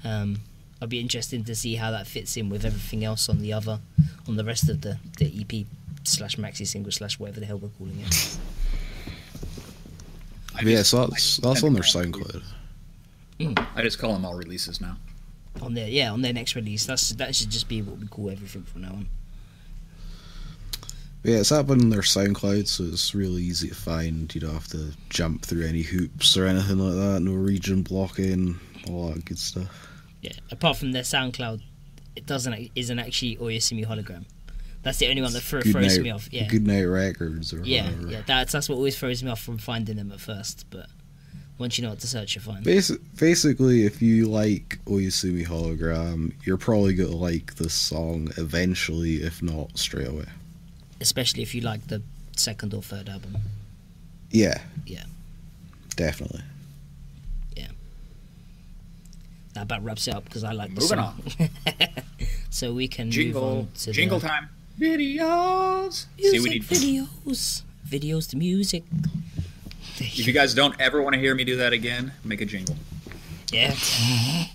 Um, 0.03 0.41
I'll 0.79 0.87
be 0.87 0.99
interested 0.99 1.45
to 1.45 1.55
see 1.55 1.75
how 1.75 1.89
that 1.91 2.05
fits 2.05 2.37
in 2.37 2.49
with 2.49 2.63
everything 2.65 3.03
else 3.03 3.27
on 3.29 3.39
the 3.39 3.53
other, 3.53 3.79
on 4.27 4.35
the 4.35 4.43
rest 4.43 4.69
of 4.69 4.81
the 4.81 4.99
the 5.17 5.25
EP 5.41 5.65
slash 6.03 6.35
maxi 6.35 6.67
single 6.67 6.91
slash 6.91 7.17
whatever 7.17 7.39
the 7.39 7.45
hell 7.47 7.57
we're 7.57 7.69
calling 7.69 7.99
it. 8.01 8.37
Yeah, 10.63 10.83
so 10.83 11.07
that's 11.07 11.37
that's 11.37 11.63
on 11.63 11.73
their 11.73 11.83
SoundCloud. 11.83 12.43
Hmm. 13.45 13.53
I 13.75 13.81
just 13.81 13.99
call 13.99 14.13
them 14.13 14.25
all 14.25 14.35
releases 14.35 14.81
now. 14.81 14.97
on 15.61 15.73
their 15.73 15.87
yeah 15.87 16.11
on 16.11 16.21
their 16.21 16.33
next 16.33 16.55
release. 16.55 16.85
That's 16.85 17.09
that 17.09 17.35
should 17.35 17.49
just 17.49 17.67
be 17.67 17.81
what 17.81 17.99
we 17.99 18.07
call 18.07 18.29
everything 18.29 18.63
from 18.63 18.81
now 18.81 18.89
on. 18.91 19.07
Yeah, 21.23 21.37
it's 21.37 21.51
up 21.51 21.69
on 21.69 21.89
their 21.89 22.01
SoundCloud, 22.01 22.67
so 22.67 22.83
it's 22.85 23.13
really 23.13 23.43
easy 23.43 23.69
to 23.69 23.75
find. 23.75 24.33
You 24.33 24.41
don't 24.41 24.53
have 24.53 24.67
to 24.69 24.91
jump 25.09 25.43
through 25.45 25.67
any 25.67 25.83
hoops 25.83 26.35
or 26.35 26.47
anything 26.47 26.79
like 26.79 26.95
that. 26.95 27.19
No 27.21 27.33
region 27.33 27.83
blocking, 27.83 28.59
all 28.89 29.09
that 29.09 29.23
good 29.25 29.37
stuff. 29.37 29.87
Yeah, 30.21 30.31
apart 30.49 30.77
from 30.77 30.93
their 30.93 31.03
SoundCloud, 31.03 31.61
it 32.15 32.25
doesn't 32.25 32.71
isn't 32.75 32.97
actually 32.99 33.35
Oyasumi 33.35 33.85
hologram. 33.85 34.25
That's 34.83 34.97
the 34.97 35.09
only 35.09 35.21
one 35.21 35.31
that 35.33 35.41
throws 35.41 35.65
night, 35.67 36.01
me 36.01 36.09
off. 36.09 36.27
Yeah, 36.31 36.47
Good 36.47 36.65
Night 36.65 36.83
Records 36.85 37.53
or 37.53 37.61
yeah, 37.63 37.85
whatever. 37.85 38.07
yeah. 38.07 38.21
That's 38.25 38.51
that's 38.51 38.67
what 38.67 38.77
always 38.77 38.97
throws 38.97 39.21
me 39.21 39.29
off 39.29 39.41
from 39.41 39.59
finding 39.59 39.97
them 39.97 40.11
at 40.11 40.19
first. 40.19 40.65
But 40.71 40.87
once 41.57 41.77
you 41.77 41.83
know 41.83 41.89
what 41.91 41.99
to 41.99 42.07
search, 42.07 42.35
you 42.35 42.41
find. 42.41 42.65
Basi- 42.65 42.99
basically, 43.19 43.85
if 43.85 44.01
you 44.01 44.27
like 44.27 44.79
Oyasumi 44.85 45.45
Hologram, 45.45 46.33
you're 46.43 46.57
probably 46.57 46.93
gonna 46.93 47.09
like 47.15 47.55
this 47.55 47.73
song 47.73 48.29
eventually, 48.37 49.17
if 49.17 49.41
not 49.43 49.77
straight 49.77 50.07
away. 50.07 50.25
Especially 50.99 51.43
if 51.43 51.53
you 51.53 51.61
like 51.61 51.87
the 51.87 52.01
second 52.35 52.73
or 52.73 52.81
third 52.81 53.09
album. 53.09 53.37
Yeah. 54.31 54.59
Yeah. 54.85 55.03
Definitely. 55.95 56.41
Yeah. 57.55 57.67
That 59.53 59.63
about 59.63 59.83
wraps 59.83 60.07
it 60.07 60.15
up 60.15 60.23
because 60.25 60.43
I 60.43 60.53
like 60.53 60.73
the 60.73 60.81
Moving 60.81 60.97
song. 60.97 61.49
so 62.49 62.73
we 62.73 62.87
can 62.87 63.07
move 63.07 63.13
Jingle, 63.13 63.43
on 63.43 63.67
to 63.79 63.91
jingle 63.91 64.19
the 64.19 64.27
time. 64.27 64.49
Videos. 64.79 66.05
music 66.17 66.31
See, 66.31 66.39
we 66.39 66.49
need. 66.49 66.63
videos, 66.63 67.61
videos 67.87 68.29
to 68.29 68.37
music. 68.37 68.83
If 70.03 70.27
you 70.27 70.33
guys 70.33 70.53
don't 70.53 70.79
ever 70.79 71.01
want 71.01 71.13
to 71.13 71.19
hear 71.19 71.35
me 71.35 71.43
do 71.43 71.57
that 71.57 71.73
again, 71.73 72.11
make 72.23 72.41
a 72.41 72.45
jingle. 72.45 72.75
Yeah. 73.51 73.73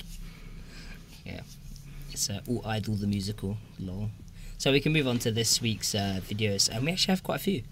yeah. 1.24 1.40
It's 2.10 2.28
uh, 2.28 2.40
All 2.48 2.62
Idol 2.66 2.94
the 2.94 3.06
Musical, 3.06 3.56
lol. 3.78 4.10
So 4.58 4.72
we 4.72 4.80
can 4.80 4.92
move 4.92 5.06
on 5.06 5.18
to 5.20 5.30
this 5.30 5.60
week's 5.60 5.94
uh, 5.94 6.20
videos, 6.22 6.68
and 6.68 6.84
we 6.84 6.92
actually 6.92 7.12
have 7.12 7.22
quite 7.22 7.36
a 7.36 7.44
few, 7.44 7.62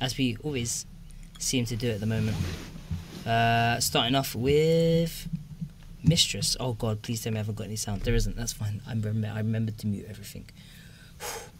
as 0.00 0.16
we 0.16 0.36
always 0.42 0.86
seem 1.38 1.64
to 1.66 1.76
do 1.76 1.90
at 1.90 2.00
the 2.00 2.06
moment. 2.06 2.36
Uh, 3.26 3.78
starting 3.78 4.14
off 4.14 4.34
with 4.34 5.28
Mistress. 6.02 6.56
Oh 6.58 6.72
god, 6.72 7.02
please 7.02 7.22
tell 7.22 7.32
me 7.32 7.38
I 7.38 7.40
haven't 7.40 7.56
got 7.56 7.66
any 7.66 7.76
sound. 7.76 8.02
There 8.02 8.14
isn't, 8.14 8.36
that's 8.36 8.54
fine. 8.54 8.80
I, 8.86 8.92
remember. 8.92 9.30
I 9.34 9.38
remembered 9.38 9.78
to 9.78 9.86
mute 9.86 10.06
everything. 10.08 10.46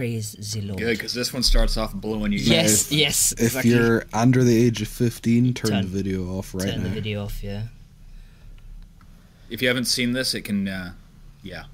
Praise 0.00 0.32
the 0.32 0.62
Lord. 0.62 0.78
Good, 0.78 0.96
because 0.96 1.12
this 1.12 1.30
one 1.30 1.42
starts 1.42 1.76
off 1.76 1.92
blowing 1.92 2.32
you. 2.32 2.38
Yes, 2.38 2.90
if- 2.90 2.96
yes. 2.96 3.32
If 3.32 3.40
exactly. 3.40 3.72
you're 3.72 4.06
under 4.14 4.42
the 4.42 4.56
age 4.56 4.80
of 4.80 4.88
15, 4.88 5.52
turn, 5.52 5.70
Turn- 5.70 5.82
the 5.82 5.88
video 5.88 6.38
off 6.38 6.54
right 6.54 6.68
Turn 6.70 6.78
now. 6.78 6.84
the 6.84 6.88
video 6.88 7.24
off, 7.24 7.44
yeah. 7.44 7.64
If 9.50 9.60
you 9.60 9.68
haven't 9.68 9.84
seen 9.84 10.12
this, 10.12 10.32
it 10.32 10.40
can. 10.40 10.66
Uh, 10.66 10.92
yeah. 11.42 11.64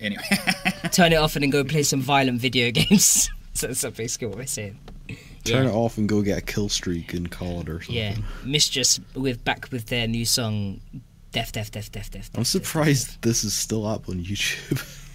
Anyway. 0.00 0.24
Turn 0.90 1.12
it 1.12 1.14
off 1.14 1.36
and 1.36 1.44
then 1.44 1.50
go 1.50 1.62
play 1.62 1.84
some 1.84 2.00
violent 2.00 2.40
video 2.40 2.70
games. 2.72 3.30
so 3.54 3.68
that's 3.68 3.84
basically 3.96 4.26
what 4.26 4.38
we're 4.38 4.46
saying. 4.46 4.80
Turn 5.44 5.66
yeah. 5.66 5.70
it 5.70 5.74
off 5.74 5.96
and 5.96 6.08
go 6.08 6.22
get 6.22 6.38
a 6.38 6.42
kill 6.42 6.68
streak 6.68 7.14
and 7.14 7.30
call 7.30 7.60
it 7.60 7.68
or 7.68 7.80
something. 7.82 7.94
Yeah, 7.94 8.16
Mistress 8.44 8.98
with 9.14 9.44
back 9.44 9.70
with 9.70 9.86
their 9.86 10.08
new 10.08 10.24
song, 10.24 10.80
Def 11.30 11.52
Def 11.52 11.70
Def 11.70 11.92
Def 11.92 12.10
Def. 12.10 12.30
I'm 12.34 12.44
surprised 12.44 13.22
this 13.22 13.44
is 13.44 13.54
still 13.54 13.86
up 13.86 14.08
on 14.08 14.16
YouTube. 14.24 15.02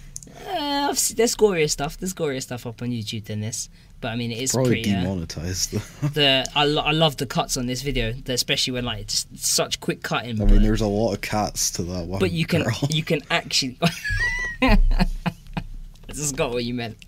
Uh, 0.46 0.88
there's 0.88 1.36
gorier 1.36 1.70
stuff. 1.70 1.96
There's 1.98 2.14
gorier 2.14 2.42
stuff 2.42 2.66
up 2.66 2.82
on 2.82 2.88
YouTube 2.88 3.24
than 3.24 3.40
this, 3.40 3.68
but 4.00 4.08
I 4.08 4.16
mean 4.16 4.32
it 4.32 4.38
is 4.38 4.52
Probably 4.52 4.82
pretty. 4.82 4.94
Uh, 4.94 5.02
demonetized 5.02 5.72
though. 5.72 6.08
the 6.08 6.46
I, 6.54 6.64
lo- 6.64 6.82
I 6.82 6.92
love 6.92 7.16
the 7.16 7.26
cuts 7.26 7.56
on 7.56 7.66
this 7.66 7.82
video, 7.82 8.14
especially 8.26 8.74
when 8.74 8.84
like 8.84 9.06
just 9.06 9.36
such 9.38 9.80
quick 9.80 10.02
cutting. 10.02 10.40
I 10.40 10.44
but, 10.44 10.52
mean, 10.52 10.62
there's 10.62 10.80
a 10.80 10.86
lot 10.86 11.14
of 11.14 11.20
cats 11.20 11.70
to 11.72 11.82
that 11.82 12.06
one. 12.06 12.20
but 12.20 12.32
you 12.32 12.46
can 12.46 12.62
girl. 12.62 12.78
you 12.90 13.02
can 13.02 13.20
actually. 13.30 13.78
I 14.62 16.14
just 16.14 16.36
got 16.36 16.52
what 16.52 16.64
you 16.64 16.74
meant. 16.74 16.98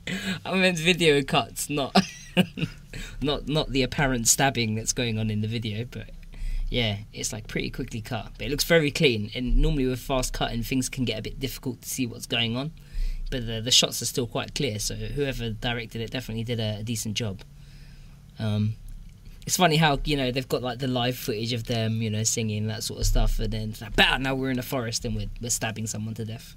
I 0.44 0.55
meant 0.55 0.78
video 0.78 1.23
cuts, 1.23 1.69
not 1.69 1.94
not 3.20 3.48
not 3.48 3.70
the 3.70 3.82
apparent 3.82 4.28
stabbing 4.28 4.74
that's 4.74 4.93
going 4.93 5.19
on 5.19 5.31
in 5.31 5.40
the 5.40 5.48
video, 5.48 5.85
but 5.85 6.11
yeah, 6.70 6.98
it's 7.12 7.32
like 7.32 7.47
pretty 7.47 7.70
quickly 7.70 8.01
cut. 8.01 8.32
But 8.39 8.47
it 8.47 8.51
looks 8.51 8.65
very 8.65 8.90
clean. 8.90 9.31
And 9.35 9.59
normally 9.59 9.86
with 9.86 10.01
fast 10.01 10.32
cutting, 10.32 10.62
things 10.62 10.89
can 10.89 11.05
get 11.05 11.19
a 11.19 11.23
bit 11.23 11.39
difficult 11.39 11.82
to 11.82 11.89
see 11.89 12.06
what's 12.06 12.27
going 12.27 12.56
on. 12.56 12.73
But 13.35 13.48
the 13.48 13.61
the 13.61 13.73
shots 13.73 14.01
are 14.01 14.05
still 14.05 14.28
quite 14.28 14.55
clear. 14.55 14.78
So 14.78 14.94
whoever 14.94 15.51
directed 15.51 16.01
it 16.01 16.12
definitely 16.12 16.44
did 16.44 16.61
a, 16.61 16.78
a 16.78 16.82
decent 16.85 17.16
job. 17.16 17.40
Um, 18.39 18.74
it's 19.44 19.56
funny 19.56 19.74
how 19.74 19.98
you 20.05 20.16
know 20.16 20.31
they've 20.31 20.48
got 20.48 20.62
like 20.62 20.78
the 20.78 20.86
live 20.86 21.16
footage 21.16 21.52
of 21.52 21.65
them, 21.65 22.01
you 22.01 22.11
know, 22.11 22.23
singing 22.23 22.69
that 22.69 22.85
sort 22.85 23.01
of 23.01 23.06
stuff, 23.06 23.40
and 23.40 23.52
then 23.52 23.74
like, 23.81 23.97
bah, 23.97 24.19
now 24.19 24.36
we're 24.36 24.52
in 24.52 24.61
a 24.61 24.62
forest 24.62 25.05
and 25.05 25.16
we're 25.16 25.27
we're 25.43 25.51
stabbing 25.51 25.89
someone 25.89 26.15
to 26.15 26.24
death. 26.24 26.55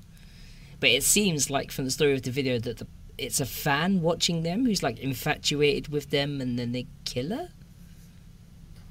But 0.80 0.92
it 0.92 1.02
seems 1.02 1.50
like 1.50 1.72
from 1.72 1.86
the 1.86 1.92
story 1.92 2.14
of 2.14 2.22
the 2.22 2.30
video 2.30 2.60
that 2.60 2.78
the, 2.78 2.88
it's 3.18 3.40
a 3.40 3.48
fan 3.48 4.04
watching 4.04 4.44
them 4.44 4.64
who's 4.68 4.84
like 4.84 5.00
infatuated 5.00 5.88
with 5.88 6.12
them, 6.12 6.42
and 6.42 6.60
then 6.60 6.74
they 6.74 6.86
kill 7.06 7.30
her. 7.30 7.50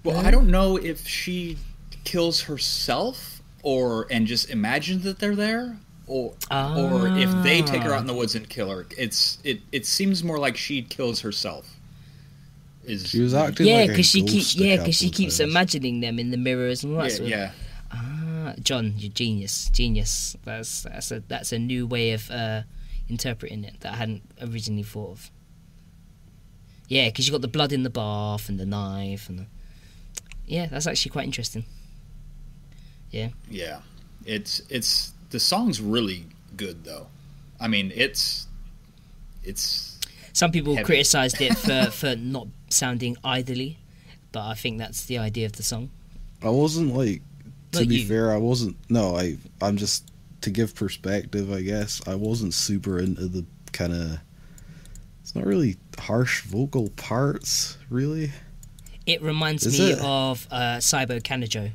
Well, 0.03 0.27
I 0.27 0.33
don't 0.33 0.51
know 0.51 0.77
if 0.77 1.07
she 1.07 1.57
kills 2.03 2.43
herself 2.43 3.41
or 3.63 4.09
and 4.11 4.27
just 4.27 4.51
imagines 4.51 5.05
that 5.05 5.21
they're 5.21 5.37
there, 5.37 5.79
or 6.07 6.35
or 6.51 7.09
if 7.19 7.31
they 7.43 7.63
take 7.63 7.83
her 7.83 7.93
out 7.93 8.01
in 8.01 8.07
the 8.07 8.15
woods 8.15 8.35
and 8.35 8.49
kill 8.49 8.71
her. 8.71 8.87
It's 8.97 9.39
it 9.45 9.61
it 9.73 9.87
seems 9.87 10.23
more 10.23 10.39
like 10.39 10.57
she 10.57 10.83
kills 10.83 11.21
herself. 11.21 11.77
Is 12.85 13.09
She 13.09 13.21
was 13.21 13.35
acting 13.35 13.67
yeah, 13.67 13.77
like 13.79 13.89
a 13.89 13.93
because 13.93 14.07
she 14.07 14.23
keeps 14.23 14.55
yeah 14.55 14.77
because 14.77 14.97
she 14.97 15.11
keeps 15.11 15.39
times. 15.39 15.51
imagining 15.51 16.01
them 16.01 16.19
in 16.19 16.31
the 16.31 16.37
mirrors 16.37 16.85
and 16.85 16.95
all 16.95 17.03
that 17.03 17.11
yeah, 17.11 17.17
sort 17.17 17.25
of 17.25 17.29
yeah. 17.29 17.51
Ah, 17.93 18.55
John, 18.61 18.95
you're 18.97 19.13
genius, 19.13 19.69
genius. 19.71 20.37
That's 20.45 20.83
that's 20.83 21.11
a 21.11 21.21
that's 21.27 21.53
a 21.53 21.59
new 21.59 21.87
way 21.87 22.13
of 22.13 22.31
uh, 22.31 22.63
interpreting 23.09 23.65
it 23.65 23.81
that 23.81 23.95
I 23.95 23.97
hadn't 23.97 24.23
originally 24.41 24.85
thought 24.85 25.11
of. 25.11 25.31
Yeah, 26.89 27.09
because 27.09 27.27
you 27.27 27.33
got 27.33 27.43
the 27.43 27.49
blood 27.49 27.73
in 27.73 27.83
the 27.83 27.91
bath 27.91 28.49
and 28.49 28.61
the 28.61 28.67
knife 28.67 29.29
and 29.29 29.41
the... 29.41 29.47
yeah, 30.47 30.67
that's 30.67 30.87
actually 30.87 31.11
quite 31.11 31.25
interesting. 31.25 31.65
Yeah. 33.11 33.31
Yeah, 33.51 33.81
it's 34.25 34.63
it's 34.69 35.13
the 35.31 35.41
song's 35.41 35.81
really 35.81 36.27
good 36.57 36.85
though. 36.85 37.07
I 37.61 37.69
mean, 37.69 37.93
it's 37.95 38.47
it's 39.45 39.99
Some 40.33 40.51
people 40.53 40.75
Heavy. 40.75 40.85
criticised 40.85 41.41
it 41.41 41.57
for 41.57 41.91
for 41.91 42.17
not 42.17 42.49
sounding 42.71 43.17
idly, 43.25 43.79
but 44.33 44.47
I 44.47 44.55
think 44.55 44.79
that's 44.79 45.07
the 45.07 45.19
idea 45.19 45.47
of 45.47 45.53
the 45.53 45.63
song. 45.63 45.91
I 46.43 46.51
wasn't 46.51 46.95
like 46.95 47.23
to 47.73 47.81
Not 47.81 47.89
be 47.89 47.97
you. 48.01 48.07
fair, 48.07 48.33
I 48.33 48.37
wasn't 48.37 48.77
no, 48.89 49.17
I 49.17 49.39
I'm 49.61 49.77
just 49.77 50.11
to 50.43 50.51
give 50.51 50.75
perspective, 50.75 51.53
I 51.53 51.63
guess. 51.63 52.01
I 52.07 52.15
wasn't 52.15 52.55
super 52.55 52.99
into 52.99 53.27
the 53.29 53.45
kind 53.73 53.93
of 53.93 54.19
it's 55.23 55.35
not 55.35 55.45
really 55.45 55.77
harsh 55.99 56.43
vocal 56.43 56.91
parts, 56.91 57.79
really. 57.91 58.31
It 59.07 59.23
reminds 59.23 59.65
Is 59.67 59.79
me 59.79 59.93
it? 59.93 60.01
of 60.01 60.47
uh, 60.51 60.77
Cybo 60.79 61.23
Kanajo. 61.23 61.71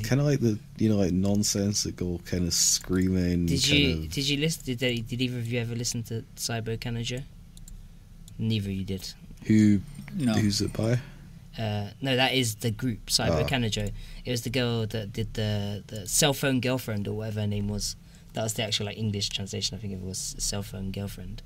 It's 0.00 0.08
kind 0.08 0.20
of 0.20 0.26
like 0.26 0.40
the 0.40 0.58
you 0.78 0.88
know 0.88 0.96
like 0.96 1.12
nonsensical 1.12 2.20
kind 2.24 2.46
of 2.46 2.52
screaming. 2.54 3.46
Did 3.46 3.62
kind 3.62 3.78
you 3.78 3.92
of, 4.04 4.10
did 4.10 4.28
you 4.28 4.36
listen? 4.38 4.62
Did, 4.64 4.78
they, 4.78 4.96
did 4.96 5.20
either 5.20 5.38
of 5.38 5.46
you 5.46 5.60
ever 5.60 5.74
listen 5.74 6.02
to 6.04 6.24
Cybo 6.36 6.78
Kanajo? 6.78 7.22
Neither 8.38 8.70
you 8.70 8.84
did. 8.84 9.12
who 9.44 9.80
no. 10.14 10.32
who's 10.34 10.60
it 10.60 10.72
by? 10.72 10.98
Uh, 11.58 11.88
no, 12.02 12.16
that 12.16 12.34
is 12.34 12.56
the 12.56 12.70
group 12.70 13.06
Cyber 13.06 13.42
Oh. 13.42 13.44
Kanajo. 13.44 13.90
It 14.24 14.30
was 14.30 14.42
the 14.42 14.50
girl 14.50 14.86
that 14.86 15.12
did 15.12 15.34
the 15.34 15.82
the 15.86 16.06
cell 16.06 16.34
phone 16.34 16.60
girlfriend 16.60 17.08
or 17.08 17.14
whatever 17.14 17.40
her 17.40 17.46
name 17.46 17.68
was. 17.68 17.96
That 18.34 18.42
was 18.42 18.52
the 18.54 18.64
actual 18.64 18.86
like 18.86 18.98
English 18.98 19.30
translation. 19.30 19.76
I 19.76 19.80
think 19.80 19.94
it 19.94 20.02
was 20.02 20.34
cell 20.38 20.62
phone 20.62 20.90
girlfriend, 20.90 21.42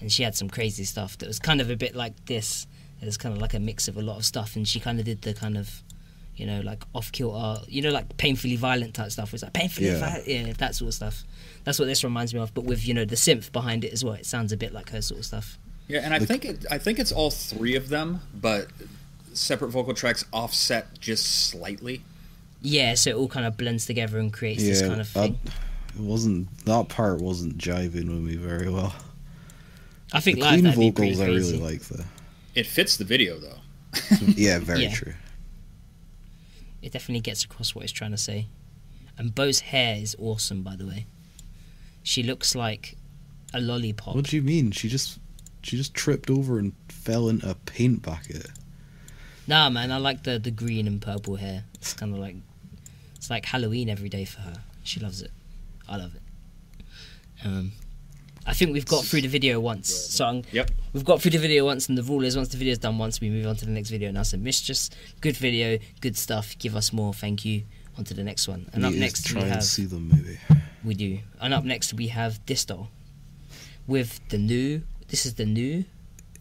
and 0.00 0.10
she 0.10 0.24
had 0.24 0.34
some 0.34 0.50
crazy 0.50 0.84
stuff 0.84 1.16
that 1.18 1.26
was 1.28 1.38
kind 1.38 1.60
of 1.60 1.70
a 1.70 1.76
bit 1.76 1.94
like 1.94 2.26
this. 2.26 2.66
It 3.00 3.06
was 3.06 3.16
kind 3.16 3.34
of 3.34 3.40
like 3.40 3.54
a 3.54 3.60
mix 3.60 3.86
of 3.86 3.96
a 3.96 4.02
lot 4.02 4.16
of 4.16 4.24
stuff, 4.24 4.56
and 4.56 4.66
she 4.66 4.80
kind 4.80 4.98
of 4.98 5.04
did 5.04 5.22
the 5.22 5.34
kind 5.34 5.56
of, 5.58 5.82
you 6.36 6.46
know, 6.46 6.60
like 6.60 6.82
off 6.94 7.12
kilter, 7.12 7.62
you 7.68 7.80
know, 7.82 7.90
like 7.90 8.16
painfully 8.16 8.56
violent 8.56 8.94
type 8.94 9.10
stuff. 9.10 9.32
It's 9.34 9.42
like 9.42 9.52
painfully 9.52 9.88
Yeah. 9.88 9.98
violent, 10.00 10.26
yeah, 10.28 10.52
that 10.58 10.74
sort 10.74 10.88
of 10.88 10.94
stuff. 10.94 11.24
That's 11.64 11.78
what 11.78 11.86
this 11.86 12.02
reminds 12.04 12.34
me 12.34 12.40
of, 12.40 12.52
but 12.54 12.64
with 12.64 12.86
you 12.86 12.92
know 12.94 13.04
the 13.04 13.16
synth 13.16 13.52
behind 13.52 13.84
it 13.84 13.92
as 13.92 14.04
well. 14.04 14.14
It 14.14 14.26
sounds 14.26 14.52
a 14.52 14.56
bit 14.56 14.72
like 14.72 14.90
her 14.90 15.00
sort 15.02 15.20
of 15.20 15.26
stuff. 15.26 15.58
Yeah, 15.88 16.00
and 16.00 16.12
I 16.14 16.18
The- 16.18 16.26
think 16.26 16.44
it, 16.44 16.64
I 16.70 16.78
think 16.78 16.98
it's 16.98 17.12
all 17.12 17.30
three 17.30 17.76
of 17.76 17.88
them, 17.88 18.20
but 18.34 18.68
separate 19.32 19.68
vocal 19.70 19.94
tracks 19.94 20.24
offset 20.32 20.98
just 21.00 21.26
slightly. 21.26 22.02
Yeah, 22.62 22.94
so 22.94 23.10
it 23.10 23.16
all 23.16 23.28
kind 23.28 23.44
of 23.46 23.56
blends 23.56 23.84
together 23.86 24.18
and 24.18 24.32
creates 24.32 24.62
this 24.62 24.80
kind 24.80 25.00
of 25.00 25.14
I- 25.16 25.20
thing. 25.28 25.38
It 25.96 26.00
wasn't 26.00 26.48
that 26.64 26.88
part 26.88 27.20
wasn't 27.20 27.58
jiving 27.58 28.06
with 28.08 28.22
me 28.22 28.34
very 28.36 28.68
well. 28.70 28.94
I 30.12 30.20
think 30.20 30.38
the 30.38 30.44
live 30.44 30.52
clean 30.54 30.64
that'd 30.64 30.80
be 30.80 30.90
vocals 30.90 31.20
I 31.20 31.26
really 31.26 31.58
like 31.58 31.82
though. 31.82 32.04
It 32.54 32.66
fits 32.66 32.96
the 32.96 33.04
video 33.04 33.38
though. 33.38 33.58
Yeah, 34.36 34.58
very 34.58 34.84
Yeah. 34.84 34.94
true. 34.94 35.14
It 36.84 36.92
definitely 36.92 37.20
gets 37.20 37.44
across 37.44 37.74
what 37.74 37.82
it's 37.82 37.92
trying 37.92 38.10
to 38.10 38.18
say. 38.18 38.48
And 39.16 39.34
Bo's 39.34 39.60
hair 39.60 39.96
is 39.96 40.14
awesome, 40.18 40.62
by 40.62 40.76
the 40.76 40.86
way. 40.86 41.06
She 42.02 42.22
looks 42.22 42.54
like 42.54 42.96
a 43.54 43.60
lollipop. 43.60 44.14
What 44.14 44.26
do 44.26 44.36
you 44.36 44.42
mean? 44.42 44.70
She 44.70 44.90
just 44.90 45.18
she 45.62 45.78
just 45.78 45.94
tripped 45.94 46.28
over 46.28 46.58
and 46.58 46.74
fell 46.88 47.30
into 47.30 47.48
a 47.48 47.54
paint 47.54 48.02
bucket. 48.02 48.48
Nah, 49.46 49.70
man, 49.70 49.90
I 49.90 49.96
like 49.96 50.24
the 50.24 50.38
the 50.38 50.50
green 50.50 50.86
and 50.86 51.00
purple 51.00 51.36
hair. 51.36 51.64
It's 51.74 51.94
kind 51.94 52.12
of 52.12 52.20
like 52.20 52.36
it's 53.16 53.30
like 53.30 53.46
Halloween 53.46 53.88
every 53.88 54.10
day 54.10 54.26
for 54.26 54.42
her. 54.42 54.56
She 54.82 55.00
loves 55.00 55.22
it. 55.22 55.30
I 55.88 55.96
love 55.96 56.14
it. 56.14 56.22
Um, 57.46 57.72
I 58.46 58.52
think 58.52 58.72
we've 58.72 58.86
got 58.86 59.04
through 59.04 59.22
the 59.22 59.28
video 59.28 59.58
once, 59.58 59.88
so 59.92 60.26
I'm, 60.26 60.42
Yep. 60.52 60.70
we've 60.92 61.04
got 61.04 61.22
through 61.22 61.30
the 61.30 61.38
video 61.38 61.64
once, 61.64 61.88
and 61.88 61.96
the 61.96 62.02
rule 62.02 62.24
is 62.24 62.36
once 62.36 62.48
the 62.48 62.58
video's 62.58 62.76
done 62.78 62.98
once, 62.98 63.20
we 63.20 63.30
move 63.30 63.46
on 63.46 63.56
to 63.56 63.64
the 63.64 63.70
next 63.70 63.88
video. 63.90 64.08
And 64.10 64.18
I 64.18 64.22
said, 64.22 64.42
Mistress, 64.42 64.90
good 65.22 65.36
video, 65.36 65.78
good 66.00 66.16
stuff. 66.16 66.54
Give 66.58 66.76
us 66.76 66.92
more, 66.92 67.14
thank 67.14 67.44
you. 67.44 67.62
On 67.96 68.04
to 68.04 68.12
the 68.14 68.24
next 68.24 68.48
one. 68.48 68.68
And 68.72 68.82
Need 68.82 68.88
up 68.88 68.92
to 68.94 68.98
next 69.00 69.24
try 69.26 69.38
we 69.40 69.44
and 69.44 69.52
have 69.54 69.62
see 69.64 69.84
them 69.86 70.08
maybe. 70.08 70.38
we 70.84 70.94
do. 70.94 71.20
And 71.40 71.54
up 71.54 71.64
next 71.64 71.94
we 71.94 72.08
have 72.08 72.44
Distal 72.44 72.88
with 73.86 74.20
the 74.30 74.36
new. 74.38 74.82
This 75.08 75.24
is 75.26 75.34
the 75.34 75.46
new 75.46 75.84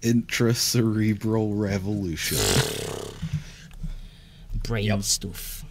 Intracerebral 0.02 1.52
revolution. 1.58 2.38
brain 4.64 4.86
Yep. 4.86 5.04
stuff. 5.04 5.64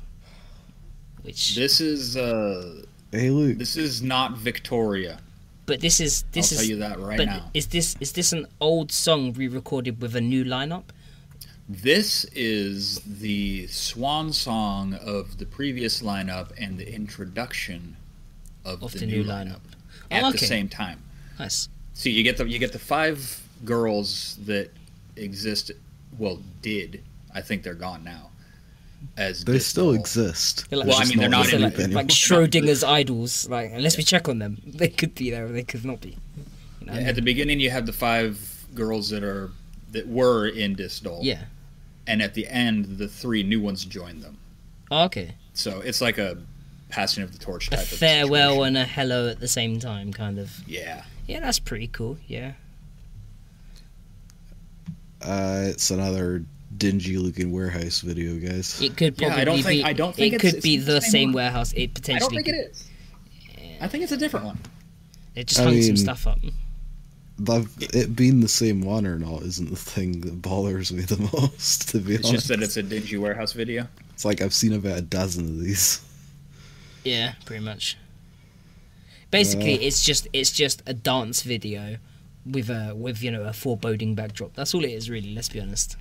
Which, 1.22 1.56
This 1.56 1.80
is 1.80 2.16
uh, 2.16 2.82
Hey 3.10 3.30
Luke, 3.30 3.58
this 3.58 3.76
is 3.76 4.02
not 4.02 4.38
Victoria. 4.38 5.18
But 5.72 5.80
this 5.80 6.00
is 6.00 6.24
this 6.32 6.52
I'll 6.52 6.58
is. 6.58 6.66
tell 6.66 6.70
you 6.74 6.80
that 6.86 6.98
right 7.00 7.16
but 7.16 7.24
now. 7.26 7.50
is 7.54 7.66
this 7.68 7.96
is 8.04 8.12
this 8.12 8.32
an 8.32 8.44
old 8.60 8.92
song 8.92 9.32
re-recorded 9.32 9.94
with 10.02 10.14
a 10.14 10.20
new 10.20 10.44
lineup? 10.44 10.84
This 11.68 12.24
is 12.34 13.00
the 13.24 13.66
swan 13.68 14.32
song 14.32 14.94
of 14.94 15.38
the 15.38 15.46
previous 15.46 16.02
lineup 16.02 16.48
and 16.58 16.76
the 16.76 16.88
introduction 17.00 17.96
of, 18.66 18.82
Of 18.82 18.92
the, 18.92 18.98
the 19.00 19.06
new 19.06 19.22
new 19.22 19.24
lineup 19.24 19.60
lineup. 19.64 20.10
at 20.10 20.24
Oh, 20.24 20.32
the 20.32 20.38
same 20.38 20.68
time. 20.68 20.98
Nice. 21.38 21.68
So 21.94 22.08
you 22.10 22.22
get 22.22 22.36
the 22.36 22.44
you 22.46 22.58
get 22.58 22.72
the 22.72 22.78
five 22.96 23.40
girls 23.64 24.36
that 24.44 24.68
exist. 25.16 25.70
Well, 26.18 26.40
did 26.60 27.02
I 27.34 27.40
think 27.40 27.62
they're 27.62 27.82
gone 27.88 28.04
now? 28.04 28.28
As 29.16 29.44
they 29.44 29.58
still 29.58 29.92
Distal. 29.92 30.00
exist. 30.00 30.70
They're 30.70 30.78
like- 30.78 30.88
Well, 30.88 30.98
I 31.00 31.04
mean, 31.04 31.18
they're 31.18 31.28
not 31.28 31.52
in 31.52 31.62
in 31.62 31.72
like, 31.92 31.92
like 31.92 32.06
Schrodinger's 32.08 32.82
idols. 32.82 33.48
Like 33.48 33.70
unless 33.72 33.96
we 33.96 34.02
check 34.04 34.28
on 34.28 34.38
them, 34.38 34.58
they 34.66 34.88
could 34.88 35.14
be 35.14 35.30
there 35.30 35.48
they 35.48 35.62
could 35.64 35.84
not 35.84 36.00
be. 36.00 36.16
You 36.80 36.86
know? 36.86 36.92
At 36.94 37.14
the 37.14 37.22
beginning, 37.22 37.60
you 37.60 37.70
have 37.70 37.86
the 37.86 37.92
five 37.92 38.64
girls 38.74 39.10
that 39.10 39.22
are 39.22 39.50
that 39.92 40.08
were 40.08 40.46
in 40.48 40.74
Distal. 40.74 41.20
yeah. 41.22 41.44
And 42.06 42.20
at 42.22 42.34
the 42.34 42.48
end, 42.48 42.98
the 42.98 43.06
three 43.06 43.42
new 43.44 43.60
ones 43.60 43.84
join 43.84 44.20
them. 44.20 44.36
Oh, 44.90 45.04
okay. 45.04 45.34
So 45.54 45.80
it's 45.80 46.00
like 46.00 46.18
a 46.18 46.36
passing 46.88 47.22
of 47.22 47.32
the 47.32 47.38
torch 47.38 47.68
A 47.68 47.70
type 47.70 47.80
of 47.80 47.86
farewell 47.88 48.50
situation. 48.56 48.76
and 48.76 48.76
a 48.78 48.84
hello 48.86 49.28
at 49.28 49.38
the 49.40 49.46
same 49.48 49.78
time, 49.78 50.12
kind 50.12 50.38
of. 50.38 50.60
yeah. 50.66 51.04
Yeah, 51.28 51.38
that's 51.40 51.60
pretty 51.60 51.86
cool. 51.86 52.18
Yeah. 52.26 52.52
Uh, 55.20 55.62
it's 55.66 55.90
another 55.90 56.44
dingy 56.82 57.16
looking 57.16 57.50
warehouse 57.52 58.00
video, 58.00 58.34
guys. 58.36 58.80
It 58.80 58.96
could 58.96 59.20
Yeah, 59.20 59.28
probably 59.28 59.40
I 59.42 59.44
don't 59.44 59.56
be. 59.56 59.62
think- 59.62 59.84
I 59.86 59.92
don't 59.92 60.14
think 60.14 60.32
it 60.32 60.36
it's- 60.36 60.50
could 60.52 60.56
it's 60.58 60.62
be 60.64 60.76
the 60.78 60.92
the 60.92 61.00
same 61.00 61.10
same 61.10 61.32
warehouse. 61.32 61.72
It 61.74 61.94
potentially. 61.94 62.16
I 62.16 62.42
don't 62.42 62.44
think 62.44 62.46
could- 62.46 62.54
it 62.54 62.70
is. 62.72 62.84
I 63.80 63.88
think 63.88 64.02
it's 64.04 64.12
a 64.12 64.16
different 64.16 64.46
one. 64.46 64.58
They 65.34 65.44
just 65.44 65.60
I 65.60 65.64
hung 65.64 65.72
some 65.80 65.94
mean- 65.94 65.96
stuff 65.96 66.26
up. 66.26 66.38
That, 67.38 67.66
it 67.94 68.14
being 68.14 68.40
the 68.40 68.48
same 68.48 68.82
one 68.82 69.06
or 69.06 69.18
not 69.18 69.42
isn't 69.42 69.70
the 69.70 69.76
thing 69.76 70.20
that 70.20 70.42
bothers 70.42 70.92
me 70.92 71.02
the 71.02 71.16
most, 71.32 71.88
to 71.88 71.98
be 71.98 72.14
It's 72.14 72.28
honest. 72.28 72.46
just 72.46 72.48
that 72.48 72.62
it's 72.62 72.76
a 72.76 72.82
dingy 72.82 73.16
warehouse 73.16 73.52
video. 73.52 73.88
It's 74.12 74.24
like 74.24 74.40
I've 74.42 74.54
seen 74.54 74.74
about 74.74 74.98
a 74.98 75.02
dozen 75.02 75.46
of 75.46 75.60
these. 75.60 76.00
Yeah, 77.04 77.32
pretty 77.46 77.64
much. 77.64 77.96
Basically, 79.30 79.74
Uh. 79.78 79.82
it's 79.82 80.04
just 80.04 80.28
it's 80.32 80.50
just 80.52 80.82
a 80.86 80.92
dance 80.94 81.42
video 81.42 81.96
with 82.46 82.68
a 82.68 82.94
with 82.94 83.22
you 83.22 83.30
know 83.30 83.42
a 83.44 83.52
foreboding 83.52 84.14
backdrop. 84.14 84.54
That's 84.54 84.74
all 84.74 84.84
it 84.84 84.90
is, 84.90 85.08
really. 85.10 85.34
Let's 85.34 85.48
be 85.48 85.58
honest. 85.60 85.96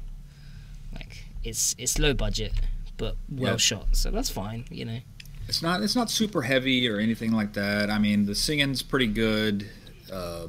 It's 1.44 1.76
it's 1.78 1.98
low 2.00 2.14
budget, 2.14 2.54
but 2.98 3.16
well 3.30 3.54
Yeah. 3.54 3.58
shot, 3.58 3.96
so 3.96 4.12
that's 4.12 4.30
fine. 4.30 4.66
You 4.70 4.86
know. 4.86 5.00
It's 5.48 5.62
not. 5.62 5.82
It's 5.82 5.96
not 5.96 6.10
super 6.10 6.44
heavy 6.44 6.88
or 6.88 7.00
anything 7.00 7.32
like 7.32 7.54
that. 7.54 7.90
I 7.90 7.98
mean, 8.00 8.26
the 8.26 8.36
singing's 8.36 8.82
pretty 8.82 9.08
good. 9.08 9.70
Uh, 10.12 10.48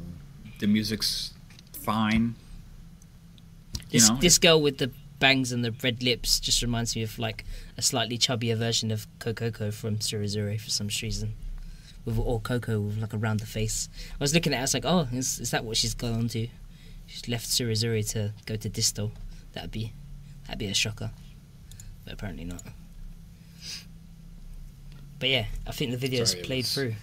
the 0.59 0.66
music's 0.66 1.32
fine. 1.73 2.35
You 3.90 4.01
This 4.01 4.09
know, 4.09 4.16
this 4.16 4.39
girl 4.39 4.60
with 4.60 4.78
the 4.78 4.90
bangs 5.19 5.52
and 5.52 5.64
the 5.64 5.73
red 5.82 6.02
lips 6.02 6.40
just 6.40 6.62
reminds 6.62 6.97
me 6.97 7.02
of 7.02 7.19
like 7.19 7.44
a 7.77 7.82
slightly 7.82 8.19
chubbier 8.19 8.56
version 8.56 8.90
of 8.90 9.06
Kokoko 9.19 9.73
from 9.73 9.98
Surizure 9.98 10.60
for 10.60 10.70
some 10.70 10.89
reason. 11.02 11.35
With 12.05 12.19
or 12.19 12.40
Coco 12.40 12.81
with 12.81 12.98
like 12.98 13.12
a 13.12 13.16
the 13.16 13.47
face. 13.47 13.89
I 14.12 14.16
was 14.19 14.35
looking 14.35 14.52
at 14.52 14.56
it, 14.56 14.60
I 14.60 14.62
was 14.62 14.74
like, 14.74 14.85
oh, 14.85 15.09
is, 15.12 15.39
is 15.39 15.51
that 15.52 15.64
what 15.64 15.77
she's 15.77 15.94
gone 15.94 16.14
on 16.14 16.28
to? 16.28 16.48
She's 17.06 17.28
left 17.28 17.47
Surizure 17.48 18.09
to 18.12 18.32
go 18.47 18.56
to 18.56 18.69
Distal. 18.69 19.12
That'd 19.52 19.70
be 19.70 19.93
that'd 20.52 20.58
That'd 20.58 20.58
be 20.58 20.66
a 20.70 20.74
shocker. 20.74 21.10
But 22.04 22.14
apparently 22.14 22.44
not. 22.44 22.62
But 25.18 25.28
yeah, 25.28 25.46
I 25.66 25.72
think 25.72 25.92
the 25.92 25.96
video's 25.96 26.32
Sorry, 26.32 26.42
played 26.42 26.64
was- 26.64 26.74
through. 26.74 26.94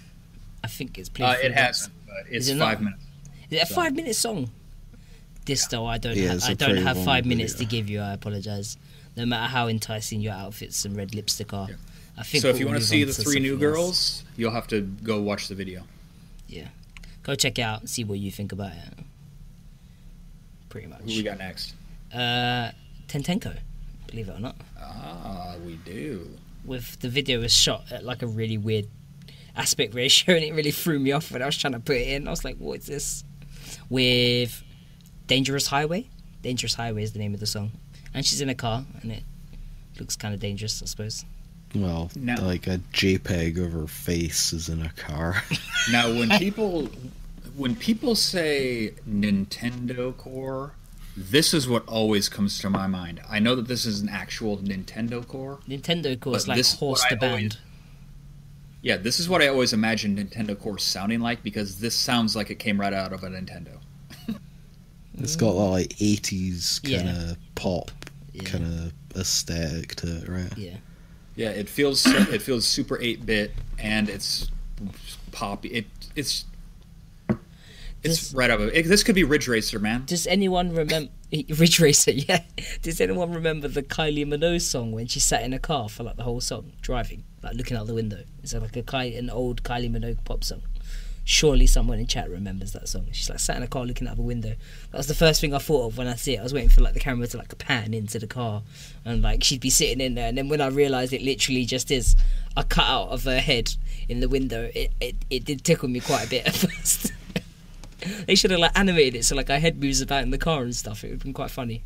I 0.63 0.67
think 0.67 0.97
it's 0.97 1.09
played 1.09 1.25
Uh, 1.29 1.35
through. 1.35 1.45
it 1.45 1.53
hasn't, 1.53 1.93
but 2.05 2.15
it's 2.29 2.45
Is 2.47 2.49
it 2.49 2.55
not? 2.55 2.65
five 2.73 2.81
minutes. 2.81 3.03
Is 3.49 3.57
it 3.57 3.63
a 3.63 3.65
so- 3.65 3.75
five 3.75 3.95
minute 3.95 4.15
song? 4.15 4.51
This 5.45 5.65
though 5.67 5.85
I 5.85 5.97
don't 5.97 6.17
Yeah, 6.17 6.27
ha- 6.29 6.33
it's 6.35 6.45
I 6.45 6.51
a 6.51 6.55
don't 6.55 6.77
have 6.77 7.03
five 7.03 7.25
minutes 7.25 7.53
to 7.55 7.65
give 7.65 7.89
you, 7.89 8.01
I 8.01 8.13
apologise. 8.13 8.77
No 9.15 9.25
matter 9.25 9.47
how 9.47 9.67
enticing 9.67 10.21
your 10.21 10.33
outfits 10.33 10.85
and 10.85 10.95
red 10.95 11.15
lipstick 11.15 11.53
are. 11.53 11.69
Yeah. 11.69 11.75
I 12.17 12.23
think 12.23 12.41
So 12.41 12.49
if 12.49 12.53
we'll 12.55 12.59
you 12.61 12.67
want 12.67 12.81
to 12.81 12.85
see 12.85 13.03
the 13.05 13.13
to 13.13 13.21
three 13.23 13.39
new 13.39 13.51
something 13.53 13.67
else. 13.69 13.75
girls, 13.77 14.23
you'll 14.37 14.51
have 14.51 14.67
to 14.67 14.81
go 14.81 15.21
watch 15.21 15.47
the 15.47 15.55
video. 15.55 15.87
Yeah. 16.47 16.67
Go 17.23 17.35
check 17.35 17.57
it 17.57 17.61
out 17.61 17.79
and 17.81 17.89
see 17.89 18.03
what 18.03 18.19
you 18.19 18.31
think 18.31 18.51
about 18.51 18.73
it. 18.73 18.99
Pretty 20.67 20.87
much. 20.87 20.99
Who 21.01 21.05
we 21.07 21.23
got 21.23 21.37
next? 21.39 21.73
Uh, 22.13 22.71
Tentenko, 23.09 23.57
believe 24.07 24.29
it 24.29 24.35
or 24.35 24.39
not. 24.39 24.55
Ah, 24.79 25.55
we 25.65 25.75
do. 25.77 26.29
With 26.63 26.99
the 26.99 27.09
video 27.09 27.41
was 27.41 27.53
shot 27.53 27.91
at 27.91 28.05
like 28.05 28.21
a 28.21 28.27
really 28.27 28.57
weird 28.57 28.87
aspect 29.55 29.93
ratio, 29.93 30.35
and 30.37 30.43
it 30.45 30.53
really 30.53 30.71
threw 30.71 30.99
me 30.99 31.11
off 31.11 31.31
when 31.31 31.41
I 31.41 31.45
was 31.45 31.57
trying 31.57 31.73
to 31.73 31.79
put 31.79 31.97
it 31.97 32.07
in. 32.07 32.27
I 32.27 32.31
was 32.31 32.45
like, 32.45 32.57
"What 32.57 32.79
is 32.79 32.85
this?" 32.85 33.23
With 33.89 34.63
Dangerous 35.27 35.67
Highway. 35.67 36.07
Dangerous 36.41 36.73
Highway 36.75 37.03
is 37.03 37.11
the 37.13 37.19
name 37.19 37.33
of 37.33 37.39
the 37.39 37.45
song, 37.47 37.71
and 38.13 38.25
she's 38.25 38.39
in 38.41 38.49
a 38.49 38.55
car, 38.55 38.85
and 39.01 39.11
it 39.11 39.23
looks 39.99 40.15
kind 40.15 40.33
of 40.33 40.39
dangerous, 40.39 40.81
I 40.81 40.85
suppose. 40.85 41.25
Well, 41.75 42.09
No. 42.15 42.35
like 42.41 42.65
a 42.67 42.79
JPEG 42.93 43.63
of 43.63 43.73
her 43.73 43.87
face 43.87 44.53
is 44.53 44.69
in 44.69 44.81
a 44.81 44.89
car. 44.89 45.43
Now, 45.91 46.07
when 46.09 46.29
people 46.39 46.89
when 47.57 47.75
people 47.75 48.15
say 48.15 48.93
Nintendo 49.07 50.15
Core, 50.15 50.71
this 51.19 51.53
is 51.53 51.67
what 51.67 51.85
always 51.87 52.29
comes 52.29 52.59
to 52.59 52.69
my 52.69 52.87
mind. 52.87 53.19
I 53.29 53.39
know 53.39 53.55
that 53.55 53.67
this 53.67 53.85
is 53.85 53.99
an 53.99 54.07
actual 54.09 54.57
Nintendo 54.57 55.27
Core. 55.27 55.59
Nintendo 55.67 56.17
core 56.19 56.33
But 56.33 56.47
like 56.47 56.57
this 56.57 56.75
Horse 56.75 57.03
what 57.09 57.19
the 57.19 57.25
I 57.25 57.29
always- 57.29 57.41
Band. 57.55 57.57
Yeah, 58.81 58.95
this 58.95 59.19
is 59.19 59.27
what 59.27 59.41
I 59.41 59.47
always 59.49 59.73
imagined 59.73 60.17
Nintendo 60.17 60.57
Core 60.57 60.77
sounding 60.77 61.19
like 61.19 61.43
because 61.43 61.79
this 61.81 61.93
sounds 61.95 62.35
like 62.35 62.49
it 62.49 62.59
came 62.59 62.79
right 62.79 62.93
out 62.93 63.11
of 63.11 63.23
a 63.23 63.29
Nintendo. 63.29 63.77
It's 65.17 65.35
got 65.35 65.51
that 65.53 65.59
like 65.59 65.89
80s 65.97 66.81
kind 66.81 67.09
of 67.09 67.37
pop 67.55 67.91
Yeah. 68.31 68.43
kind 68.43 68.63
of 68.63 68.93
aesthetic 69.19 69.95
to 69.95 70.17
it, 70.23 70.29
right? 70.29 70.57
Yeah. 70.57 70.77
Yeah, 71.35 71.49
it 71.49 71.67
feels 71.67 72.05
it 72.05 72.41
feels 72.41 72.65
super 72.65 72.97
eight 73.01 73.25
bit 73.25 73.51
and 73.77 74.07
it's 74.07 74.49
poppy. 75.33 75.67
It 75.69 75.85
it's 76.15 76.45
it's 78.03 78.19
This- 78.29 78.33
right 78.33 78.49
up. 78.49 78.59
It, 78.59 78.83
this 78.87 79.03
could 79.03 79.15
be 79.15 79.23
Ridge 79.23 79.47
Racer, 79.47 79.79
man. 79.79 80.03
Does 80.05 80.25
anyone 80.27 80.73
remember 80.73 81.11
Ridge 81.31 81.79
Racer? 81.79 82.11
Yeah. 82.29 82.43
Does 82.81 82.99
anyone 83.01 83.31
remember 83.31 83.67
the 83.67 83.83
Kylie 83.83 84.25
Minogue 84.25 84.61
song 84.61 84.91
when 84.91 85.07
she 85.07 85.19
sat 85.19 85.43
in 85.43 85.53
a 85.53 85.59
car 85.59 85.89
for 85.89 86.03
like 86.03 86.15
the 86.17 86.23
whole 86.23 86.41
song, 86.41 86.73
driving, 86.81 87.23
like 87.43 87.55
looking 87.55 87.77
out 87.77 87.87
the 87.87 87.93
window? 87.93 88.23
Is 88.43 88.53
it 88.53 88.61
like 88.61 88.75
a 88.75 88.83
Kylie, 88.83 89.17
an 89.17 89.29
old 89.29 89.63
Kylie 89.63 89.91
Minogue 89.91 90.23
pop 90.25 90.43
song? 90.43 90.61
Surely 91.25 91.67
someone 91.67 91.99
in 91.99 92.07
chat 92.07 92.27
remembers 92.27 92.71
that 92.71 92.89
song. 92.89 93.05
She's 93.11 93.29
like 93.29 93.37
sat 93.37 93.55
in 93.57 93.61
a 93.61 93.67
car 93.67 93.85
looking 93.85 94.07
out 94.07 94.15
the 94.15 94.23
window. 94.23 94.55
That 94.91 94.97
was 94.97 95.05
the 95.05 95.13
first 95.13 95.39
thing 95.39 95.53
I 95.53 95.59
thought 95.59 95.85
of 95.85 95.97
when 95.97 96.07
I 96.07 96.15
see 96.15 96.35
it. 96.35 96.39
I 96.39 96.43
was 96.43 96.55
waiting 96.55 96.69
for 96.69 96.81
like 96.81 96.95
the 96.95 96.99
camera 96.99 97.27
to 97.27 97.37
like 97.37 97.55
pan 97.59 97.93
into 97.93 98.17
the 98.17 98.25
car, 98.25 98.63
and 99.05 99.21
like 99.21 99.43
she'd 99.43 99.61
be 99.61 99.69
sitting 99.69 100.01
in 100.01 100.15
there. 100.15 100.27
And 100.27 100.35
then 100.37 100.49
when 100.49 100.59
I 100.59 100.67
realised 100.67 101.13
it 101.13 101.21
literally 101.21 101.65
just 101.65 101.91
is 101.91 102.15
a 102.57 102.63
cutout 102.63 103.09
of 103.09 103.25
her 103.25 103.39
head 103.39 103.75
in 104.07 104.21
the 104.21 104.27
window, 104.29 104.71
it 104.73 104.91
it, 104.99 105.15
it 105.29 105.45
did 105.45 105.63
tickle 105.63 105.87
me 105.89 105.99
quite 105.99 106.25
a 106.25 106.29
bit 106.29 106.47
at 106.47 106.55
first. 106.67 107.11
They 108.27 108.35
should 108.35 108.51
have 108.51 108.59
like 108.59 108.77
animated 108.77 109.15
it 109.15 109.23
so 109.23 109.35
like 109.35 109.49
our 109.49 109.59
head 109.59 109.81
moves 109.81 110.01
about 110.01 110.23
in 110.23 110.31
the 110.31 110.37
car 110.37 110.63
and 110.63 110.75
stuff. 110.75 111.03
It 111.03 111.07
would 111.07 111.13
have 111.13 111.23
been 111.23 111.33
quite 111.33 111.51
funny. 111.51 111.83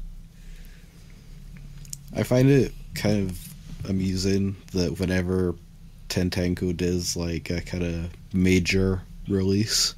I 2.15 2.23
find 2.23 2.49
it 2.49 2.73
kind 2.93 3.29
of 3.29 3.53
amusing 3.89 4.55
that 4.73 4.99
whenever 4.99 5.55
Tentenko 6.09 6.75
does 6.77 7.17
like 7.17 7.49
a 7.49 7.61
kind 7.61 7.83
of 7.83 8.11
major 8.33 9.01
release, 9.27 9.95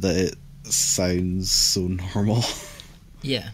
that 0.00 0.16
it 0.16 0.34
sounds 0.64 1.50
so 1.50 1.82
normal. 1.82 2.44
Yeah, 3.24 3.50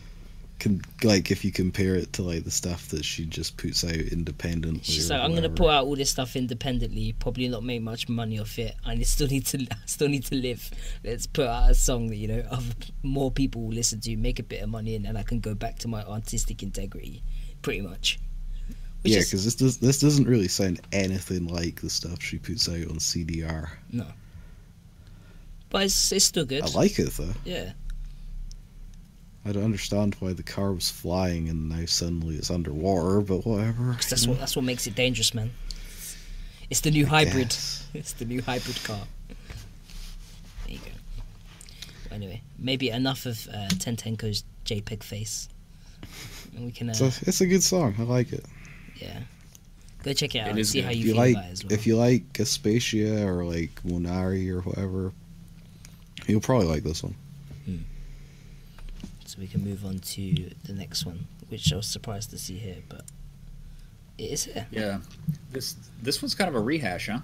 Can, 0.59 0.83
like 1.05 1.31
if 1.31 1.45
you 1.45 1.53
compare 1.53 1.95
it 1.95 2.13
to 2.15 2.23
like 2.23 2.43
the 2.43 2.51
stuff 2.51 2.89
that 2.89 3.05
she 3.05 3.27
just 3.27 3.57
puts 3.57 3.85
out 3.85 3.95
independently. 3.95 4.83
she's 4.83 5.09
like, 5.09 5.21
I'm 5.21 5.35
gonna 5.35 5.49
put 5.49 5.71
out 5.71 5.85
all 5.85 5.95
this 5.95 6.11
stuff 6.11 6.35
independently, 6.35 7.15
probably 7.21 7.47
not 7.49 7.63
make 7.63 7.81
much 7.81 8.09
money 8.09 8.41
off 8.41 8.59
it, 8.59 8.75
and 8.85 8.99
I 8.99 9.03
still 9.05 9.29
need 9.29 9.47
to, 9.47 9.59
I 9.71 9.77
still 9.87 10.09
need 10.09 10.25
to 10.25 10.35
live. 10.35 10.69
Let's 11.05 11.27
put 11.27 11.47
out 11.47 11.71
a 11.71 11.75
song 11.75 12.09
that 12.09 12.17
you 12.17 12.27
know 12.27 12.43
other, 12.51 12.75
more 13.05 13.31
people 13.31 13.63
will 13.63 13.75
listen 13.75 14.01
to, 14.01 14.17
make 14.17 14.41
a 14.41 14.43
bit 14.43 14.63
of 14.63 14.69
money, 14.69 14.97
and 14.97 15.05
then 15.05 15.17
I 15.17 15.23
can 15.23 15.39
go 15.39 15.55
back 15.55 15.79
to 15.81 15.89
my 15.89 16.03
artistic 16.03 16.63
integrity, 16.63 17.23
pretty 17.63 17.83
much. 17.83 18.19
Which 19.03 19.13
Yeah, 19.13 19.21
because 19.21 19.45
this 19.45 19.55
does 19.55 19.79
this 19.79 20.01
doesn't 20.01 20.27
really 20.27 20.49
sound 20.49 20.81
anything 20.93 21.47
like 21.47 21.81
the 21.81 21.91
stuff 21.91 22.21
she 22.21 22.39
puts 22.39 22.69
out 22.69 22.75
on 22.75 22.99
CDR. 22.99 23.69
No, 23.93 24.07
but 25.71 25.85
it's, 25.85 26.13
it's 26.13 26.25
still 26.25 26.45
good. 26.45 26.63
I 26.63 26.71
like 26.71 26.99
it 26.99 27.11
though. 27.11 27.35
yeah, 27.45 27.73
I 29.49 29.53
don't 29.53 29.65
understand 29.65 30.15
why 30.21 30.33
the 30.35 30.43
car 30.43 30.73
was 30.73 30.91
flying 30.91 31.49
and 31.49 31.71
now 31.71 31.87
suddenly 31.87 32.37
it's 32.37 32.51
underwater, 32.51 33.21
but 33.23 33.47
whatever. 33.47 33.95
'cause 33.95 34.11
that's 34.11 34.27
what 34.27 34.39
that's 34.39 34.55
what 34.57 34.65
makes 34.65 34.87
it 34.87 34.95
dangerous, 34.95 35.33
man. 35.33 35.51
It's 36.71 36.81
the 36.81 36.91
new 36.91 37.07
I 37.07 37.25
hybrid. 37.25 37.49
guess. 37.49 37.87
It's 37.95 38.13
the 38.13 38.27
new 38.27 38.43
hybrid 38.43 38.83
car. 38.85 39.01
There 40.67 40.75
you 40.75 40.79
go. 40.79 40.91
Well, 42.11 42.15
anyway, 42.17 42.43
maybe 42.59 42.91
enough 42.91 43.25
of 43.25 43.49
uh, 43.49 43.69
Tentenko's 43.69 44.45
JPEG 44.67 45.03
face. 45.03 45.49
And 46.55 46.67
we 46.67 46.73
can, 46.73 46.89
uh, 46.91 46.93
It's 46.93 47.01
a, 47.01 47.29
it's 47.29 47.41
a 47.41 47.47
good 47.47 47.63
song. 47.63 47.95
I 47.99 48.03
like 48.03 48.33
it. 48.33 48.45
yeah, 48.97 49.21
go 50.03 50.13
check 50.13 50.35
it 50.35 50.41
out 50.41 50.49
It 50.49 50.57
and 50.57 50.67
see 50.67 50.81
good. 50.81 50.85
how 50.85 50.91
you 50.91 51.01
If 51.01 51.07
you 51.07 51.13
feel 51.13 51.21
like, 51.23 51.37
about 51.37 51.45
it 51.47 51.53
as 51.53 51.65
well. 51.65 51.73
if 51.73 51.87
you 51.87 51.97
like 51.97 52.33
Aspacia 52.35 53.25
or 53.25 53.45
like 53.47 53.83
Monari 53.85 54.49
or 54.51 54.61
whatever, 54.61 55.13
you'll 56.27 56.41
probably 56.43 56.67
like 56.67 56.83
this 56.83 57.03
one. 57.03 57.15
So 59.29 59.39
we 59.41 59.47
can 59.47 59.63
move 59.63 59.85
on 59.85 59.99
to 59.99 60.51
the 60.65 60.73
next 60.73 61.05
one, 61.05 61.27
which 61.51 61.71
I 61.71 61.77
was 61.77 61.87
surprised 61.87 62.31
to 62.31 62.39
see 62.39 62.57
here, 62.57 62.77
but 62.89 63.03
it 64.17 64.25
is 64.31 64.45
here. 64.45 64.67
Yeah, 64.71 65.01
this 65.53 65.77
this 66.03 66.23
one's 66.23 66.35
kind 66.35 66.49
of 66.49 66.55
a 66.55 66.61
rehash, 66.61 67.09
huh? 67.09 67.19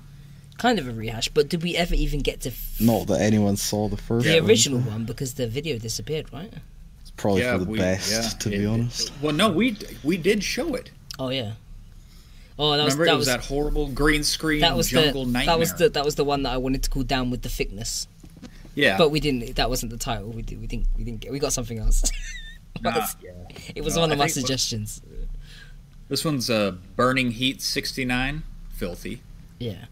Kind 0.58 0.78
of 0.78 0.86
a 0.86 0.92
rehash, 0.92 1.30
but 1.30 1.48
did 1.48 1.62
we 1.62 1.74
ever 1.76 1.94
even 1.94 2.20
get 2.20 2.42
to 2.42 2.50
f- 2.50 2.76
Not 2.78 3.06
that 3.06 3.22
anyone 3.22 3.56
saw 3.56 3.88
the 3.88 3.96
first. 3.96 4.26
the 4.26 4.38
one. 4.38 4.50
original 4.50 4.80
one 4.80 5.04
because 5.06 5.32
the 5.32 5.46
video 5.46 5.78
disappeared, 5.78 6.30
right? 6.30 6.52
It's 7.00 7.10
probably 7.16 7.40
yeah, 7.40 7.54
for 7.56 7.64
the 7.64 7.70
we- 7.70 7.78
best, 7.78 8.12
yeah, 8.12 8.28
to 8.40 8.48
be 8.50 8.56
it- 8.56 8.66
honest. 8.66 9.10
Well, 9.22 9.32
no, 9.34 9.50
we 9.50 9.74
we 10.02 10.18
did 10.18 10.44
show 10.44 10.74
it. 10.74 10.90
Oh 11.18 11.30
yeah. 11.30 11.52
Oh, 12.58 12.76
that 12.76 12.84
was 12.84 12.98
that 12.98 13.02
it 13.08 13.10
was, 13.12 13.18
was 13.20 13.26
that 13.28 13.46
horrible 13.46 13.88
green 13.88 14.24
screen 14.24 14.60
that 14.60 14.76
was 14.76 14.90
jungle 14.90 15.24
the 15.24 15.32
nightmare. 15.32 15.54
that 15.54 15.58
was 15.58 15.72
the 15.72 15.88
that 15.88 16.04
was 16.04 16.16
the 16.16 16.24
one 16.24 16.42
that 16.42 16.52
I 16.52 16.58
wanted 16.58 16.82
to 16.82 16.90
cool 16.90 17.02
down 17.02 17.30
with 17.30 17.40
the 17.40 17.48
thickness, 17.48 18.06
yeah, 18.74 18.98
but 18.98 19.10
we 19.10 19.20
didn't. 19.20 19.56
That 19.56 19.68
wasn't 19.70 19.90
the 19.92 19.98
title. 19.98 20.30
We 20.30 20.42
did. 20.42 20.60
We 20.60 20.66
didn't. 20.66 20.86
We 20.96 21.04
didn't 21.04 21.20
get. 21.20 21.32
We 21.32 21.38
got 21.38 21.52
something 21.52 21.78
else. 21.78 22.02
nah, 22.82 23.06
yeah. 23.22 23.30
it 23.74 23.82
was 23.84 23.94
No, 23.96 24.02
one 24.02 24.10
I 24.10 24.12
of 24.14 24.18
my 24.18 24.26
suggestions. 24.26 25.00
This 26.08 26.24
one's 26.24 26.50
uh, 26.50 26.72
Burning 26.96 27.30
Heat 27.30 27.62
69, 27.62 28.42
Filthy. 28.74 29.22
Yeah. 29.58 29.86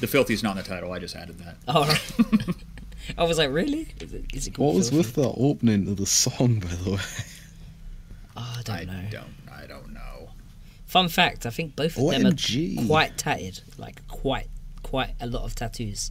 The 0.00 0.06
Filthy's 0.06 0.42
not 0.42 0.52
in 0.52 0.56
the 0.58 0.62
title, 0.62 0.92
I 0.92 0.98
just 1.00 1.16
added 1.16 1.38
that. 1.40 1.56
All 1.68 1.84
right. 1.84 2.12
I 3.18 3.24
was 3.24 3.38
like, 3.38 3.50
really? 3.50 3.88
Is 4.00 4.12
it? 4.12 4.24
Is 4.32 4.46
it 4.46 4.58
What 4.58 4.74
was 4.74 4.90
Filthy? 4.90 4.98
with 4.98 5.14
the 5.14 5.32
opening 5.36 5.88
of 5.88 5.96
the 5.96 6.06
song, 6.06 6.60
by 6.60 6.68
the 6.68 6.90
way? 6.92 6.98
Oh, 8.36 8.54
I 8.58 8.62
don't 8.62 8.76
I 8.76 8.84
know. 8.84 9.02
don't, 9.10 9.34
I 9.52 9.66
don't 9.66 9.92
know. 9.92 10.30
Fun 10.86 11.08
fact: 11.08 11.44
I 11.46 11.50
think 11.50 11.74
both 11.76 11.96
of 11.96 12.10
them 12.10 12.22
OMG. 12.22 12.84
are 12.84 12.86
quite 12.86 13.18
tatted, 13.18 13.60
like 13.78 14.06
quite, 14.08 14.48
quite 14.82 15.14
a 15.20 15.26
lot 15.26 15.42
of 15.44 15.54
tattoos. 15.54 16.10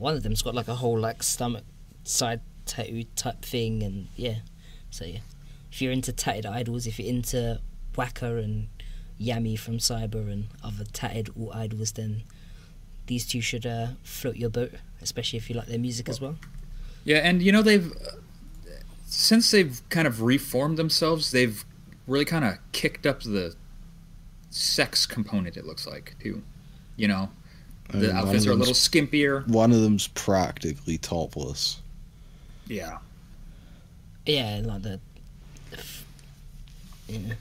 One 0.00 0.16
of 0.16 0.22
them's 0.22 0.40
got 0.40 0.54
like 0.54 0.68
a 0.68 0.76
whole 0.76 0.98
like 0.98 1.22
stomach 1.22 1.64
side 2.04 2.40
tattoo 2.64 3.04
type 3.16 3.42
thing, 3.42 3.82
and 3.82 4.08
yeah. 4.16 4.36
So 4.88 5.04
yeah, 5.04 5.18
if 5.70 5.82
you're 5.82 5.92
into 5.92 6.12
tatted 6.12 6.46
idols, 6.46 6.86
if 6.86 6.98
you're 6.98 7.08
into 7.08 7.60
Waka 7.96 8.36
and 8.36 8.68
Yami 9.20 9.58
from 9.58 9.76
Cyber 9.76 10.32
and 10.32 10.46
other 10.64 10.84
tatted 10.84 11.28
idols, 11.52 11.92
then 11.92 12.22
these 13.06 13.26
two 13.26 13.42
should 13.42 13.66
uh, 13.66 13.88
float 14.02 14.36
your 14.36 14.48
boat, 14.48 14.72
especially 15.02 15.36
if 15.36 15.50
you 15.50 15.56
like 15.56 15.66
their 15.66 15.78
music 15.78 16.08
as 16.08 16.18
well. 16.18 16.36
Yeah, 17.04 17.18
and 17.18 17.42
you 17.42 17.52
know 17.52 17.60
they've 17.60 17.92
uh, 17.92 18.16
since 19.04 19.50
they've 19.50 19.82
kind 19.90 20.06
of 20.06 20.22
reformed 20.22 20.78
themselves, 20.78 21.30
they've 21.30 21.62
really 22.06 22.24
kind 22.24 22.44
of 22.44 22.54
kicked 22.72 23.06
up 23.06 23.22
the 23.22 23.54
sex 24.48 25.04
component. 25.04 25.58
It 25.58 25.66
looks 25.66 25.86
like 25.86 26.14
too. 26.22 26.42
You 26.96 27.08
know, 27.08 27.30
I 27.94 27.98
the 27.98 28.06
mean, 28.08 28.16
outfits 28.16 28.46
are 28.46 28.52
a 28.52 28.54
little 28.54 28.74
skimpier. 28.74 29.46
One 29.48 29.72
of 29.72 29.80
them's 29.80 30.08
practically 30.08 30.98
topless. 30.98 31.80
Yeah, 32.66 32.98
Yeah, 34.26 34.60
like 34.64 34.82
the. 34.82 35.00
Yeah. 37.08 37.34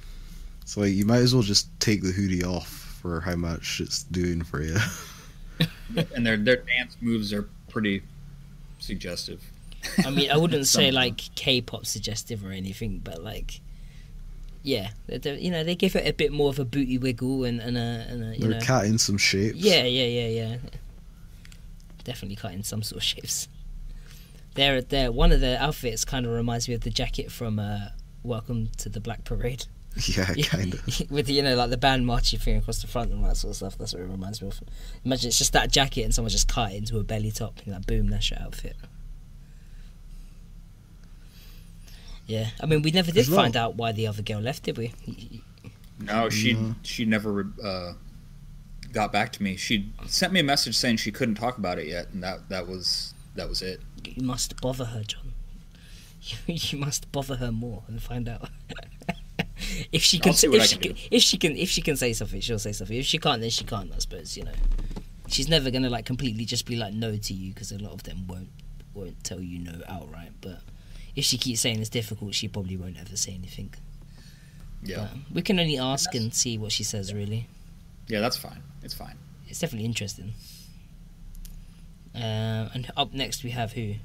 So 0.65 0.81
like, 0.81 0.93
you 0.93 1.05
might 1.05 1.17
as 1.19 1.33
well 1.33 1.43
just 1.43 1.67
take 1.79 2.01
the 2.03 2.11
hoodie 2.11 2.43
off 2.43 2.67
for 3.01 3.21
how 3.21 3.35
much 3.35 3.79
it's 3.79 4.03
doing 4.03 4.43
for 4.43 4.63
you. 4.63 4.77
and 6.15 6.25
their 6.25 6.37
their 6.37 6.57
dance 6.57 6.97
moves 7.01 7.33
are 7.33 7.47
pretty 7.69 8.01
suggestive. 8.79 9.43
I 10.05 10.09
mean, 10.09 10.31
I 10.31 10.37
wouldn't 10.37 10.67
say 10.77 10.91
like 10.91 11.17
K-pop 11.35 11.85
suggestive 11.85 12.45
or 12.45 12.51
anything, 12.51 12.99
but 13.03 13.23
like, 13.23 13.61
yeah, 14.63 14.89
they- 15.07 15.39
you 15.39 15.51
know, 15.51 15.63
they 15.63 15.75
give 15.75 15.95
it 15.95 16.07
a 16.07 16.13
bit 16.13 16.31
more 16.31 16.49
of 16.49 16.59
a 16.59 16.65
booty 16.65 16.97
wiggle 16.97 17.43
and, 17.43 17.59
and 17.59 17.77
a, 17.77 18.05
and 18.09 18.23
a 18.23 18.33
you 18.33 18.39
They're 18.47 18.59
know, 18.59 18.65
cutting 18.65 18.97
some 18.97 19.17
shapes. 19.17 19.57
yeah, 19.57 19.83
yeah, 19.83 20.05
yeah, 20.05 20.27
yeah. 20.27 20.57
Definitely 22.03 22.35
cutting 22.37 22.63
some 22.63 22.81
sort 22.81 22.97
of 22.97 23.03
shapes. 23.03 23.47
They're, 24.55 24.81
they're, 24.81 25.11
one 25.11 25.31
of 25.31 25.41
the 25.41 25.61
outfits 25.61 26.03
kind 26.05 26.25
of 26.25 26.31
reminds 26.31 26.67
me 26.67 26.73
of 26.73 26.81
the 26.81 26.89
jacket 26.89 27.31
from 27.31 27.59
uh, 27.59 27.89
Welcome 28.23 28.69
to 28.77 28.89
the 28.89 28.99
Black 28.99 29.23
Parade. 29.23 29.65
Yeah, 30.07 30.25
kind 30.43 30.75
of. 30.75 31.01
With 31.11 31.29
you 31.29 31.41
know, 31.41 31.55
like 31.55 31.71
the 31.71 31.77
band 31.77 32.05
marching 32.05 32.39
thing 32.39 32.57
across 32.57 32.79
the 32.81 32.87
front 32.87 33.11
and 33.11 33.21
all 33.21 33.27
that 33.29 33.35
sort 33.37 33.51
of 33.51 33.55
stuff. 33.57 33.77
That's 33.77 33.93
what 33.93 34.03
it 34.03 34.05
reminds 34.05 34.41
me 34.41 34.47
of. 34.47 34.59
Imagine 35.03 35.29
it's 35.29 35.37
just 35.39 35.51
that 35.53 35.71
jacket 35.71 36.03
and 36.03 36.13
someone 36.13 36.29
just 36.29 36.47
cut 36.47 36.71
it 36.71 36.75
into 36.77 36.99
a 36.99 37.03
belly 37.03 37.31
top, 37.31 37.59
you 37.65 37.73
know, 37.73 37.79
boom, 37.85 38.07
that's 38.07 38.29
your 38.29 38.39
outfit. 38.39 38.75
Yeah, 42.29 42.49
I 42.61 42.67
mean, 42.67 42.83
we 42.83 42.91
never 42.91 43.11
did 43.11 43.27
well- 43.27 43.37
find 43.37 43.57
out 43.57 43.75
why 43.75 43.91
the 43.91 44.05
other 44.05 44.21
girl 44.21 44.39
left, 44.39 44.63
did 44.63 44.77
we? 44.77 44.93
No, 45.99 46.29
she 46.29 46.53
No. 46.53 46.75
she 46.83 47.03
never 47.03 47.47
uh, 47.63 47.93
got 48.91 49.11
back 49.11 49.31
to 49.33 49.43
me. 49.43 49.57
She 49.57 49.91
sent 50.05 50.31
me 50.31 50.39
a 50.39 50.43
message 50.43 50.77
saying 50.77 50.97
she 50.97 51.11
couldn't 51.11 51.35
talk 51.35 51.57
about 51.57 51.79
it 51.79 51.87
yet, 51.87 52.09
and 52.13 52.21
that 52.21 52.47
that 52.49 52.67
was 52.67 53.15
that 53.33 53.49
was 53.49 53.63
it. 53.63 53.81
You 54.05 54.21
must 54.21 54.61
bother 54.61 54.85
her, 54.85 55.03
John. 55.03 55.33
You, 56.21 56.37
you 56.47 56.77
must 56.77 57.11
bother 57.11 57.37
her 57.37 57.51
more 57.51 57.81
and 57.87 57.99
find 58.01 58.29
out. 58.29 58.47
if 59.91 60.03
she 60.03 60.19
can, 60.19 60.29
I'll 60.29 60.35
see 60.35 60.47
what 60.49 60.57
if 60.61 60.67
she 60.67 60.77
can 60.77 60.93
can, 60.93 61.03
if 61.09 61.23
she 61.23 61.37
can, 61.39 61.57
if 61.57 61.69
she 61.69 61.81
can 61.81 61.97
say 61.97 62.13
something, 62.13 62.41
she'll 62.41 62.59
say 62.59 62.73
something. 62.73 62.95
If 62.95 63.07
she 63.07 63.17
can't, 63.17 63.41
then 63.41 63.49
she 63.49 63.63
can't. 63.63 63.91
I 63.91 63.97
suppose 63.97 64.37
you 64.37 64.43
know. 64.43 64.53
She's 65.27 65.49
never 65.49 65.71
gonna 65.71 65.89
like 65.89 66.05
completely 66.05 66.45
just 66.45 66.67
be 66.67 66.75
like 66.75 66.93
no 66.93 67.17
to 67.17 67.33
you 67.33 67.53
because 67.55 67.71
a 67.71 67.79
lot 67.79 67.93
of 67.93 68.03
them 68.03 68.27
won't 68.27 68.49
won't 68.93 69.23
tell 69.23 69.41
you 69.41 69.57
no 69.59 69.81
outright. 69.87 70.31
But 70.41 70.61
if 71.15 71.25
she 71.25 71.37
keeps 71.37 71.59
saying 71.61 71.79
it's 71.79 71.89
difficult, 71.89 72.33
she 72.35 72.47
probably 72.47 72.77
won't 72.77 72.97
ever 72.99 73.15
say 73.17 73.33
anything. 73.33 73.73
Yeah, 74.83 75.09
But 75.27 75.35
we 75.35 75.41
can 75.41 75.59
only 75.59 75.77
ask 75.77 76.13
and 76.15 76.33
see 76.33 76.57
what 76.57 76.71
she 76.71 76.83
says. 76.83 77.13
Really, 77.13 77.47
yeah, 78.07 78.21
that's 78.21 78.37
fine. 78.37 78.61
It's 78.81 78.93
fine. 78.93 79.15
it's 79.47 79.59
definitely 79.59 79.85
interesting. 79.85 80.33
Uh, 82.15 82.69
and 82.73 82.89
up 82.97 83.13
next 83.13 83.43
we 83.43 83.51
have 83.51 83.73
who? 83.73 83.95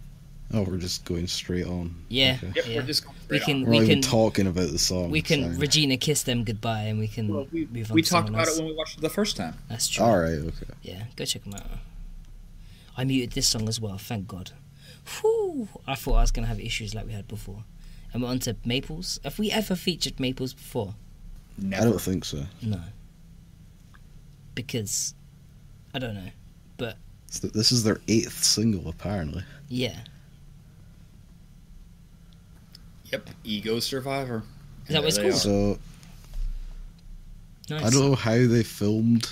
Oh, 0.53 0.63
we're 0.63 0.77
just 0.77 1.05
going 1.05 1.27
straight 1.27 1.67
on. 1.67 1.95
Yeah. 2.09 2.37
Okay. 2.43 2.53
Yep, 2.57 2.67
Yeah. 2.69 2.77
we're 2.77 2.87
just 2.87 3.05
going 3.05 3.17
We 3.31 3.41
can 3.41 3.57
on. 3.57 3.63
We're 3.65 3.71
we 3.71 3.79
can 3.79 3.87
even 3.87 4.03
talking 4.03 4.47
about 4.47 4.71
the 4.71 4.79
song. 4.79 5.11
we 5.11 5.23
can 5.23 5.43
sorry. 5.45 5.57
Regina 5.57 5.97
kiss 5.97 6.23
them 6.25 6.45
goodbye 6.45 6.83
and 6.83 6.99
we 6.99 7.09
can 7.09 7.29
Well, 7.29 7.49
we 7.51 7.67
move 7.67 7.91
on. 7.91 7.95
we 7.95 8.03
to 8.03 8.11
talked 8.11 8.29
about 8.29 8.47
else. 8.47 8.59
it 8.59 8.61
when 8.61 8.71
we 8.71 8.77
watched 8.77 8.99
it 8.99 9.01
the 9.01 9.09
first 9.09 9.37
time. 9.37 9.55
That's 9.69 9.89
true. 9.89 10.05
All 10.05 10.19
right. 10.19 10.33
Okay. 10.39 10.67
Yeah, 10.83 11.05
go 11.17 11.25
check 11.25 11.45
them 11.45 11.55
out. 11.55 11.67
I 12.97 13.05
muted 13.05 13.33
this 13.33 13.49
song 13.49 13.69
as 13.69 13.81
well. 13.81 13.97
Thank 13.97 14.29
God. 14.29 14.51
Whew, 15.21 15.69
I 15.87 15.95
thought 15.95 16.15
I 16.15 16.21
was 16.23 16.31
gonna 16.31 16.47
have 16.47 16.61
issues 16.61 16.95
like 16.95 17.07
we 17.07 17.13
had 17.13 17.29
before. 17.29 17.65
And 18.13 18.23
we're 18.23 18.29
on 18.29 18.39
to 18.41 18.57
Maples. 18.65 19.19
Have 19.25 19.39
we 19.39 19.51
ever 19.51 19.75
featured 19.75 20.19
Maples 20.21 20.55
before? 20.55 20.95
No. 21.59 21.77
I 21.79 21.81
don't 21.85 22.01
think 22.01 22.25
so. 22.25 22.45
No. 22.63 22.81
Because 24.55 25.15
I 25.93 25.99
don't 25.99 26.15
know. 26.15 26.31
But. 26.77 26.97
th- 27.33 27.53
This 27.53 27.73
is 27.73 27.83
their 27.85 28.01
eighth 28.09 28.43
single, 28.45 28.89
apparently. 28.89 29.43
Yeah. 29.69 29.97
Yep, 33.13 33.31
Ego 33.45 33.81
Survivor. 33.81 34.43
Is 34.87 34.93
that 34.95 35.03
what 35.03 35.09
it's 35.09 35.19
called? 35.19 35.35
So 35.35 35.79
Nice. 37.71 37.83
I 37.83 37.91
don't 37.91 38.01
know 38.11 38.15
how 38.15 38.33
they 38.47 38.63
filmed 38.63 39.29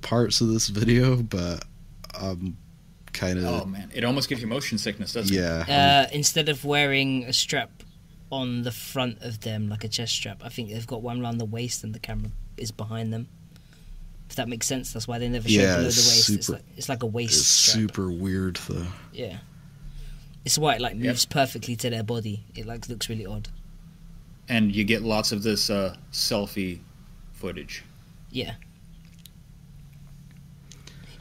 parts 0.00 0.40
of 0.40 0.48
this 0.48 0.68
video, 0.68 1.16
but 1.22 1.64
I'm 2.18 2.56
kind 3.14 3.38
of 3.38 3.44
Oh 3.46 3.64
man, 3.64 3.90
it 3.94 4.04
almost 4.04 4.28
gives 4.28 4.40
you 4.42 4.46
motion 4.48 4.76
sickness, 4.76 5.12
doesn't 5.14 5.34
it? 5.34 5.40
yeah. 5.40 6.06
Uh, 6.06 6.10
instead 6.12 6.48
of 6.48 6.64
wearing 6.64 7.24
a 7.24 7.32
strap 7.32 7.70
on 8.30 8.62
the 8.62 8.72
front 8.72 9.22
of 9.22 9.40
them 9.40 9.68
like 9.68 9.84
a 9.84 9.88
chest 9.88 10.14
strap, 10.14 10.42
I 10.44 10.48
think 10.50 10.70
they've 10.70 10.86
got 10.86 11.02
one 11.02 11.22
around 11.22 11.38
the 11.38 11.44
waist 11.44 11.84
and 11.84 11.94
the 11.94 11.98
camera 12.00 12.30
is 12.56 12.70
behind 12.72 13.12
them. 13.12 13.28
If 14.28 14.36
that 14.36 14.48
makes 14.48 14.66
sense, 14.66 14.92
that's 14.92 15.06
why 15.06 15.18
they 15.18 15.28
never 15.28 15.48
show 15.48 15.60
Yeah, 15.60 15.76
below 15.76 15.82
the 15.82 15.86
it's 15.88 15.96
waist. 16.08 16.30
It's 16.30 16.46
super- 16.46 16.58
like, 16.58 16.64
it's 16.76 16.88
like 16.88 17.02
a 17.02 17.06
waist 17.06 17.38
it's 17.38 17.46
strap. 17.46 17.74
super 17.76 18.10
weird 18.10 18.56
though. 18.68 18.86
Yeah. 19.12 19.38
It's 20.44 20.58
why 20.58 20.74
it 20.74 20.80
like 20.80 20.94
Yep. 20.94 21.02
moves 21.04 21.24
perfectly 21.26 21.76
to 21.76 21.90
their 21.90 22.02
body. 22.02 22.44
It 22.54 22.66
like 22.66 22.88
looks 22.88 23.08
really 23.08 23.24
odd. 23.26 23.48
And 24.48 24.74
you 24.74 24.84
get 24.84 25.02
lots 25.02 25.32
of 25.32 25.42
this 25.42 25.70
uh, 25.70 25.96
selfie 26.12 26.80
footage. 27.32 27.82
Yeah. 28.30 28.54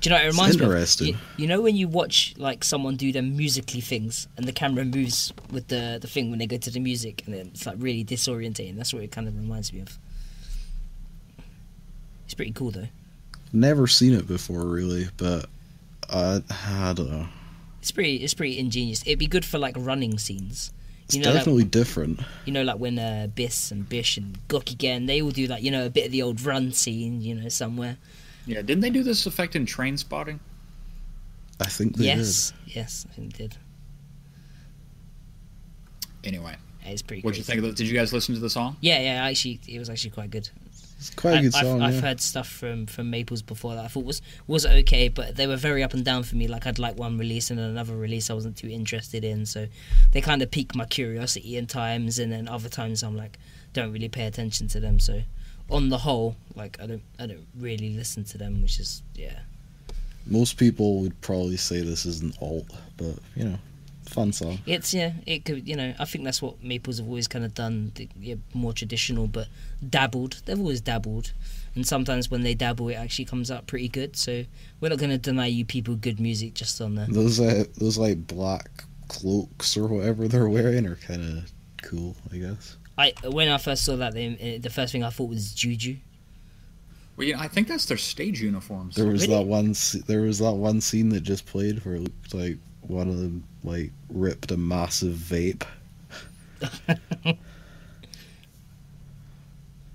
Do 0.04 0.10
you 0.10 0.16
know 0.16 0.18
what 0.18 0.26
it 0.26 0.32
reminds 0.32 0.58
me? 0.58 0.66
of? 0.66 0.72
interesting. 0.72 1.08
You, 1.08 1.18
you 1.38 1.48
know 1.48 1.62
when 1.62 1.78
you 1.78 1.88
watch 1.88 2.34
like 2.38 2.66
someone 2.66 2.98
do 2.98 3.14
their 3.14 3.22
musically 3.24 3.80
things 3.80 4.28
and 4.36 4.46
the 4.46 4.52
camera 4.52 4.84
moves 4.84 5.32
with 5.50 5.70
the 5.70 5.98
the 6.02 6.08
thing 6.08 6.30
when 6.30 6.40
they 6.40 6.46
go 6.46 6.58
to 6.58 6.70
the 6.70 6.82
music 6.82 7.24
and 7.26 7.34
it's 7.34 7.66
like 7.66 7.78
really 7.80 8.04
disorientating. 8.04 8.76
That's 8.76 8.94
what 8.94 9.02
it 9.02 9.12
kind 9.14 9.30
of 9.30 9.36
reminds 9.38 9.72
me 9.72 9.80
of. 9.80 9.98
It's 12.26 12.34
pretty 12.34 12.52
cool 12.52 12.72
though. 12.72 12.88
Never 13.54 13.88
seen 13.88 14.14
it 14.14 14.28
before, 14.28 14.66
really, 14.66 15.08
but 15.16 15.46
I, 16.10 16.42
I 16.50 16.94
don't 16.94 17.10
know. 17.10 17.28
It's 17.80 17.92
pretty 17.92 18.18
it's 18.18 18.34
pretty 18.34 18.60
ingenious. 18.60 19.04
It'd 19.04 19.20
be 19.20 19.28
good 19.28 19.46
for 19.46 19.58
like 19.58 19.76
running 19.78 20.18
scenes. 20.18 20.74
It's 21.06 21.16
You 21.16 21.22
know, 21.22 21.30
like- 21.30 21.40
definitely 21.40 21.64
different. 21.66 22.20
You 22.44 22.52
know, 22.52 22.64
like 22.64 22.78
when 22.78 23.00
uh, 23.00 23.28
BiS 23.34 23.72
and 23.72 23.88
BiSH 23.88 24.18
and 24.18 24.38
Gokigen, 24.50 25.08
they 25.08 25.22
all 25.22 25.32
do 25.32 25.48
like 25.48 25.64
you 25.64 25.72
know 25.72 25.86
a 25.86 25.90
bit 25.90 26.08
of 26.08 26.12
the 26.12 26.22
old 26.24 26.42
run 26.42 26.74
scene, 26.74 27.22
you 27.22 27.36
know, 27.36 27.48
somewhere. 27.48 27.96
Yeah, 28.46 28.62
didn't 28.62 28.82
they 28.82 28.90
do 28.90 29.04
this 29.04 29.26
effect 29.26 29.56
in 29.56 29.66
Trainspotting? 29.66 30.40
I 31.60 31.66
think 31.66 31.96
they 31.96 32.06
yes, 32.06 32.52
yes, 32.66 33.06
I 33.10 33.14
think 33.14 33.34
they 33.34 33.44
did. 33.44 33.58
Anyway, 36.24 36.56
It's 36.86 37.02
pretty. 37.02 37.22
what'd 37.22 37.38
you 37.38 37.44
think 37.44 37.60
of 37.60 37.66
the, 37.66 37.72
Did 37.74 37.88
you 37.88 37.96
guys 37.96 38.14
listen 38.14 38.34
to 38.36 38.42
the 38.42 38.50
song? 38.50 38.78
Yeah, 38.82 39.00
yeah. 39.00 39.26
Actually, 39.26 39.60
it 39.68 39.80
was 39.80 39.90
actually 39.90 40.12
quite 40.12 40.32
good. 40.32 40.50
It's 40.98 41.10
quite 41.10 41.40
a 41.40 41.42
good 41.42 41.56
I, 41.56 41.62
song. 41.62 41.82
I've, 41.82 41.92
yeah. 41.92 41.98
I've 41.98 42.04
heard 42.04 42.22
stuff 42.22 42.48
from 42.48 42.86
from 42.86 43.10
Maples 43.10 43.42
before 43.42 43.76
that 43.76 43.84
I 43.84 43.88
thought 43.90 44.06
was 44.06 44.22
was 44.48 44.66
okay, 44.66 45.10
but 45.10 45.36
they 45.36 45.48
were 45.48 45.58
very 45.58 45.84
up 45.84 45.94
and 45.94 46.06
down 46.06 46.24
for 46.24 46.38
me. 46.38 46.48
Like 46.48 46.66
I'd 46.66 46.80
like 46.80 46.98
one 46.98 47.18
release 47.18 47.50
and 47.50 47.60
then 47.60 47.70
another 47.70 47.96
release 47.96 48.30
I 48.30 48.34
wasn't 48.34 48.56
too 48.56 48.70
interested 48.70 49.26
in, 49.26 49.46
so 49.46 49.68
they 50.12 50.22
kind 50.22 50.42
of 50.42 50.50
pique 50.50 50.74
my 50.76 50.86
curiosity 50.86 51.58
in 51.58 51.68
times, 51.68 52.20
and 52.20 52.32
then 52.32 52.48
other 52.48 52.70
times 52.70 53.04
I'm 53.04 53.18
like 53.18 53.38
don't 53.74 53.92
really 53.92 54.08
pay 54.08 54.26
attention 54.26 54.68
to 54.70 54.80
them. 54.80 54.98
So 55.00 55.24
on 55.70 55.90
the 55.90 55.98
whole, 55.98 56.36
like 56.56 56.80
I 56.82 56.88
don't 56.88 57.04
I 57.20 57.26
don't 57.26 57.48
really 57.58 57.96
listen 57.96 58.24
to 58.26 58.38
them, 58.38 58.62
which 58.62 58.80
is 58.80 59.02
yeah. 59.16 59.40
Most 60.26 60.58
people 60.58 61.02
would 61.02 61.20
probably 61.22 61.58
say 61.58 61.82
this 61.82 62.06
is 62.06 62.22
an 62.22 62.34
alt, 62.42 62.68
but 62.98 63.16
you 63.36 63.44
know, 63.46 63.60
fun 64.06 64.32
song. 64.32 64.60
It's 64.66 64.94
yeah, 64.94 65.14
it 65.26 65.46
could 65.46 65.68
you 65.68 65.76
know 65.76 65.94
I 66.00 66.06
think 66.06 66.24
that's 66.24 66.42
what 66.42 66.64
Maples 66.64 67.00
have 67.00 67.08
always 67.08 67.28
kind 67.28 67.44
of 67.44 67.54
done, 67.54 67.92
the, 67.96 68.08
yeah, 68.20 68.36
more 68.54 68.74
traditional, 68.74 69.28
but 69.28 69.48
dabbled. 69.90 70.42
They've 70.46 70.60
always 70.60 70.82
dabbled, 70.82 71.34
and 71.76 71.86
sometimes 71.86 72.30
when 72.32 72.44
they 72.44 72.54
dabble, 72.54 72.90
it 72.90 72.96
actually 72.96 73.26
comes 73.26 73.52
out 73.52 73.68
pretty 73.68 73.90
good. 73.90 74.16
So 74.16 74.46
we're 74.80 74.90
not 74.90 75.00
going 75.00 75.12
to 75.12 75.18
deny 75.18 75.48
you 75.48 75.66
people 75.66 75.96
good 75.96 76.20
music 76.20 76.54
just 76.54 76.80
on 76.80 76.96
the 76.96 77.06
Those 77.06 77.40
uh, 77.40 77.66
those 77.78 77.98
like 77.98 78.28
black 78.28 78.86
cloaks 79.08 79.78
or 79.78 79.88
whatever 79.88 80.28
they're 80.28 80.50
wearing 80.50 80.88
are 80.88 80.96
kind 80.96 81.40
of 81.40 81.52
cool, 81.82 82.16
I 82.32 82.38
guess. 82.38 82.78
I 82.98 83.14
when 83.28 83.50
I 83.50 83.58
first 83.58 83.84
saw 83.86 83.96
that, 83.98 84.14
they, 84.14 84.38
eh, 84.40 84.58
the 84.60 84.70
first 84.70 84.92
thing 84.92 85.04
I 85.04 85.10
thought 85.10 85.30
was 85.30 85.54
Juju. 85.54 85.98
Well, 87.16 87.28
yeah, 87.28 87.40
I 87.40 87.48
think 87.48 87.68
that's 87.68 87.86
their 87.86 87.98
stage 87.98 88.42
uniforms. 88.42 88.96
There 88.96 89.06
was 89.06 89.28
Really? 89.28 89.36
that 89.38 89.46
one. 89.48 89.76
There 90.08 90.22
was 90.22 90.40
that 90.40 90.54
one 90.54 90.82
scene 90.82 91.10
that 91.10 91.22
just 91.22 91.46
played 91.46 91.84
where 91.86 91.96
it 91.96 92.02
looked 92.02 92.34
like 92.34 92.58
one 92.82 93.08
of 93.08 93.18
them 93.18 93.44
like 93.64 93.92
ripped 94.10 94.52
a 94.52 94.58
massive 94.58 95.16
vape. 95.16 95.64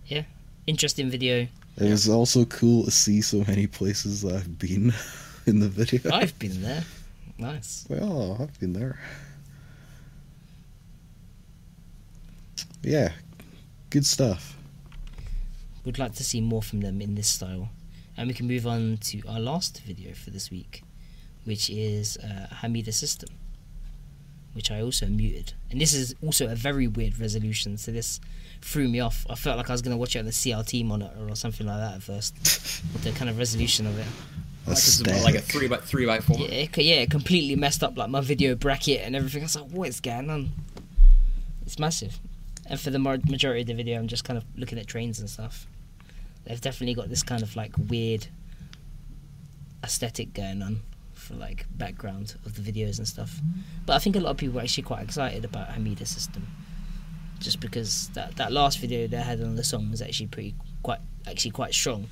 Yeah, 0.06 0.22
interesting 0.66 1.10
video. 1.10 1.46
It 1.76 1.90
was 1.90 2.08
also 2.08 2.44
cool 2.46 2.84
to 2.84 2.90
see 2.90 3.20
so 3.20 3.44
many 3.46 3.66
places 3.66 4.22
that 4.22 4.34
I've 4.36 4.58
been 4.58 4.92
in 5.46 5.60
the 5.60 5.68
video. 5.68 6.12
I've 6.12 6.36
been 6.38 6.62
there. 6.62 6.82
Nice. 7.36 7.84
Well, 7.88 8.38
I've 8.40 8.58
been 8.58 8.72
there. 8.72 8.98
Yeah, 12.82 13.12
good 13.90 14.06
stuff. 14.06 14.56
Would 15.84 15.98
like 15.98 16.14
to 16.14 16.24
see 16.24 16.40
more 16.40 16.62
from 16.62 16.80
them 16.80 17.00
in 17.00 17.14
this 17.14 17.28
style, 17.28 17.70
and 18.16 18.28
we 18.28 18.34
can 18.34 18.46
move 18.46 18.66
on 18.66 18.98
to 19.02 19.22
our 19.28 19.40
last 19.40 19.80
video 19.82 20.12
for 20.14 20.30
this 20.30 20.50
week, 20.50 20.82
which 21.44 21.70
is 21.70 22.18
uh, 22.18 22.46
Hamida 22.62 22.92
System, 22.92 23.30
which 24.52 24.70
I 24.70 24.80
also 24.82 25.06
muted. 25.06 25.54
And 25.70 25.80
this 25.80 25.94
is 25.94 26.14
also 26.22 26.48
a 26.48 26.54
very 26.54 26.86
weird 26.86 27.18
resolution, 27.18 27.78
so 27.78 27.90
this 27.90 28.20
threw 28.60 28.88
me 28.88 29.00
off. 29.00 29.26
I 29.30 29.34
felt 29.34 29.56
like 29.56 29.70
I 29.70 29.72
was 29.72 29.82
going 29.82 29.92
to 29.94 29.98
watch 29.98 30.14
it 30.16 30.20
on 30.20 30.24
the 30.26 30.30
CRT 30.30 30.84
monitor 30.84 31.26
or 31.28 31.36
something 31.36 31.66
like 31.66 31.78
that 31.78 31.94
at 31.94 32.02
first. 32.02 32.34
with 32.92 33.02
the 33.02 33.12
kind 33.12 33.30
of 33.30 33.38
resolution 33.38 33.86
of 33.86 33.98
it. 33.98 34.06
like, 35.06 35.24
like 35.24 35.34
a 35.36 35.40
three 35.40 35.68
by 35.68 35.78
three 35.78 36.04
by 36.04 36.20
four. 36.20 36.36
Yeah, 36.38 36.46
it, 36.46 36.76
yeah, 36.76 36.96
it 36.96 37.10
completely 37.10 37.56
messed 37.56 37.82
up 37.82 37.96
like 37.96 38.10
my 38.10 38.20
video 38.20 38.54
bracket 38.54 39.00
and 39.02 39.16
everything. 39.16 39.42
I 39.42 39.44
was 39.44 39.56
like, 39.56 39.70
what 39.70 39.88
is 39.88 40.00
going 40.00 40.28
on? 40.28 40.52
It's 41.64 41.78
massive. 41.78 42.18
And 42.68 42.78
for 42.78 42.90
the 42.90 42.98
majority 42.98 43.62
of 43.62 43.66
the 43.66 43.74
video, 43.74 43.98
I'm 43.98 44.08
just 44.08 44.24
kind 44.24 44.36
of 44.36 44.44
looking 44.56 44.78
at 44.78 44.86
trains 44.86 45.20
and 45.20 45.28
stuff. 45.28 45.66
They've 46.44 46.60
definitely 46.60 46.94
got 46.94 47.08
this 47.08 47.22
kind 47.22 47.42
of 47.42 47.56
like 47.56 47.72
weird 47.88 48.26
aesthetic 49.82 50.34
going 50.34 50.62
on 50.62 50.80
for 51.14 51.34
like 51.34 51.66
background 51.76 52.36
of 52.44 52.62
the 52.62 52.72
videos 52.72 52.98
and 52.98 53.08
stuff. 53.08 53.40
But 53.86 53.94
I 53.94 53.98
think 53.98 54.16
a 54.16 54.20
lot 54.20 54.30
of 54.30 54.36
people 54.36 54.58
are 54.58 54.62
actually 54.62 54.84
quite 54.84 55.02
excited 55.02 55.44
about 55.44 55.68
Hamida 55.68 56.06
System, 56.06 56.46
just 57.38 57.60
because 57.60 58.08
that 58.10 58.36
that 58.36 58.52
last 58.52 58.78
video 58.78 59.06
they 59.06 59.16
had 59.16 59.40
on 59.42 59.56
the 59.56 59.64
song 59.64 59.90
was 59.90 60.02
actually 60.02 60.28
pretty 60.28 60.54
quite 60.82 61.00
actually 61.26 61.52
quite 61.52 61.74
strong. 61.74 62.08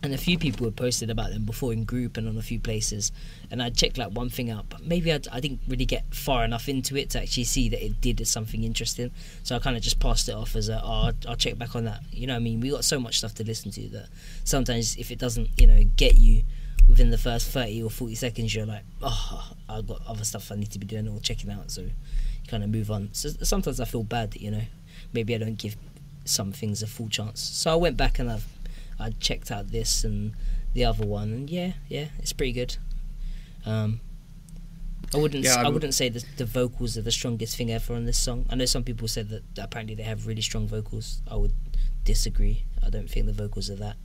And 0.00 0.14
a 0.14 0.18
few 0.18 0.38
people 0.38 0.64
had 0.64 0.76
posted 0.76 1.10
about 1.10 1.30
them 1.30 1.42
before 1.44 1.72
in 1.72 1.82
group 1.82 2.16
and 2.16 2.28
on 2.28 2.36
a 2.36 2.42
few 2.42 2.60
places, 2.60 3.10
and 3.50 3.60
I 3.60 3.70
checked 3.70 3.98
like 3.98 4.12
one 4.12 4.30
thing 4.30 4.48
out, 4.48 4.66
but 4.68 4.84
maybe 4.84 5.12
I, 5.12 5.18
I 5.32 5.40
didn't 5.40 5.60
really 5.66 5.86
get 5.86 6.14
far 6.14 6.44
enough 6.44 6.68
into 6.68 6.96
it 6.96 7.10
to 7.10 7.22
actually 7.22 7.44
see 7.44 7.68
that 7.70 7.84
it 7.84 8.00
did 8.00 8.24
something 8.28 8.62
interesting. 8.62 9.10
So 9.42 9.56
I 9.56 9.58
kind 9.58 9.76
of 9.76 9.82
just 9.82 9.98
passed 9.98 10.28
it 10.28 10.36
off 10.36 10.54
as 10.54 10.68
a, 10.68 10.80
oh, 10.84 11.10
I'll, 11.26 11.36
check 11.36 11.58
back 11.58 11.74
on 11.74 11.84
that. 11.86 12.00
You 12.12 12.28
know, 12.28 12.36
I 12.36 12.38
mean, 12.38 12.60
we 12.60 12.70
got 12.70 12.84
so 12.84 13.00
much 13.00 13.18
stuff 13.18 13.34
to 13.34 13.44
listen 13.44 13.72
to 13.72 13.88
that 13.88 14.06
sometimes 14.44 14.96
if 14.96 15.10
it 15.10 15.18
doesn't, 15.18 15.48
you 15.56 15.66
know, 15.66 15.82
get 15.96 16.16
you 16.16 16.44
within 16.88 17.10
the 17.10 17.18
first 17.18 17.48
thirty 17.48 17.82
or 17.82 17.90
forty 17.90 18.14
seconds, 18.14 18.54
you're 18.54 18.66
like, 18.66 18.84
oh, 19.02 19.52
I've 19.68 19.86
got 19.86 20.00
other 20.06 20.24
stuff 20.24 20.52
I 20.52 20.54
need 20.54 20.70
to 20.70 20.78
be 20.78 20.86
doing 20.86 21.08
or 21.08 21.18
checking 21.20 21.50
out. 21.50 21.72
So 21.72 21.82
you 21.82 21.90
kind 22.46 22.62
of 22.62 22.70
move 22.70 22.90
on. 22.90 23.10
So 23.12 23.30
sometimes 23.42 23.80
I 23.80 23.84
feel 23.84 24.04
bad 24.04 24.30
that 24.30 24.40
you 24.40 24.52
know, 24.52 24.62
maybe 25.12 25.34
I 25.34 25.38
don't 25.38 25.58
give 25.58 25.76
some 26.24 26.52
things 26.52 26.82
a 26.82 26.86
full 26.86 27.08
chance. 27.08 27.40
So 27.40 27.72
I 27.72 27.74
went 27.74 27.96
back 27.96 28.18
and 28.18 28.30
I've 28.30 28.46
I 28.98 29.10
checked 29.10 29.50
out 29.50 29.68
this 29.68 30.04
and 30.04 30.32
the 30.74 30.84
other 30.84 31.06
one, 31.06 31.32
and 31.32 31.50
yeah, 31.50 31.72
yeah, 31.88 32.06
it's 32.18 32.32
pretty 32.32 32.52
good. 32.52 32.76
Um, 33.64 34.00
I 35.14 35.18
wouldn't, 35.18 35.44
Yeah, 35.44 35.62
I 35.64 35.68
wouldn't 35.68 35.94
say 35.94 36.08
that 36.10 36.24
the 36.36 36.44
vocals 36.44 36.98
are 36.98 37.02
the 37.02 37.10
strongest 37.12 37.56
thing 37.56 37.70
ever 37.70 37.94
on 37.94 38.04
this 38.04 38.18
song. 38.18 38.44
I 38.50 38.56
know 38.56 38.66
some 38.66 38.82
people 38.84 39.08
said 39.08 39.28
that 39.30 39.42
apparently 39.58 39.94
they 39.94 40.02
have 40.02 40.26
really 40.26 40.42
strong 40.42 40.66
vocals. 40.68 41.22
I 41.30 41.36
would 41.36 41.54
disagree. 42.04 42.64
I 42.84 42.90
don't 42.90 43.08
think 43.08 43.26
the 43.26 43.32
vocals 43.32 43.70
are 43.70 43.76
that 43.76 43.96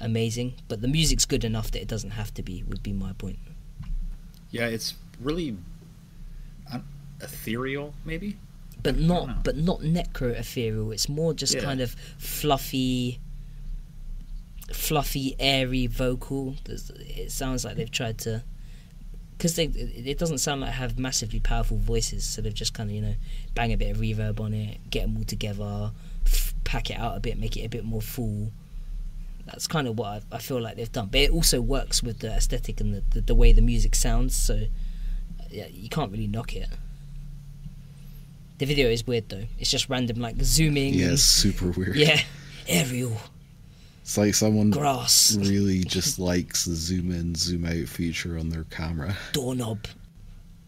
amazing, 0.00 0.54
but 0.68 0.80
the 0.80 0.88
music's 0.88 1.24
good 1.24 1.44
enough 1.44 1.70
that 1.72 1.82
it 1.82 1.88
doesn't 1.88 2.10
have 2.10 2.34
to 2.34 2.42
be. 2.42 2.62
Would 2.64 2.82
be 2.82 2.92
my 2.92 3.12
point. 3.12 3.38
Yeah, 4.50 4.66
it's 4.66 4.94
really 5.20 5.56
uh, 6.72 6.80
ethereal, 7.20 7.94
maybe. 8.04 8.36
But 8.82 8.98
not, 8.98 9.44
but 9.44 9.56
not 9.56 9.80
necro 9.80 10.34
ethereal. 10.34 10.90
It's 10.90 11.08
more 11.08 11.34
just 11.34 11.54
Yeah. 11.54 11.60
kind 11.60 11.80
of 11.80 11.94
fluffy, 12.18 13.20
fluffy, 14.72 15.36
airy 15.38 15.86
vocal. 15.86 16.56
It 16.66 17.30
sounds 17.30 17.64
like 17.64 17.76
they've 17.76 17.90
tried 17.90 18.18
to, 18.18 18.42
because 19.36 19.58
it 19.58 19.74
it 19.76 20.18
doesn't 20.18 20.38
sound 20.38 20.60
like 20.60 20.72
have 20.72 20.98
massively 20.98 21.40
powerful 21.40 21.76
voices. 21.78 22.24
So 22.24 22.42
they've 22.42 22.54
just 22.54 22.74
kind 22.74 22.90
of 22.90 22.96
you 22.96 23.02
know 23.02 23.14
bang 23.54 23.72
a 23.72 23.76
bit 23.76 23.90
of 23.90 23.98
reverb 23.98 24.40
on 24.40 24.54
it, 24.54 24.90
get 24.90 25.02
them 25.02 25.16
all 25.16 25.24
together, 25.24 25.92
f- 26.26 26.54
pack 26.64 26.90
it 26.90 26.98
out 26.98 27.16
a 27.16 27.20
bit, 27.20 27.38
make 27.38 27.56
it 27.56 27.64
a 27.64 27.68
bit 27.68 27.84
more 27.84 28.02
full. 28.02 28.52
That's 29.46 29.66
kind 29.66 29.88
of 29.88 29.98
what 29.98 30.06
I, 30.06 30.36
I 30.36 30.38
feel 30.38 30.60
like 30.60 30.76
they've 30.76 30.92
done. 30.92 31.08
But 31.10 31.20
it 31.22 31.30
also 31.32 31.60
works 31.60 32.02
with 32.02 32.20
the 32.20 32.28
aesthetic 32.32 32.80
and 32.80 32.94
the, 32.94 33.02
the, 33.10 33.20
the 33.22 33.34
way 33.34 33.52
the 33.52 33.62
music 33.62 33.94
sounds. 33.94 34.36
So 34.36 34.66
yeah, 35.50 35.66
you 35.72 35.88
can't 35.88 36.12
really 36.12 36.28
knock 36.28 36.54
it. 36.54 36.68
The 38.58 38.66
video 38.66 38.88
is 38.90 39.06
weird 39.06 39.28
though. 39.30 39.44
It's 39.58 39.70
just 39.70 39.88
random 39.88 40.20
like 40.20 40.36
zooming. 40.42 40.94
Yeah, 40.94 41.16
super 41.16 41.70
weird. 41.70 41.96
yeah. 41.96 42.20
Aerial 42.68 43.16
It's 44.10 44.18
like 44.18 44.34
someone 44.34 44.70
grass 44.70 45.36
really 45.36 45.84
just 45.84 46.18
likes 46.18 46.64
the 46.64 46.74
zoom 46.74 47.12
in, 47.12 47.36
zoom 47.36 47.64
out 47.64 47.86
feature 47.86 48.36
on 48.36 48.48
their 48.48 48.64
camera. 48.64 49.16
doorknob 49.32 49.86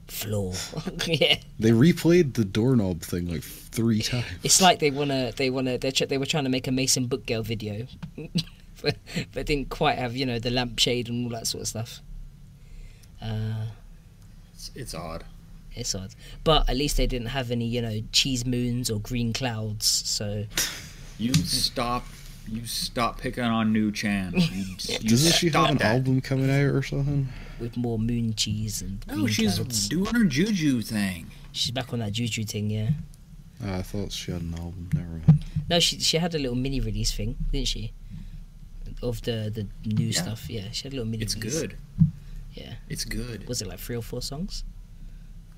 floor. 0.06 0.54
yeah. 1.06 1.38
They 1.58 1.70
replayed 1.72 2.34
the 2.34 2.44
doorknob 2.44 3.02
thing 3.02 3.28
like 3.28 3.42
three 3.42 4.00
times. 4.00 4.26
It's 4.44 4.62
like 4.62 4.78
they 4.78 4.92
wanna 4.92 5.32
they 5.32 5.50
wanna 5.50 5.76
they 5.76 5.90
they 5.90 6.18
were 6.18 6.24
trying 6.24 6.44
to 6.44 6.50
make 6.50 6.68
a 6.68 6.70
Maison 6.70 7.06
book 7.06 7.26
girl 7.26 7.42
video, 7.42 7.88
but, 8.80 8.96
but 9.32 9.46
didn't 9.46 9.70
quite 9.70 9.98
have 9.98 10.14
you 10.14 10.24
know 10.24 10.38
the 10.38 10.52
lampshade 10.52 11.08
and 11.08 11.24
all 11.24 11.36
that 11.36 11.48
sort 11.48 11.62
of 11.62 11.66
stuff. 11.66 11.98
Uh, 13.20 13.66
It's, 14.54 14.70
it's 14.76 14.94
odd. 14.94 15.24
it's 15.74 15.96
odd, 15.96 16.14
but 16.44 16.70
at 16.70 16.76
least 16.76 16.96
they 16.96 17.08
didn't 17.08 17.30
have 17.30 17.50
any 17.50 17.66
you 17.66 17.82
know 17.82 18.02
cheese 18.12 18.46
moons 18.46 18.88
or 18.88 19.00
green 19.00 19.32
clouds. 19.32 19.84
So 19.84 20.44
You 21.18 21.34
stop. 21.34 22.04
You 22.48 22.66
stop 22.66 23.18
picking 23.20 23.44
on 23.44 23.72
New 23.72 23.92
Chan. 23.92 24.32
You, 24.36 24.40
you 25.00 25.08
Doesn't 25.08 25.32
she 25.34 25.48
have 25.50 25.70
an 25.70 25.76
that. 25.78 25.94
album 25.94 26.20
coming 26.20 26.50
out 26.50 26.74
or 26.74 26.82
something? 26.82 27.28
with 27.60 27.76
more 27.76 27.96
moon 27.98 28.34
cheese 28.34 28.82
and 28.82 29.06
green 29.06 29.20
No, 29.20 29.26
she's 29.28 29.54
clouds. 29.54 29.88
doing 29.88 30.06
her 30.06 30.24
juju 30.24 30.82
thing. 30.82 31.30
she's 31.52 31.70
back 31.70 31.92
on 31.92 32.00
that 32.00 32.10
juju 32.12 32.44
thing, 32.44 32.70
yeah. 32.70 32.90
Ah, 33.64 33.78
I 33.78 33.82
thought 33.82 34.10
she 34.10 34.32
had 34.32 34.42
an 34.42 34.54
album. 34.54 34.90
Never 34.92 35.08
mind. 35.08 35.44
No, 35.70 35.78
she 35.78 36.00
she 36.00 36.16
had 36.18 36.34
a 36.34 36.38
little 36.40 36.56
mini 36.56 36.80
release 36.80 37.12
thing, 37.12 37.36
didn't 37.52 37.68
she? 37.68 37.92
Of 39.00 39.22
the 39.22 39.50
the 39.54 39.68
new 39.88 40.06
Yeah. 40.06 40.22
stuff, 40.22 40.50
yeah. 40.50 40.70
She 40.72 40.82
had 40.84 40.92
a 40.92 40.96
little 40.96 41.04
mini. 41.10 41.18
Release. 41.18 41.34
It's 41.36 41.44
release. 41.44 41.60
good. 41.60 41.76
Yeah. 42.54 42.74
It's 42.88 43.04
good. 43.04 43.46
Was 43.48 43.62
it 43.62 43.68
like 43.68 43.78
three 43.78 43.96
or 43.96 44.02
four 44.02 44.20
songs? 44.22 44.64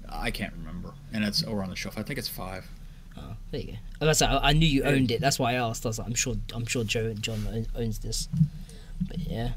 I 0.08 0.30
can't 0.30 0.52
remember, 0.52 0.92
and 1.12 1.24
it's 1.24 1.42
over 1.42 1.62
on 1.62 1.70
the 1.70 1.76
shelf. 1.76 1.96
I 1.96 2.02
think 2.02 2.18
it's 2.18 2.28
five. 2.28 2.68
Oh, 3.16 3.36
there 3.50 3.60
you 3.60 3.66
go. 3.72 3.78
Oh, 4.00 4.06
that's 4.06 4.22
I, 4.22 4.38
I 4.38 4.52
knew 4.52 4.66
you 4.66 4.82
owned 4.84 5.10
it. 5.10 5.20
That's 5.20 5.38
why 5.38 5.52
I 5.52 5.54
asked. 5.54 5.84
I 5.86 5.88
was 5.88 5.98
like, 5.98 6.08
I'm 6.08 6.14
sure 6.14 6.34
I'm 6.52 6.66
sure 6.66 6.84
Joe 6.84 7.06
and 7.06 7.22
John 7.22 7.46
own- 7.50 7.66
owns 7.76 7.98
this. 8.00 8.28
But 9.06 9.18
yeah, 9.18 9.52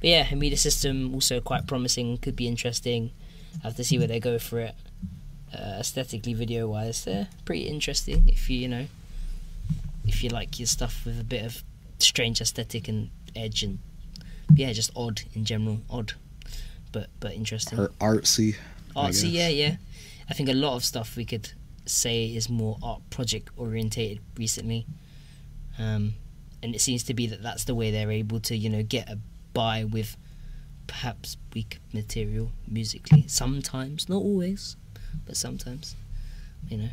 but 0.00 0.08
yeah, 0.10 0.24
Hamida 0.24 0.58
system 0.58 1.14
also 1.14 1.40
quite 1.40 1.66
promising. 1.66 2.18
Could 2.18 2.36
be 2.36 2.46
interesting. 2.48 3.12
have 3.62 3.76
to 3.76 3.84
see 3.84 3.98
where 3.98 4.06
they 4.08 4.20
go 4.20 4.38
for 4.38 4.60
it. 4.60 4.74
Uh, 5.52 5.78
aesthetically, 5.80 6.34
video 6.34 6.68
wise, 6.68 7.04
they're 7.04 7.28
pretty 7.44 7.62
interesting. 7.68 8.24
If 8.28 8.50
you 8.50 8.58
you 8.58 8.68
know, 8.68 8.86
if 10.06 10.22
you 10.22 10.30
like 10.30 10.58
your 10.58 10.66
stuff 10.66 11.04
with 11.04 11.20
a 11.20 11.24
bit 11.24 11.44
of 11.44 11.62
strange 11.98 12.40
aesthetic 12.40 12.86
and 12.88 13.10
edge 13.34 13.62
and 13.62 13.78
yeah, 14.54 14.72
just 14.72 14.90
odd 14.96 15.22
in 15.34 15.44
general, 15.44 15.80
odd, 15.90 16.12
but 16.92 17.08
but 17.20 17.32
interesting. 17.34 17.78
Or 17.78 17.88
artsy. 18.00 18.56
Artsy, 18.96 19.30
yeah, 19.32 19.48
yeah. 19.48 19.76
I 20.28 20.34
think 20.34 20.48
a 20.48 20.54
lot 20.54 20.74
of 20.74 20.84
stuff 20.84 21.16
we 21.16 21.24
could 21.24 21.52
say 21.90 22.26
is 22.26 22.48
more 22.48 22.78
art 22.82 23.02
project 23.10 23.50
orientated 23.56 24.20
recently, 24.36 24.86
um, 25.78 26.14
and 26.62 26.74
it 26.74 26.80
seems 26.80 27.02
to 27.04 27.14
be 27.14 27.26
that 27.28 27.42
that's 27.42 27.64
the 27.64 27.74
way 27.74 27.90
they're 27.90 28.10
able 28.10 28.40
to, 28.40 28.56
you 28.56 28.68
know, 28.68 28.82
get 28.82 29.08
a 29.08 29.18
by 29.54 29.84
with 29.84 30.16
perhaps 30.86 31.36
weak 31.54 31.78
material 31.92 32.50
musically. 32.66 33.24
Sometimes, 33.28 34.08
not 34.08 34.16
always, 34.22 34.76
but 35.26 35.36
sometimes, 35.36 35.94
you 36.68 36.78
know. 36.78 36.88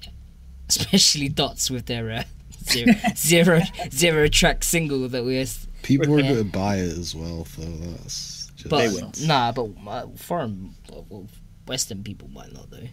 Especially 0.68 1.28
Dots 1.28 1.70
with 1.70 1.86
their 1.86 2.10
uh, 2.10 2.22
zero, 2.64 2.92
zero, 3.16 3.60
zero 3.90 4.28
track 4.28 4.64
single 4.64 5.08
that 5.08 5.24
we 5.24 5.44
People 5.82 6.14
are 6.14 6.20
Yeah. 6.20 6.32
going 6.32 6.44
to 6.46 6.50
buy 6.50 6.76
it 6.76 6.96
as 6.96 7.14
well, 7.14 7.46
though. 7.58 7.64
That's 7.66 8.50
just. 8.56 8.68
But 8.70 8.78
They 8.78 8.88
will. 8.88 9.12
nah, 9.26 9.52
but 9.52 9.68
uh, 9.86 10.06
foreign, 10.16 10.74
well, 11.10 11.26
Western 11.66 12.02
people 12.02 12.28
might 12.28 12.52
not 12.52 12.70
though. 12.70 12.88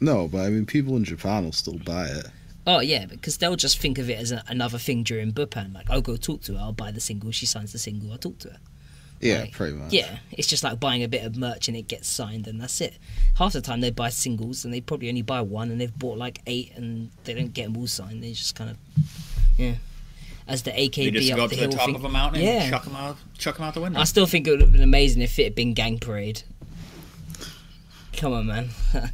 No, 0.00 0.28
but 0.28 0.38
I 0.46 0.50
mean, 0.50 0.66
people 0.66 0.96
in 0.96 1.04
Japan 1.04 1.44
will 1.44 1.52
still 1.52 1.78
buy 1.78 2.06
it. 2.06 2.26
Oh 2.66 2.80
yeah, 2.80 3.06
because 3.06 3.36
they'll 3.38 3.56
just 3.56 3.78
think 3.78 3.98
of 3.98 4.10
it 4.10 4.18
as 4.18 4.32
a, 4.32 4.42
another 4.48 4.78
thing 4.78 5.02
during 5.04 5.32
buppan. 5.32 5.72
Like, 5.74 5.88
I'll 5.88 6.00
go 6.02 6.16
talk 6.16 6.42
to 6.42 6.54
her. 6.54 6.58
I'll 6.60 6.72
buy 6.72 6.90
the 6.90 7.00
single. 7.00 7.30
She 7.30 7.46
signs 7.46 7.72
the 7.72 7.78
single. 7.78 8.10
I'll 8.12 8.18
talk 8.18 8.38
to 8.40 8.48
her. 8.50 8.58
Yeah, 9.20 9.40
Like, 9.42 9.52
pretty 9.52 9.74
much. 9.76 9.92
Yeah, 9.94 10.18
it's 10.32 10.46
just 10.48 10.62
like 10.62 10.78
buying 10.78 11.02
a 11.02 11.08
bit 11.08 11.24
of 11.24 11.36
merch 11.38 11.68
and 11.68 11.76
it 11.76 11.88
gets 11.88 12.06
signed 12.06 12.46
and 12.46 12.60
that's 12.60 12.80
it. 12.82 12.94
Half 13.36 13.54
the 13.54 13.62
time 13.62 13.80
they 13.80 13.90
buy 13.90 14.10
singles 14.10 14.64
and 14.64 14.74
they 14.74 14.80
probably 14.82 15.08
only 15.08 15.22
buy 15.22 15.40
one 15.40 15.70
and 15.70 15.80
they've 15.80 15.96
bought 15.98 16.18
like 16.18 16.40
eight 16.46 16.72
and 16.76 17.10
they 17.24 17.32
don't 17.32 17.54
get 17.54 17.64
them 17.64 17.78
all 17.78 17.86
signed. 17.86 18.22
They 18.22 18.32
just 18.32 18.54
kind 18.54 18.70
of, 18.70 18.76
yeah. 19.56 19.76
As 20.46 20.64
the 20.64 20.70
AKB 20.72 21.04
You 21.04 21.10
just 21.12 21.30
up 21.32 21.36
go 21.38 21.44
up 21.44 21.50
the 21.50 21.56
to 21.56 21.66
the 21.68 21.72
top 21.76 21.86
thing. 21.86 21.94
of 21.94 22.04
a 22.04 22.08
mountain 22.10 22.42
Yeah. 22.42 22.62
and 22.64 22.70
chuck 22.70 22.84
them 22.84 22.94
out, 22.96 23.16
chuck 23.38 23.58
'em 23.58 23.64
out 23.66 23.72
the 23.74 23.80
window. 23.80 23.98
I 24.00 24.04
still 24.04 24.26
think 24.26 24.46
it 24.46 24.50
would 24.50 24.60
have 24.60 24.72
been 24.72 24.82
amazing 24.82 25.22
if 25.22 25.38
it 25.38 25.44
had 25.44 25.54
been 25.54 25.72
Gang 25.72 25.98
Parade. 25.98 26.42
Come 28.16 28.32
on, 28.34 28.46
man. 28.46 28.68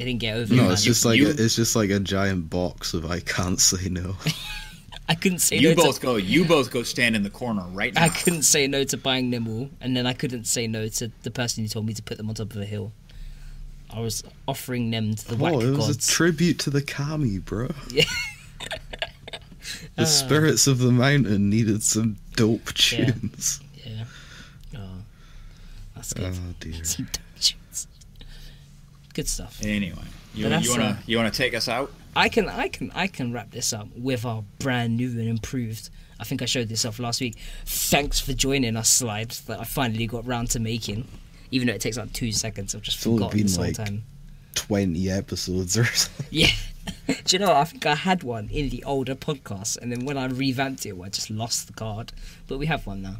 they 0.00 0.06
didn't 0.06 0.20
get 0.20 0.34
over. 0.36 0.52
it, 0.52 0.56
No, 0.56 0.62
man. 0.64 0.72
it's 0.72 0.82
just 0.82 1.04
like 1.04 1.18
you- 1.18 1.28
a, 1.28 1.30
it's 1.30 1.54
just 1.54 1.76
like 1.76 1.90
a 1.90 2.00
giant 2.00 2.48
box 2.50 2.94
of 2.94 3.10
I 3.10 3.20
can't 3.20 3.60
say 3.60 3.88
no. 3.90 4.16
I 5.08 5.14
couldn't 5.14 5.40
say 5.40 5.56
no. 5.60 5.70
you 5.70 5.74
no 5.76 5.84
both 5.84 5.96
to. 6.00 6.06
go. 6.06 6.16
You 6.16 6.44
both 6.44 6.70
go 6.70 6.82
stand 6.84 7.16
in 7.16 7.22
the 7.22 7.30
corner 7.30 7.64
right 7.72 7.92
now. 7.92 8.04
I 8.04 8.08
couldn't 8.08 8.42
say 8.42 8.66
no 8.66 8.84
to 8.84 8.96
buying 8.96 9.30
them 9.30 9.46
all, 9.48 9.68
and 9.80 9.96
then 9.96 10.06
I 10.06 10.12
couldn't 10.12 10.44
say 10.46 10.66
no 10.68 10.88
to 10.88 11.10
the 11.22 11.30
person 11.30 11.62
who 11.64 11.68
told 11.68 11.84
me 11.86 11.94
to 11.94 12.02
put 12.02 12.16
them 12.16 12.28
on 12.28 12.34
top 12.36 12.52
of 12.54 12.60
a 12.60 12.64
hill. 12.64 12.92
I 13.92 13.98
was 14.00 14.22
offering 14.46 14.90
them 14.92 15.14
to 15.16 15.28
the 15.28 15.36
WACK 15.36 15.52
oh, 15.54 15.60
it 15.60 15.70
was 15.76 15.86
gods. 15.88 16.08
a 16.08 16.10
tribute 16.12 16.58
to 16.60 16.70
the 16.70 16.80
kami, 16.82 17.38
bro. 17.38 17.68
Yeah. 17.90 18.04
The 19.96 20.02
Ah. 20.02 20.06
spirits 20.06 20.66
of 20.66 20.78
the 20.78 20.90
mountain 20.92 21.50
needed 21.50 21.82
some 21.82 22.16
dope 22.36 22.68
Yeah. 22.92 23.10
tunes. 23.12 23.60
yeah. 23.84 24.04
Oh, 24.76 24.80
that's 25.94 26.12
good. 26.12 26.32
Oh 26.34 26.54
dear. 26.60 26.74
Some 29.14 29.46
dope 29.46 29.54
tunes. 29.56 29.58
Good 29.58 29.58
stuff. 29.58 29.60
Anyway, 29.62 30.04
you, 30.34 30.48
you 30.48 30.70
wanna 30.70 30.84
uh, 30.84 30.96
you 31.06 31.16
wanna 31.16 31.30
take 31.30 31.54
us 31.54 31.68
out? 31.68 31.92
I 32.16 32.28
can 32.28 32.48
I 32.48 32.68
can 32.68 32.90
I 32.94 33.06
can 33.06 33.32
wrap 33.32 33.50
this 33.50 33.72
up 33.72 33.88
with 33.96 34.24
our 34.24 34.42
brand 34.58 34.96
new 34.96 35.08
and 35.10 35.28
improved. 35.28 35.90
I 36.18 36.24
think 36.24 36.42
I 36.42 36.44
showed 36.44 36.68
this 36.68 36.84
off 36.84 36.98
last 36.98 37.20
week. 37.20 37.36
Thanks 37.64 38.20
for 38.20 38.32
joining 38.34 38.76
us, 38.76 38.88
slides 38.90 39.40
that 39.42 39.58
I 39.60 39.64
finally 39.64 40.06
got 40.06 40.26
round 40.26 40.50
to 40.50 40.60
making. 40.60 41.06
Even 41.50 41.66
though 41.68 41.74
it 41.74 41.80
takes 41.80 41.96
like 41.96 42.12
two 42.12 42.30
seconds, 42.32 42.74
I've 42.74 42.82
just 42.82 42.98
It's 42.98 43.06
only 43.06 43.18
forgotten 43.20 43.38
been 43.38 43.46
this 43.46 43.56
whole 43.56 43.64
like- 43.66 43.74
time. 43.76 44.04
Twenty 44.54 45.08
episodes 45.10 45.78
or 45.78 45.84
something. 45.94 46.26
Yeah. 46.30 46.48
Do 47.06 47.14
you 47.28 47.38
know? 47.38 47.48
what? 47.48 47.56
I 47.56 47.64
think 47.64 47.86
I 47.86 47.94
had 47.94 48.22
one 48.24 48.48
in 48.50 48.68
the 48.68 48.82
older 48.84 49.14
podcast, 49.14 49.78
and 49.78 49.90
then 49.92 50.04
when 50.04 50.18
I 50.18 50.26
revamped 50.26 50.84
it, 50.86 50.94
I 51.00 51.08
just 51.08 51.30
lost 51.30 51.68
the 51.68 51.72
card. 51.72 52.12
But 52.48 52.58
we 52.58 52.66
have 52.66 52.86
one 52.86 53.00
now. 53.02 53.16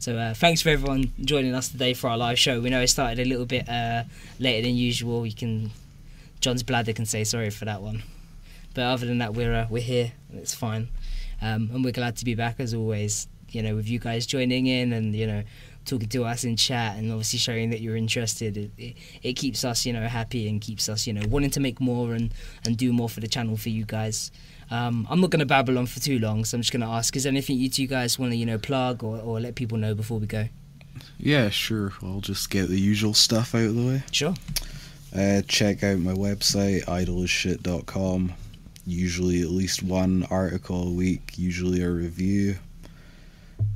So 0.00 0.16
uh, 0.16 0.32
thanks 0.32 0.62
for 0.62 0.68
everyone 0.68 1.12
joining 1.20 1.56
us 1.56 1.70
today 1.70 1.92
for 1.92 2.08
our 2.08 2.16
live 2.16 2.38
show. 2.38 2.60
We 2.60 2.70
know 2.70 2.80
it 2.80 2.86
started 2.86 3.18
a 3.18 3.24
little 3.24 3.46
bit 3.46 3.68
uh, 3.68 4.04
later 4.38 4.68
than 4.68 4.76
usual. 4.76 5.26
You 5.26 5.34
can, 5.34 5.72
John's 6.40 6.62
bladder 6.62 6.92
can 6.92 7.04
say 7.04 7.24
sorry 7.24 7.50
for 7.50 7.64
that 7.64 7.82
one, 7.82 8.04
but 8.74 8.82
other 8.82 9.06
than 9.06 9.18
that, 9.18 9.34
we're 9.34 9.52
uh, 9.52 9.66
we're 9.68 9.82
here 9.82 10.12
and 10.30 10.38
it's 10.38 10.54
fine, 10.54 10.86
um, 11.42 11.70
and 11.74 11.84
we're 11.84 11.90
glad 11.90 12.16
to 12.18 12.24
be 12.24 12.36
back 12.36 12.60
as 12.60 12.74
always. 12.74 13.26
You 13.50 13.62
know, 13.62 13.74
with 13.74 13.88
you 13.88 13.98
guys 13.98 14.24
joining 14.24 14.66
in 14.66 14.92
and 14.92 15.16
you 15.16 15.26
know 15.26 15.42
talking 15.84 16.08
to 16.10 16.24
us 16.24 16.44
in 16.44 16.54
chat 16.54 16.96
and 16.96 17.10
obviously 17.10 17.40
showing 17.40 17.70
that 17.70 17.80
you're 17.80 17.96
interested. 17.96 18.56
It, 18.56 18.70
it, 18.78 18.96
it 19.24 19.32
keeps 19.32 19.64
us 19.64 19.84
you 19.84 19.92
know 19.92 20.06
happy 20.06 20.48
and 20.48 20.60
keeps 20.60 20.88
us 20.88 21.08
you 21.08 21.12
know 21.12 21.26
wanting 21.28 21.50
to 21.50 21.60
make 21.60 21.80
more 21.80 22.14
and 22.14 22.32
and 22.64 22.76
do 22.76 22.92
more 22.92 23.08
for 23.08 23.18
the 23.18 23.28
channel 23.28 23.56
for 23.56 23.70
you 23.70 23.84
guys. 23.84 24.30
Um, 24.70 25.06
I'm 25.10 25.20
not 25.20 25.30
going 25.30 25.40
to 25.40 25.46
babble 25.46 25.78
on 25.78 25.86
for 25.86 26.00
too 26.00 26.18
long, 26.18 26.44
so 26.44 26.56
I'm 26.56 26.62
just 26.62 26.72
going 26.72 26.82
to 26.82 26.88
ask: 26.88 27.16
Is 27.16 27.24
there 27.24 27.30
anything 27.30 27.56
you 27.58 27.68
two 27.68 27.86
guys 27.86 28.18
want 28.18 28.32
to, 28.32 28.36
you 28.36 28.46
know, 28.46 28.58
plug 28.58 29.02
or, 29.02 29.18
or 29.18 29.40
let 29.40 29.54
people 29.54 29.78
know 29.78 29.94
before 29.94 30.18
we 30.18 30.26
go? 30.26 30.48
Yeah, 31.18 31.48
sure. 31.48 31.92
I'll 32.02 32.20
just 32.20 32.50
get 32.50 32.68
the 32.68 32.80
usual 32.80 33.14
stuff 33.14 33.54
out 33.54 33.62
of 33.62 33.74
the 33.74 33.86
way. 33.86 34.02
Sure. 34.12 34.34
Uh, 35.14 35.42
check 35.48 35.82
out 35.82 35.98
my 35.98 36.12
website, 36.12 36.84
idolishit.com. 36.84 38.34
Usually 38.86 39.42
at 39.42 39.48
least 39.48 39.82
one 39.82 40.26
article 40.30 40.88
a 40.88 40.92
week, 40.92 41.32
usually 41.36 41.82
a 41.82 41.90
review. 41.90 42.56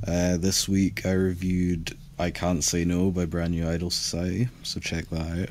Uh, 0.07 0.37
this 0.37 0.69
week 0.69 1.05
I 1.07 1.13
reviewed 1.13 1.97
I 2.19 2.31
Can't 2.31 2.63
Say 2.63 2.85
No 2.85 3.11
by 3.11 3.25
Brand 3.25 3.53
New 3.53 3.69
Idol 3.69 3.91
Society, 3.91 4.49
so 4.63 4.81
check 4.81 5.09
that 5.11 5.41
out. 5.41 5.49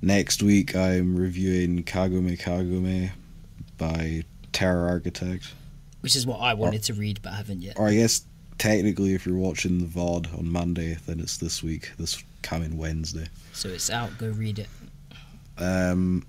Next 0.00 0.42
week 0.42 0.74
I'm 0.74 1.16
reviewing 1.16 1.82
Kagome 1.84 2.38
Kagome 2.40 3.10
by 3.76 4.24
Terror 4.54 4.88
Architect. 4.88 5.52
Which 6.00 6.16
is 6.16 6.26
what 6.26 6.40
I 6.40 6.54
wanted 6.54 6.82
to 6.84 6.94
read, 6.94 7.20
but 7.22 7.32
I 7.32 7.36
haven't 7.36 7.62
yet. 7.62 7.78
Or 7.78 7.88
I 7.88 7.94
guess 7.94 8.24
technically, 8.58 9.14
if 9.14 9.26
you're 9.26 9.36
watching 9.36 9.78
the 9.78 9.86
VOD 9.86 10.38
on 10.38 10.50
Monday, 10.50 10.96
then 11.06 11.20
it's 11.20 11.36
this 11.38 11.62
week, 11.62 11.92
this 11.98 12.22
coming 12.42 12.78
Wednesday. 12.78 13.26
So 13.52 13.68
it's 13.68 13.90
out. 13.90 14.16
Go 14.18 14.28
read 14.28 14.58
it. 14.58 14.68
Um, 15.58 16.26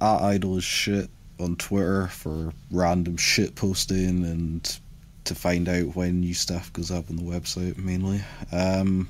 at 0.00 0.20
Idolishit 0.20 1.08
on 1.38 1.56
Twitter 1.56 2.08
for 2.08 2.52
random 2.70 3.16
shit 3.16 3.54
posting 3.54 4.24
and 4.24 4.78
to 5.24 5.34
find 5.34 5.68
out 5.68 5.96
when 5.96 6.20
new 6.20 6.34
stuff 6.34 6.72
goes 6.72 6.90
up 6.90 7.10
on 7.10 7.16
the 7.16 7.22
website 7.22 7.76
mainly. 7.76 8.22
Um, 8.52 9.08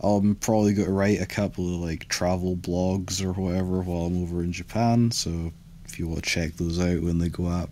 I'm 0.00 0.36
probably 0.36 0.74
going 0.74 0.88
to 0.88 0.94
write 0.94 1.20
a 1.20 1.26
couple 1.26 1.74
of 1.74 1.80
like 1.80 2.08
travel 2.08 2.56
blogs 2.56 3.22
or 3.22 3.32
whatever 3.32 3.80
while 3.80 4.06
I'm 4.06 4.22
over 4.22 4.42
in 4.42 4.52
Japan. 4.52 5.10
So 5.10 5.52
if 5.98 6.02
you 6.02 6.06
want 6.06 6.22
to 6.22 6.30
check 6.30 6.52
those 6.52 6.78
out 6.78 7.02
when 7.02 7.18
they 7.18 7.28
go 7.28 7.46
up, 7.46 7.70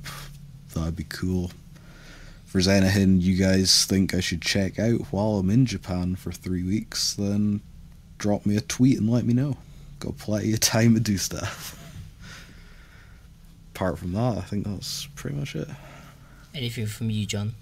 that'd 0.74 0.96
be 0.96 1.04
cool. 1.04 1.52
If 2.44 2.52
there's 2.52 2.66
anything 2.66 3.20
you 3.20 3.36
guys 3.36 3.84
think 3.84 4.14
I 4.14 4.18
should 4.18 4.42
check 4.42 4.80
out 4.80 5.12
while 5.12 5.34
I'm 5.34 5.48
in 5.48 5.64
Japan 5.64 6.16
for 6.16 6.32
three 6.32 6.64
weeks, 6.64 7.14
then 7.14 7.60
drop 8.18 8.44
me 8.44 8.56
a 8.56 8.60
tweet 8.60 8.98
and 8.98 9.08
let 9.08 9.24
me 9.24 9.32
know. 9.32 9.58
Got 10.00 10.18
plenty 10.18 10.52
of 10.54 10.58
time 10.58 10.94
to 10.94 11.00
do 11.00 11.18
stuff. 11.18 11.80
Apart 13.76 14.00
from 14.00 14.14
that, 14.14 14.38
I 14.38 14.40
think 14.40 14.66
that's 14.66 15.06
pretty 15.14 15.36
much 15.36 15.54
it. 15.54 15.68
Anything 16.52 16.86
from 16.86 17.10
you, 17.10 17.26
John? 17.26 17.54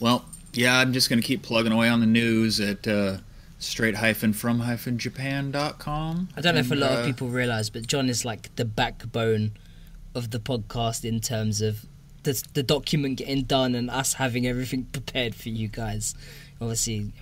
Well, 0.00 0.24
yeah, 0.54 0.78
I'm 0.78 0.94
just 0.94 1.10
going 1.10 1.20
to 1.20 1.26
keep 1.26 1.42
plugging 1.42 1.72
away 1.72 1.90
on 1.90 2.00
the 2.00 2.06
news 2.06 2.60
at 2.60 2.88
uh, 2.88 3.18
straight 3.64 3.96
hyphen 3.96 4.32
from 4.32 4.60
hyphen 4.60 4.98
japan.com. 4.98 6.28
I 6.36 6.40
don't 6.40 6.54
know 6.54 6.60
if 6.60 6.70
a 6.70 6.76
lot 6.76 6.92
uh, 6.92 7.00
of 7.00 7.06
people 7.06 7.28
realize, 7.28 7.70
but 7.70 7.86
John 7.86 8.08
is 8.08 8.24
like 8.24 8.54
the 8.56 8.64
backbone 8.64 9.52
of 10.14 10.30
the 10.30 10.38
podcast 10.38 11.04
in 11.04 11.20
terms 11.20 11.60
of 11.60 11.86
the, 12.22 12.42
the 12.54 12.62
document 12.62 13.18
getting 13.18 13.42
done 13.42 13.74
and 13.74 13.90
us 13.90 14.14
having 14.14 14.46
everything 14.46 14.84
prepared 14.92 15.34
for 15.34 15.48
you 15.48 15.68
guys. 15.68 16.14
Obviously, 16.60 17.12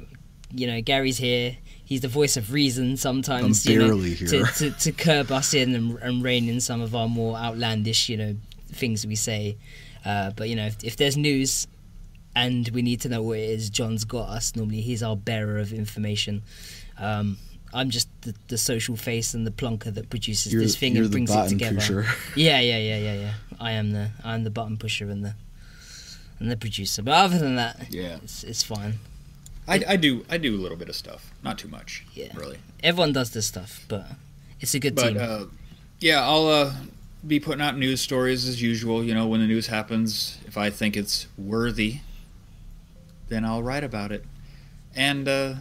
you 0.50 0.66
know, 0.66 0.80
Gary's 0.80 1.18
here. 1.18 1.56
He's 1.84 2.00
the 2.00 2.08
voice 2.08 2.36
of 2.36 2.52
reason 2.52 2.96
sometimes, 2.96 3.66
I'm 3.66 3.72
you 3.72 3.78
know, 3.78 3.86
barely 3.88 4.14
to, 4.16 4.26
here. 4.26 4.46
to, 4.46 4.70
to 4.70 4.92
curb 4.92 5.30
us 5.30 5.54
in 5.54 5.74
and, 5.74 5.98
and 5.98 6.22
rein 6.22 6.48
in 6.48 6.60
some 6.60 6.80
of 6.80 6.94
our 6.94 7.08
more 7.08 7.36
outlandish, 7.36 8.08
you 8.08 8.16
know, 8.16 8.36
things 8.68 9.06
we 9.06 9.14
say. 9.14 9.56
Uh, 10.04 10.30
but, 10.30 10.48
you 10.48 10.56
know, 10.56 10.66
if, 10.66 10.82
if 10.84 10.96
there's 10.96 11.16
news 11.16 11.66
and 12.34 12.68
we 12.70 12.82
need 12.82 13.00
to 13.02 13.08
know 13.08 13.22
what 13.22 13.38
it 13.38 13.48
is, 13.50 13.70
John's 13.70 14.04
got 14.04 14.28
us. 14.28 14.54
Normally, 14.56 14.80
he's 14.80 15.02
our 15.02 15.16
bearer 15.16 15.58
of 15.58 15.72
information. 15.72 16.42
Um, 16.98 17.38
I'm 17.74 17.88
just 17.90 18.08
the, 18.22 18.34
the 18.48 18.58
social 18.58 18.96
face 18.96 19.32
and 19.34 19.46
the 19.46 19.50
plonker 19.50 19.92
that 19.94 20.10
produces 20.10 20.52
You're, 20.52 20.62
this 20.62 20.76
thing 20.76 20.94
you're 20.94 21.04
and 21.04 21.10
the 21.12 21.14
brings 21.24 21.30
it 21.30 21.48
together. 21.48 21.76
pusher. 21.76 22.06
Yeah, 22.36 22.60
yeah, 22.60 22.78
yeah, 22.78 22.98
yeah, 22.98 23.14
yeah. 23.14 23.34
I 23.60 23.72
am 23.72 23.92
the 23.92 24.10
I'm 24.24 24.44
the 24.44 24.50
button 24.50 24.76
pusher 24.76 25.08
and 25.08 25.24
the 25.24 25.34
and 26.38 26.50
the 26.50 26.56
producer. 26.56 27.02
But 27.02 27.12
other 27.14 27.38
than 27.38 27.56
that, 27.56 27.86
Yeah. 27.90 28.16
it's 28.22 28.44
it's 28.44 28.62
fine. 28.62 28.94
I, 29.66 29.82
I 29.88 29.96
do 29.96 30.24
I 30.28 30.38
do 30.38 30.54
a 30.56 30.60
little 30.60 30.76
bit 30.76 30.88
of 30.88 30.96
stuff, 30.96 31.30
not 31.42 31.56
too 31.58 31.68
much, 31.68 32.04
Yeah. 32.14 32.32
really. 32.34 32.58
Everyone 32.82 33.12
does 33.12 33.30
this 33.30 33.46
stuff, 33.46 33.84
but 33.88 34.06
it's 34.60 34.74
a 34.74 34.78
good 34.80 34.94
But 34.94 35.08
team. 35.14 35.18
uh, 35.20 35.44
yeah, 36.00 36.20
I'll 36.22 36.48
uh, 36.48 36.74
be 37.26 37.38
putting 37.40 37.62
out 37.62 37.78
news 37.78 38.00
stories 38.00 38.46
as 38.46 38.60
usual. 38.60 39.02
You 39.04 39.14
know, 39.14 39.26
when 39.26 39.40
the 39.40 39.46
news 39.46 39.68
happens, 39.68 40.38
if 40.46 40.58
I 40.58 40.68
think 40.68 40.96
it's 40.96 41.26
worthy, 41.38 42.00
then 43.32 43.44
I'll 43.44 43.62
write 43.62 43.82
about 43.84 44.12
it. 44.12 44.24
And 44.94 45.26
uh, 45.26 45.54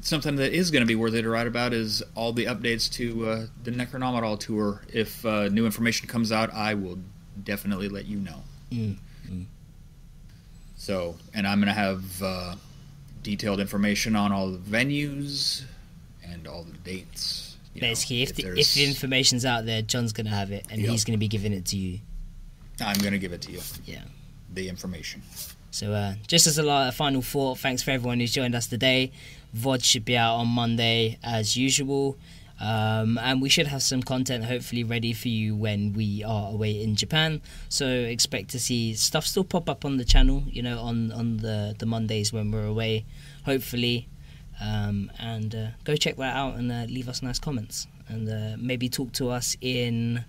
something 0.00 0.36
that 0.36 0.52
is 0.52 0.70
going 0.70 0.82
to 0.82 0.86
be 0.86 0.94
worthy 0.94 1.20
to 1.20 1.28
write 1.28 1.46
about 1.48 1.72
is 1.72 2.02
all 2.14 2.32
the 2.32 2.44
updates 2.46 2.90
to 2.92 3.28
uh, 3.28 3.46
the 3.64 3.72
Necronomidol 3.72 4.38
tour. 4.38 4.82
If 4.92 5.24
uh, 5.26 5.48
new 5.48 5.66
information 5.66 6.06
comes 6.06 6.30
out, 6.30 6.52
I 6.54 6.74
will 6.74 6.98
definitely 7.42 7.88
let 7.88 8.06
you 8.06 8.18
know. 8.18 8.42
Mm, 8.70 8.96
So, 10.76 11.16
and 11.34 11.46
I'm 11.46 11.58
going 11.58 11.68
to 11.74 11.80
have 11.80 12.22
uh, 12.22 12.54
detailed 13.22 13.58
information 13.60 14.14
on 14.16 14.30
all 14.32 14.50
the 14.50 14.58
venues 14.58 15.64
and 16.24 16.46
all 16.46 16.62
the 16.62 16.76
dates. 16.78 17.56
you 17.74 17.80
know, 17.80 17.88
Basically, 17.88 18.22
if 18.22 18.34
the, 18.36 18.58
if 18.58 18.74
the 18.74 18.84
information's 18.84 19.44
out 19.44 19.66
there, 19.66 19.82
John's 19.82 20.12
gonna 20.12 20.30
have 20.30 20.52
it, 20.52 20.66
and 20.70 20.80
Yep. 20.80 20.90
he's 20.90 21.04
gonna 21.04 21.18
be 21.18 21.28
giving 21.28 21.52
it 21.52 21.64
to 21.66 21.76
you. 21.76 22.00
I'm 22.80 22.98
going 22.98 23.12
to 23.12 23.18
give 23.18 23.32
it 23.32 23.40
to 23.42 23.50
you. 23.52 23.60
Yeah. 23.86 24.02
The 24.54 24.68
information. 24.68 25.22
So, 25.70 25.92
uh, 25.92 26.14
just 26.26 26.46
as 26.46 26.58
a, 26.58 26.92
final 26.92 27.22
thought, 27.22 27.58
thanks 27.58 27.82
for 27.82 27.90
everyone 27.90 28.20
who's 28.20 28.32
joined 28.32 28.54
us 28.54 28.66
today. 28.66 29.12
VOD 29.56 29.84
should 29.84 30.04
be 30.04 30.16
out 30.16 30.36
on 30.36 30.48
Monday 30.48 31.18
as 31.22 31.56
usual. 31.56 32.16
Um, 32.60 33.18
and 33.18 33.40
we 33.40 33.48
should 33.48 33.68
have 33.68 33.82
some 33.82 34.02
content 34.02 34.44
hopefully 34.44 34.82
ready 34.82 35.12
for 35.12 35.28
you 35.28 35.54
when 35.54 35.92
we 35.92 36.24
are 36.24 36.50
away 36.50 36.82
in 36.82 36.96
Japan. 36.96 37.40
So 37.68 37.86
expect 37.86 38.50
to 38.50 38.58
see 38.58 38.94
stuff 38.94 39.26
still 39.26 39.44
pop 39.44 39.68
up 39.68 39.84
on 39.84 39.96
the 39.96 40.04
channel, 40.04 40.42
you 40.46 40.62
know, 40.62 40.80
on, 40.80 41.12
on 41.12 41.36
the, 41.36 41.76
the 41.78 41.86
Mondays 41.86 42.32
when 42.32 42.50
we're 42.50 42.66
away, 42.66 43.04
hopefully. 43.44 44.08
Um, 44.60 45.12
and 45.20 45.54
uh, 45.54 45.66
go 45.84 45.94
check 45.94 46.16
that 46.16 46.34
out 46.34 46.56
and 46.56 46.72
uh, 46.72 46.86
leave 46.88 47.08
us 47.08 47.22
nice 47.22 47.38
comments. 47.38 47.86
And 48.08 48.28
uh, 48.28 48.56
maybe 48.58 48.88
talk 48.88 49.12
to 49.12 49.30
us 49.30 49.56
in, 49.60 50.24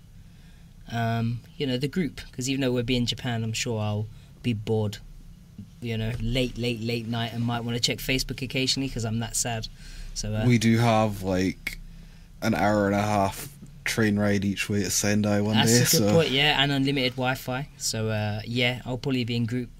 um, 0.92 1.40
you 1.56 1.66
know, 1.66 1.78
the 1.78 1.88
group. 1.88 2.20
Because 2.30 2.48
even 2.48 2.60
though 2.60 2.70
we'll 2.70 2.84
be 2.84 2.96
in 2.96 3.06
Japan, 3.06 3.42
I'm 3.42 3.54
sure 3.54 3.80
I'll 3.80 4.06
be 4.42 4.52
bored 4.52 4.98
you 5.80 5.96
know, 5.96 6.12
late, 6.20 6.58
late, 6.58 6.80
late 6.80 7.06
night 7.06 7.32
and 7.32 7.44
might 7.44 7.60
want 7.64 7.76
to 7.76 7.80
check 7.82 7.98
Facebook 7.98 8.42
occasionally 8.42 8.88
because 8.88 9.04
I'm 9.04 9.20
that 9.20 9.36
sad. 9.36 9.68
So 10.14 10.34
uh, 10.34 10.44
we 10.46 10.58
do 10.58 10.78
have 10.78 11.22
like 11.22 11.78
an 12.42 12.54
hour 12.54 12.86
and 12.86 12.94
a 12.94 13.02
half 13.02 13.48
train 13.84 14.18
ride 14.18 14.44
each 14.44 14.68
way 14.68 14.82
to 14.82 14.90
Sendai 14.90 15.40
one 15.40 15.54
that's 15.54 15.70
day. 15.70 15.76
a 15.76 15.80
good 15.80 15.86
So 16.08 16.12
point, 16.12 16.30
yeah, 16.30 16.62
and 16.62 16.70
unlimited 16.70 17.12
Wi-Fi. 17.12 17.68
So 17.78 18.08
uh, 18.08 18.40
yeah, 18.44 18.82
I'll 18.84 18.98
probably 18.98 19.24
be 19.24 19.36
in 19.36 19.46
group 19.46 19.70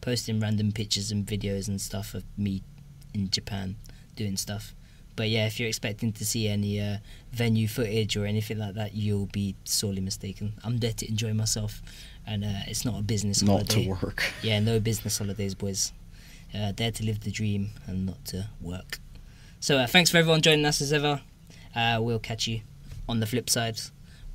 posting 0.00 0.40
random 0.40 0.72
pictures 0.72 1.10
and 1.10 1.26
videos 1.26 1.68
and 1.68 1.80
stuff 1.80 2.14
of 2.14 2.24
me 2.36 2.62
in 3.14 3.30
Japan 3.30 3.76
doing 4.14 4.36
stuff. 4.36 4.74
But 5.16 5.30
yeah, 5.30 5.46
if 5.46 5.58
you're 5.58 5.68
expecting 5.68 6.12
to 6.12 6.26
see 6.26 6.46
any 6.46 6.78
uh, 6.80 6.98
venue 7.32 7.68
footage 7.68 8.16
or 8.18 8.26
anything 8.26 8.58
like 8.58 8.74
that, 8.74 8.94
you'll 8.94 9.26
be 9.26 9.54
sorely 9.64 10.02
mistaken. 10.02 10.52
I'm 10.62 10.76
there 10.78 10.92
to 10.92 11.08
enjoy 11.08 11.32
myself, 11.32 11.80
and 12.26 12.44
uh, 12.44 12.48
it's 12.66 12.84
not 12.84 12.98
a 12.98 13.02
business 13.02 13.42
not 13.42 13.52
holiday. 13.52 13.84
to 13.84 13.90
work. 13.90 14.24
Yeah, 14.42 14.58
no 14.60 14.80
business 14.80 15.18
holidays, 15.18 15.54
boys. 15.54 15.92
Uh, 16.54 16.72
dare 16.72 16.90
to 16.92 17.04
live 17.04 17.20
the 17.20 17.30
dream 17.30 17.70
and 17.86 18.06
not 18.06 18.24
to 18.26 18.48
work. 18.60 18.98
So, 19.60 19.78
uh, 19.78 19.86
thanks 19.86 20.10
for 20.10 20.18
everyone 20.18 20.42
joining 20.42 20.64
us 20.64 20.80
as 20.80 20.92
ever. 20.92 21.20
Uh, 21.74 21.98
we'll 22.00 22.18
catch 22.18 22.46
you 22.46 22.60
on 23.08 23.20
the 23.20 23.26
flip 23.26 23.50
side 23.50 23.78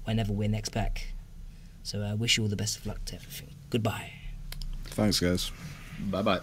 whenever 0.04 0.34
we're 0.34 0.50
next 0.50 0.70
back. 0.70 1.14
So, 1.84 2.02
uh, 2.04 2.16
wish 2.16 2.38
you 2.38 2.44
all 2.44 2.50
the 2.50 2.56
best 2.56 2.78
of 2.78 2.86
luck 2.86 3.04
to 3.06 3.16
everything. 3.16 3.50
Goodbye. 3.70 4.12
Thanks, 4.86 5.20
guys. 5.20 5.52
Bye 6.00 6.22
bye. 6.22 6.40